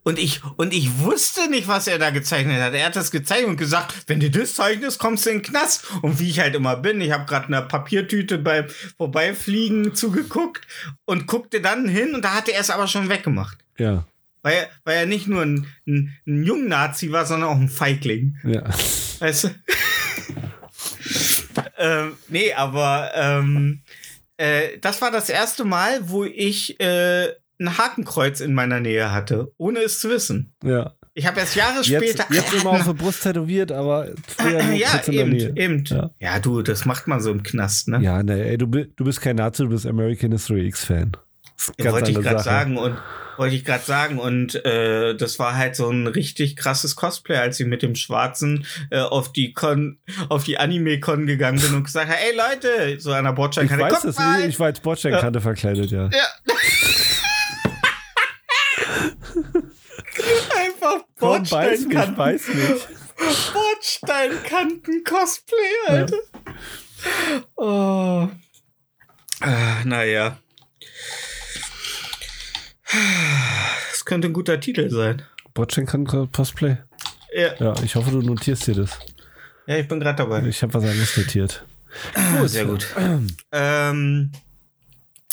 Und 0.04 0.18
ich, 0.18 0.40
und 0.56 0.74
ich 0.74 0.98
wusste 0.98 1.48
nicht, 1.48 1.68
was 1.68 1.86
er 1.86 1.98
da 1.98 2.10
gezeichnet 2.10 2.60
hat. 2.60 2.74
Er 2.74 2.86
hat 2.86 2.96
das 2.96 3.12
gezeichnet 3.12 3.50
und 3.50 3.56
gesagt, 3.56 3.94
wenn 4.08 4.18
du 4.18 4.30
das 4.30 4.56
zeichnest, 4.56 4.98
kommst 4.98 5.24
du 5.26 5.30
in 5.30 5.36
den 5.38 5.42
Knast. 5.42 5.84
Und 6.02 6.18
wie 6.18 6.28
ich 6.28 6.40
halt 6.40 6.56
immer 6.56 6.74
bin, 6.76 7.00
ich 7.00 7.12
habe 7.12 7.24
gerade 7.24 7.46
eine 7.46 7.62
Papiertüte 7.62 8.38
beim 8.38 8.66
Vorbeifliegen 8.96 9.94
zugeguckt 9.94 10.66
und 11.04 11.28
guckte 11.28 11.60
dann 11.60 11.88
hin 11.88 12.14
und 12.16 12.24
da 12.24 12.34
hatte 12.34 12.52
er 12.52 12.60
es 12.60 12.70
aber 12.70 12.88
schon 12.88 13.08
weggemacht. 13.08 13.58
Ja, 13.78 14.04
Weil 14.42 14.54
er, 14.54 14.68
weil 14.84 14.96
er 14.96 15.06
nicht 15.06 15.28
nur 15.28 15.42
ein, 15.42 15.68
ein, 15.86 16.12
ein 16.26 16.42
Jung-Nazi 16.42 17.12
war, 17.12 17.24
sondern 17.24 17.48
auch 17.50 17.56
ein 17.60 17.68
Feigling. 17.68 18.36
ja. 18.44 18.64
Weißt 19.20 19.44
du? 19.44 19.48
Ähm, 21.82 22.16
nee, 22.28 22.52
aber 22.54 23.10
ähm, 23.14 23.82
äh, 24.36 24.78
das 24.80 25.02
war 25.02 25.10
das 25.10 25.28
erste 25.28 25.64
Mal, 25.64 26.08
wo 26.08 26.24
ich 26.24 26.80
äh, 26.80 27.28
ein 27.60 27.78
Hakenkreuz 27.78 28.40
in 28.40 28.54
meiner 28.54 28.80
Nähe 28.80 29.12
hatte, 29.12 29.52
ohne 29.58 29.80
es 29.80 30.00
zu 30.00 30.08
wissen. 30.10 30.54
ja. 30.64 30.94
Ich 31.14 31.26
habe 31.26 31.40
erst 31.40 31.56
Jahre 31.56 31.82
Jetzt, 31.82 31.88
später. 31.88 32.24
jetzt 32.32 32.54
immer 32.54 32.70
auf 32.70 32.84
der 32.84 32.94
Brust 32.94 33.22
tätowiert, 33.22 33.70
aber 33.70 34.08
früher 34.26 34.62
nur 34.62 34.72
ja, 34.72 34.88
kurz 34.92 35.08
in 35.08 35.12
der 35.12 35.26
eben, 35.26 35.32
Nähe. 35.32 35.52
eben. 35.56 35.84
Ja. 35.84 36.10
Ja. 36.18 36.40
du, 36.40 36.62
das 36.62 36.86
macht 36.86 37.06
man 37.06 37.20
so 37.20 37.30
im 37.30 37.42
Knast, 37.42 37.88
ne? 37.88 38.00
Ja, 38.00 38.22
ne, 38.22 38.42
ey, 38.42 38.56
du, 38.56 38.64
du 38.66 39.04
bist 39.04 39.20
kein 39.20 39.36
Nazi, 39.36 39.64
du 39.64 39.68
bist 39.68 39.84
American 39.84 40.32
History 40.32 40.66
X-Fan. 40.68 41.12
Wollte 41.78 42.12
ich 42.12 42.16
gerade 42.18 42.42
sagen 42.42 42.78
und 42.78 42.96
wollte 43.36 43.56
ich 43.56 43.64
gerade 43.64 43.84
sagen 43.84 44.18
und 44.18 44.64
äh, 44.64 45.14
das 45.14 45.38
war 45.38 45.56
halt 45.56 45.76
so 45.76 45.88
ein 45.90 46.06
richtig 46.06 46.56
krasses 46.56 46.96
Cosplay, 46.96 47.36
als 47.36 47.58
ich 47.60 47.66
mit 47.66 47.82
dem 47.82 47.94
Schwarzen 47.94 48.66
äh, 48.90 49.00
auf 49.00 49.32
die 49.32 49.52
Con, 49.52 49.98
auf 50.28 50.44
die 50.44 50.58
Anime 50.58 51.00
Con 51.00 51.26
gegangen 51.26 51.60
bin 51.60 51.74
und 51.74 51.84
gesagt 51.84 52.08
habe, 52.08 52.18
ey 52.20 52.34
Leute, 52.36 53.00
so 53.00 53.12
an 53.12 53.24
der 53.24 53.32
Ich 53.32 53.36
Bordsteinkante, 53.36 53.84
weiß 53.84 54.04
es, 54.04 54.16
mal. 54.16 54.48
ich 54.48 54.58
war 54.60 54.66
als 54.66 54.80
Bordsteinkante 54.80 55.40
verkleidet, 55.40 55.90
ja. 55.90 56.08
Ja. 56.12 56.26
Einfach 60.56 61.04
Komm, 61.18 61.42
beiß 61.44 61.86
mich, 61.86 61.94
Bordsteinkanten, 61.94 62.16
beiß 62.16 62.48
mich. 62.48 62.86
Bordsteinkanten 63.52 65.04
Cosplay, 65.04 65.56
Alter. 65.88 66.16
Oh. 67.56 68.28
Ah, 69.40 69.84
naja. 69.84 70.38
Das 73.90 74.04
könnte 74.04 74.28
ein 74.28 74.32
guter 74.32 74.60
Titel 74.60 74.90
sein. 74.90 75.22
Bordsteinkanten-Cosplay? 75.54 76.76
Ja, 77.34 77.54
Ja, 77.58 77.74
ich 77.82 77.94
hoffe, 77.94 78.10
du 78.10 78.20
notierst 78.22 78.66
dir 78.66 78.74
das. 78.74 78.98
ja 79.66 79.76
ich 79.78 79.88
bin 79.88 80.00
gerade 80.00 80.16
dabei. 80.16 80.42
Ich 80.46 80.62
habe 80.62 80.74
was 80.74 80.84
anderes 80.84 81.16
notiert. 81.16 81.64
Oh, 82.40 82.46
sehr 82.46 82.64
gut. 82.66 82.86
ähm, 83.52 84.32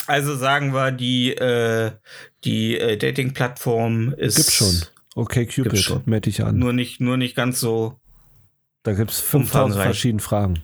also 0.06 0.36
sagen 0.36 0.72
wir, 0.72 0.90
die, 0.92 1.32
äh, 1.34 1.92
die 2.44 2.78
äh, 2.78 2.96
Dating-Plattform 2.96 4.12
ist 4.14 4.36
Gibt 4.36 4.50
schon. 4.52 4.82
Okay, 5.14 5.46
Cupid, 5.46 5.78
schon. 5.78 6.02
melde 6.06 6.30
dich 6.30 6.42
an. 6.44 6.58
nur 6.58 6.72
nicht, 6.72 7.00
nur 7.00 7.16
nicht 7.16 7.34
ganz 7.34 7.60
so 7.60 7.98
da 8.82 8.92
gibt 8.94 9.10
es 9.10 9.20
5000 9.20 9.34
umfangreich. 9.42 9.84
verschiedene 9.84 10.20
Fragen. 10.22 10.62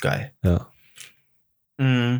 geil. 0.00 0.32
Ja. 0.42 0.70
Mhm. 1.78 2.18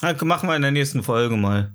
Also 0.00 0.24
machen 0.24 0.48
wir 0.48 0.56
in 0.56 0.62
der 0.62 0.70
nächsten 0.70 1.02
Folge 1.02 1.36
mal. 1.36 1.72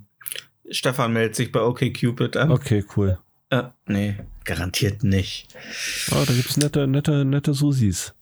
Stefan 0.70 1.12
meldet 1.12 1.36
sich 1.36 1.52
bei 1.52 1.60
OkCupid 1.60 2.36
an. 2.36 2.50
Okay, 2.50 2.84
cool. 2.96 3.18
Äh, 3.50 3.64
nee, 3.86 4.16
garantiert 4.44 5.04
nicht. 5.04 5.48
Oh, 6.10 6.24
da 6.26 6.32
gibt 6.32 6.48
es 6.50 6.56
nette, 6.56 6.86
nette, 6.86 7.24
nette 7.24 7.52
Susis. 7.52 8.14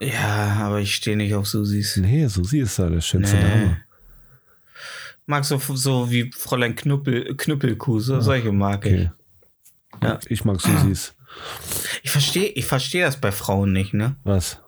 Ja, 0.00 0.56
aber 0.60 0.80
ich 0.80 0.94
stehe 0.94 1.16
nicht 1.16 1.34
auf 1.34 1.46
Susis. 1.46 1.96
Nee, 1.98 2.26
Susi 2.26 2.60
ist 2.60 2.78
da 2.78 2.88
der 2.88 3.00
schönste 3.00 3.36
Nee. 3.36 3.42
Name. 3.42 3.82
Mag 5.26 5.44
so, 5.44 5.58
so 5.58 6.10
wie 6.10 6.30
Fräulein 6.36 6.76
Knüppel, 6.76 7.36
Knüppelkuh, 7.36 7.98
so, 8.00 8.20
solche 8.20 8.52
mag 8.52 8.86
ich. 8.86 8.92
Okay. 8.92 9.10
Ja. 10.02 10.18
Ich 10.28 10.44
mag 10.44 10.60
Susis. 10.60 11.14
Ich 12.02 12.10
verstehe 12.10 12.48
ich 12.48 12.64
versteh 12.64 13.00
das 13.00 13.20
bei 13.20 13.32
Frauen 13.32 13.72
nicht, 13.72 13.92
ne? 13.92 14.16
Was? 14.24 14.60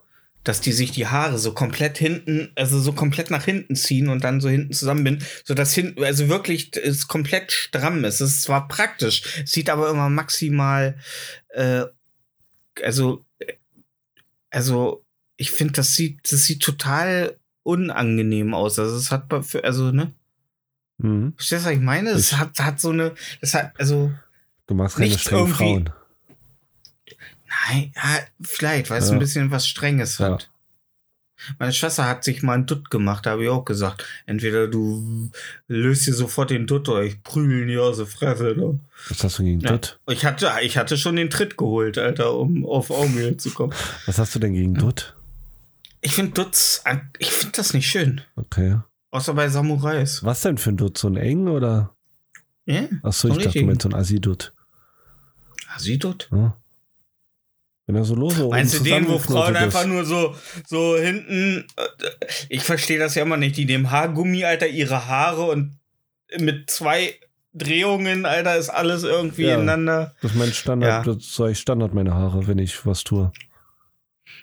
Dass 0.48 0.62
die 0.62 0.72
sich 0.72 0.92
die 0.92 1.06
Haare 1.06 1.36
so 1.38 1.52
komplett 1.52 1.98
hinten, 1.98 2.50
also 2.54 2.80
so 2.80 2.92
komplett 2.94 3.30
nach 3.30 3.44
hinten 3.44 3.76
ziehen 3.76 4.08
und 4.08 4.24
dann 4.24 4.40
so 4.40 4.48
hinten 4.48 4.72
zusammenbinden, 4.72 5.22
so 5.44 5.52
dass 5.52 5.74
hinten, 5.74 6.02
also 6.02 6.28
wirklich 6.30 6.74
es 6.74 7.06
komplett 7.06 7.52
stramm 7.52 8.02
ist. 8.04 8.22
Es 8.22 8.30
ist 8.36 8.42
zwar 8.44 8.66
praktisch, 8.66 9.22
sieht 9.44 9.68
aber 9.68 9.90
immer 9.90 10.08
maximal, 10.08 10.96
äh, 11.50 11.84
also 12.82 13.26
also 14.50 15.04
ich 15.36 15.50
finde, 15.50 15.74
das 15.74 15.94
sieht, 15.94 16.32
das 16.32 16.44
sieht 16.46 16.62
total 16.62 17.36
unangenehm 17.62 18.54
aus. 18.54 18.78
Also 18.78 18.96
es 18.96 19.10
hat, 19.10 19.26
für- 19.44 19.64
also 19.64 19.92
ne, 19.92 20.14
Mhm. 20.96 21.34
verstehst 21.36 21.64
du, 21.64 21.68
was 21.68 21.74
ich 21.76 21.80
meine? 21.82 22.10
Es 22.10 22.32
hat, 22.38 22.58
hat 22.58 22.80
so 22.80 22.88
eine, 22.90 23.14
das 23.42 23.52
hat, 23.54 23.72
also 23.78 24.10
Du 24.66 24.74
magst 24.74 24.96
keine 24.96 25.18
strengen 25.18 25.48
Frauen. 25.48 25.90
Ja, 27.72 28.18
vielleicht, 28.40 28.90
weil 28.90 29.00
es 29.00 29.08
Ja. 29.08 29.14
ein 29.14 29.18
bisschen 29.18 29.50
was 29.50 29.66
Strenges 29.66 30.18
Ja. 30.18 30.30
hat. 30.32 30.50
Meine 31.60 31.72
Schwester 31.72 32.04
hat 32.08 32.24
sich 32.24 32.42
mal 32.42 32.54
einen 32.54 32.66
Dutt 32.66 32.90
gemacht, 32.90 33.24
da 33.24 33.30
habe 33.30 33.44
ich 33.44 33.48
auch 33.48 33.64
gesagt. 33.64 34.04
Entweder 34.26 34.66
du 34.66 35.30
löst 35.68 36.06
dir 36.08 36.12
sofort 36.14 36.50
den 36.50 36.66
Dutt 36.66 36.88
oder 36.88 37.04
ich 37.04 37.22
prügel 37.22 37.62
ihn 37.62 37.68
dir 37.68 37.84
aus 37.84 37.98
der 37.98 38.06
Fresse. 38.06 38.54
Ne? 38.56 38.80
Was 39.08 39.22
hast 39.22 39.38
du 39.38 39.44
gegen 39.44 39.60
Ja. 39.60 39.70
Dutt? 39.70 40.00
Ich, 40.08 40.24
hatte, 40.24 40.50
ich 40.62 40.76
hatte 40.76 40.96
schon 40.98 41.14
den 41.14 41.30
Tritt 41.30 41.56
geholt, 41.56 41.96
Alter, 41.96 42.34
um 42.34 42.64
auf 42.66 42.90
Augenhöhe 42.90 43.36
zu 43.36 43.50
kommen. 43.50 43.72
Was 44.06 44.18
hast 44.18 44.34
du 44.34 44.40
denn 44.40 44.52
gegen 44.54 44.74
Dutt? 44.74 45.14
Ich 46.00 46.14
finde 46.14 46.32
Dutz, 46.32 46.82
ich 47.20 47.30
finde 47.30 47.56
das 47.56 47.72
nicht 47.72 47.88
schön. 47.88 48.20
Okay. 48.34 48.78
Außer 49.12 49.32
bei 49.34 49.48
Samurais. 49.48 50.24
Was 50.24 50.40
denn 50.40 50.58
für 50.58 50.70
ein 50.70 50.76
Dutt? 50.76 50.98
So 50.98 51.08
ein 51.08 51.16
eng 51.16 51.46
oder? 51.48 51.94
Ja, 52.66 52.82
Achso, 53.02 53.28
So 53.28 53.38
ich 53.38 53.44
dachte, 53.44 53.60
du 53.60 53.64
meinst 53.66 53.82
so 53.82 53.88
ein 53.88 53.94
Assi-Dutt. 53.94 54.52
sie 55.78 55.98
Dutt. 55.98 56.28
Ja. 56.32 56.56
Wenn 57.88 57.96
er 57.96 58.04
so 58.04 58.14
lose 58.14 58.46
Meinst 58.48 58.78
du 58.78 58.84
den, 58.84 59.08
wo 59.08 59.18
Frauen 59.18 59.56
einfach 59.56 59.86
nur 59.86 60.04
so, 60.04 60.36
so 60.66 60.98
hinten, 60.98 61.64
äh, 61.76 62.04
ich 62.50 62.62
verstehe 62.62 62.98
das 62.98 63.14
ja 63.14 63.22
immer 63.22 63.38
nicht, 63.38 63.56
die 63.56 63.64
nehmen 63.64 63.90
Haargummi, 63.90 64.44
Alter, 64.44 64.66
ihre 64.66 65.08
Haare 65.08 65.44
und 65.44 65.78
mit 66.38 66.68
zwei 66.70 67.14
Drehungen, 67.54 68.26
Alter, 68.26 68.56
ist 68.58 68.68
alles 68.68 69.04
irgendwie 69.04 69.44
Ja. 69.46 69.54
ineinander. 69.54 70.14
Das 70.20 70.32
ist 70.32 70.36
mein 70.36 70.52
Standard, 70.52 71.06
Ja. 71.06 71.14
das 71.14 71.34
sag 71.34 71.52
ich 71.52 71.58
Standard 71.58 71.94
meine 71.94 72.12
Haare, 72.12 72.46
wenn 72.46 72.58
ich 72.58 72.84
was 72.84 73.04
tue. 73.04 73.32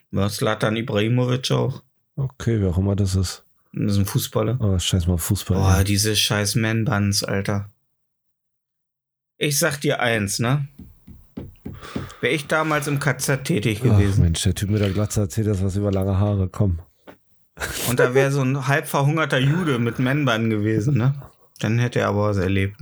Was 0.09 0.41
Latan 0.41 0.75
Ibrahimovic 0.75 1.51
auch. 1.51 1.83
Okay, 2.15 2.59
wer 2.61 2.69
auch 2.69 2.79
immer 2.79 2.95
das 2.95 3.13
ist. 3.15 3.43
Das 3.73 3.91
ist 3.91 3.97
ein 3.99 4.05
Fußballer. 4.07 4.57
Oh, 4.59 4.79
scheiß 4.79 5.05
mal 5.05 5.19
Fußball. 5.19 5.57
Boah, 5.57 5.77
ey. 5.77 5.83
diese 5.83 6.15
scheiß 6.15 6.55
Man-Buns, 6.55 7.23
Alter. 7.23 7.69
Ich 9.37 9.59
sag 9.59 9.81
dir 9.81 9.99
eins, 9.99 10.39
ne? 10.39 10.67
Wäre 12.21 12.33
ich 12.33 12.47
damals 12.47 12.87
im 12.87 12.99
KZ 12.99 13.43
tätig 13.43 13.79
Ach, 13.81 13.83
gewesen 13.83 14.23
Mensch, 14.23 14.43
der 14.43 14.55
Typ 14.55 14.69
mit 14.69 14.81
der 14.81 14.91
Glatze 14.91 15.21
erzählt 15.21 15.47
das 15.47 15.63
was 15.63 15.75
über 15.75 15.91
lange 15.91 16.17
Haare. 16.17 16.49
Komm. 16.49 16.79
und 17.89 17.99
da 17.99 18.13
wäre 18.13 18.31
so 18.31 18.41
ein 18.41 18.67
halb 18.67 18.87
verhungerter 18.87 19.39
Jude 19.39 19.79
mit 19.79 19.99
Man-Bun 19.99 20.49
gewesen, 20.49 20.97
ne? 20.97 21.13
Dann 21.59 21.79
hätte 21.79 21.99
er 21.99 22.09
aber 22.09 22.29
was 22.29 22.37
erlebt. 22.37 22.81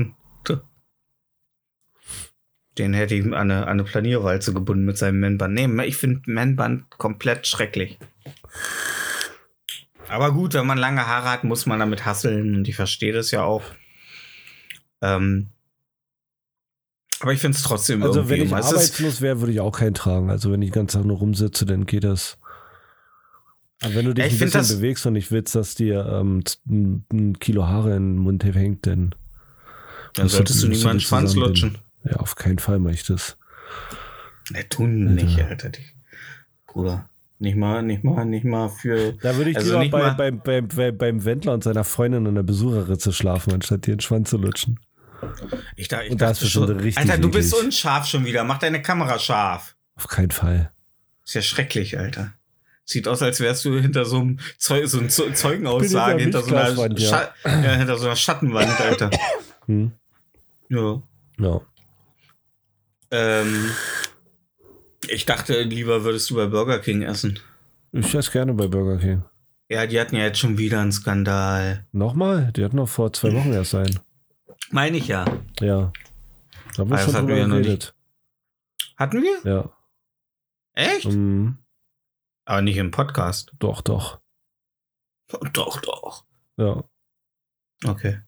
Den 2.77 2.93
hätte 2.93 3.13
ich 3.13 3.25
an 3.25 3.33
eine, 3.33 3.63
an 3.63 3.69
eine 3.69 3.83
Planierwalze 3.83 4.53
gebunden 4.53 4.85
mit 4.85 4.97
seinem 4.97 5.19
Man-Bun. 5.19 5.53
Nee, 5.53 5.85
ich 5.85 5.97
finde 5.97 6.21
Man-Bun 6.25 6.85
komplett 6.89 7.45
schrecklich. 7.45 7.99
Aber 10.07 10.31
gut, 10.31 10.53
wenn 10.53 10.65
man 10.65 10.77
lange 10.77 11.05
Haare 11.05 11.29
hat, 11.29 11.43
muss 11.43 11.65
man 11.65 11.79
damit 11.79 12.05
hasseln 12.05 12.55
und 12.55 12.67
ich 12.67 12.75
verstehe 12.75 13.13
das 13.13 13.31
ja 13.31 13.43
auch. 13.43 13.63
Ähm, 15.01 15.49
aber 17.23 17.33
ich 17.33 17.39
finde 17.39 17.55
es 17.57 17.63
trotzdem 17.63 18.03
Also 18.03 18.19
irgendwie 18.19 18.39
wenn 18.41 18.45
ich 18.47 18.53
arbeitslos 18.53 19.21
wäre, 19.21 19.39
würde 19.39 19.53
ich 19.53 19.59
auch 19.61 19.71
keinen 19.71 19.93
tragen. 19.93 20.29
Also 20.29 20.51
wenn 20.51 20.61
ich 20.61 20.69
den 20.71 20.75
ganzen 20.75 20.97
Tag 20.97 21.05
nur 21.05 21.17
rumsitze, 21.17 21.65
dann 21.65 21.85
geht 21.85 22.03
das. 22.03 22.37
Aber 23.81 23.95
wenn 23.95 24.05
du 24.05 24.13
dich 24.13 24.25
Ja, 24.25 24.31
ein 24.31 24.37
bisschen 24.37 24.51
das- 24.51 24.75
bewegst 24.75 25.05
und 25.05 25.13
nicht 25.13 25.31
willst, 25.31 25.55
dass 25.55 25.75
dir 25.75 26.05
ähm, 26.05 26.43
ein, 27.11 27.39
Kilo 27.39 27.65
Haare 27.65 27.95
in 27.95 28.15
den 28.15 28.17
Mund 28.17 28.43
hängt, 28.43 28.85
dann, 28.87 29.15
Dann 30.15 30.29
solltest 30.29 30.63
du 30.63 30.67
musst 30.67 30.81
niemanden 30.81 30.99
Schwanz 31.01 31.33
lutschen. 31.35 31.77
Ja, 32.03 32.17
auf 32.17 32.35
keinen 32.35 32.59
Fall 32.59 32.79
mache 32.79 32.93
ich 32.93 33.05
das. 33.05 33.37
Ne, 34.51 34.67
tun 34.67 35.15
nicht, 35.15 35.41
Alter. 35.41 35.69
Die, 35.69 35.81
Bruder. 36.67 37.09
Nicht 37.39 37.55
mal, 37.57 37.81
nicht 37.83 38.03
mal, 38.03 38.25
nicht 38.25 38.45
mal 38.45 38.69
für. 38.69 39.13
Da 39.21 39.35
würde 39.37 39.51
ich 39.51 39.57
Also 39.57 39.79
lieber 39.79 40.13
bei, 40.17 40.31
beim, 40.31 40.67
beim, 40.67 40.97
beim 40.97 41.25
Wendler 41.25 41.53
und 41.53 41.63
seiner 41.63 41.83
Freundin 41.83 42.25
in 42.25 42.35
der 42.35 42.43
Besucherritze 42.43 43.11
schlafen, 43.11 43.53
anstatt 43.53 43.85
dir 43.85 43.95
den 43.95 43.99
Schwanz 44.01 44.29
zu 44.29 44.37
lutschen. 44.37 44.79
Ich, 45.75 45.87
da, 45.87 46.01
ich 46.01 46.11
Und 46.11 46.21
dachte 46.21 46.45
schon 46.47 46.63
richtig 46.79 46.97
Alter, 46.97 47.17
du 47.17 47.29
bist 47.29 47.53
unscharf 47.53 48.05
schon 48.07 48.25
wieder. 48.25 48.43
Mach 48.43 48.57
deine 48.59 48.81
Kamera 48.81 49.19
scharf. 49.19 49.75
Auf 49.95 50.07
keinen 50.07 50.31
Fall. 50.31 50.71
Ist 51.25 51.35
ja 51.35 51.41
schrecklich, 51.41 51.97
Alter. 51.97 52.33
Sieht 52.85 53.07
aus, 53.07 53.21
als 53.21 53.39
wärst 53.39 53.63
du 53.65 53.79
hinter 53.79 54.03
so 54.05 54.19
einem 54.19 54.39
Zeu 54.57 54.85
so 54.87 54.99
ein 54.99 55.09
Zeu- 55.09 55.31
Zeugenaussage, 55.31 56.21
hinter 56.21 56.41
so, 56.43 56.53
einer 56.55 56.99
ja. 56.99 57.33
Ja, 57.45 57.73
hinter 57.75 57.97
so 57.97 58.05
einer 58.07 58.15
Schattenwand, 58.15 58.79
Alter. 58.79 59.09
Hm? 59.67 59.93
Ja. 60.67 61.01
Ja. 61.39 61.61
Ähm, 63.11 63.69
ich 65.07 65.25
dachte, 65.25 65.61
lieber 65.61 66.03
würdest 66.03 66.29
du 66.29 66.35
bei 66.35 66.47
Burger 66.47 66.79
King 66.79 67.01
essen. 67.03 67.39
Ich 67.93 68.13
esse 68.13 68.31
gerne 68.31 68.53
bei 68.53 68.67
Burger 68.67 68.97
King. 68.97 69.23
Ja, 69.69 69.85
die 69.85 69.99
hatten 70.01 70.17
ja 70.17 70.23
jetzt 70.23 70.39
schon 70.39 70.57
wieder 70.57 70.81
einen 70.81 70.91
Skandal. 70.91 71.85
Nochmal? 71.93 72.51
Die 72.55 72.65
hatten 72.65 72.75
noch 72.75 72.89
vor 72.89 73.13
zwei 73.13 73.31
Wochen 73.33 73.53
erst 73.53 73.75
einen. 73.75 73.99
Meine 74.71 74.97
ich 74.97 75.07
ja. 75.07 75.25
Ja. 75.59 75.91
Da 76.75 76.79
haben 76.79 76.89
wir 76.89 76.97
das 76.97 77.05
schon 77.05 77.13
hatten 77.13 77.27
drüber 77.27 77.35
wir 77.35 77.41
ja 77.41 77.47
noch 77.47 77.57
geredet. 77.57 77.95
Hatten 78.97 79.21
wir? 79.21 79.51
Ja. 79.51 79.77
Echt? 80.73 81.05
Mhm. 81.05 81.57
Aber 82.45 82.61
nicht 82.61 82.77
im 82.77 82.91
Podcast. 82.91 83.51
Doch, 83.59 83.81
doch. 83.81 84.19
Doch, 85.53 85.81
doch. 85.81 86.25
Ja. 86.57 86.83
Okay. 87.85 88.21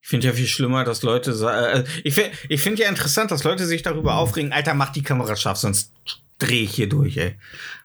Ich 0.00 0.08
finde 0.08 0.28
ja 0.28 0.32
viel 0.32 0.46
schlimmer, 0.46 0.84
dass 0.84 1.02
Leute 1.02 1.34
sagen. 1.34 1.84
Äh, 1.84 1.84
ich 2.02 2.14
finde 2.14 2.30
ich 2.48 2.62
find 2.62 2.78
ja 2.78 2.88
interessant, 2.88 3.30
dass 3.30 3.44
Leute 3.44 3.66
sich 3.66 3.82
darüber 3.82 4.16
aufregen, 4.16 4.52
Alter, 4.52 4.74
mach 4.74 4.90
die 4.90 5.02
Kamera 5.02 5.36
scharf, 5.36 5.58
sonst 5.58 5.92
drehe 6.38 6.62
ich 6.62 6.74
hier 6.74 6.88
durch, 6.88 7.16
ey. 7.18 7.38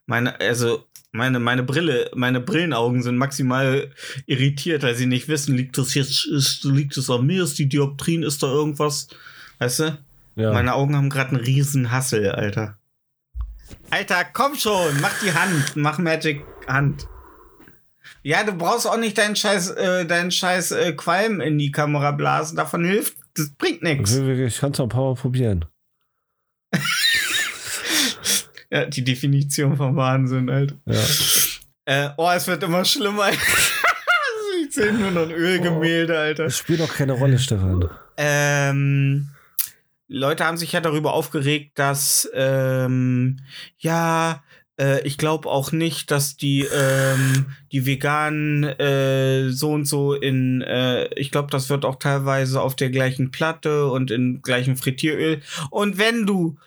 Meine, 0.05 0.39
also, 0.39 0.87
meine, 1.13 1.39
meine 1.39 1.63
Brille, 1.63 2.09
meine 2.15 2.41
Brillenaugen 2.41 3.03
sind 3.03 3.17
maximal 3.17 3.91
irritiert, 4.25 4.83
weil 4.83 4.95
sie 4.95 5.05
nicht 5.05 5.27
wissen, 5.27 5.55
liegt 5.55 5.77
das 5.77 5.93
jetzt, 5.93 6.25
ist, 6.25 6.63
liegt 6.65 6.97
es 6.97 7.09
an 7.09 7.25
mir, 7.25 7.43
ist 7.43 7.59
die 7.59 7.69
Dioptrien, 7.69 8.23
ist 8.23 8.41
da 8.43 8.47
irgendwas? 8.47 9.07
Weißt 9.59 9.79
du? 9.79 9.97
Ja. 10.35 10.51
Meine 10.51 10.73
Augen 10.73 10.95
haben 10.95 11.11
gerade 11.11 11.35
einen 11.35 11.45
riesen 11.45 11.91
Hassel, 11.91 12.31
Alter. 12.31 12.77
Alter, 13.91 14.25
komm 14.33 14.55
schon, 14.55 14.99
mach 15.01 15.13
die 15.23 15.31
Hand, 15.31 15.75
mach 15.75 15.99
Magic 15.99 16.43
Hand. 16.67 17.07
Ja, 18.23 18.43
du 18.43 18.53
brauchst 18.53 18.87
auch 18.87 18.97
nicht 18.97 19.17
deinen 19.17 19.35
scheiß, 19.35 19.69
äh, 19.71 20.05
deinen 20.05 20.31
scheiß 20.31 20.71
äh, 20.71 20.93
Qualm 20.93 21.41
in 21.41 21.59
die 21.59 21.71
Kamera 21.71 22.11
blasen. 22.11 22.57
Davon 22.57 22.83
hilft, 22.83 23.15
das 23.35 23.51
bringt 23.51 23.83
nichts. 23.83 24.15
Ich 24.15 24.59
kann 24.59 24.71
es 24.71 24.79
noch 24.79 24.87
ein 24.87 24.89
paar 24.89 25.03
Mal 25.03 25.15
probieren. 25.15 25.65
Ja, 28.73 28.85
die 28.85 29.03
Definition 29.03 29.77
vom 29.77 29.95
Wahnsinn, 29.95 30.49
Alter. 30.49 30.75
Ja. 30.87 30.99
Äh, 31.85 32.09
oh, 32.17 32.31
es 32.35 32.47
wird 32.47 32.63
immer 32.63 32.83
schlimmer. 32.83 33.29
ich 34.67 34.73
sehe 34.73 34.91
nur 34.91 35.11
noch 35.11 35.21
ein 35.23 35.31
Ölgemälde, 35.31 36.17
Alter. 36.17 36.45
Das 36.45 36.57
spielt 36.57 36.79
doch 36.79 36.91
keine 36.91 37.13
Rolle, 37.13 37.37
Stefan. 37.37 37.87
Ähm, 38.17 39.29
Leute 40.07 40.45
haben 40.45 40.57
sich 40.57 40.71
ja 40.71 40.81
darüber 40.81 41.13
aufgeregt, 41.13 41.77
dass 41.77 42.27
ähm, 42.33 43.41
ja, 43.77 44.43
äh, 44.79 45.05
ich 45.05 45.19
glaube 45.19 45.49
auch 45.49 45.71
nicht, 45.71 46.09
dass 46.09 46.35
die 46.35 46.61
ähm, 46.61 47.53
die 47.71 47.85
veganen 47.85 48.63
äh, 48.63 49.49
so 49.49 49.69
und 49.69 49.85
so 49.85 50.15
in, 50.15 50.63
äh, 50.63 51.13
ich 51.13 51.29
glaube, 51.29 51.51
das 51.51 51.69
wird 51.69 51.85
auch 51.85 51.97
teilweise 51.97 52.59
auf 52.59 52.75
der 52.75 52.89
gleichen 52.89 53.29
Platte 53.29 53.85
und 53.85 54.09
in 54.09 54.41
gleichem 54.41 54.77
Frittieröl. 54.77 55.41
Und 55.69 55.99
wenn 55.99 56.25
du 56.25 56.57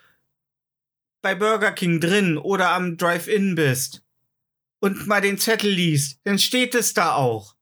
bei 1.27 1.35
Burger 1.35 1.73
King 1.73 1.99
drin 1.99 2.39
oder 2.39 2.71
am 2.71 2.99
Drive-In 2.99 3.57
bist 3.57 4.05
und 4.79 5.09
mal 5.09 5.21
den 5.21 5.39
Zettel 5.39 5.73
liest, 5.73 6.21
dann 6.23 6.39
steht 6.39 6.73
es 6.77 6.95
da 6.95 7.17
auch, 7.17 7.57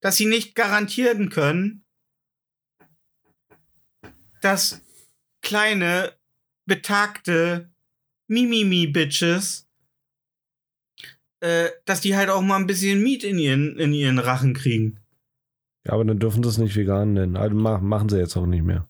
dass 0.00 0.16
sie 0.16 0.26
nicht 0.26 0.56
garantieren 0.56 1.28
können, 1.30 1.84
dass 4.42 4.82
kleine, 5.40 6.14
betagte 6.66 7.70
Mimimi-Bitches, 8.26 9.68
äh, 11.38 11.68
dass 11.84 12.00
die 12.00 12.16
halt 12.16 12.28
auch 12.28 12.42
mal 12.42 12.56
ein 12.56 12.66
bisschen 12.66 13.04
Miet 13.04 13.22
in 13.22 13.38
ihren, 13.38 13.78
in 13.78 13.92
ihren 13.92 14.18
Rachen 14.18 14.52
kriegen. 14.52 14.98
Ja, 15.84 15.92
aber 15.92 16.04
dann 16.04 16.18
dürfen 16.18 16.42
sie 16.42 16.48
es 16.48 16.58
nicht 16.58 16.74
vegan 16.74 17.12
nennen. 17.12 17.36
Also 17.36 17.54
mach, 17.54 17.80
machen 17.80 18.08
sie 18.08 18.18
jetzt 18.18 18.36
auch 18.36 18.46
nicht 18.46 18.64
mehr. 18.64 18.88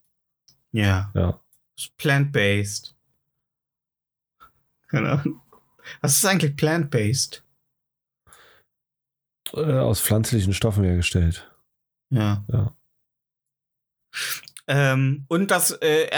Ja. 0.73 1.13
Ja. 1.15 1.39
Plant-based. 1.99 2.95
Keine 4.95 5.11
Ahnung. 5.11 5.41
Was 6.01 6.17
ist 6.17 6.25
eigentlich 6.25 6.57
plant-based? 6.57 7.43
Äh, 9.53 9.79
aus 9.79 10.01
pflanzlichen 10.01 10.55
Stoffen 10.55 10.85
hergestellt. 10.85 11.51
Ja. 12.11 12.45
Ja. 12.51 12.77
Ähm, 14.67 15.27
und 15.29 15.51
das 15.51 15.73
äh, 15.73 16.09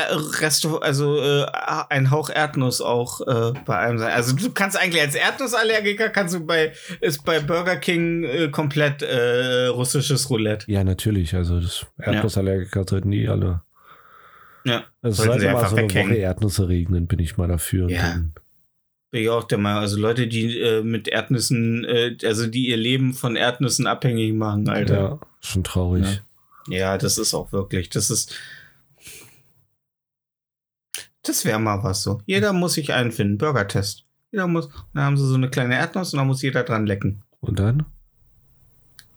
Resto, 0.41 0.79
also 0.79 1.21
äh, 1.21 1.47
ein 1.89 2.13
Hauch 2.13 2.31
Erdnuss 2.31 2.81
auch 2.81 3.21
äh, 3.23 3.53
bei 3.65 3.77
einem 3.77 3.99
sein. 3.99 4.13
Also 4.13 4.37
du 4.37 4.53
kannst 4.53 4.79
eigentlich 4.79 5.03
als 5.03 5.17
Erdnussallergiker 5.17 6.11
kannst 6.11 6.37
du 6.37 6.47
bei 6.47 6.73
ist 7.01 7.25
bei 7.25 7.41
Burger 7.41 7.77
King 7.77 8.23
äh, 8.23 8.49
komplett 8.49 9.03
äh, 9.03 9.67
russisches 9.67 10.31
Roulette. 10.31 10.71
Ja, 10.71 10.85
natürlich. 10.85 11.35
Also 11.35 11.59
das 11.61 11.87
Erdnussallergiker 11.99 12.85
sollten 12.89 13.11
die 13.11 13.29
alle. 13.29 13.63
Ja. 14.65 14.85
Es 15.03 15.17
Sollten 15.17 15.41
sollte 15.41 15.53
mal 15.53 15.69
so 15.69 15.77
eine. 15.77 15.93
Woche 15.93 16.15
Erdnüsse 16.15 16.69
regnen, 16.69 17.09
bin 17.09 17.19
ich 17.19 17.37
mal 17.37 17.49
dafür. 17.49 17.91
Ja. 17.91 18.03
dann 18.03 18.35
Bin 19.11 19.23
ich 19.23 19.29
auch 19.31 19.45
der 19.45 19.59
Meinung. 19.59 19.81
Also 19.81 19.99
Leute, 19.99 20.27
die 20.27 20.59
äh, 20.59 20.83
mit 20.83 21.09
Erdnüssen, 21.09 21.85
äh, 21.85 22.17
also 22.25 22.47
die 22.47 22.69
ihr 22.69 22.77
Leben 22.77 23.15
von 23.15 23.37
Erdnüssen 23.37 23.87
abhängig 23.87 24.35
machen, 24.35 24.69
Alter. 24.69 24.95
Ja, 24.97 25.21
schon 25.41 25.65
traurig. 25.65 26.05
Ja. 26.05 26.19
Ja, 26.69 26.99
das 26.99 27.17
ist 27.17 27.33
auch 27.33 27.53
wirklich, 27.53 27.91
das 27.91 28.11
ist. 28.11 28.35
Das 31.23 31.45
wäre 31.45 31.59
mal 31.59 31.83
was 31.83 32.03
so. 32.03 32.21
Jeder 32.27 32.53
muss 32.53 32.75
sich 32.75 32.93
einfinden. 32.93 33.39
Burger-Test. 33.39 34.05
Jeder 34.33 34.47
muss. 34.47 34.69
Dann 34.95 35.03
haben 35.05 35.17
sie 35.17 35.27
so 35.27 35.35
eine 35.35 35.49
kleine 35.51 35.77
Erdnuss 35.77 36.13
und 36.13 36.19
dann 36.19 36.27
muss 36.27 36.43
jeder 36.43 36.63
dran 36.65 36.87
lecken. 36.87 37.23
Und 37.41 37.59
dann? 37.59 37.85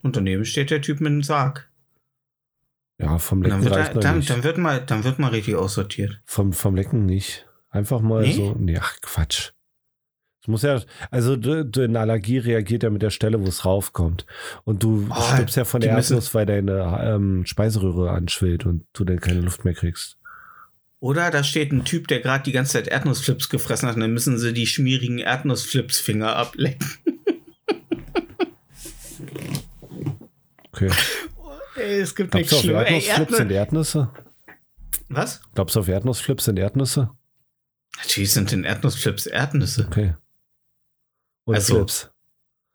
Und 0.04 0.16
daneben 0.16 0.46
steht 0.46 0.70
der 0.72 0.82
Typ 0.82 1.02
mit 1.02 1.12
dem 1.12 1.24
Sarg. 1.24 1.70
Ja, 3.00 3.18
vom 3.18 3.40
Und 3.40 3.50
dann 3.50 3.62
Lecken 3.64 3.76
wird, 3.76 4.04
dann, 4.04 4.22
dann, 4.26 4.44
wird 4.44 4.58
mal, 4.58 4.82
dann 4.86 5.04
wird 5.04 5.20
mal 5.20 5.30
richtig 5.30 5.56
aussortiert. 5.56 6.20
Vom, 6.26 6.54
vom 6.54 6.76
Lecken 6.76 7.06
nicht. 7.06 7.48
Einfach 7.70 8.02
mal 8.02 8.22
Nee? 8.24 8.34
so. 8.34 8.56
Nee, 8.58 8.78
ach 8.80 8.96
Quatsch. 9.02 9.52
Es 10.42 10.48
muss 10.48 10.62
ja, 10.62 10.82
also 11.12 11.34
eine 11.34 12.00
Allergie 12.00 12.38
reagiert 12.38 12.84
ja 12.84 12.90
mit 12.90 13.02
der 13.02 13.10
Stelle, 13.10 13.42
wo 13.42 13.48
es 13.48 13.66
raufkommt. 13.66 14.26
Und 14.64 14.84
du 14.84 15.08
Oh, 15.10 15.22
stirbst 15.34 15.58
ja 15.58 15.66
von 15.66 15.82
der 15.82 15.92
Erdnuss, 15.92 16.34
weil 16.34 16.46
deine 16.46 17.02
ähm, 17.04 17.46
Speiseröhre 17.46 18.12
anschwillt 18.12 18.66
und 18.66 18.86
du 18.94 19.04
dann 19.04 19.20
keine 19.20 19.42
Luft 19.42 19.66
mehr 19.66 19.74
kriegst. 19.74 20.18
Oder 21.02 21.30
da 21.32 21.44
steht 21.44 21.72
ein 21.72 21.86
Typ, 21.86 22.08
der 22.08 22.20
gerade 22.20 22.44
die 22.44 22.52
ganze 22.52 22.74
Zeit 22.74 22.88
Erdnussflips 22.88 23.50
gefressen 23.50 23.88
hat 23.88 23.96
und 23.96 24.02
dann 24.02 24.14
müssen 24.14 24.38
sie 24.38 24.54
die 24.54 24.68
schmierigen 24.68 25.20
Erdnussflips-Finger 25.20 26.36
ablecken. 26.36 26.88
Okay. 30.72 30.90
Ey, 31.76 32.00
es 32.00 32.16
gibt 32.16 32.34
nichts. 32.34 32.54
Ey, 32.54 32.70
Erdnussflips 32.72 33.08
Erdnuss 33.10 33.38
sind 33.38 33.52
Erdnüsse? 33.52 34.10
Was? 35.10 35.42
Glaubst 35.56 35.76
du 35.76 35.82
auf 35.82 35.88
Erdnussflips 35.88 36.46
sind 36.46 36.58
Erdnüsse? 36.58 37.10
Natürlich 37.98 38.32
sind 38.32 38.54
in 38.54 38.64
Erdnussflips 38.64 39.26
Erdnüsse. 39.26 39.86
Okay. 39.88 40.14
Und 41.46 41.56
Also, 41.56 41.76
Flips. 41.76 42.10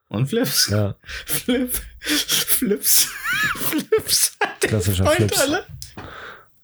Und 0.08 0.26
Flips. 0.28 0.68
Ja, 0.68 0.96
Flip. 1.26 1.74
Flips. 2.00 3.08
Flips. 3.56 4.36
Klassischer 4.60 5.06
Flips. 5.06 5.38
alle. 5.40 5.66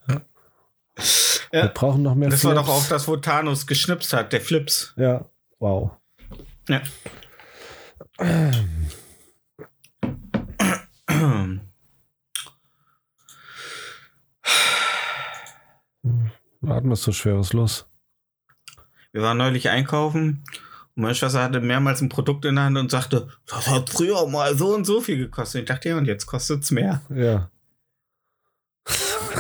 wir 0.06 0.20
Ja. 1.52 1.66
brauchen 1.68 2.02
noch 2.02 2.14
mehr 2.14 2.28
Das 2.30 2.40
Flips. 2.40 2.54
war 2.56 2.62
doch 2.62 2.68
auch 2.68 2.86
das, 2.88 3.08
wo 3.08 3.16
Thanos 3.16 3.66
geschnipst 3.66 4.12
hat, 4.12 4.32
der 4.32 4.40
Flips. 4.40 4.92
Ja, 4.96 5.28
wow. 5.58 5.92
Ja. 6.68 6.82
Du 16.62 16.70
atmest 16.72 17.02
so 17.04 17.12
schwer, 17.12 17.38
was 17.38 17.48
ist 17.48 17.52
los? 17.54 17.86
Wir 19.12 19.22
waren 19.22 19.38
neulich 19.38 19.68
einkaufen 19.70 20.44
und 20.96 21.02
meine 21.02 21.14
Schwester 21.14 21.42
hatte 21.42 21.60
mehrmals 21.60 22.00
ein 22.00 22.08
Produkt 22.08 22.44
in 22.44 22.56
der 22.56 22.64
Hand 22.64 22.78
und 22.78 22.90
sagte, 22.90 23.28
das 23.46 23.68
hat 23.68 23.90
früher 23.90 24.26
mal 24.28 24.56
so 24.56 24.74
und 24.74 24.84
so 24.84 25.00
viel 25.00 25.18
gekostet. 25.18 25.62
Ich 25.62 25.68
dachte, 25.68 25.88
ja, 25.90 25.96
und 25.96 26.06
jetzt 26.06 26.26
kostet 26.26 26.64
es 26.64 26.70
mehr. 26.70 27.02
Ja. 27.10 27.50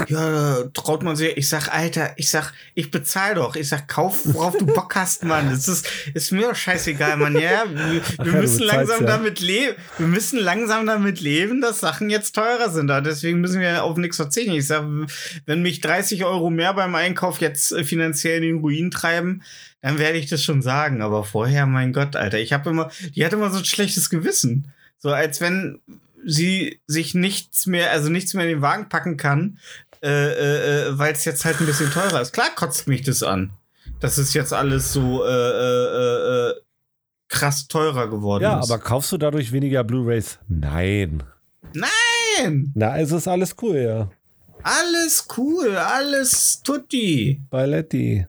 Ja, 0.08 0.64
traut 0.74 1.02
man 1.02 1.16
sich. 1.16 1.36
Ich 1.36 1.48
sag, 1.48 1.68
Alter, 1.68 2.12
ich 2.16 2.30
sag, 2.30 2.52
ich 2.74 2.90
bezahl 2.90 3.34
doch. 3.34 3.56
Ich 3.56 3.68
sag, 3.68 3.88
kauf, 3.88 4.20
worauf 4.24 4.56
du 4.56 4.66
Bock 4.66 4.94
hast, 4.94 5.24
Mann. 5.24 5.50
Das 5.50 5.68
ist, 5.68 5.88
ist 6.14 6.32
mir 6.32 6.48
doch 6.48 6.54
scheißegal, 6.54 7.16
Mann. 7.16 7.34
Ja, 7.34 7.64
wir, 7.68 8.02
wir 8.24 8.32
ja, 8.32 8.40
müssen 8.40 8.62
langsam 8.62 9.02
ja. 9.02 9.06
damit 9.06 9.40
leben. 9.40 9.76
Wir 9.98 10.06
müssen 10.06 10.38
langsam 10.38 10.86
damit 10.86 11.20
leben, 11.20 11.60
dass 11.60 11.80
Sachen 11.80 12.10
jetzt 12.10 12.34
teurer 12.34 12.70
sind. 12.70 12.88
Deswegen 12.88 13.40
müssen 13.40 13.60
wir 13.60 13.84
auf 13.84 13.96
nichts 13.96 14.16
verzichten. 14.16 14.52
Ich 14.52 14.66
sag, 14.66 14.84
wenn 15.46 15.62
mich 15.62 15.80
30 15.80 16.24
Euro 16.24 16.50
mehr 16.50 16.74
beim 16.74 16.94
Einkauf 16.94 17.40
jetzt 17.40 17.72
äh, 17.72 17.84
finanziell 17.84 18.38
in 18.38 18.42
den 18.42 18.58
Ruin 18.58 18.90
treiben, 18.90 19.42
dann 19.82 19.98
werde 19.98 20.18
ich 20.18 20.28
das 20.28 20.42
schon 20.42 20.62
sagen. 20.62 21.02
Aber 21.02 21.24
vorher, 21.24 21.66
mein 21.66 21.92
Gott, 21.92 22.16
Alter, 22.16 22.38
ich 22.38 22.52
habe 22.52 22.70
immer, 22.70 22.90
die 23.14 23.24
hat 23.24 23.32
immer 23.32 23.50
so 23.50 23.58
ein 23.58 23.64
schlechtes 23.64 24.10
Gewissen. 24.10 24.72
So 24.98 25.10
als 25.10 25.40
wenn 25.40 25.80
sie 26.24 26.80
sich 26.86 27.14
nichts 27.14 27.66
mehr, 27.66 27.90
also 27.90 28.10
nichts 28.10 28.34
mehr 28.34 28.44
in 28.44 28.50
den 28.50 28.62
Wagen 28.62 28.88
packen 28.88 29.16
kann, 29.16 29.58
äh, 30.02 30.08
äh, 30.08 30.88
äh, 30.88 30.98
weil 30.98 31.12
es 31.12 31.24
jetzt 31.24 31.44
halt 31.44 31.60
ein 31.60 31.66
bisschen 31.66 31.90
teurer 31.90 32.20
ist. 32.22 32.32
Klar 32.32 32.48
kotzt 32.54 32.86
mich 32.88 33.02
das 33.02 33.22
an. 33.22 33.50
Das 34.00 34.16
ist 34.18 34.32
jetzt 34.34 34.52
alles 34.52 34.92
so 34.92 35.24
äh, 35.24 35.28
äh, 36.50 36.54
krass 37.28 37.68
teurer 37.68 38.08
geworden 38.08 38.42
Ja, 38.42 38.60
ist. 38.60 38.70
aber 38.70 38.82
kaufst 38.82 39.12
du 39.12 39.18
dadurch 39.18 39.52
weniger 39.52 39.84
Blu-Rays? 39.84 40.38
Nein. 40.48 41.22
Nein! 41.74 42.72
Na, 42.74 42.98
es 42.98 43.12
ist 43.12 43.28
alles 43.28 43.54
cool, 43.62 43.76
ja. 43.76 44.10
Alles 44.62 45.26
cool, 45.36 45.76
alles 45.76 46.62
tutti. 46.62 47.40
Balletti. 47.50 48.26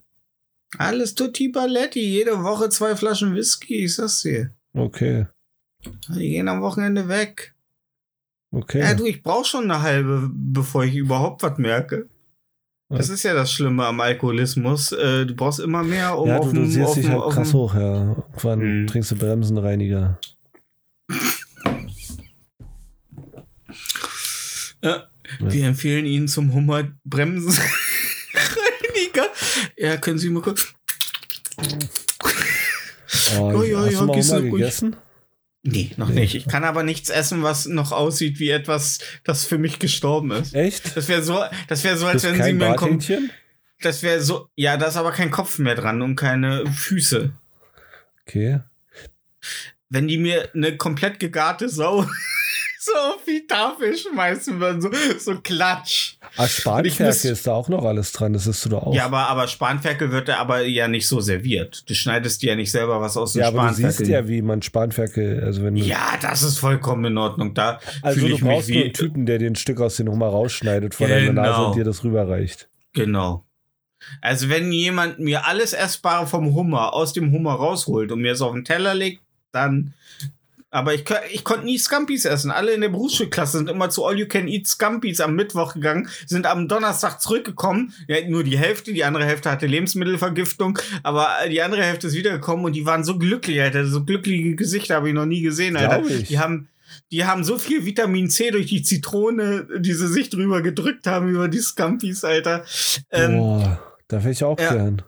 Alles 0.78 1.16
tutti 1.16 1.50
balletti. 1.50 2.00
Jede 2.00 2.42
Woche 2.44 2.70
zwei 2.70 2.96
Flaschen 2.96 3.36
Whisky, 3.36 3.86
ich 3.86 3.96
sag's 3.96 4.22
dir. 4.22 4.52
Okay. 4.74 5.28
Die 6.10 6.30
gehen 6.30 6.48
am 6.48 6.62
Wochenende 6.62 7.08
weg. 7.10 7.54
Okay. 8.52 8.80
Ja, 8.80 8.94
du, 8.94 9.06
ich 9.06 9.24
brauch 9.24 9.46
schon 9.46 9.64
eine 9.72 9.82
halbe, 9.82 10.30
bevor 10.34 10.84
ich 10.84 10.96
überhaupt 10.96 11.42
was 11.44 11.58
merke. 11.58 12.08
Das 12.90 13.08
ist 13.08 13.24
ja 13.24 13.34
das 13.34 13.54
Schlimme 13.54 13.86
am 13.86 14.02
Alkoholismus. 14.02 14.92
Äh, 14.92 15.26
du 15.26 15.34
brauchst 15.34 15.62
immer 15.62 15.82
mehr, 15.82 16.18
um 16.18 16.28
ja, 16.28 16.38
auf 16.40 16.48
du, 16.50 16.56
du 16.56 16.62
dem- 16.64 16.70
siehst 16.70 16.88
auf 16.90 16.96
dich 16.96 17.08
halt 17.08 17.22
auf 17.22 17.34
krass 17.34 17.54
hoch, 17.54 17.74
ja. 17.74 18.10
Irgendwann 18.10 18.60
Hm. 18.62 18.88
trinkst 18.88 19.12
du 19.12 19.16
Bremsenreiniger. 19.16 20.20
Ja. 24.84 25.08
Wir 25.40 25.68
empfehlen 25.68 26.06
Ihnen 26.06 26.28
zum 26.28 26.52
Hummerbremsenreiniger. 26.54 27.62
Ja, 29.78 29.96
können 29.98 30.18
Sie 30.20 30.30
mal 30.30 30.42
kurz. 30.42 30.74
Oh, 33.38 33.52
Oh, 33.56 33.64
ja, 33.64 33.80
hast 33.80 33.94
ja, 33.94 34.00
du 34.02 34.06
mal 34.08 34.22
Hummer 34.22 34.42
du 34.42 34.50
ruhig. 34.50 34.82
Nee, 35.64 35.92
noch 35.98 36.10
nicht. 36.10 36.34
Ich 36.34 36.48
kann 36.48 36.64
aber 36.64 36.82
nichts 36.82 37.10
essen, 37.10 37.44
was 37.44 37.68
noch 37.68 37.92
aussieht 37.92 38.40
wie 38.40 38.50
etwas, 38.50 39.00
das 39.24 39.46
für 39.46 39.60
mich 39.60 39.78
gestorben 39.78 40.32
ist. 40.32 40.56
Echt? 40.56 40.98
Das 40.98 41.08
wäre 41.08 41.22
so, 41.22 41.44
das 41.68 41.84
wäre 41.84 41.98
so, 41.98 42.08
als 42.08 42.24
wenn 42.24 42.42
Sie 42.42 42.54
mir 42.54 42.80
ein? 42.80 43.32
Das 43.80 44.02
wäre 44.02 44.22
so, 44.22 44.50
ja, 44.56 44.78
da 44.78 44.88
ist 44.88 44.98
aber 44.98 45.12
kein 45.12 45.32
Kopf 45.32 45.60
mehr 45.60 45.76
dran 45.76 46.02
und 46.02 46.16
keine 46.16 46.66
Füße. 46.66 47.32
Okay. 48.28 48.60
Wenn 49.90 50.08
die 50.08 50.18
mir 50.18 50.50
eine 50.56 50.78
komplett 50.78 51.20
gegarte 51.20 51.70
Sau 51.70 52.08
so 52.84 52.92
auf 53.14 53.24
die 53.28 53.46
Tafel 53.46 53.96
schmeißen 53.96 54.60
würden, 54.60 54.82
so, 54.82 54.90
so 55.20 55.40
klatsch. 55.42 56.16
Ah, 56.36 56.48
Spanferkel 56.48 57.32
ist 57.32 57.46
da 57.46 57.52
auch 57.54 57.70
noch 57.70 57.86
alles 57.86 58.12
dran, 58.12 58.34
das 58.34 58.48
isst 58.48 58.66
du 58.66 58.70
doch 58.70 58.84
auch. 58.88 58.94
Ja, 58.96 59.06
aber, 59.06 59.28
aber 59.28 59.48
Spanferkel 59.48 60.12
wird 60.12 60.30
da 60.30 60.38
aber 60.38 60.62
ja 60.66 60.88
nicht 60.88 61.08
so 61.08 61.20
serviert. 61.20 61.88
Du 61.88 61.94
schneidest 61.94 62.42
dir 62.42 62.50
ja 62.52 62.56
nicht 62.56 62.72
selber 62.72 63.00
was 63.00 63.18
aus 63.18 63.34
dem 63.34 63.42
Ja, 63.42 63.50
aber 63.50 63.58
du 63.60 63.64
Spanferkel. 63.68 63.92
siehst 63.98 64.10
ja, 64.10 64.28
wie 64.28 64.42
man 64.42 64.62
Spanferkel, 64.64 65.44
also 65.44 65.64
wenn 65.64 65.76
ja, 65.76 66.18
das 66.22 66.42
ist 66.42 66.58
vollkommen 66.58 67.06
in 67.06 67.18
Ordnung. 67.20 67.54
Da 67.54 67.80
also 68.02 68.20
fühle 68.20 68.30
du 68.32 68.36
ich 68.38 68.42
mich 68.42 68.52
brauchst 68.52 68.70
nur 68.70 68.84
einen. 68.84 68.94
Typen, 68.94 69.26
der 69.28 69.38
den 69.38 69.56
Stück 69.56 69.80
aus 69.80 69.98
den 69.98 70.10
Hummer 70.10 70.28
rausschneidet 70.28 70.96
vor 70.96 71.08
deiner 71.08 71.28
Genau. 71.28 71.42
Nase 71.44 71.66
und 71.68 71.76
dir 71.76 71.84
das 71.84 72.04
rüberreicht. 72.04 72.68
Genau. 72.94 73.46
Also 74.22 74.50
wenn 74.50 74.72
jemand 74.72 75.20
mir 75.20 75.46
alles 75.46 75.74
Essbare 75.74 76.26
vom 76.26 76.56
Hummer 76.56 76.94
aus 76.94 77.14
dem 77.14 77.32
Hummer 77.32 77.54
rausholt 77.54 78.12
und 78.12 78.22
mir 78.22 78.32
es 78.32 78.42
auf 78.42 78.54
den 78.54 78.66
Teller 78.66 78.96
legt, 78.96 79.22
dann. 79.52 79.94
Aber 80.74 80.94
ich, 80.94 81.04
ich 81.32 81.44
konnte 81.44 81.66
nie 81.66 81.78
Scampis 81.78 82.24
essen. 82.24 82.50
Alle 82.50 82.72
in 82.72 82.80
der 82.80 82.88
Berufsschulklasse 82.88 83.58
sind 83.58 83.70
immer 83.70 83.90
zu 83.90 84.06
All 84.06 84.18
You 84.18 84.26
Can 84.26 84.48
Eat 84.48 84.68
Scampis 84.68 85.20
am 85.20 85.36
Mittwoch 85.36 85.74
gegangen, 85.74 86.08
sind 86.26 86.46
am 86.46 86.70
Donnerstag 86.70 87.22
zurückgekommen. 87.22 87.94
Ja, 88.08 88.26
nur 88.28 88.46
die 88.46 88.58
Hälfte, 88.58 88.94
die 88.94 89.04
andere 89.04 89.26
Hälfte 89.26 89.52
hatte 89.52 89.68
Lebensmittelvergiftung, 89.68 90.80
aber 91.04 91.30
die 91.50 91.62
andere 91.62 91.84
Hälfte 91.84 92.08
ist 92.08 92.16
wiedergekommen 92.16 92.66
und 92.66 92.74
die 92.74 92.86
waren 92.86 93.04
so 93.04 93.18
glücklich, 93.18 93.62
Alter. 93.62 93.86
So 93.86 94.06
glückliche 94.06 94.56
Gesichter 94.56 94.96
habe 94.96 95.10
ich 95.10 95.14
noch 95.14 95.26
nie 95.26 95.42
gesehen, 95.42 95.76
Alter. 95.76 96.04
Die 96.08 96.40
haben, 96.40 96.70
die 97.12 97.26
haben 97.26 97.44
so 97.44 97.58
viel 97.58 97.86
Vitamin 97.86 98.30
C 98.30 98.52
durch 98.52 98.68
die 98.68 98.82
Zitrone, 98.82 99.68
die 99.78 99.94
sie 99.94 100.08
sich 100.08 100.30
drüber 100.30 100.62
gedrückt 100.62 101.06
haben 101.06 101.28
über 101.28 101.50
die 101.50 101.60
Scampis, 101.60 102.24
Alter. 102.24 102.64
Ähm, 103.12 103.38
Boah, 103.38 103.84
da 104.08 104.20
wäre 104.20 104.32
ich 104.32 104.44
auch 104.46 104.58
ja. 104.58 104.72
gern. 104.72 105.02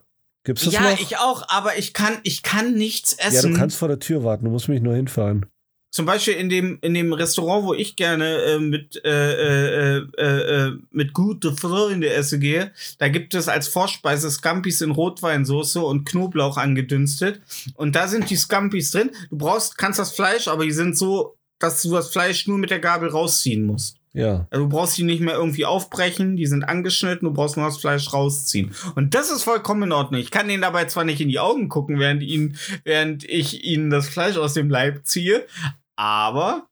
Gibt's 0.44 0.65
das 0.65 0.73
ja, 0.73 0.81
noch? 0.81 0.99
ich 0.99 1.18
auch, 1.19 1.44
aber 1.48 1.77
ich 1.77 1.94
kann, 1.94 2.18
ich 2.23 2.44
kann 2.44 2.73
nichts 2.73 3.15
ja, 3.18 3.27
essen. 3.27 3.53
du 3.53 3.60
kannst 3.60 3.77
vor 3.77 3.88
der 3.88 3.99
Tür 3.99 4.26
warten, 4.26 4.44
du 4.44 4.52
musst 4.52 4.68
mich 4.68 4.81
nur 4.81 4.94
hinfahren. 4.94 5.45
Zum 5.94 6.07
Beispiel 6.07 6.34
in 6.34 6.49
dem, 6.49 6.80
in 6.82 6.95
dem 6.95 7.14
Restaurant, 7.14 7.68
wo 7.68 7.76
ich 7.76 7.95
gerne 7.95 8.38
äh, 8.41 8.57
mit, 8.57 8.99
äh, 9.06 9.98
äh, 9.99 10.07
äh, 10.18 10.24
äh, 10.24 10.72
mit 10.90 11.14
gute 11.14 11.56
Freunde 11.56 12.10
esse 12.11 12.40
gehe, 12.40 12.72
da 12.98 13.10
gibt 13.10 13.36
es 13.36 13.48
als 13.48 13.68
Vorspeise 13.68 14.32
Scampis 14.32 14.82
in 14.82 14.90
Rotweinsoße 14.90 15.80
und 15.80 16.06
Knoblauch 16.06 16.57
angedünstet. 16.57 17.41
Und 17.76 17.95
da 17.95 18.07
sind 18.07 18.32
die 18.32 18.36
Scampis 18.38 18.90
drin. 18.90 19.11
Du 19.30 19.38
brauchst, 19.38 19.78
kannst 19.78 19.99
das 19.99 20.14
Fleisch, 20.14 20.48
aber 20.48 20.65
die 20.65 20.72
sind 20.72 20.98
so, 20.98 21.38
dass 21.60 21.84
du 21.84 21.91
das 21.91 22.10
Fleisch 22.10 22.48
nur 22.48 22.57
mit 22.57 22.72
der 22.72 22.80
Gabel 22.80 23.10
rausziehen 23.10 23.64
musst. 23.64 23.98
Ja. 24.14 24.48
Also 24.49 24.65
du 24.65 24.70
brauchst 24.70 24.98
die 24.98 25.03
nicht 25.03 25.22
mehr 25.22 25.36
irgendwie 25.36 25.65
aufbrechen, 25.65 26.36
die 26.36 26.48
sind 26.48 26.64
angeschnitten, 26.64 27.28
du 27.28 27.34
brauchst 27.34 27.56
nur 27.56 27.68
das 27.68 27.78
Fleisch 27.78 28.14
rausziehen. 28.14 28.72
Und 28.95 29.14
das 29.14 29.32
ist 29.32 29.44
vollkommen 29.44 29.84
in 29.84 29.91
Ordnung. 29.91 30.22
Ich 30.22 30.32
kann 30.32 30.48
denen 30.48 30.61
dabei 30.61 30.86
zwar 30.86 31.03
nicht 31.03 31.22
in 31.22 31.30
die 31.30 31.40
Augen 31.40 31.70
gucken, 31.70 31.99
während, 31.99 32.24
ihnen, 32.24 32.57
während 32.84 33.24
ich 33.24 33.64
ihnen 33.64 33.91
das 33.91 34.10
Fleisch 34.10 34.38
aus 34.38 34.53
dem 34.53 34.72
Leib 34.72 35.06
ziehe, 35.06 35.45
aber 35.95 36.68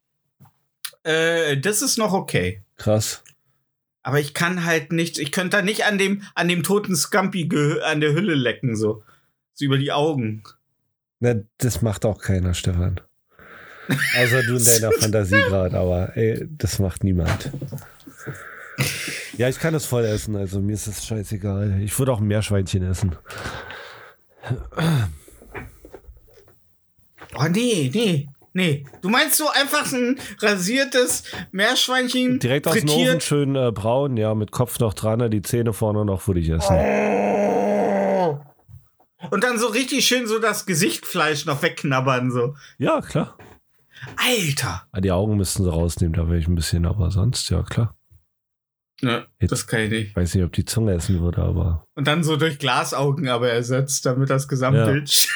äh, 1.03 1.57
das 1.57 1.81
ist 1.81 1.97
noch 1.97 2.13
okay. 2.13 2.61
Krass. 2.77 3.23
Aber 4.03 4.19
ich 4.19 4.33
kann 4.33 4.65
halt 4.65 4.91
nicht, 4.91 5.19
ich 5.19 5.31
könnte 5.31 5.57
da 5.57 5.61
nicht 5.61 5.85
an 5.85 5.97
dem, 5.97 6.23
an 6.33 6.47
dem 6.47 6.63
toten 6.63 6.95
Scampi 6.95 7.49
an 7.83 8.01
der 8.01 8.13
Hülle 8.13 8.33
lecken, 8.33 8.75
so. 8.75 9.03
So 9.53 9.65
über 9.65 9.77
die 9.77 9.91
Augen. 9.91 10.43
Na, 11.19 11.35
das 11.57 11.81
macht 11.81 12.05
auch 12.05 12.19
keiner, 12.19 12.53
Stefan. 12.53 12.99
Also 14.15 14.41
du 14.41 14.55
in 14.55 14.65
deiner 14.65 14.91
Fantasie 14.99 15.35
gerade, 15.35 15.77
aber 15.77 16.15
ey, 16.17 16.47
das 16.57 16.79
macht 16.79 17.03
niemand. 17.03 17.51
Ja, 19.37 19.49
ich 19.49 19.59
kann 19.59 19.73
das 19.73 19.85
voll 19.85 20.05
essen, 20.05 20.35
also 20.35 20.59
mir 20.59 20.73
ist 20.73 20.87
das 20.87 21.05
scheißegal. 21.05 21.81
Ich 21.81 21.97
würde 21.99 22.11
auch 22.11 22.19
ein 22.19 22.27
Meerschweinchen 22.27 22.83
essen. 22.83 23.15
Oh, 27.35 27.47
nee, 27.49 27.91
nee, 27.93 28.27
nee. 28.53 28.85
Du 29.01 29.09
meinst 29.09 29.37
so 29.37 29.49
einfach 29.49 29.91
ein 29.93 30.19
rasiertes 30.39 31.23
Meerschweinchen 31.51 32.39
Direkt 32.39 32.67
aus 32.67 32.73
dem 32.75 32.89
Ofen, 32.89 32.95
frittiert? 32.99 33.23
schön 33.23 33.55
äh, 33.55 33.71
braun, 33.71 34.17
ja, 34.17 34.33
mit 34.35 34.51
Kopf 34.51 34.79
noch 34.79 34.93
dran, 34.93 35.29
die 35.31 35.41
Zähne 35.41 35.73
vorne 35.73 36.05
noch 36.05 36.27
würde 36.27 36.39
ich 36.39 36.49
essen. 36.49 36.75
Und 39.29 39.43
dann 39.43 39.59
so 39.59 39.67
richtig 39.67 40.05
schön 40.07 40.25
so 40.27 40.39
das 40.39 40.65
Gesichtfleisch 40.65 41.45
noch 41.45 41.61
wegknabbern, 41.61 42.31
so. 42.31 42.55
Ja, 42.77 43.01
klar. 43.01 43.37
Alter. 44.15 44.87
Ah, 44.91 44.99
Die 44.99 45.11
Augen 45.11 45.37
müssten 45.37 45.63
sie 45.63 45.69
rausnehmen, 45.71 46.13
da 46.15 46.27
wäre 46.27 46.39
ich 46.39 46.47
ein 46.47 46.55
bisschen, 46.55 46.85
aber 46.87 47.11
sonst, 47.11 47.49
ja, 47.51 47.61
klar. 47.61 47.95
Ja, 49.01 49.25
das 49.39 49.65
kann 49.67 49.81
ich 49.81 49.89
nicht. 49.91 50.15
Weiß 50.15 50.33
nicht, 50.35 50.43
ob 50.43 50.53
die 50.53 50.65
Zunge 50.65 50.93
essen 50.93 51.21
würde, 51.21 51.41
aber. 51.41 51.85
Und 51.95 52.07
dann 52.07 52.23
so 52.23 52.35
durch 52.37 52.59
Glasaugen 52.59 53.29
aber 53.29 53.49
ersetzt, 53.49 54.05
damit 54.05 54.29
das 54.29 54.47
Gesamtbild. 54.47 55.27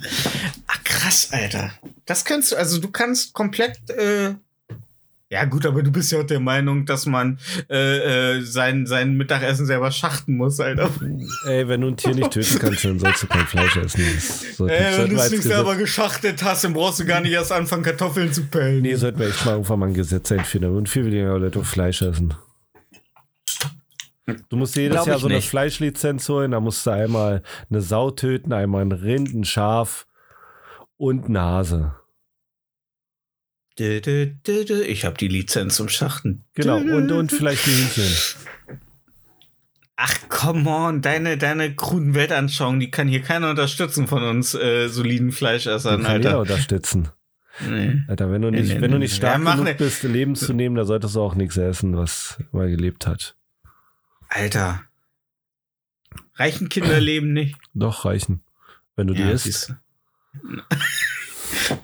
krass, 0.90 1.28
Alter. 1.32 1.72
Das 2.04 2.24
kannst 2.24 2.52
du, 2.52 2.56
also 2.56 2.80
du 2.80 2.88
kannst 2.90 3.32
komplett. 3.32 3.78
Äh, 3.90 4.34
ja, 5.32 5.44
gut, 5.44 5.64
aber 5.64 5.84
du 5.84 5.92
bist 5.92 6.10
ja 6.10 6.18
auch 6.18 6.26
der 6.26 6.40
Meinung, 6.40 6.86
dass 6.86 7.06
man 7.06 7.38
äh, 7.70 8.38
äh, 8.38 8.40
sein, 8.42 8.84
sein 8.86 9.16
Mittagessen 9.16 9.64
selber 9.64 9.92
schachten 9.92 10.36
muss, 10.36 10.58
Alter. 10.58 10.90
Ey, 11.46 11.68
wenn 11.68 11.82
du 11.82 11.86
ein 11.86 11.96
Tier 11.96 12.16
nicht 12.16 12.32
töten 12.32 12.58
kannst, 12.58 12.84
dann 12.84 12.98
sollst 12.98 13.22
du 13.22 13.26
kein 13.28 13.46
Fleisch 13.46 13.76
essen. 13.76 14.04
Das 14.12 14.56
sollte, 14.56 14.74
Äh, 14.74 14.98
wenn 14.98 15.10
du 15.10 15.16
es 15.16 15.30
nicht 15.30 15.44
selber 15.44 15.76
geschachtet 15.76 16.42
hast, 16.42 16.64
dann 16.64 16.72
brauchst 16.72 16.98
du 16.98 17.04
gar 17.04 17.20
nicht 17.20 17.30
erst 17.30 17.52
anfangen, 17.52 17.84
Kartoffeln 17.84 18.32
zu 18.32 18.46
pellen. 18.46 18.82
Nee, 18.82 18.96
sollten 18.96 19.20
wir 19.20 19.28
echt 19.28 19.44
mal 19.44 19.52
irgendwann 19.52 19.78
mal 19.78 19.86
ein 19.86 19.94
Gesetz 19.94 20.32
einführen. 20.32 20.76
Und 20.76 20.88
viel 20.88 21.04
weniger 21.04 21.38
Leute 21.38 21.62
Fleisch 21.62 22.02
essen. 22.02 22.34
Du 24.48 24.56
musst 24.56 24.74
jedes 24.74 24.96
Glaub 24.96 25.06
Jahr 25.06 25.18
so 25.20 25.26
eine 25.26 25.36
nicht. 25.36 25.48
Fleischlizenz 25.48 26.28
holen. 26.28 26.50
Da 26.50 26.58
musst 26.58 26.84
du 26.84 26.90
einmal 26.90 27.44
eine 27.70 27.80
Sau 27.80 28.10
töten, 28.10 28.52
einmal 28.52 28.82
ein 28.82 28.90
Rind, 28.92 29.32
ein 29.32 29.44
Schaf 29.44 30.06
und 31.00 31.28
dü. 34.64 34.82
Ich 34.82 35.04
habe 35.04 35.16
die 35.16 35.28
Lizenz 35.28 35.76
zum 35.76 35.88
Schachten. 35.88 36.44
Genau. 36.54 36.76
Und, 36.76 37.10
und 37.10 37.32
vielleicht 37.32 37.66
ein 37.66 37.72
Hühnchen. 37.72 38.78
Ach, 39.96 40.14
come 40.28 40.68
on, 40.68 41.02
deine, 41.02 41.36
deine 41.38 41.74
kruden 41.74 42.14
Weltanschauungen, 42.14 42.80
die 42.80 42.90
kann 42.90 43.06
hier 43.08 43.20
keiner 43.22 43.50
unterstützen 43.50 44.06
von 44.08 44.22
uns 44.22 44.54
äh, 44.54 44.88
soliden 44.88 45.28
Den 45.28 45.32
Fleischessern, 45.32 46.02
kann 46.02 46.16
jeder 46.16 46.38
Alter. 46.38 46.40
unterstützen. 46.40 47.08
Nee. 47.68 48.00
Alter, 48.08 48.30
wenn 48.30 48.40
du 48.42 48.50
Nee, 48.50 48.60
nicht, 48.62 48.74
nee, 48.74 48.80
wenn 48.80 48.90
du 48.92 48.96
nee, 48.98 49.04
nicht 49.04 49.12
nee. 49.12 49.16
stark 49.18 49.42
Ja, 49.44 49.52
genug 49.52 49.64
ne- 49.66 49.74
bist, 49.74 50.02
Leben 50.04 50.34
zu 50.36 50.54
nehmen, 50.54 50.76
da 50.76 50.84
solltest 50.86 51.16
du 51.16 51.20
auch 51.20 51.34
nichts 51.34 51.56
essen, 51.58 51.96
was 51.96 52.38
mal 52.52 52.70
gelebt 52.70 53.06
hat. 53.06 53.36
Alter. 54.28 54.84
Reichen 56.34 56.68
Kinder 56.70 56.98
leben 57.00 57.32
nicht. 57.34 57.56
Doch, 57.74 58.06
reichen. 58.06 58.42
Wenn 58.96 59.06
du 59.08 59.14
die 59.14 59.20
Ja, 59.20 59.30
isst. 59.32 59.44
siehst 59.44 59.68
du. 59.70 59.74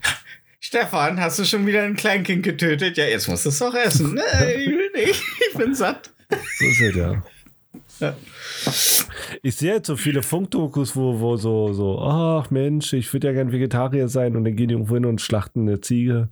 Stefan, 0.61 1.21
hast 1.21 1.39
du 1.39 1.45
schon 1.45 1.67
wieder 1.67 1.83
ein 1.83 1.97
Kleinkind 1.97 2.43
getötet? 2.43 2.97
Ja, 2.97 3.05
jetzt 3.05 3.29
musst 3.29 3.45
du 3.45 3.51
es 3.51 3.59
doch 3.59 3.75
essen. 3.75 4.15
Nee, 4.15 4.55
ich 4.55 4.71
will 4.71 4.91
nicht. 4.95 5.23
Ich 5.49 5.57
bin 5.57 5.75
satt. 5.75 6.11
So 6.31 6.65
ist 6.65 6.81
es 6.81 6.97
ja. 6.97 7.23
Ja. 8.01 8.17
Ich 9.43 9.57
sehe 9.57 9.75
jetzt 9.75 9.87
so 9.87 9.97
viele 9.97 10.23
Funkdokus, 10.23 10.97
wo, 10.97 11.21
wo 11.21 11.37
so, 11.37 11.73
so, 11.73 12.01
ach 12.01 12.51
Mensch, 12.51 12.93
ich 12.93 13.13
würde 13.13 13.29
ja 13.29 13.33
gern 13.33 13.53
Vegetarier 13.53 14.09
sein 14.09 14.37
und 14.37 14.45
dann 14.45 14.57
gehen 14.57 14.69
die 14.69 14.75
irgendwo 14.75 14.95
hin 14.95 15.07
und 15.07 15.21
schlachten 15.21 15.69
eine 15.69 15.81
Ziege. 15.81 16.29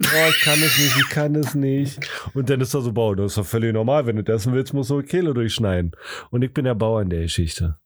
Oh, 0.00 0.28
ich 0.30 0.40
kann 0.40 0.60
es 0.62 0.78
nicht, 0.78 0.96
ich 0.96 1.08
kann 1.08 1.34
es 1.34 1.54
nicht. 1.54 1.98
Und 2.32 2.50
dann 2.50 2.60
ist 2.60 2.74
er 2.74 2.80
so, 2.80 2.92
boah, 2.92 3.14
das 3.14 3.32
ist 3.32 3.38
doch 3.38 3.46
völlig 3.46 3.72
normal, 3.72 4.06
wenn 4.06 4.16
du 4.16 4.24
das 4.24 4.42
essen 4.42 4.54
willst, 4.54 4.72
musst 4.72 4.90
du 4.90 5.02
die 5.02 5.08
Kehle 5.08 5.34
durchschneiden. 5.34 5.92
Und 6.30 6.42
ich 6.42 6.52
bin 6.52 6.64
der 6.64 6.74
Bauer 6.74 7.02
in 7.02 7.10
der 7.10 7.22
Geschichte. 7.22 7.78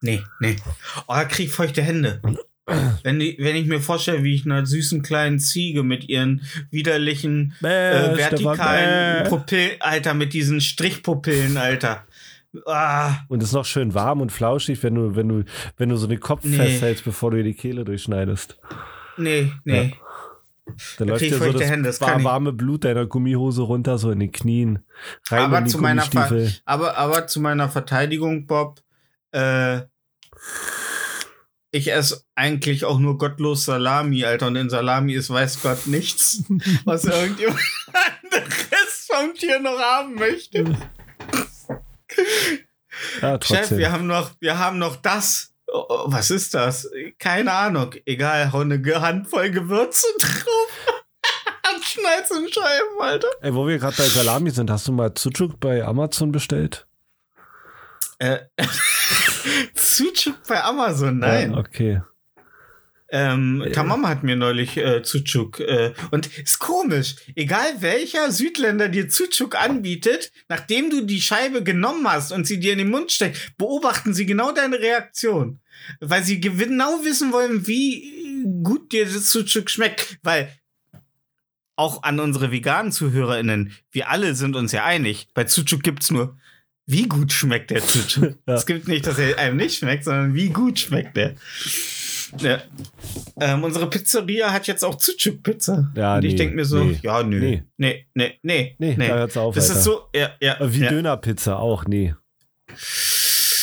Nee, 0.00 0.22
nee. 0.40 0.56
Oh, 1.06 1.14
da 1.14 1.24
krieg 1.24 1.46
ich 1.46 1.52
feuchte 1.52 1.82
Hände. 1.82 2.20
Wenn, 3.02 3.18
die, 3.18 3.36
wenn 3.40 3.56
ich 3.56 3.66
mir 3.66 3.80
vorstelle, 3.80 4.22
wie 4.24 4.34
ich 4.34 4.44
einer 4.44 4.66
süßen 4.66 5.02
kleinen 5.02 5.38
Ziege 5.38 5.82
mit 5.82 6.08
ihren 6.08 6.42
widerlichen 6.70 7.54
äh, 7.60 7.64
vertikalen 8.16 9.26
Pupillen, 9.28 9.76
Alter, 9.80 10.14
mit 10.14 10.32
diesen 10.34 10.60
Strichpupillen, 10.60 11.56
Alter. 11.56 12.04
Ah, 12.66 13.12
Und 13.28 13.42
es 13.42 13.50
ist 13.50 13.54
noch 13.54 13.64
schön 13.64 13.94
warm 13.94 14.20
und 14.20 14.32
flauschig, 14.32 14.82
wenn 14.82 14.94
du, 14.94 15.16
wenn 15.16 15.28
du, 15.28 15.44
wenn 15.76 15.88
du 15.90 15.96
so 15.96 16.06
den 16.06 16.20
Kopf 16.20 16.44
Nee. 16.44 16.56
festhältst, 16.56 17.04
bevor 17.04 17.30
du 17.30 17.36
dir 17.38 17.44
die 17.44 17.54
Kehle 17.54 17.84
durchschneidest. 17.84 18.58
nee, 19.16 19.52
nee. 19.64 19.94
Dann 20.98 21.08
Da 21.08 21.12
läuft 21.14 21.22
ich 21.22 21.30
dir 21.30 21.38
so 21.38 21.52
das 21.52 21.70
Hände, 21.70 21.86
das 21.88 22.00
war- 22.02 22.18
ich. 22.18 22.24
warme 22.24 22.52
Blut 22.52 22.84
deiner 22.84 23.06
Gummihose 23.06 23.62
runter, 23.62 23.96
so 23.96 24.10
in 24.10 24.20
den 24.20 24.32
Knien. 24.32 24.80
Rein 25.30 25.44
Aber 25.44 25.58
in 25.58 25.64
die 25.64 25.70
zu, 25.70 25.78
meiner 25.78 26.02
Ver 26.02 26.48
aber, 26.66 26.98
aber 26.98 27.26
zu 27.26 27.40
meiner 27.40 27.70
Verteidigung, 27.70 28.46
Bob, 28.46 28.80
äh, 29.32 29.80
ich 31.70 31.92
esse 31.92 32.22
eigentlich 32.34 32.84
auch 32.84 32.98
nur 32.98 33.18
gottlos 33.18 33.64
Salami, 33.64 34.24
Alter. 34.24 34.46
Und 34.46 34.56
in 34.56 34.70
Salami 34.70 35.14
ist 35.14 35.30
weiß 35.30 35.62
Gott 35.62 35.86
nichts, 35.86 36.42
was 36.84 37.04
irgendjemand 37.04 37.60
anderes 37.94 39.06
vom 39.06 39.34
Tier 39.34 39.60
noch 39.60 39.78
haben 39.78 40.14
möchte. 40.14 40.64
Ja, 43.20 43.38
Chef, 43.42 43.70
wir 43.72 43.92
haben 43.92 44.06
noch, 44.06 44.32
wir 44.40 44.58
haben 44.58 44.78
noch 44.78 44.96
das. 44.96 45.54
Oh, 45.66 45.84
oh, 45.88 46.04
was 46.06 46.30
ist 46.30 46.54
das? 46.54 46.90
Keine 47.18 47.52
Ahnung. 47.52 47.94
Egal, 48.06 48.52
hau 48.52 48.60
eine 48.60 48.82
Handvoll 49.00 49.50
Gewürze 49.50 50.06
drauf. 50.18 50.94
Schneid's 51.88 52.30
in 52.30 52.52
Scheiben, 52.52 53.00
Alter. 53.00 53.28
Ey, 53.40 53.54
wo 53.54 53.66
wir 53.66 53.78
gerade 53.78 53.96
bei 53.96 54.04
Salami 54.04 54.50
sind, 54.50 54.70
hast 54.70 54.88
du 54.88 54.92
mal 54.92 55.12
Sucuk 55.16 55.58
bei 55.58 55.82
Amazon 55.84 56.32
bestellt? 56.32 56.86
Äh, 58.18 58.40
Sucuk 59.74 60.36
bei 60.48 60.62
Amazon, 60.62 61.18
nein. 61.18 61.52
Ja, 61.52 61.58
okay. 61.58 62.00
Ähm, 63.10 63.62
Äh. 63.62 63.72
Tamam 63.72 64.06
hat 64.06 64.22
mir 64.22 64.36
neulich 64.36 64.76
äh, 64.76 65.00
Sucuk. 65.02 65.60
Äh, 65.60 65.94
und 66.10 66.26
ist 66.38 66.58
komisch. 66.58 67.16
Egal 67.34 67.80
welcher 67.80 68.30
Südländer 68.30 68.88
dir 68.88 69.10
Sucuk 69.10 69.56
anbietet, 69.56 70.30
nachdem 70.48 70.90
du 70.90 71.02
die 71.02 71.20
Scheibe 71.20 71.62
genommen 71.62 72.06
hast 72.06 72.32
und 72.32 72.46
sie 72.46 72.60
dir 72.60 72.72
in 72.72 72.78
den 72.78 72.90
Mund 72.90 73.10
steckt, 73.10 73.56
beobachten 73.56 74.12
sie 74.12 74.26
genau 74.26 74.52
deine 74.52 74.78
Reaktion. 74.78 75.58
Weil 76.00 76.22
sie 76.22 76.40
genau 76.40 77.04
wissen 77.04 77.32
wollen, 77.32 77.66
wie 77.66 78.44
gut 78.62 78.92
dir 78.92 79.04
das 79.04 79.30
Sucuk 79.30 79.70
schmeckt. 79.70 80.18
Weil 80.22 80.52
auch 81.76 82.02
an 82.02 82.20
unsere 82.20 82.50
veganen 82.50 82.92
ZuhörerInnen, 82.92 83.72
wir 83.92 84.10
alle 84.10 84.34
sind 84.34 84.56
uns 84.56 84.72
ja 84.72 84.84
einig, 84.84 85.28
bei 85.32 85.46
Sucuk 85.46 85.82
gibt's 85.82 86.10
nur, 86.10 86.36
wie 86.90 87.06
gut 87.06 87.32
schmeckt 87.32 87.70
der 87.70 87.80
Sucuk. 87.82 88.34
Ja. 88.46 88.54
Es 88.54 88.64
gibt 88.66 88.88
nicht, 88.88 89.06
dass 89.06 89.18
er 89.18 89.38
einem 89.38 89.56
nicht 89.56 89.78
schmeckt, 89.78 90.04
sondern 90.04 90.34
wie 90.34 90.48
gut 90.48 90.78
schmeckt 90.78 91.16
der. 91.16 91.34
Ja. 92.40 92.62
Ähm, 93.40 93.62
unsere 93.64 93.88
Pizzeria 93.88 94.52
hat 94.52 94.66
jetzt 94.66 94.84
auch 94.84 94.98
Sucuk-Pizza. 95.00 95.92
Ja, 95.94 96.16
Und 96.16 96.24
ich 96.24 96.32
nee, 96.32 96.38
denke 96.38 96.56
mir 96.56 96.64
so, 96.64 96.82
nee, 96.84 96.98
ja, 97.02 97.22
nö. 97.22 97.40
nee. 97.40 97.62
Nee, 97.76 98.06
nee, 98.14 98.38
nee, 98.42 98.74
nee. 98.78 98.94
Nee, 98.98 99.08
da 99.08 99.14
hört's 99.16 99.36
auf, 99.36 99.54
Das 99.54 99.68
Alter. 99.68 99.78
ist 99.78 99.84
so, 99.84 100.00
ja, 100.14 100.30
ja. 100.40 100.56
Wie 100.60 100.80
ja. 100.80 100.88
Dönerpizza 100.90 101.56
auch, 101.56 101.84
nee. 101.86 102.14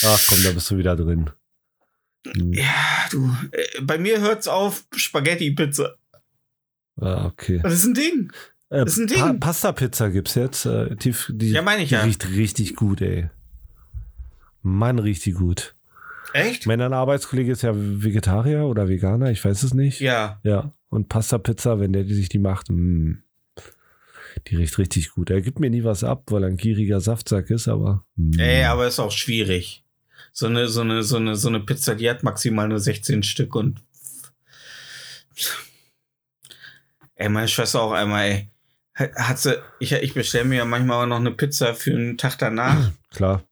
Ach 0.03 0.19
komm, 0.29 0.43
da 0.43 0.51
bist 0.51 0.69
du 0.71 0.77
wieder 0.77 0.95
drin. 0.95 1.29
Hm, 2.27 2.53
Ja, 2.53 3.05
du. 3.11 3.35
Äh, 3.51 3.81
bei 3.81 3.97
mir 3.97 4.19
hört's 4.21 4.47
auf 4.47 4.85
Spaghetti-Pizza. 4.95 5.95
Ah, 6.99 7.25
okay. 7.25 7.59
Das 7.61 7.73
ist 7.73 7.85
ein 7.85 7.93
Ding. 7.93 8.31
Äh, 8.75 8.85
ist 8.85 8.97
ein 8.97 9.07
Ding. 9.07 9.19
Pa 9.19 9.33
Pasta-Pizza 9.33 10.09
gibt's 10.09 10.35
jetzt. 10.35 10.65
Äh, 10.65 10.95
die, 10.95 11.13
die, 11.29 11.51
Ja, 11.51 11.61
meine 11.61 11.83
ich 11.83 11.89
die 11.89 11.95
ja. 11.95 12.01
riecht 12.01 12.27
richtig 12.29 12.75
gut, 12.75 13.01
ey. 13.01 13.29
Mann, 14.61 14.99
richtig 14.99 15.35
gut. 15.35 15.75
Echt? 16.33 16.65
Mein 16.65 16.81
anderer 16.81 17.01
Arbeitskollege 17.01 17.51
ist 17.51 17.61
ja 17.61 17.71
Vegetarier 17.75 18.65
oder 18.65 18.89
Veganer, 18.89 19.31
ich 19.31 19.43
weiß 19.45 19.63
es 19.63 19.73
nicht. 19.73 20.01
Ja. 20.01 20.39
Ja. 20.43 20.71
Und 20.89 21.07
Pasta-Pizza, 21.07 21.79
wenn 21.79 21.93
der 21.93 22.03
die 22.03 22.13
sich 22.13 22.29
die 22.29 22.39
macht, 22.39 22.69
mh, 22.69 23.17
die 24.47 24.55
riecht 24.57 24.77
richtig 24.77 25.11
gut. 25.11 25.29
Er 25.29 25.41
gibt 25.41 25.59
mir 25.59 25.69
nie 25.69 25.83
was 25.83 26.03
ab, 26.03 26.23
weil 26.31 26.43
er 26.43 26.49
ein 26.49 26.57
gieriger 26.57 26.99
Saftsack 26.99 27.49
ist, 27.49 27.67
aber. 27.67 28.03
mh. 28.17 28.41
Ey, 28.43 28.63
aber 28.65 28.87
ist 28.87 28.99
auch 28.99 29.11
schwierig. 29.11 29.83
So 30.33 30.47
eine, 30.47 30.67
so 30.67 30.81
eine, 30.81 31.03
so 31.03 31.15
eine, 31.15 31.35
so 31.37 31.47
eine 31.47 31.61
Pizza, 31.61 31.95
die 31.95 32.09
hat 32.09 32.23
maximal 32.23 32.67
nur 32.67 32.79
16 32.79 33.23
Stück 33.23 33.55
und. 33.55 33.81
Ey, 37.15 37.29
meine 37.29 37.47
Schwester 37.47 37.81
auch 37.81 37.93
einmal, 37.93 38.25
ey. 38.25 38.49
Hat 38.95 39.39
sie, 39.39 39.61
ich, 39.79 39.91
ich 39.91 40.13
bestelle 40.13 40.45
mir 40.45 40.59
ja 40.59 40.65
manchmal 40.65 41.03
auch 41.03 41.07
noch 41.07 41.19
eine 41.19 41.31
Pizza 41.31 41.75
für 41.75 41.91
einen 41.91 42.17
Tag 42.17 42.37
danach. 42.37 42.91
Klar. 43.13 43.43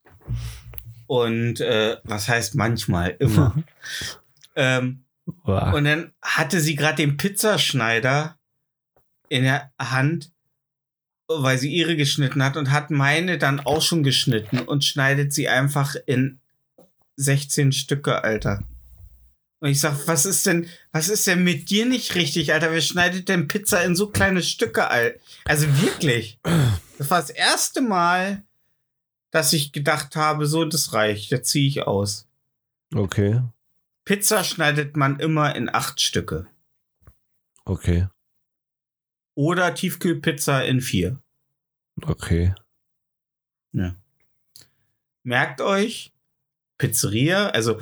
Und 1.06 1.60
äh, 1.60 1.98
was 2.02 2.28
heißt 2.28 2.54
manchmal? 2.54 3.10
Immer. 3.18 3.54
ähm, 4.56 5.04
und 5.44 5.84
dann 5.84 6.12
hatte 6.22 6.60
sie 6.60 6.76
gerade 6.76 6.96
den 6.96 7.16
Pizzaschneider 7.16 8.38
in 9.28 9.44
der 9.44 9.70
Hand, 9.78 10.32
weil 11.28 11.58
sie 11.58 11.72
ihre 11.72 11.96
geschnitten 11.96 12.42
hat 12.42 12.56
und 12.56 12.70
hat 12.70 12.90
meine 12.90 13.38
dann 13.38 13.60
auch 13.60 13.82
schon 13.82 14.02
geschnitten 14.02 14.60
und 14.60 14.84
schneidet 14.84 15.32
sie 15.32 15.48
einfach 15.48 15.94
in 16.06 16.40
16 17.16 17.72
Stücke, 17.72 18.24
Alter. 18.24 18.64
Und 19.60 19.70
ich 19.70 19.80
sag, 19.80 20.06
was 20.06 20.26
ist 20.26 20.44
denn, 20.46 20.68
was 20.92 21.08
ist 21.08 21.26
denn 21.26 21.42
mit 21.42 21.70
dir 21.70 21.86
nicht 21.86 22.14
richtig, 22.16 22.52
Alter? 22.52 22.70
Wer 22.70 22.80
schneidet 22.82 23.28
denn 23.28 23.48
Pizza 23.48 23.82
in 23.82 23.96
so 23.96 24.08
kleine 24.10 24.42
Stücke, 24.42 24.88
Alter? 24.90 25.18
Also 25.44 25.66
wirklich. 25.80 26.38
Das 26.98 27.10
war 27.10 27.20
das 27.20 27.30
erste 27.30 27.80
Mal, 27.80 28.42
dass 29.30 29.52
ich 29.52 29.72
gedacht 29.72 30.16
habe, 30.16 30.46
so, 30.46 30.64
das 30.64 30.92
reicht, 30.92 31.30
jetzt 31.30 31.50
ziehe 31.50 31.66
ich 31.68 31.82
aus. 31.86 32.28
Okay, 32.94 33.40
Pizza 34.04 34.44
schneidet 34.44 34.96
man 34.96 35.18
immer 35.18 35.56
in 35.56 35.68
acht 35.74 36.00
Stücke. 36.00 36.46
okay, 37.64 38.06
Oder 39.34 39.74
Tiefkühlpizza 39.74 40.60
in 40.62 40.80
vier. 40.80 41.20
okay. 42.02 42.54
Ja. 43.72 43.96
Merkt 45.24 45.60
euch, 45.62 46.12
Pizzeria, 46.78 47.48
also 47.48 47.80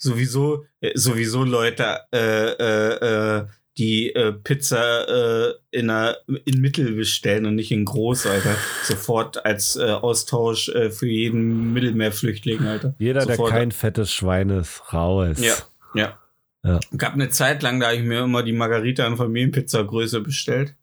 sowieso, 0.00 0.64
äh, 0.80 0.92
sowieso 0.94 1.44
Leute, 1.44 2.00
äh, 2.12 2.18
äh, 2.52 3.38
äh, 3.38 3.46
die 3.78 4.14
äh, 4.14 4.32
Pizza 4.32 5.06
äh, 5.48 5.54
in, 5.70 5.88
einer, 5.88 6.16
in 6.44 6.60
Mittel 6.60 6.92
bestellen 6.92 7.46
und 7.46 7.54
nicht 7.54 7.70
in 7.70 7.84
groß, 7.84 8.26
Alter. 8.26 8.56
Sofort 8.84 9.44
als 9.46 9.76
äh, 9.76 9.84
Austausch 9.84 10.68
äh, 10.70 10.90
für 10.90 11.06
jeden 11.06 11.72
Mittelmeerflüchtling, 11.72 12.66
Alter. 12.66 12.94
Jeder, 12.98 13.22
Sofort. 13.22 13.52
der 13.52 13.58
kein 13.58 13.70
fettes 13.72 14.12
Schwein 14.12 14.50
ist, 14.50 14.92
raus. 14.92 15.38
Ja, 15.40 15.54
ja. 15.94 16.18
Ja. 16.62 16.78
Gab 16.96 17.14
eine 17.14 17.30
Zeit 17.30 17.62
lang, 17.62 17.80
da 17.80 17.86
habe 17.86 17.96
ich 17.96 18.02
mir 18.02 18.22
immer 18.24 18.42
die 18.42 18.52
Margarita 18.52 19.06
in 19.06 19.16
Familienpizza-Größe 19.16 20.20
bestellt. 20.20 20.74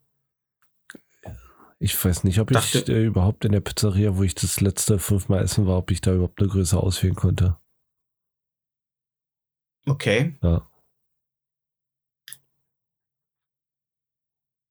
Ich 1.78 2.04
weiß 2.04 2.24
nicht, 2.24 2.40
ob 2.40 2.50
ich 2.50 2.56
Dachte- 2.56 2.92
äh, 2.92 3.04
überhaupt 3.04 3.44
in 3.44 3.52
der 3.52 3.60
Pizzeria, 3.60 4.16
wo 4.16 4.24
ich 4.24 4.34
das 4.34 4.60
letzte 4.60 4.98
fünfmal 4.98 5.44
essen 5.44 5.66
war, 5.68 5.78
ob 5.78 5.92
ich 5.92 6.00
da 6.00 6.12
überhaupt 6.12 6.40
eine 6.40 6.48
Größe 6.48 6.76
auswählen 6.76 7.14
konnte. 7.14 7.56
Okay. 9.88 10.36
Ja. 10.42 10.68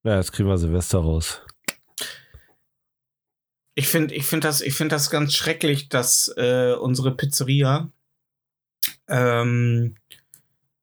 Ja, 0.03 0.15
jetzt 0.15 0.31
kriegen 0.31 0.48
wir 0.48 0.57
Silvester 0.57 0.99
raus. 0.99 1.41
Ich 3.76 3.88
finde 3.88 4.14
ich 4.15 4.26
find 4.26 4.44
das, 4.44 4.61
ich 4.61 4.73
find 4.73 4.91
das 4.91 5.10
ganz 5.10 5.34
schrecklich, 5.34 5.89
dass 5.89 6.31
äh, 6.38 6.73
unsere 6.80 7.15
Pizzeria 7.15 7.91
ähm, 9.07 9.95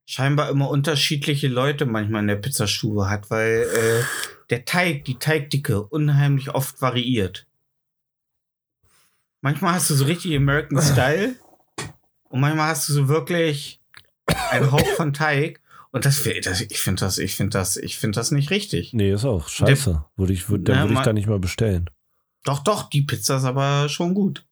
scheinbar 0.05 0.49
immer 0.49 0.69
unterschiedliche 0.69 1.47
Leute 1.47 1.85
manchmal 1.85 2.21
in 2.21 2.27
der 2.27 2.35
Pizzastube 2.35 3.09
hat, 3.09 3.29
weil 3.31 3.63
äh, 3.63 4.03
der 4.49 4.65
Teig, 4.65 5.05
die 5.05 5.17
Teigdicke 5.17 5.81
unheimlich 5.81 6.49
oft 6.51 6.81
variiert. 6.81 7.47
Manchmal 9.41 9.73
hast 9.73 9.89
du 9.89 9.95
so 9.95 10.05
richtig 10.05 10.35
American 10.35 10.81
Style 10.81 11.35
und 12.29 12.41
manchmal 12.41 12.69
hast 12.69 12.87
du 12.89 12.93
so 12.93 13.07
wirklich 13.07 13.81
einen 14.51 14.71
Hauch 14.71 14.87
von 14.95 15.13
Teig 15.13 15.61
und 15.91 16.05
das, 16.05 16.21
das 16.43 16.61
ich 16.61 16.79
finde 16.79 16.99
das, 17.01 17.17
ich 17.17 17.35
finde 17.35 17.57
das, 17.57 17.77
ich 17.77 17.97
finde 17.97 18.15
das 18.19 18.31
nicht 18.31 18.49
richtig. 18.51 18.93
Nee, 18.93 19.11
ist 19.13 19.25
auch 19.25 19.47
scheiße. 19.47 20.03
Würde 20.17 20.33
ich, 20.33 20.49
würd, 20.49 20.67
dann 20.67 20.81
würde 20.89 20.93
ich 20.95 20.99
da 21.05 21.13
nicht 21.13 21.27
mal 21.27 21.39
bestellen. 21.39 21.89
Doch, 22.43 22.59
doch, 22.59 22.89
die 22.89 23.01
Pizza 23.03 23.37
ist 23.37 23.43
aber 23.45 23.87
schon 23.89 24.13
gut. 24.13 24.45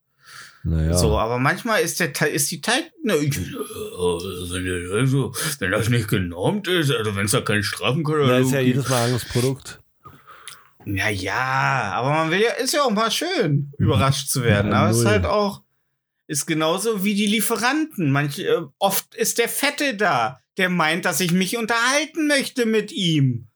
Naja. 0.66 0.94
So, 0.94 1.18
aber 1.18 1.38
manchmal 1.38 1.82
ist 1.82 2.00
der 2.00 2.12
Teig, 2.14 2.32
ist 2.32 2.50
die 2.50 2.60
Teig, 2.62 2.90
ne, 3.02 3.14
ich- 3.16 3.36
wenn, 3.36 4.98
also, 4.98 5.32
wenn 5.58 5.70
das 5.70 5.88
nicht 5.90 6.08
genormt 6.08 6.66
ist, 6.68 6.90
also 6.90 7.14
wenn 7.14 7.26
es 7.26 7.32
da 7.32 7.42
keinen 7.42 7.62
Strafenkatalog 7.62 8.28
Da 8.28 8.38
ist 8.38 8.50
ja 8.52 8.62
gibt. 8.62 8.76
jedes 8.76 8.88
Mal 8.88 8.96
ein 8.96 9.04
anderes 9.04 9.24
Produkt. 9.26 9.80
Ja, 10.86 11.08
ja, 11.10 11.92
aber 11.94 12.10
man 12.10 12.30
will 12.30 12.40
ja, 12.42 12.52
ist 12.52 12.72
ja 12.74 12.82
auch 12.82 12.90
mal 12.90 13.10
schön, 13.10 13.72
überrascht 13.78 14.28
zu 14.28 14.42
werden. 14.42 14.70
Ja, 14.72 14.78
aber 14.82 14.90
es 14.90 14.98
ist 14.98 15.06
halt 15.06 15.24
auch, 15.26 15.62
ist 16.26 16.46
genauso 16.46 17.04
wie 17.04 17.14
die 17.14 17.26
Lieferanten. 17.26 18.10
Manche, 18.10 18.46
äh, 18.46 18.62
oft 18.78 19.14
ist 19.14 19.38
der 19.38 19.48
Fette 19.48 19.94
da, 19.94 20.40
der 20.56 20.68
meint, 20.68 21.04
dass 21.04 21.20
ich 21.20 21.32
mich 21.32 21.56
unterhalten 21.56 22.26
möchte 22.26 22.66
mit 22.66 22.92
ihm. 22.92 23.48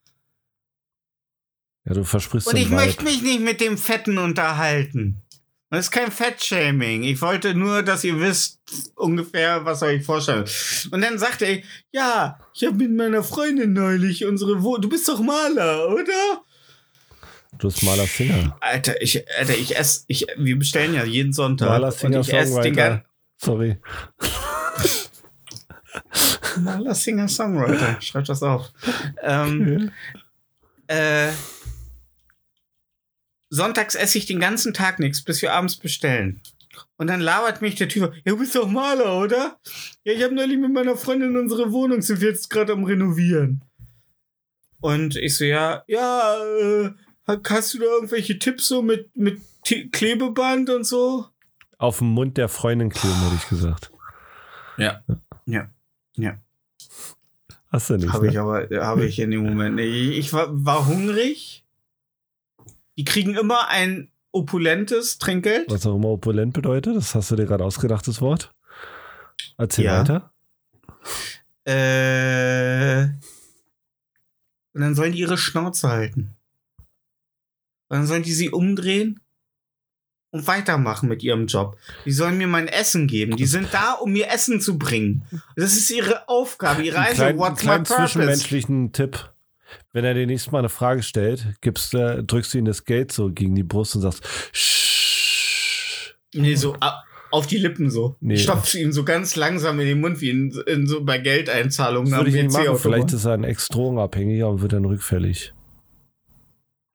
Ja, 1.84 1.94
du 1.94 2.04
versprichst 2.04 2.48
Und 2.48 2.56
ich 2.56 2.68
möchte 2.68 3.04
mich 3.04 3.22
nicht 3.22 3.40
mit 3.40 3.60
dem 3.60 3.78
Fetten 3.78 4.18
unterhalten. 4.18 5.22
Das 5.70 5.86
ist 5.86 5.90
kein 5.90 6.10
Fettshaming. 6.10 7.02
Ich 7.02 7.20
wollte 7.20 7.54
nur, 7.54 7.82
dass 7.82 8.02
ihr 8.02 8.18
wisst 8.18 8.58
ungefähr, 8.94 9.66
was 9.66 9.82
euch 9.82 10.02
vorstellen. 10.02 10.46
Und 10.90 11.02
dann 11.02 11.18
sagt 11.18 11.42
er, 11.42 11.60
ja, 11.92 12.38
ich 12.54 12.64
habe 12.64 12.76
mit 12.76 12.90
meiner 12.90 13.22
Freundin 13.22 13.74
neulich 13.74 14.24
unsere 14.24 14.62
Wo 14.62 14.78
Du 14.78 14.88
bist 14.88 15.06
doch 15.08 15.20
Maler, 15.20 15.90
oder? 15.90 16.42
Du 17.59 17.68
bist 17.68 17.82
Maler 17.82 18.06
Singer. 18.06 18.56
Alter, 18.60 19.02
ich, 19.02 19.24
Alter, 19.36 19.56
ich 19.56 19.76
esse, 19.76 20.05
ich, 20.06 20.26
wir 20.36 20.59
bestellen 20.59 20.94
ja 20.94 21.05
jeden 21.05 21.32
Sonntag. 21.32 21.68
Maler 21.68 21.90
Singer 21.90 22.20
ich 22.20 22.28
den 22.28 22.47
Songwriter. 22.47 22.72
ganzen 22.72 23.05
Sorry. 23.39 23.76
Maler 26.60 26.94
Singer 26.94 27.28
Songwriter. 27.28 28.01
Schreib 28.01 28.24
das 28.26 28.43
auf. 28.43 28.72
Ähm, 29.22 29.90
äh, 30.86 31.30
sonntags 33.51 33.97
esse 33.97 34.18
ich 34.18 34.26
den 34.26 34.39
ganzen 34.39 34.72
Tag 34.72 35.01
nichts, 35.01 35.22
bis 35.22 35.43
wir 35.43 35.52
abends 35.52 35.76
bestellen. 35.76 36.40
Und 36.97 37.09
dann 37.09 37.20
labert 37.20 37.60
mich 37.60 37.74
der 37.74 37.89
Typ, 37.89 38.12
ja, 38.24 38.32
du 38.32 38.39
bist 38.39 38.55
doch 38.55 38.68
Maler, 38.68 39.18
oder? 39.18 39.59
Ja, 40.05 40.12
ich 40.12 40.22
habe 40.22 40.35
neulich 40.35 40.59
mit 40.59 40.72
meiner 40.72 40.97
Freundin 40.97 41.36
unsere 41.36 41.72
Wohnung, 41.72 42.02
sind 42.02 42.20
wir 42.20 42.28
jetzt 42.28 42.51
gerade 42.51 42.72
am 42.72 42.85
Renovieren. 42.85 43.64
Und 44.80 45.16
ich 45.16 45.36
so, 45.36 45.44
ja, 45.44 45.82
ja, 45.89 46.36
äh, 46.60 46.90
hast 47.28 47.74
du 47.74 47.78
da 47.78 47.84
irgendwelche 47.84 48.38
Tipps 48.38 48.68
so 48.68 48.82
mit, 48.82 49.14
mit 49.16 49.40
T 49.64 49.88
Klebeband 49.88 50.70
und 50.70 50.84
so? 50.84 51.26
Auf 51.78 51.98
dem 51.98 52.09
Mund 52.09 52.36
der 52.36 52.48
Freundin 52.48 52.90
kleben, 52.90 53.20
hätte 53.22 53.36
ich 53.36 53.48
gesagt. 53.48 53.92
Ja. 54.76 55.02
Ja. 55.46 55.70
Ja. 56.16 56.38
Hast 57.70 57.90
du 57.90 57.96
nicht. 57.96 58.12
Habe 58.12 58.26
ne? 58.26 58.32
ich 58.32 58.38
aber, 58.38 58.68
habe 58.84 59.05
ich 59.06 59.18
in 59.18 59.30
dem 59.30 59.44
Moment 59.44 59.76
nicht. 59.76 59.92
Ich, 59.92 60.18
ich 60.18 60.32
war, 60.32 60.48
war 60.50 60.86
hungrig. 60.86 61.64
Die 62.96 63.05
kriegen 63.05 63.36
immer 63.36 63.68
ein 63.68 64.10
opulentes 64.32 65.18
Trinkgeld. 65.18 65.70
Was 65.70 65.86
auch 65.86 65.96
immer 65.96 66.09
opulent 66.09 66.52
bedeutet, 66.55 66.96
das 66.96 67.14
hast 67.14 67.30
du 67.30 67.36
dir 67.36 67.46
gerade 67.46 67.64
ausgedacht, 67.64 68.09
das 68.09 68.20
Wort. 68.20 68.55
Erzähl 69.56 69.84
Ja. 69.84 70.00
weiter. 70.00 70.32
Äh, 71.64 73.05
und 74.72 74.80
dann 74.80 74.94
sollen 74.94 75.12
die 75.12 75.20
ihre 75.20 75.38
Schnauze 75.38 75.88
halten. 75.88 76.34
Dann 77.89 78.06
sollen 78.06 78.23
die 78.23 78.32
sie 78.32 78.51
umdrehen 78.51 79.20
und 80.31 80.47
weitermachen 80.47 81.09
mit 81.09 81.23
ihrem 81.23 81.47
Job. 81.47 81.77
Die 82.05 82.12
sollen 82.12 82.36
mir 82.39 82.47
mein 82.47 82.69
Essen 82.69 83.06
geben. 83.06 83.36
Die 83.36 83.47
sind 83.47 83.69
da, 83.73 83.93
um 83.93 84.12
mir 84.12 84.28
Essen 84.31 84.60
zu 84.60 84.78
bringen. 84.78 85.24
Das 85.56 85.73
ist 85.73 85.90
ihre 85.90 86.28
Aufgabe, 86.28 86.82
ihre 86.82 86.98
einzige. 86.98 87.16
kleinen, 87.16 87.39
What's 87.39 87.62
my 87.62 87.69
kleinen 87.69 87.85
purpose? 87.85 88.12
zwischenmenschlichen 88.12 88.93
Tipp. 88.93 89.31
Wenn 89.93 90.05
er 90.05 90.15
dir 90.15 90.27
nächstes 90.27 90.52
Mal 90.52 90.60
eine 90.60 90.69
Frage 90.69 91.02
stellt, 91.02 91.47
gibst, 91.60 91.94
äh, 91.94 92.23
drückst 92.23 92.55
du 92.55 92.59
ihm 92.59 92.65
das 92.65 92.85
Geld 92.85 93.12
so 93.12 93.31
gegen 93.31 93.55
die 93.55 93.62
Brust 93.62 93.94
und 93.97 94.02
sagst, 94.02 94.23
Shh. 94.52 96.15
Nee, 96.35 96.55
so 96.55 96.77
auf 97.31 97.47
die 97.47 97.59
Lippen 97.59 97.90
so. 97.90 98.16
Nee. 98.20 98.35
Ich 98.35 98.43
stopf's 98.43 98.74
ihm 98.74 98.93
so 98.93 99.05
ganz 99.05 99.36
langsam 99.36 99.81
in 99.81 99.86
den 99.86 100.01
Mund, 100.01 100.20
wie 100.20 100.31
in, 100.31 100.51
in 100.66 100.86
so 100.86 101.05
bei 101.05 101.19
Geldeinzahlungen 101.19 102.10
Das 102.10 102.20
würde 102.20 102.31
ich 102.31 102.43
nicht 102.43 102.52
machen. 102.52 102.78
Vielleicht 102.78 103.12
ist 103.12 103.24
er 103.24 103.32
ein 103.32 103.44
Ex-Drogenabhängiger 103.44 104.48
und 104.48 104.62
wird 104.62 104.73
dann 104.73 104.85
rückfällig. 104.85 105.52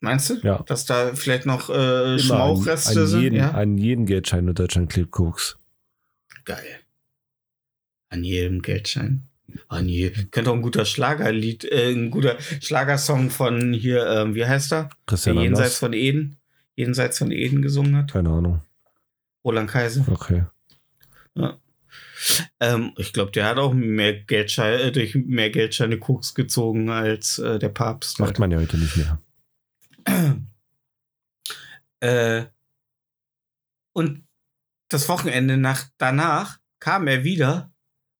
Meinst 0.03 0.29
du? 0.29 0.35
Ja. 0.43 0.61
Dass 0.63 0.85
da 0.85 1.15
vielleicht 1.15 1.45
noch 1.45 1.69
äh, 1.69 2.19
Schmauchreste 2.19 2.91
an, 2.91 2.97
an, 2.97 3.07
sind? 3.07 3.21
jeden, 3.21 3.35
ja? 3.37 3.51
an 3.51 3.77
jeden 3.77 4.05
Geldschein 4.05 4.45
in 4.45 4.53
Deutschland 4.53 4.91
klebt 4.91 5.11
Koks. 5.11 5.57
Geil. 6.43 6.81
An 8.09 8.25
jedem 8.25 8.61
Geldschein. 8.61 9.29
An 9.69 9.87
je 9.87 10.09
könnte 10.09 10.51
auch 10.51 10.55
ein 10.55 10.61
guter 10.61 10.83
Schlagerlied, 10.83 11.63
äh, 11.63 11.93
ein 11.93 12.11
guter 12.11 12.35
Schlagersong 12.59 13.29
von 13.29 13.71
hier, 13.71 14.05
ähm, 14.07 14.35
wie 14.35 14.45
heißt 14.45 14.73
er? 14.73 14.83
Der 14.83 14.91
Christian 15.05 15.37
Jenseits 15.37 15.59
Anders? 15.59 15.79
von 15.79 15.93
Eden. 15.93 16.35
Jenseits 16.75 17.17
von 17.19 17.31
Eden 17.31 17.61
gesungen 17.61 17.95
hat. 17.95 18.11
Keine 18.11 18.29
Ahnung. 18.29 18.59
Roland 19.45 19.69
Kaiser. 19.69 20.05
Okay. 20.11 20.43
Ähm, 22.59 22.91
ich 22.97 23.13
glaube, 23.13 23.31
der 23.31 23.45
hat 23.45 23.57
auch 23.57 23.73
mehr 23.73 24.13
Geldscheine, 24.13 24.81
äh, 24.81 24.91
durch 24.91 25.15
mehr 25.15 25.49
Geldscheine 25.49 25.97
Koks 25.97 26.35
gezogen 26.35 26.89
als 26.89 27.39
äh, 27.39 27.57
der 27.57 27.69
Papst. 27.69 28.19
Macht 28.19 28.37
man 28.39 28.51
ja 28.51 28.59
heute 28.59 28.77
nicht 28.77 28.97
mehr. 28.97 29.17
Äh, 32.03 32.47
und 33.95 34.27
das 34.89 35.07
Wochenende 35.07 35.55
nach, 35.55 35.85
danach 35.97 36.59
kam 36.79 37.07
er 37.07 37.23
wieder 37.23 37.71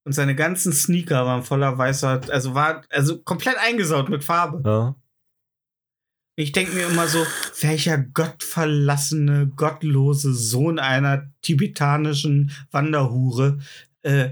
und 0.05 0.13
seine 0.13 0.35
ganzen 0.35 0.71
Sneaker 0.71 1.25
waren 1.25 1.43
voller 1.43 1.77
weißer, 1.77 2.21
also 2.29 2.55
war 2.55 2.83
also 2.89 3.21
komplett 3.21 3.57
eingesaut 3.57 4.07
mit 4.07 4.23
Farbe. 4.23 4.61
Ja. 4.65 4.95
Ich 6.35 6.53
denke 6.53 6.73
mir 6.73 6.87
immer 6.87 7.07
so, 7.07 7.25
welcher 7.59 7.97
gottverlassene, 7.97 9.47
gottlose 9.47 10.33
Sohn 10.33 10.79
einer 10.79 11.29
tibetanischen 11.41 12.51
Wanderhure 12.71 13.59
äh, 14.01 14.29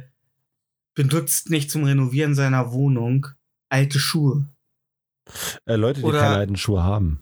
benutzt 0.96 1.50
nicht 1.50 1.70
zum 1.70 1.84
Renovieren 1.84 2.36
seiner 2.36 2.72
Wohnung 2.72 3.28
alte 3.70 4.00
Schuhe. 4.00 4.48
Äh, 5.66 5.76
Leute, 5.76 6.00
die 6.00 6.06
Oder- 6.06 6.22
keine 6.22 6.36
alten 6.38 6.58
Schuhe 6.58 6.84
haben. 6.84 7.22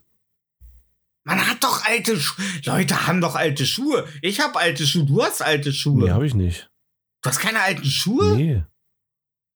Man 1.25 1.45
hat 1.47 1.63
doch 1.63 1.85
alte 1.85 2.19
Schuhe. 2.19 2.45
Leute 2.65 3.07
haben 3.07 3.21
doch 3.21 3.35
alte 3.35 3.65
Schuhe. 3.65 4.07
Ich 4.21 4.39
habe 4.39 4.57
alte 4.57 4.85
Schuhe. 4.87 5.05
Du 5.05 5.21
hast 5.23 5.41
alte 5.41 5.71
Schuhe. 5.73 6.05
Nee, 6.05 6.11
habe 6.11 6.25
ich 6.25 6.33
nicht. 6.33 6.71
Du 7.21 7.29
hast 7.29 7.39
keine 7.39 7.59
alten 7.61 7.85
Schuhe? 7.85 8.35
Nee. 8.35 8.63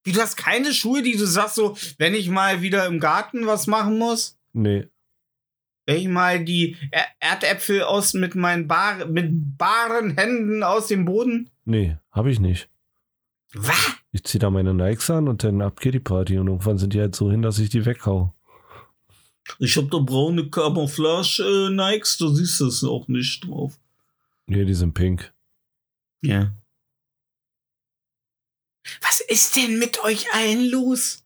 Wie, 0.04 0.12
du 0.12 0.20
hast 0.20 0.36
keine 0.36 0.72
Schuhe, 0.74 1.02
die 1.02 1.16
du 1.16 1.24
sagst 1.26 1.54
so, 1.56 1.76
wenn 1.98 2.14
ich 2.14 2.28
mal 2.28 2.60
wieder 2.60 2.86
im 2.86 3.00
Garten 3.00 3.46
was 3.46 3.66
machen 3.66 3.98
muss? 3.98 4.38
Nee. 4.52 4.86
Wenn 5.86 5.96
ich 5.96 6.08
mal 6.08 6.44
die 6.44 6.76
Er- 6.90 7.06
Erdäpfel 7.20 7.82
aus 7.82 8.12
mit 8.14 8.34
meinen 8.34 8.68
bar 8.68 9.06
mit 9.06 9.56
baren 9.58 10.16
Händen 10.16 10.62
aus 10.62 10.88
dem 10.88 11.04
Boden? 11.06 11.50
Nee, 11.64 11.96
habe 12.10 12.30
ich 12.30 12.38
nicht. 12.40 12.68
Was? 13.54 13.76
Ich 14.12 14.24
ziehe 14.24 14.38
da 14.40 14.50
meine 14.50 14.74
Nikes 14.74 15.08
an 15.10 15.28
und 15.28 15.42
dann 15.42 15.60
ab 15.62 15.80
geht 15.80 15.94
die 15.94 16.00
Party 16.00 16.38
und 16.38 16.48
irgendwann 16.48 16.78
sind 16.78 16.92
die 16.92 17.00
halt 17.00 17.14
so 17.16 17.30
hin, 17.30 17.42
dass 17.42 17.58
ich 17.58 17.70
die 17.70 17.84
weghau. 17.86 18.34
Ich 19.58 19.76
hab 19.76 19.90
da 19.90 19.98
braune 19.98 20.48
Camouflage 20.50 21.42
äh, 21.42 21.70
Nikes, 21.70 22.16
da 22.18 22.28
siehst 22.28 22.60
du 22.60 22.66
es 22.66 22.84
auch 22.84 23.08
nicht 23.08 23.46
drauf. 23.46 23.78
Nee, 24.46 24.64
die 24.64 24.74
sind 24.74 24.94
pink. 24.94 25.32
Ja. 26.22 26.52
Was 29.00 29.20
ist 29.20 29.56
denn 29.56 29.78
mit 29.78 30.02
euch 30.04 30.32
allen 30.34 30.68
los? 30.68 31.24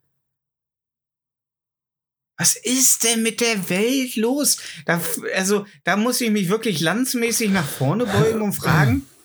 Was 2.36 2.54
ist 2.54 3.02
denn 3.02 3.24
mit 3.24 3.40
der 3.40 3.68
Welt 3.68 4.14
los? 4.14 4.58
Da, 4.86 5.02
also, 5.34 5.66
da 5.82 5.96
muss 5.96 6.20
ich 6.20 6.30
mich 6.30 6.48
wirklich 6.48 6.80
landsmäßig 6.80 7.50
nach 7.50 7.66
vorne 7.66 8.06
beugen 8.06 8.42
und 8.42 8.52
fragen, 8.52 9.06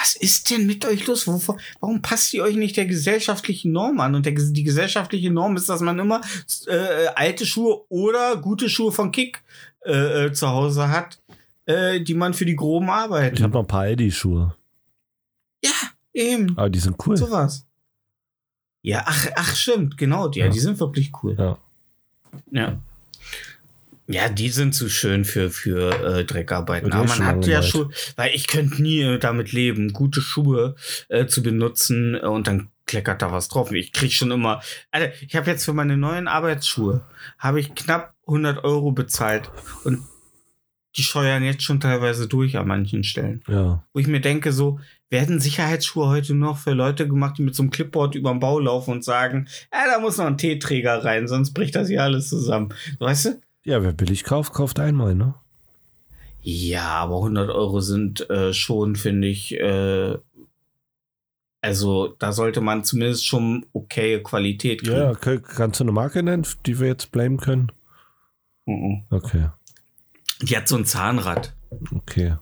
was 0.00 0.16
ist 0.16 0.50
denn 0.50 0.66
mit 0.66 0.84
euch 0.86 1.06
los? 1.06 1.26
Wovor, 1.26 1.58
warum 1.80 2.00
passt 2.00 2.32
ihr 2.32 2.42
euch 2.42 2.56
nicht 2.56 2.76
der 2.76 2.86
gesellschaftlichen 2.86 3.72
Norm 3.72 4.00
an? 4.00 4.14
Und 4.14 4.26
der, 4.26 4.32
die 4.32 4.62
gesellschaftliche 4.62 5.30
Norm 5.30 5.56
ist, 5.56 5.68
dass 5.68 5.80
man 5.80 5.98
immer 5.98 6.20
äh, 6.66 7.06
alte 7.14 7.44
Schuhe 7.44 7.84
oder 7.88 8.36
gute 8.36 8.68
Schuhe 8.68 8.92
von 8.92 9.12
Kick 9.12 9.42
äh, 9.84 10.26
äh, 10.26 10.32
zu 10.32 10.48
Hause 10.48 10.88
hat, 10.88 11.20
äh, 11.66 12.00
die 12.00 12.14
man 12.14 12.34
für 12.34 12.46
die 12.46 12.56
groben 12.56 12.88
Arbeiten. 12.88 13.36
Ich 13.36 13.42
habe 13.42 13.52
noch 13.52 13.60
ein 13.60 13.66
paar 13.66 13.82
Aldi-Schuhe. 13.82 14.54
ja, 15.62 15.70
eben. 16.14 16.56
Aber 16.56 16.70
die 16.70 16.78
sind 16.78 16.96
cool. 17.06 17.16
Sowas. 17.16 17.66
Ja, 18.82 19.02
ach, 19.04 19.28
ach, 19.36 19.54
stimmt, 19.54 19.98
genau. 19.98 20.28
Die, 20.28 20.38
ja. 20.38 20.46
Ja. 20.46 20.52
die 20.52 20.60
sind 20.60 20.80
wirklich 20.80 21.12
cool. 21.22 21.36
Ja. 21.38 21.58
Ja. 22.50 22.78
Ja, 24.12 24.28
die 24.28 24.48
sind 24.48 24.74
zu 24.74 24.88
schön 24.88 25.24
für, 25.24 25.50
für 25.50 26.18
äh, 26.18 26.24
Dreckarbeiten. 26.24 26.92
Aber 26.92 27.04
man 27.04 27.24
hat 27.24 27.46
ja 27.46 27.62
schon, 27.62 27.92
weil 28.16 28.34
ich 28.34 28.48
könnte 28.48 28.82
nie 28.82 29.00
äh, 29.02 29.18
damit 29.18 29.52
leben, 29.52 29.92
gute 29.92 30.20
Schuhe 30.20 30.74
äh, 31.08 31.26
zu 31.26 31.42
benutzen 31.42 32.16
äh, 32.16 32.26
und 32.26 32.46
dann 32.46 32.68
kleckert 32.86 33.22
da 33.22 33.30
was 33.30 33.48
drauf. 33.48 33.70
Ich 33.70 33.92
krieg 33.92 34.12
schon 34.12 34.32
immer, 34.32 34.62
Alter, 34.90 35.12
ich 35.20 35.36
habe 35.36 35.48
jetzt 35.48 35.64
für 35.64 35.72
meine 35.72 35.96
neuen 35.96 36.26
Arbeitsschuhe, 36.26 37.02
habe 37.38 37.60
ich 37.60 37.74
knapp 37.76 38.14
100 38.26 38.64
Euro 38.64 38.90
bezahlt 38.90 39.48
und 39.84 40.02
die 40.96 41.04
scheuern 41.04 41.44
jetzt 41.44 41.62
schon 41.62 41.78
teilweise 41.78 42.26
durch 42.26 42.56
an 42.56 42.66
manchen 42.66 43.04
Stellen 43.04 43.44
Ja. 43.46 43.84
wo 43.92 44.00
ich 44.00 44.08
mir 44.08 44.20
denke, 44.20 44.52
so, 44.52 44.80
werden 45.08 45.38
Sicherheitsschuhe 45.38 46.08
heute 46.08 46.34
noch 46.34 46.58
für 46.58 46.72
Leute 46.72 47.06
gemacht, 47.06 47.38
die 47.38 47.42
mit 47.42 47.54
so 47.54 47.62
einem 47.62 47.70
Clipboard 47.70 48.16
über 48.16 48.30
den 48.30 48.40
Bau 48.40 48.58
laufen 48.58 48.90
und 48.90 49.04
sagen, 49.04 49.46
ja, 49.72 49.84
da 49.92 50.00
muss 50.00 50.18
noch 50.18 50.26
ein 50.26 50.36
T-Träger 50.38 51.04
rein, 51.04 51.28
sonst 51.28 51.52
bricht 51.52 51.76
das 51.76 51.88
hier 51.88 52.02
alles 52.02 52.28
zusammen. 52.28 52.74
Weißt 52.98 53.24
du? 53.26 53.40
Ja, 53.64 53.82
wer 53.82 53.92
billig 53.92 54.24
kauft, 54.24 54.52
kauft 54.52 54.80
einmal, 54.80 55.14
ne? 55.14 55.34
Ja, 56.42 56.88
aber 56.88 57.16
100 57.16 57.50
Euro 57.50 57.80
sind 57.80 58.28
äh, 58.30 58.54
schon, 58.54 58.96
finde 58.96 59.28
ich, 59.28 59.52
äh, 59.60 60.16
also 61.62 62.08
da 62.18 62.32
sollte 62.32 62.62
man 62.62 62.84
zumindest 62.84 63.26
schon 63.26 63.66
okay 63.72 64.22
Qualität 64.22 64.82
kriegen. 64.82 64.96
Ja, 64.96 65.10
okay. 65.10 65.40
kannst 65.40 65.80
du 65.80 65.84
eine 65.84 65.92
Marke 65.92 66.22
nennen, 66.22 66.46
die 66.64 66.80
wir 66.80 66.88
jetzt 66.88 67.12
blamen 67.12 67.36
können? 67.36 67.70
Mhm. 68.64 69.04
Okay. 69.10 69.50
Die 70.40 70.56
hat 70.56 70.68
so 70.68 70.76
ein 70.76 70.86
Zahnrad. 70.86 71.54
Okay. 71.94 72.36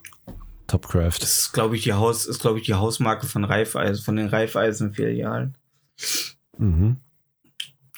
Topcraft. 0.68 1.18
Das 1.20 1.38
ist, 1.38 1.52
glaube 1.52 1.76
ich, 1.76 1.82
die 1.82 1.94
Haus, 1.94 2.26
ist, 2.26 2.40
glaube 2.40 2.58
ich, 2.58 2.66
die 2.66 2.74
Hausmarke 2.74 3.26
von 3.26 3.44
Reifeisen, 3.44 4.04
von 4.04 4.16
den 4.16 4.28
Reifeisen-Filialen. 4.28 5.56
Mhm. 6.58 6.98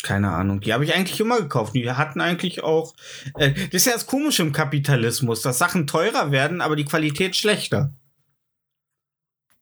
Keine 0.02 0.31
Ahnung. 0.31 0.60
Die 0.60 0.72
habe 0.72 0.85
ich 0.85 0.94
eigentlich 0.94 1.20
immer 1.20 1.40
gekauft. 1.40 1.74
Die 1.74 1.90
hatten 1.90 2.20
eigentlich 2.20 2.62
auch. 2.62 2.94
Äh, 3.36 3.52
das 3.52 3.82
ist 3.82 3.86
ja 3.86 3.93
das 3.93 4.06
Komische 4.06 4.43
im 4.43 4.52
Kapitalismus, 4.52 5.43
dass 5.43 5.59
Sachen 5.59 5.86
teurer 5.86 6.31
werden, 6.31 6.60
aber 6.60 6.74
die 6.77 6.85
Qualität 6.86 7.36
schlechter. 7.36 7.93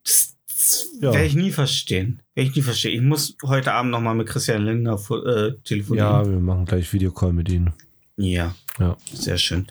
Das, 0.05 0.36
das 0.47 0.89
Ja. 1.01 1.12
werde 1.12 1.27
ich 1.27 1.35
nie 1.35 1.51
verstehen. 1.51 2.23
Werde 2.35 2.51
ich 2.51 2.56
nie 2.56 2.62
verstehen. 2.62 2.94
Ich 2.94 3.02
muss 3.02 3.36
heute 3.44 3.73
Abend 3.73 3.90
noch 3.90 4.01
mal 4.01 4.15
mit 4.15 4.28
Christian 4.28 4.65
Lindner 4.65 4.94
äh, 4.94 5.52
telefonieren. 5.65 6.09
Ja, 6.09 6.24
wir 6.28 6.39
machen 6.39 6.65
gleich 6.66 6.93
Videocall 6.93 7.32
mit 7.32 7.48
ihnen. 7.48 7.73
Ja. 8.16 8.55
Ja. 8.78 8.97
Sehr 9.12 9.39
schön. 9.39 9.66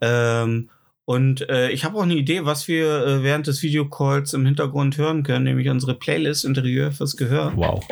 Ähm, 0.00 0.70
und 1.04 1.48
äh, 1.48 1.70
ich 1.70 1.84
habe 1.84 1.98
auch 1.98 2.02
eine 2.04 2.14
Idee, 2.14 2.44
was 2.44 2.68
wir 2.68 3.06
äh, 3.06 3.22
während 3.24 3.48
des 3.48 3.62
Videocalls 3.62 4.34
im 4.34 4.46
Hintergrund 4.46 4.96
hören 4.98 5.24
können, 5.24 5.44
nämlich 5.44 5.68
unsere 5.68 5.94
Playlist 5.94 6.44
Interieur 6.44 6.92
fürs 6.92 7.16
Gehör. 7.16 7.52
Wow. 7.56 7.84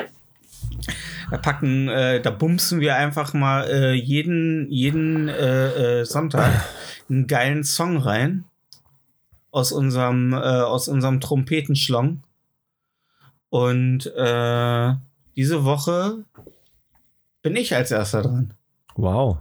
Da 1.31 1.39
packen, 1.39 1.89
äh, 1.89 2.20
da 2.20 2.31
bumsen 2.31 2.81
wir 2.81 2.97
einfach 2.97 3.35
mal 3.35 3.69
äh, 3.69 3.93
jeden, 3.93 4.70
jeden 4.70 5.28
äh, 5.28 6.01
äh, 6.01 6.05
Sonntag 6.05 6.65
einen 7.09 7.27
geilen 7.27 7.65
Song 7.65 7.98
rein 7.98 8.44
aus 9.51 9.73
unserem, 9.73 10.32
äh, 10.32 10.36
aus 10.36 10.89
unserem 10.89 11.20
Trompetenschlong. 11.20 12.23
Und 13.48 14.07
äh, 14.07 14.94
diese 15.36 15.65
Woche 15.65 16.24
bin 17.43 17.57
ich 17.57 17.74
als 17.74 17.90
erster 17.90 18.23
dran. 18.23 18.55
Wow. 18.97 19.39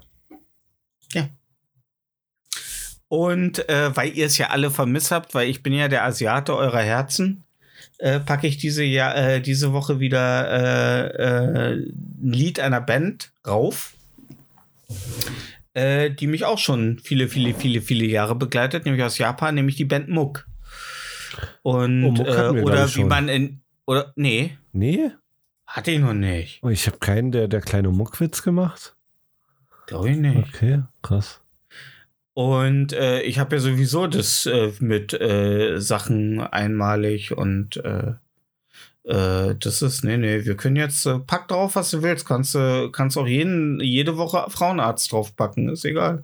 Und 3.10 3.68
äh, 3.68 3.96
weil 3.98 4.16
ihr 4.16 4.28
es 4.28 4.38
ja 4.38 4.52
alle 4.52 4.70
vermisst 4.70 5.12
habt, 5.12 5.34
weil 5.34 5.50
ich 5.50 5.64
bin 5.64 5.74
ja 5.74 5.88
der 5.88 6.06
Asiate 6.06 6.56
eurer 6.56 6.82
Herzen, 6.82 7.44
äh, 8.00 8.20
packe 8.20 8.48
ich 8.48 8.58
diese, 8.58 8.84
ja, 8.84 9.14
äh, 9.14 9.42
diese 9.42 9.74
Woche 9.74 10.00
wieder 10.00 10.50
äh, 10.50 11.08
äh, 11.08 11.74
ein 12.22 12.32
Lied 12.32 12.60
einer 12.60 12.82
Band 12.82 13.32
rauf, 13.46 13.94
äh, 15.74 16.10
die 16.10 16.28
mich 16.28 16.46
auch 16.46 16.58
schon 16.58 17.00
viele, 17.00 17.28
viele, 17.28 17.54
viele, 17.54 17.82
viele 17.82 18.06
Jahre 18.06 18.36
begleitet, 18.36 18.86
nämlich 18.86 19.04
aus 19.04 19.18
Japan, 19.18 19.56
nämlich 19.56 19.76
die 19.76 19.86
Band 19.86 20.10
Muck. 20.10 20.48
Und 21.62 22.04
Oh, 22.04 22.12
Muck 22.12 22.28
äh, 22.28 22.62
oder 22.62 22.96
wie 22.96 23.04
man 23.04 23.30
in 23.30 23.62
oder 23.86 24.14
nee, 24.16 24.58
Nee? 24.72 25.12
hatte 25.66 25.92
ich 25.92 26.00
noch 26.00 26.14
nicht. 26.14 26.60
Oh, 26.64 26.70
ich 26.70 26.88
habe 26.88 26.98
keinen, 26.98 27.32
der 27.32 27.48
der 27.48 27.62
kleine 27.62 27.90
Muckwitz 27.90 28.42
gemacht. 28.44 28.96
Glaube 29.88 30.12
ich 30.12 30.18
nicht. 30.18 30.38
Okay, 30.38 30.84
krass. 31.02 31.42
Und 32.40 32.94
äh, 32.94 33.22
ich 33.24 33.38
habe 33.38 33.58
ja 33.58 33.62
sowieso 33.62 34.08
das 34.08 34.46
äh, 34.46 34.72
mit 34.80 35.12
äh, 35.12 35.82
Sachen 35.82 36.40
einmalig 36.40 37.36
und 37.38 37.76
äh, 37.84 38.14
äh, 39.04 39.56
das 39.60 39.82
ist, 39.82 40.06
nee, 40.06 40.16
nee, 40.16 40.46
wir 40.46 40.56
können 40.56 40.78
jetzt, 40.78 41.06
äh, 41.06 41.20
pack 41.20 41.50
drauf, 41.50 41.76
was 41.76 41.92
du 41.92 42.02
willst. 42.02 42.26
Kannst 42.26 42.56
du 42.56 42.92
kannst 42.94 43.18
auch 43.18 43.28
jeden, 43.28 43.82
jede 43.82 44.16
Woche 44.16 44.46
Frauenarzt 44.48 45.12
draufpacken, 45.12 45.68
ist 45.68 45.84
egal. 45.84 46.24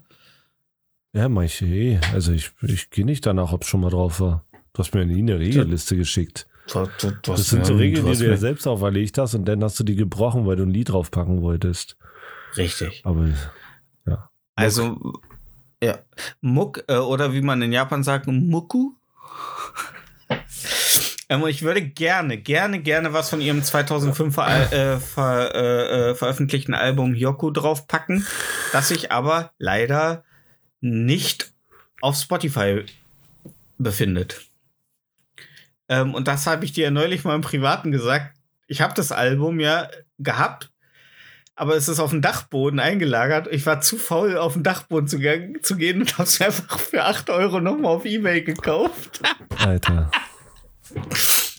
Ja, 1.12 1.28
mach 1.28 1.42
ich 1.42 1.62
eh. 1.62 2.00
Also 2.14 2.32
ich, 2.32 2.52
ich 2.62 2.90
gehe 2.92 3.04
nicht 3.04 3.26
danach, 3.26 3.52
ob 3.52 3.64
es 3.64 3.68
schon 3.68 3.82
mal 3.82 3.90
drauf 3.90 4.22
war. 4.22 4.46
Du 4.72 4.80
hast 4.80 4.94
mir 4.94 5.06
nie 5.06 5.20
eine 5.20 5.38
Regelliste 5.38 5.98
geschickt. 5.98 6.48
Du, 6.72 6.88
du 6.98 7.12
Das 7.24 7.40
hast 7.40 7.50
sind 7.50 7.66
so 7.66 7.76
Regeln, 7.76 8.06
die 8.06 8.18
du 8.18 8.24
dir 8.24 8.38
selbst 8.38 8.66
auferlegt 8.68 9.18
hast 9.18 9.36
und 9.36 9.44
dann 9.44 9.62
hast 9.62 9.78
du 9.82 9.84
die 9.84 9.98
gebrochen, 9.98 10.46
weil 10.46 10.56
du 10.56 10.64
ein 10.64 10.70
Lied 10.70 10.88
draufpacken 10.88 11.42
wolltest. 11.42 11.98
Richtig. 12.56 13.02
Aber 13.04 13.28
Also, 14.56 14.98
ja, 15.86 16.00
Muck, 16.42 16.84
äh, 16.88 16.98
oder 16.98 17.34
wie 17.34 17.42
man 17.42 17.62
in 17.62 17.72
Japan 17.72 18.04
sagt, 18.04 18.28
Muku. 18.28 18.94
Ähm, 21.28 21.44
ich 21.48 21.64
würde 21.64 21.82
gerne, 21.82 22.38
gerne, 22.38 22.80
gerne 22.80 23.12
was 23.12 23.32
von 23.32 23.42
ihrem 23.42 23.64
2005 23.64 24.36
ver 24.36 24.72
äh, 24.72 25.00
ver 25.00 25.56
äh, 25.56 26.12
äh, 26.12 26.16
veröffentlichten 26.16 26.76
Album 26.76 27.16
Yoko 27.16 27.50
draufpacken, 27.50 28.28
das 28.72 28.90
sich 28.90 29.12
aber 29.12 29.52
leider 29.58 30.24
nicht 30.82 31.52
auf 32.00 32.16
Spotify 32.16 32.86
befindet. 33.80 34.46
Ähm, 35.90 36.14
und 36.14 36.28
das 36.28 36.46
habe 36.46 36.64
ich 36.64 36.74
dir 36.74 36.84
ja 36.84 36.92
neulich 36.92 37.24
mal 37.24 37.34
im 37.34 37.42
Privaten 37.42 37.92
gesagt. 37.92 38.36
Ich 38.68 38.82
habe 38.82 38.94
das 38.94 39.12
Album 39.12 39.60
ja 39.60 39.90
gehabt, 40.20 40.72
aber 41.56 41.76
es 41.76 41.88
ist 41.88 42.00
auf 42.00 42.12
dem 42.12 42.22
Dachboden 42.22 42.80
eingelagert. 42.80 43.48
Ich 43.52 43.66
war 43.66 43.82
zu 43.82 43.98
faul, 43.98 44.38
auf 44.38 44.54
den 44.54 44.64
Dachboden 44.64 45.08
zu, 45.08 45.20
zu 45.62 45.78
gehen 45.78 46.02
und 46.02 46.18
habe 46.18 46.28
es 46.28 46.42
einfach 46.42 46.80
für 46.80 47.06
8 47.06 47.30
Euro 47.30 47.62
nochmal 47.62 47.96
auf 47.96 48.06
Ebay 48.06 48.42
gekauft. 48.42 49.22
Alter. 49.58 50.12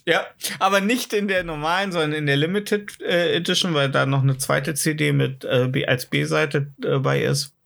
Ja, 0.08 0.24
aber 0.60 0.80
nicht 0.80 1.12
in 1.12 1.26
der 1.26 1.42
normalen, 1.42 1.90
sondern 1.90 2.12
in 2.12 2.26
der 2.26 2.36
Limited 2.36 3.00
äh, 3.00 3.34
Edition, 3.34 3.74
weil 3.74 3.90
da 3.90 4.06
noch 4.06 4.22
eine 4.22 4.38
zweite 4.38 4.74
CD 4.74 5.12
mit 5.12 5.44
äh, 5.44 5.66
B 5.66 5.84
als 5.84 6.06
B-Seite 6.06 6.72
äh, 6.84 6.98
bei 7.00 7.22
ist. 7.24 7.56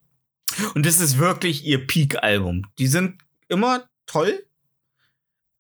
Und 0.75 0.87
das 0.87 1.01
ist 1.01 1.19
wirklich 1.19 1.67
ihr 1.67 1.87
Peak-Album. 1.87 2.65
Die 2.79 2.87
sind 2.87 3.21
immer 3.49 3.85
toll, 4.07 4.43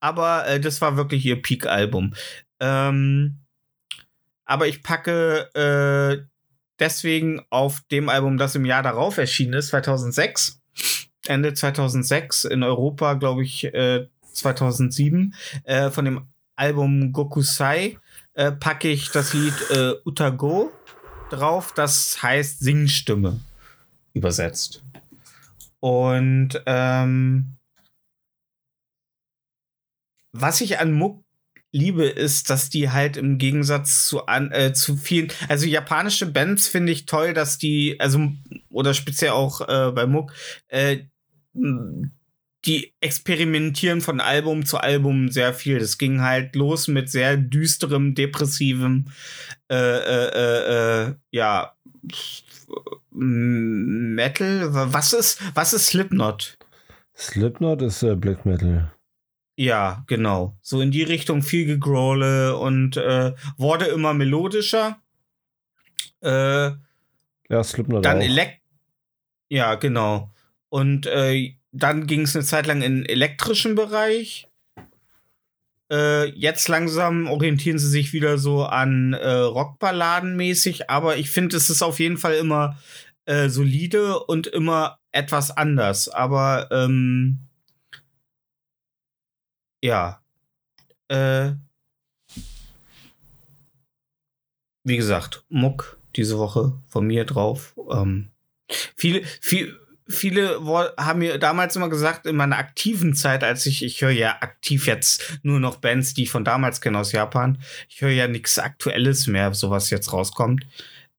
aber 0.01 0.47
äh, 0.47 0.59
das 0.59 0.81
war 0.81 0.97
wirklich 0.97 1.27
ihr 1.27 1.43
Peak-Album. 1.43 2.15
Ähm, 2.61 3.41
aber 4.47 4.67
ich 4.67 4.83
packe 4.83 5.51
äh, 5.55 6.30
deswegen 6.81 7.43
auf 7.51 7.82
dem 7.90 8.09
Album, 8.09 8.39
das 8.39 8.55
im 8.55 8.65
Jahr 8.65 8.82
darauf 8.82 9.19
erschienen 9.19 9.55
ist, 9.55 9.69
2006, 9.69 10.61
Ende 11.27 11.55
2006, 11.55 12.47
in 12.47 12.62
Europa, 12.62 13.15
glaube 13.15 13.44
ich, 13.44 13.65
äh, 13.65 14.09
2007, 14.32 15.35
äh, 15.65 15.90
von 15.90 16.05
dem 16.05 16.27
Album 16.57 17.12
Gokusai 17.12 17.98
äh, 18.35 18.52
packe 18.52 18.89
ich 18.89 19.11
das 19.11 19.35
Lied 19.35 19.55
äh, 19.70 19.93
Utago 20.05 20.73
drauf. 21.31 21.73
Das 21.74 22.23
heißt 22.23 22.61
Singstimme 22.61 23.40
übersetzt. 24.12 24.82
Und 25.81 26.61
ähm, 26.66 27.57
was 30.32 30.61
ich 30.61 30.78
an 30.78 30.93
Muck 30.93 31.24
liebe, 31.73 32.05
ist, 32.05 32.51
dass 32.51 32.71
die 32.71 32.91
halt 32.91 33.17
im 33.17 33.39
Gegensatz 33.39 34.07
zu, 34.07 34.27
an, 34.27 34.51
äh, 34.53 34.73
zu 34.73 34.97
vielen, 34.97 35.29
also 35.49 35.67
japanische 35.67 36.27
Bands 36.27 36.69
finde 36.69 36.93
ich 36.93 37.07
toll, 37.07 37.35
dass 37.35 37.59
die, 37.59 37.99
also, 38.01 38.33
oder 38.71 38.95
speziell 38.95 39.31
auch 39.31 39.61
äh, 39.69 39.93
bei 39.93 40.07
Muck, 40.07 40.33
äh, 40.69 41.05
die 42.67 42.93
experimentieren 43.01 44.01
von 44.01 44.21
Album 44.21 44.67
zu 44.67 44.79
Album 44.79 45.31
sehr 45.31 45.55
viel. 45.55 45.79
Das 45.79 45.97
ging 45.97 46.21
halt 46.21 46.55
los 46.57 46.89
mit 46.89 47.09
sehr 47.11 47.37
düsterem, 47.37 48.15
depressivem, 48.15 49.07
äh, 49.71 49.77
äh, 49.77 50.29
äh, 50.35 51.09
äh 51.09 51.15
ja, 51.31 51.75
Metal. 53.11 54.69
Was 54.93 55.13
ist, 55.13 55.41
was 55.55 55.73
ist 55.73 55.87
Slipknot? 55.87 56.59
Slipknot 57.17 57.83
ist 57.83 58.03
äh, 58.03 58.15
Black 58.15 58.47
Metal. 58.47 58.93
Ja, 59.61 60.05
genau. 60.07 60.57
So 60.62 60.81
in 60.81 60.91
die 60.91 61.03
Richtung 61.03 61.43
viel 61.43 61.66
Gegrole 61.66 62.57
und 62.57 62.97
äh, 62.97 63.35
wurde 63.59 63.85
immer 63.85 64.15
melodischer. 64.15 65.03
Äh, 66.23 66.70
Ja, 67.51 67.62
Slipknot 67.62 68.03
dann 68.03 68.23
elekt. 68.23 68.62
Ja, 69.51 69.74
genau. 69.74 70.31
Und 70.70 71.05
äh, 71.05 71.57
dann 71.73 72.07
ging 72.07 72.23
es 72.23 72.35
eine 72.35 72.43
Zeit 72.43 72.66
lang 72.66 72.81
in 72.81 73.01
den 73.01 73.05
elektrischen 73.05 73.74
Bereich. 73.74 74.49
Äh, 75.93 76.31
jetzt 76.31 76.69
langsam 76.69 77.27
orientieren 77.27 77.78
sie 77.78 77.91
sich 77.91 78.15
wieder 78.15 78.39
so 78.39 78.65
an 78.65 79.12
äh, 79.12 79.28
Rockballaden 79.31 80.37
mäßig, 80.37 80.89
aber 80.89 81.19
ich 81.19 81.28
finde, 81.28 81.59
es 81.59 81.69
ist 81.69 81.82
auf 81.82 82.01
jeden 82.01 82.16
Fall 82.16 82.37
immer 82.37 82.78
äh, 83.27 83.51
solide 83.51 84.20
und 84.20 84.47
immer 84.47 85.01
etwas 85.12 85.55
anders. 85.55 86.09
Aber 86.09 86.70
ähm, 86.70 87.50
ja. 89.82 90.23
Äh, 91.09 91.52
wie 94.85 94.97
gesagt, 94.97 95.44
Muck 95.48 95.98
diese 96.16 96.39
Woche 96.39 96.73
von 96.89 97.07
mir 97.07 97.24
drauf. 97.24 97.74
Ähm, 97.90 98.31
viele, 98.97 99.23
viel, 99.40 99.78
viele 100.09 100.61
haben 100.97 101.20
mir 101.20 101.39
damals 101.39 101.77
immer 101.77 101.89
gesagt, 101.89 102.27
in 102.27 102.36
meiner 102.36 102.59
aktiven 102.59 103.15
Zeit, 103.15 103.44
als 103.44 103.66
ich, 103.66 103.85
ich 103.85 104.02
höre 104.02 104.11
ja 104.11 104.36
aktiv 104.40 104.86
jetzt 104.86 105.39
nur 105.43 105.61
noch 105.61 105.77
Bands, 105.77 106.15
die 106.15 106.24
ich 106.24 106.31
von 106.31 106.44
damals 106.44 106.81
kenne 106.81 106.98
aus 106.98 107.12
Japan. 107.12 107.59
Ich 107.89 108.01
höre 108.01 108.11
ja 108.11 108.28
nichts 108.28 108.59
Aktuelles 108.59 109.27
mehr, 109.27 109.55
so 109.55 109.70
was 109.70 109.90
jetzt 109.90 110.12
rauskommt. 110.12 110.66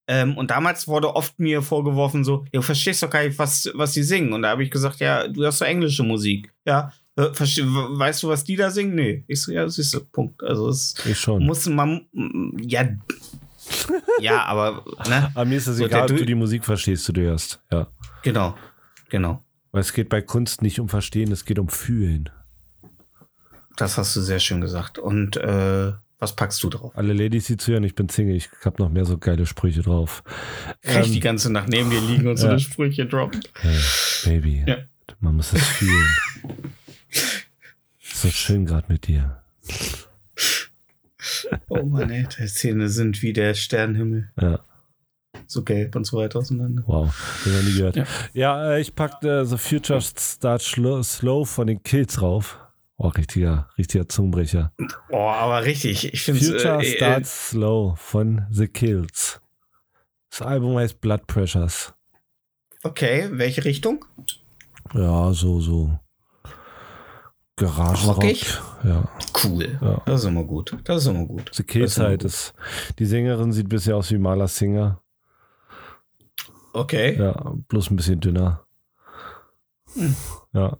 Ähm, 0.07 0.37
und 0.37 0.51
damals 0.51 0.87
wurde 0.87 1.15
oft 1.15 1.39
mir 1.39 1.61
vorgeworfen, 1.61 2.25
so, 2.25 2.43
ja, 2.45 2.59
du 2.59 2.61
verstehst 2.61 3.03
doch 3.03 3.09
gar 3.09 3.23
nicht, 3.23 3.39
was, 3.39 3.69
was 3.73 3.93
die 3.93 4.03
singen. 4.03 4.33
Und 4.33 4.41
da 4.41 4.49
habe 4.49 4.63
ich 4.63 4.71
gesagt, 4.71 4.99
ja, 4.99 5.27
du 5.27 5.43
hörst 5.43 5.61
doch 5.61 5.67
englische 5.67 6.03
Musik. 6.03 6.51
Ja, 6.65 6.91
weißt 7.15 8.23
du, 8.23 8.29
was 8.29 8.43
die 8.43 8.55
da 8.55 8.71
singen? 8.71 8.95
Nee. 8.95 9.23
Ich 9.27 9.41
so, 9.41 9.51
ja, 9.51 9.67
siehst 9.67 9.93
du, 9.93 9.99
Punkt. 10.05 10.41
Also 10.43 10.69
es 10.69 10.95
Ich 11.05 11.19
schon. 11.19 11.45
muss 11.45 11.67
man, 11.67 12.05
ja, 12.61 12.87
ja, 14.19 14.43
aber, 14.45 14.83
ne, 15.07 15.31
Aber 15.35 15.45
mir 15.45 15.57
ist 15.57 15.67
es 15.67 15.77
So, 15.77 15.85
egal, 15.85 16.09
ob 16.11 16.17
du 16.17 16.25
die 16.25 16.35
Musik 16.35 16.65
verstehst, 16.65 17.07
die 17.07 17.13
du 17.13 17.21
hörst. 17.21 17.61
Ja. 17.71 17.87
genau, 18.23 18.55
genau. 19.09 19.43
Weil 19.71 19.81
es 19.81 19.93
geht 19.93 20.09
bei 20.09 20.21
Kunst 20.21 20.61
nicht 20.61 20.79
um 20.79 20.89
Verstehen, 20.89 21.31
es 21.31 21.45
geht 21.45 21.57
um 21.59 21.69
Fühlen. 21.69 22.29
Das 23.77 23.97
hast 23.97 24.15
du 24.15 24.21
sehr 24.21 24.39
schön 24.39 24.59
gesagt. 24.59 24.97
Und 24.99 25.37
äh, 25.37 25.93
was 26.19 26.35
packst 26.35 26.61
du 26.63 26.69
drauf? 26.69 26.91
Alle 26.95 27.13
Ladies, 27.13 27.45
die 27.45 27.55
zuhören, 27.57 27.83
ich 27.83 27.95
bin 27.95 28.09
Single, 28.09 28.35
ich 28.35 28.49
hab 28.65 28.79
noch 28.79 28.89
mehr 28.89 29.05
so 29.05 29.17
geile 29.17 29.45
Sprüche 29.45 29.81
drauf. 29.81 30.23
Kann 30.81 31.01
ich 31.01 31.07
Ähm, 31.07 31.13
die 31.13 31.19
ganze 31.21 31.51
Nacht 31.51 31.69
neben 31.69 31.89
dir 31.89 32.01
liegen 32.01 32.27
und 32.27 32.37
so 32.37 32.45
ja. 32.47 32.51
eine 32.51 32.59
Sprüche 32.59 33.05
droppen? 33.05 33.41
Hey, 33.61 33.77
Baby, 34.25 34.63
Ja. 34.67 34.77
man 35.21 35.35
muss 35.37 35.53
es 35.53 35.65
fühlen. 35.65 36.07
so 37.99 38.29
schön 38.29 38.65
gerade 38.65 38.85
mit 38.91 39.07
dir. 39.07 39.41
Oh 41.69 41.83
Mann, 41.83 42.09
ey, 42.09 42.27
die 42.27 42.45
Zähne 42.47 42.89
sind 42.89 43.21
wie 43.21 43.33
der 43.33 43.53
Sternenhimmel. 43.53 44.31
Ja, 44.41 44.59
So 45.47 45.63
gelb 45.63 45.95
und 45.95 46.05
so 46.05 46.17
weiter 46.17 46.39
auseinander. 46.39 46.83
wow, 46.87 47.13
den 47.45 47.53
hab 47.53 47.59
ich 47.61 47.67
nie 47.67 47.77
gehört. 47.77 47.95
Ja. 47.95 48.05
Ja, 48.33 48.71
äh, 48.73 48.81
ich 48.81 48.95
packte 48.95 49.41
äh, 49.41 49.45
The 49.45 49.57
Future 49.57 50.01
Start 50.01 50.61
Slow, 50.61 51.45
von 51.45 51.67
den 51.67 51.83
Kills 51.83 52.15
drauf. 52.15 52.57
Oh, 52.97 53.07
richtiger, 53.07 53.67
richtiger 53.77 54.07
Zungenbrecher. 54.07 54.71
Oh, 55.09 55.17
aber 55.17 55.63
richtig. 55.65 56.13
Ich 56.13 56.23
finde 56.23 56.39
Future 56.41 56.81
äh, 56.83 56.85
äh, 56.87 56.95
Starts 56.95 57.49
Slow 57.49 57.95
von 57.97 58.45
The 58.51 58.67
Kills. 58.67 59.41
Das 60.29 60.41
Album 60.43 60.77
heißt 60.77 61.01
Blood 61.01 61.25
Pressures. 61.27 61.93
Okay, 62.83 63.27
welche 63.31 63.65
Richtung? 63.65 64.05
Ja, 64.93 65.33
so, 65.33 65.59
so. 65.61 65.99
Garagenrock. 67.61 68.17
Rockig? 68.17 68.59
Ja. 68.83 69.07
Cool. 69.43 69.77
Ja. 69.81 70.01
Das 70.05 70.21
ist 70.21 70.27
immer 70.27 70.43
gut. 70.43 70.75
Das 70.83 71.03
ist 71.03 71.07
immer 71.07 71.25
gut. 71.25 71.51
The 71.53 71.63
halt 71.63 72.21
gut. 72.21 72.25
ist. 72.25 72.53
Die 72.97 73.05
Sängerin 73.05 73.51
sieht 73.51 73.69
bisher 73.69 73.97
aus 73.97 74.09
wie 74.09 74.17
Marla 74.17 74.47
Singer. 74.47 74.99
Okay. 76.73 77.17
Ja, 77.19 77.53
bloß 77.67 77.91
ein 77.91 77.97
bisschen 77.97 78.19
dünner. 78.19 78.65
Hm. 79.93 80.15
Ja. 80.53 80.77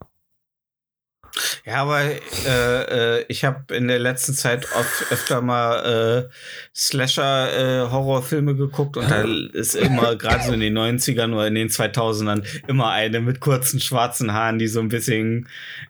Ja, 1.65 1.81
aber 1.83 2.01
äh, 2.01 3.19
äh, 3.19 3.25
ich 3.27 3.43
habe 3.43 3.73
in 3.75 3.87
der 3.87 3.99
letzten 3.99 4.33
Zeit 4.33 4.67
oft 4.75 5.11
öfter 5.11 5.41
mal 5.41 6.27
äh, 6.27 6.29
Slasher-Horrorfilme 6.75 8.55
geguckt 8.55 8.97
und 8.97 9.09
da 9.09 9.23
ist 9.53 9.75
immer, 9.75 10.15
gerade 10.17 10.43
so 10.43 10.53
in 10.53 10.59
den 10.59 10.77
90ern 10.77 11.33
oder 11.33 11.47
in 11.47 11.55
den 11.55 11.69
2000ern, 11.69 12.43
immer 12.67 12.89
eine 12.89 13.21
mit 13.21 13.39
kurzen 13.39 13.79
schwarzen 13.79 14.33
Haaren, 14.33 14.59
die 14.59 14.67
so 14.67 14.79
ein 14.79 14.89
bisschen 14.89 15.47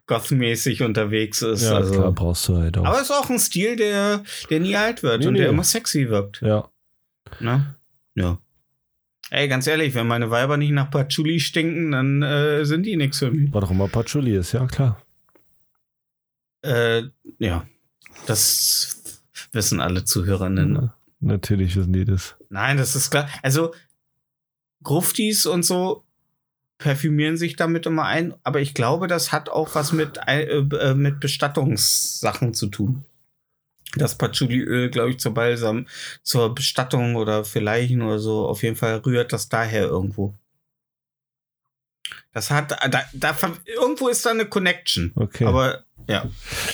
goth-mäßig 0.08 0.84
unterwegs 0.84 1.42
ist. 1.42 1.64
Ja, 1.64 1.76
also. 1.78 1.94
klar, 1.94 2.12
brauchst 2.12 2.48
du 2.48 2.58
halt 2.58 2.78
auch. 2.78 2.86
Aber 2.86 3.02
ist 3.02 3.12
auch 3.12 3.30
ein 3.30 3.40
Stil, 3.40 3.76
der, 3.76 4.24
der 4.50 4.60
nie 4.60 4.76
alt 4.76 5.04
wird 5.04 5.22
Nee, 5.22 5.28
und 5.28 5.34
nee. 5.34 5.40
der 5.40 5.50
immer 5.50 5.64
sexy 5.64 6.10
wirkt. 6.10 6.42
ja. 6.42 6.70
Ne? 7.40 7.76
Ja. 8.16 8.38
Ey, 9.30 9.48
ganz 9.48 9.66
ehrlich, 9.66 9.96
wenn 9.96 10.08
meine 10.08 10.30
Weiber 10.30 10.58
nicht 10.58 10.72
nach 10.72 10.92
Patchouli 10.92 11.40
stinken, 11.40 11.92
dann 11.94 12.22
äh, 12.22 12.66
sind 12.66 12.86
die 12.86 12.98
nix 12.98 13.20
für 13.20 13.32
mich. 13.32 13.54
War 13.54 13.62
doch 13.62 13.72
immer 13.72 13.88
Patchouli 13.88 14.36
ist, 14.36 14.52
ja 14.52 14.68
klar. 14.68 15.02
Äh, 16.62 17.04
ja. 17.40 17.66
Das 18.28 19.22
wissen 19.52 19.82
alle 19.82 20.06
Zuhörerinnen. 20.06 20.76
Ja, 20.76 20.96
natürlich 21.20 21.76
wissen 21.76 21.94
die 21.94 22.06
das. 22.06 22.36
Nein, 22.50 22.78
das 22.78 22.96
ist 22.96 23.10
klar. 23.10 23.28
Also, 23.42 23.74
Gruftis 24.84 25.46
und 25.46 25.64
so 25.64 26.04
parfümieren 26.78 27.38
sich 27.38 27.56
damit 27.56 27.86
immer 27.86 28.06
ein, 28.06 28.34
aber 28.44 28.60
ich 28.60 28.74
glaube, 28.74 29.08
das 29.08 29.32
hat 29.32 29.50
auch 29.50 29.76
was 29.76 29.92
mit, 29.92 30.20
äh, 30.26 30.58
äh, 30.58 30.96
mit 30.96 31.20
Bestattungssachen 31.20 32.54
zu 32.54 32.68
tun. 32.68 33.06
Das 33.96 34.18
Patchouliöl, 34.18 34.90
glaube 34.90 35.12
ich, 35.12 35.20
zur 35.20 35.34
Balsam, 35.34 35.86
zur 36.24 36.56
Bestattung 36.56 37.16
oder 37.16 37.46
für 37.46 37.60
Leichen 37.60 38.02
oder 38.02 38.20
so, 38.20 38.48
auf 38.48 38.64
jeden 38.64 38.76
Fall 38.78 38.98
rührt 38.98 39.32
das 39.32 39.50
daher 39.50 39.84
irgendwo. 39.84 40.34
Das 42.34 42.50
hat, 42.50 42.72
da, 42.72 43.04
da, 43.14 43.36
irgendwo 43.66 44.08
ist 44.08 44.26
da 44.26 44.32
eine 44.32 44.46
Connection. 44.46 45.12
Okay. 45.16 45.46
Aber, 45.46 45.84
ja. 46.08 46.30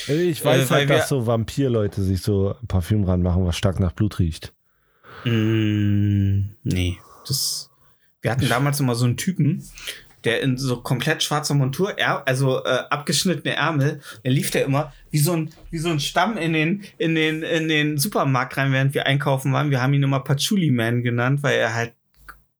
Also 0.07 0.21
ich 0.21 0.43
weiß 0.43 0.69
äh, 0.69 0.73
halt, 0.73 0.89
dass 0.89 1.09
so 1.09 1.25
Vampirleute 1.25 2.01
sich 2.03 2.21
so 2.21 2.55
Parfüm 2.67 3.03
ranmachen, 3.03 3.45
was 3.45 3.57
stark 3.57 3.79
nach 3.79 3.93
Blut 3.93 4.19
riecht. 4.19 4.53
Mm, 5.25 6.49
nee, 6.63 6.97
das. 7.27 7.69
Wir 8.21 8.31
hatten 8.31 8.49
damals 8.49 8.79
immer 8.79 8.95
so 8.95 9.05
einen 9.05 9.17
Typen, 9.17 9.63
der 10.23 10.41
in 10.41 10.57
so 10.57 10.81
komplett 10.81 11.23
schwarzer 11.23 11.53
Montur, 11.53 11.95
also 12.25 12.63
äh, 12.63 12.83
abgeschnittene 12.89 13.55
Ärmel, 13.55 14.01
der 14.23 14.31
lief 14.31 14.51
der 14.51 14.65
immer 14.65 14.91
wie 15.11 15.19
so 15.19 15.33
ein 15.33 15.51
wie 15.69 15.77
so 15.77 15.89
ein 15.89 15.99
Stamm 15.99 16.37
in 16.37 16.53
den 16.53 16.83
in 16.97 17.15
den 17.15 17.43
in 17.43 17.67
den 17.67 17.97
Supermarkt 17.97 18.57
rein, 18.57 18.71
während 18.71 18.93
wir 18.93 19.05
einkaufen 19.05 19.53
waren. 19.53 19.69
Wir 19.69 19.81
haben 19.81 19.93
ihn 19.93 20.03
immer 20.03 20.19
Patchouli 20.19 20.71
Man 20.71 21.03
genannt, 21.03 21.43
weil 21.43 21.57
er 21.57 21.73
halt 21.73 21.93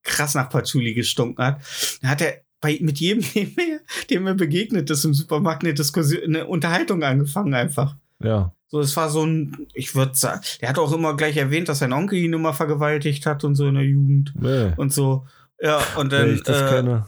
krass 0.03 0.35
nach 0.35 0.49
Patchouli 0.49 0.93
gestunken 0.93 1.43
hat. 1.43 1.59
Dann 2.01 2.11
hat 2.11 2.21
er 2.21 2.41
bei 2.61 2.77
mit 2.81 2.99
jedem, 2.99 3.23
dem 4.09 4.23
mir 4.23 4.35
begegnet 4.35 4.89
ist 4.89 5.05
im 5.05 5.13
Supermarkt, 5.13 5.63
eine 5.63 5.73
Diskussion, 5.73 6.23
eine 6.23 6.47
Unterhaltung 6.47 7.03
angefangen 7.03 7.53
einfach. 7.53 7.95
Ja. 8.23 8.51
So, 8.69 8.79
es 8.81 8.97
war 8.97 9.09
so 9.09 9.25
ein, 9.25 9.67
ich 9.73 9.95
würde 9.95 10.15
sagen, 10.15 10.41
der 10.59 10.69
hat 10.69 10.77
auch 10.79 10.91
immer 10.91 11.15
gleich 11.15 11.37
erwähnt, 11.37 11.69
dass 11.69 11.79
sein 11.79 11.93
Onkel 11.93 12.19
ihn 12.19 12.33
immer 12.33 12.53
vergewaltigt 12.53 13.25
hat 13.25 13.43
und 13.45 13.55
so 13.55 13.67
in 13.67 13.75
der 13.75 13.83
Jugend 13.85 14.33
Nee. 14.39 14.73
und 14.75 14.91
so. 14.91 15.25
Ja, 15.61 15.77
und 15.95 16.11
Wenn 16.11 16.19
dann, 16.27 16.35
ich 16.35 16.43
das 16.43 16.61
äh, 16.61 16.69
kenne. 16.75 17.07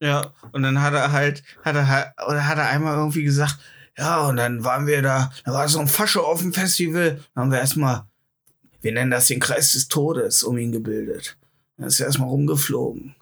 ja, 0.00 0.32
und 0.52 0.62
dann 0.62 0.82
hat 0.82 0.92
er 0.94 1.10
halt, 1.12 1.42
hat 1.64 1.76
er 1.76 1.88
halt, 1.88 2.08
oder 2.28 2.46
hat 2.46 2.58
er 2.58 2.68
einmal 2.68 2.96
irgendwie 2.96 3.22
gesagt, 3.24 3.58
ja, 3.96 4.26
und 4.28 4.36
dann 4.36 4.64
waren 4.64 4.86
wir 4.86 5.00
da, 5.02 5.30
da 5.44 5.52
war 5.52 5.66
so 5.68 5.78
ein 5.80 5.88
Fasche 5.88 6.22
auf 6.22 6.40
dem 6.40 6.52
Festival, 6.52 7.20
dann 7.34 7.44
haben 7.44 7.50
wir 7.52 7.58
erstmal, 7.60 8.02
wir 8.82 8.92
nennen 8.92 9.10
das 9.10 9.28
den 9.28 9.40
Kreis 9.40 9.72
des 9.72 9.88
Todes, 9.88 10.42
um 10.42 10.58
ihn 10.58 10.72
gebildet. 10.72 11.36
Dann 11.78 11.86
ist 11.86 12.00
er 12.00 12.06
erstmal 12.06 12.28
rumgeflogen. 12.28 13.14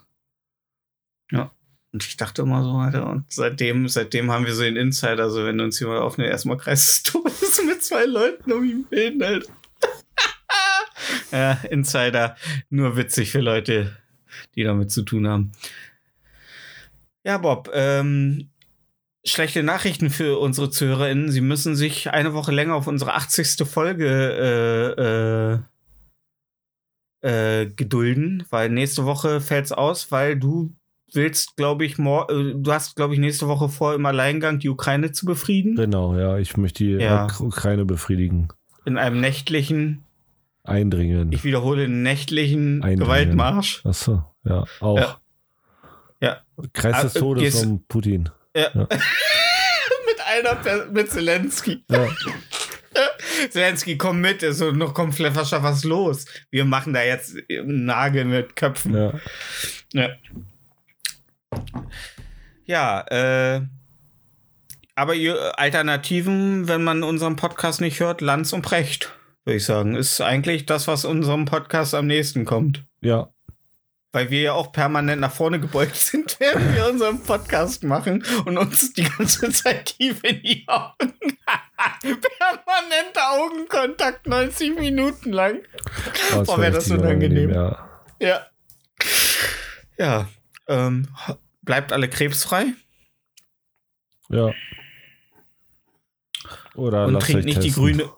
Ja. 1.31 1.51
Und 1.93 2.05
ich 2.05 2.17
dachte 2.17 2.43
immer 2.43 2.63
so, 2.63 2.71
Alter, 2.71 3.11
und 3.11 3.25
seitdem, 3.29 3.89
seitdem 3.89 4.31
haben 4.31 4.47
wir 4.47 4.55
so 4.55 4.63
den 4.63 4.77
Insider, 4.77 5.25
also 5.25 5.45
wenn 5.45 5.61
uns 5.61 5.81
jemand 5.81 6.01
aufnimmt, 6.01 6.31
erstmal 6.31 6.57
Kreis 6.57 6.87
des 6.87 7.03
Todes 7.13 7.63
mit 7.67 7.83
zwei 7.83 8.05
Leuten 8.05 8.53
um 8.53 8.65
ihn 8.65 8.85
bilden, 8.85 9.23
Alter. 9.23 9.53
Ja, 11.33 11.53
Insider, 11.71 12.37
nur 12.69 12.97
witzig 12.97 13.31
für 13.31 13.41
Leute, 13.41 13.97
die 14.55 14.65
damit 14.65 14.91
zu 14.91 15.03
tun 15.03 15.27
haben. 15.27 15.53
Ja, 17.25 17.39
Bob, 17.39 17.71
ähm, 17.73 18.51
schlechte 19.25 19.63
Nachrichten 19.63 20.11
für 20.11 20.39
unsere 20.39 20.71
ZuhörerInnen. 20.71 21.31
Sie 21.31 21.41
müssen 21.41 21.77
sich 21.77 22.11
eine 22.11 22.35
Woche 22.35 22.53
länger 22.53 22.75
auf 22.75 22.87
unsere 22.87 23.15
80. 23.15 23.67
Folge 23.69 25.63
äh, 27.23 27.27
äh, 27.27 27.63
äh, 27.63 27.67
gedulden, 27.67 28.45
weil 28.51 28.71
nächste 28.71 29.05
Woche 29.05 29.41
fällt's 29.41 29.73
aus, 29.73 30.11
weil 30.11 30.39
du 30.39 30.75
willst, 31.15 31.57
glaube 31.57 31.85
ich, 31.85 31.99
äh, 31.99 32.55
du 32.55 32.73
hast, 32.73 32.97
glaube 32.97 33.15
ich, 33.15 33.21
nächste 33.21 33.49
Woche 33.49 33.69
vor, 33.69 33.95
im 33.95 34.05
Alleingang 34.07 34.59
die 34.59 34.69
Ukraine 34.69 35.13
zu 35.13 35.27
befrieden. 35.27 35.77
Genau, 35.77 36.17
ja, 36.19 36.39
ich 36.39 36.57
möchte 36.57 36.85
die 36.85 36.91
Ja. 36.93 37.27
Uk- 37.27 37.41
Ukraine 37.41 37.85
befriedigen. 37.85 38.49
In 38.85 38.97
einem 38.99 39.21
nächtlichen, 39.21 40.03
Eindringen. 40.65 41.33
ich 41.33 41.45
wiederhole, 41.45 41.89
nächtlichen 41.89 42.83
Eindringen. 42.83 43.01
Gewaltmarsch. 43.01 43.85
Achso, 43.85 44.25
ja, 44.45 44.65
auch. 44.81 44.99
Ja. 44.99 45.17
Ja. 46.23 46.37
Kreis 46.73 47.03
des 47.03 47.17
Ah, 47.17 47.19
Todes 47.21 47.43
gehst- 47.43 47.65
um 47.67 47.83
Putin. 47.89 48.29
mit 48.55 48.67
einer, 50.27 50.55
Per- 50.63 50.87
mit 50.87 51.11
Zelensky. 51.11 51.83
Ja. 51.91 52.09
Zelensky, 53.51 53.97
komm 53.97 54.21
mit, 54.21 54.43
ist 54.43 54.59
so 54.59 54.71
noch 54.73 54.93
komplett 54.93 55.35
was 55.37 55.53
was 55.53 55.85
los. 55.85 56.27
Wir 56.51 56.65
machen 56.65 56.93
da 56.93 57.03
jetzt 57.03 57.37
einen 57.51 57.85
Nagel 57.87 58.25
mit 58.27 58.55
Köpfen. 58.57 58.95
ja. 58.95 59.13
Ja, 59.93 60.09
ja 62.65 63.01
äh, 63.09 63.63
aber 65.01 65.15
ihr 65.15 65.59
Alternativen, 65.59 66.69
wenn 66.69 66.85
man 66.85 67.03
unseren 67.03 67.37
Podcast 67.37 67.81
nicht 67.81 68.01
hört, 68.01 68.21
Lanz 68.21 68.53
und 68.53 68.61
Precht, 68.61 69.11
würde 69.45 69.57
ich 69.57 69.65
sagen, 69.65 69.97
ist 69.97 70.21
eigentlich 70.21 70.67
das, 70.67 70.89
was 70.89 71.07
unserem 71.07 71.47
Podcast 71.47 71.95
am 71.95 72.07
nächsten 72.07 72.45
kommt. 72.45 72.85
Ja, 73.01 73.33
Weil 74.13 74.29
wir 74.29 74.43
ja 74.43 74.53
auch 74.53 74.73
permanent 74.73 75.21
nach 75.23 75.33
vorne 75.33 75.59
gebeugt 75.59 75.97
sind, 75.97 76.39
während 76.39 76.75
wir 76.75 76.87
unseren 76.87 77.23
Podcast 77.23 77.83
machen 77.83 78.25
und 78.45 78.59
uns 78.59 78.93
die 78.93 79.05
ganze 79.05 79.51
Zeit 79.51 79.97
tief 79.97 80.23
in 80.23 80.43
die 80.43 80.67
Augen. 80.69 81.15
Permanenter 82.03 83.31
Augenkontakt 83.33 84.27
90 84.27 84.79
Minuten 84.79 85.33
lang. 85.33 85.61
es 86.13 86.31
Boah, 86.31 86.49
war 86.49 86.61
wär 86.61 86.71
das 86.73 86.91
unangenehm. 86.91 87.51
Ja. 87.55 87.89
Ja. 88.21 88.47
Ja. 89.97 90.29
Ähm, 90.71 91.09
bleibt 91.63 91.93
alle 91.93 92.09
krebsfrei 92.09 92.73
ja. 94.31 94.53
Oder 96.75 97.07
und 97.07 97.21
trinkt 97.21 97.45
nicht 97.45 97.59
die 97.59 97.69
testen. 97.69 97.83
grüne 97.83 98.11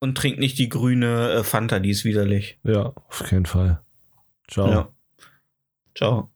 und 0.00 0.16
trinkt 0.16 0.38
nicht 0.40 0.58
die 0.58 0.68
grüne 0.68 1.30
äh, 1.30 1.44
Fanta, 1.44 1.78
die 1.78 1.90
ist 1.90 2.04
widerlich. 2.04 2.58
Ja, 2.64 2.92
auf 3.08 3.22
keinen 3.22 3.46
Fall. 3.46 3.82
Ciao. 4.48 4.70
Ja. 4.70 4.92
Ciao. 5.94 6.30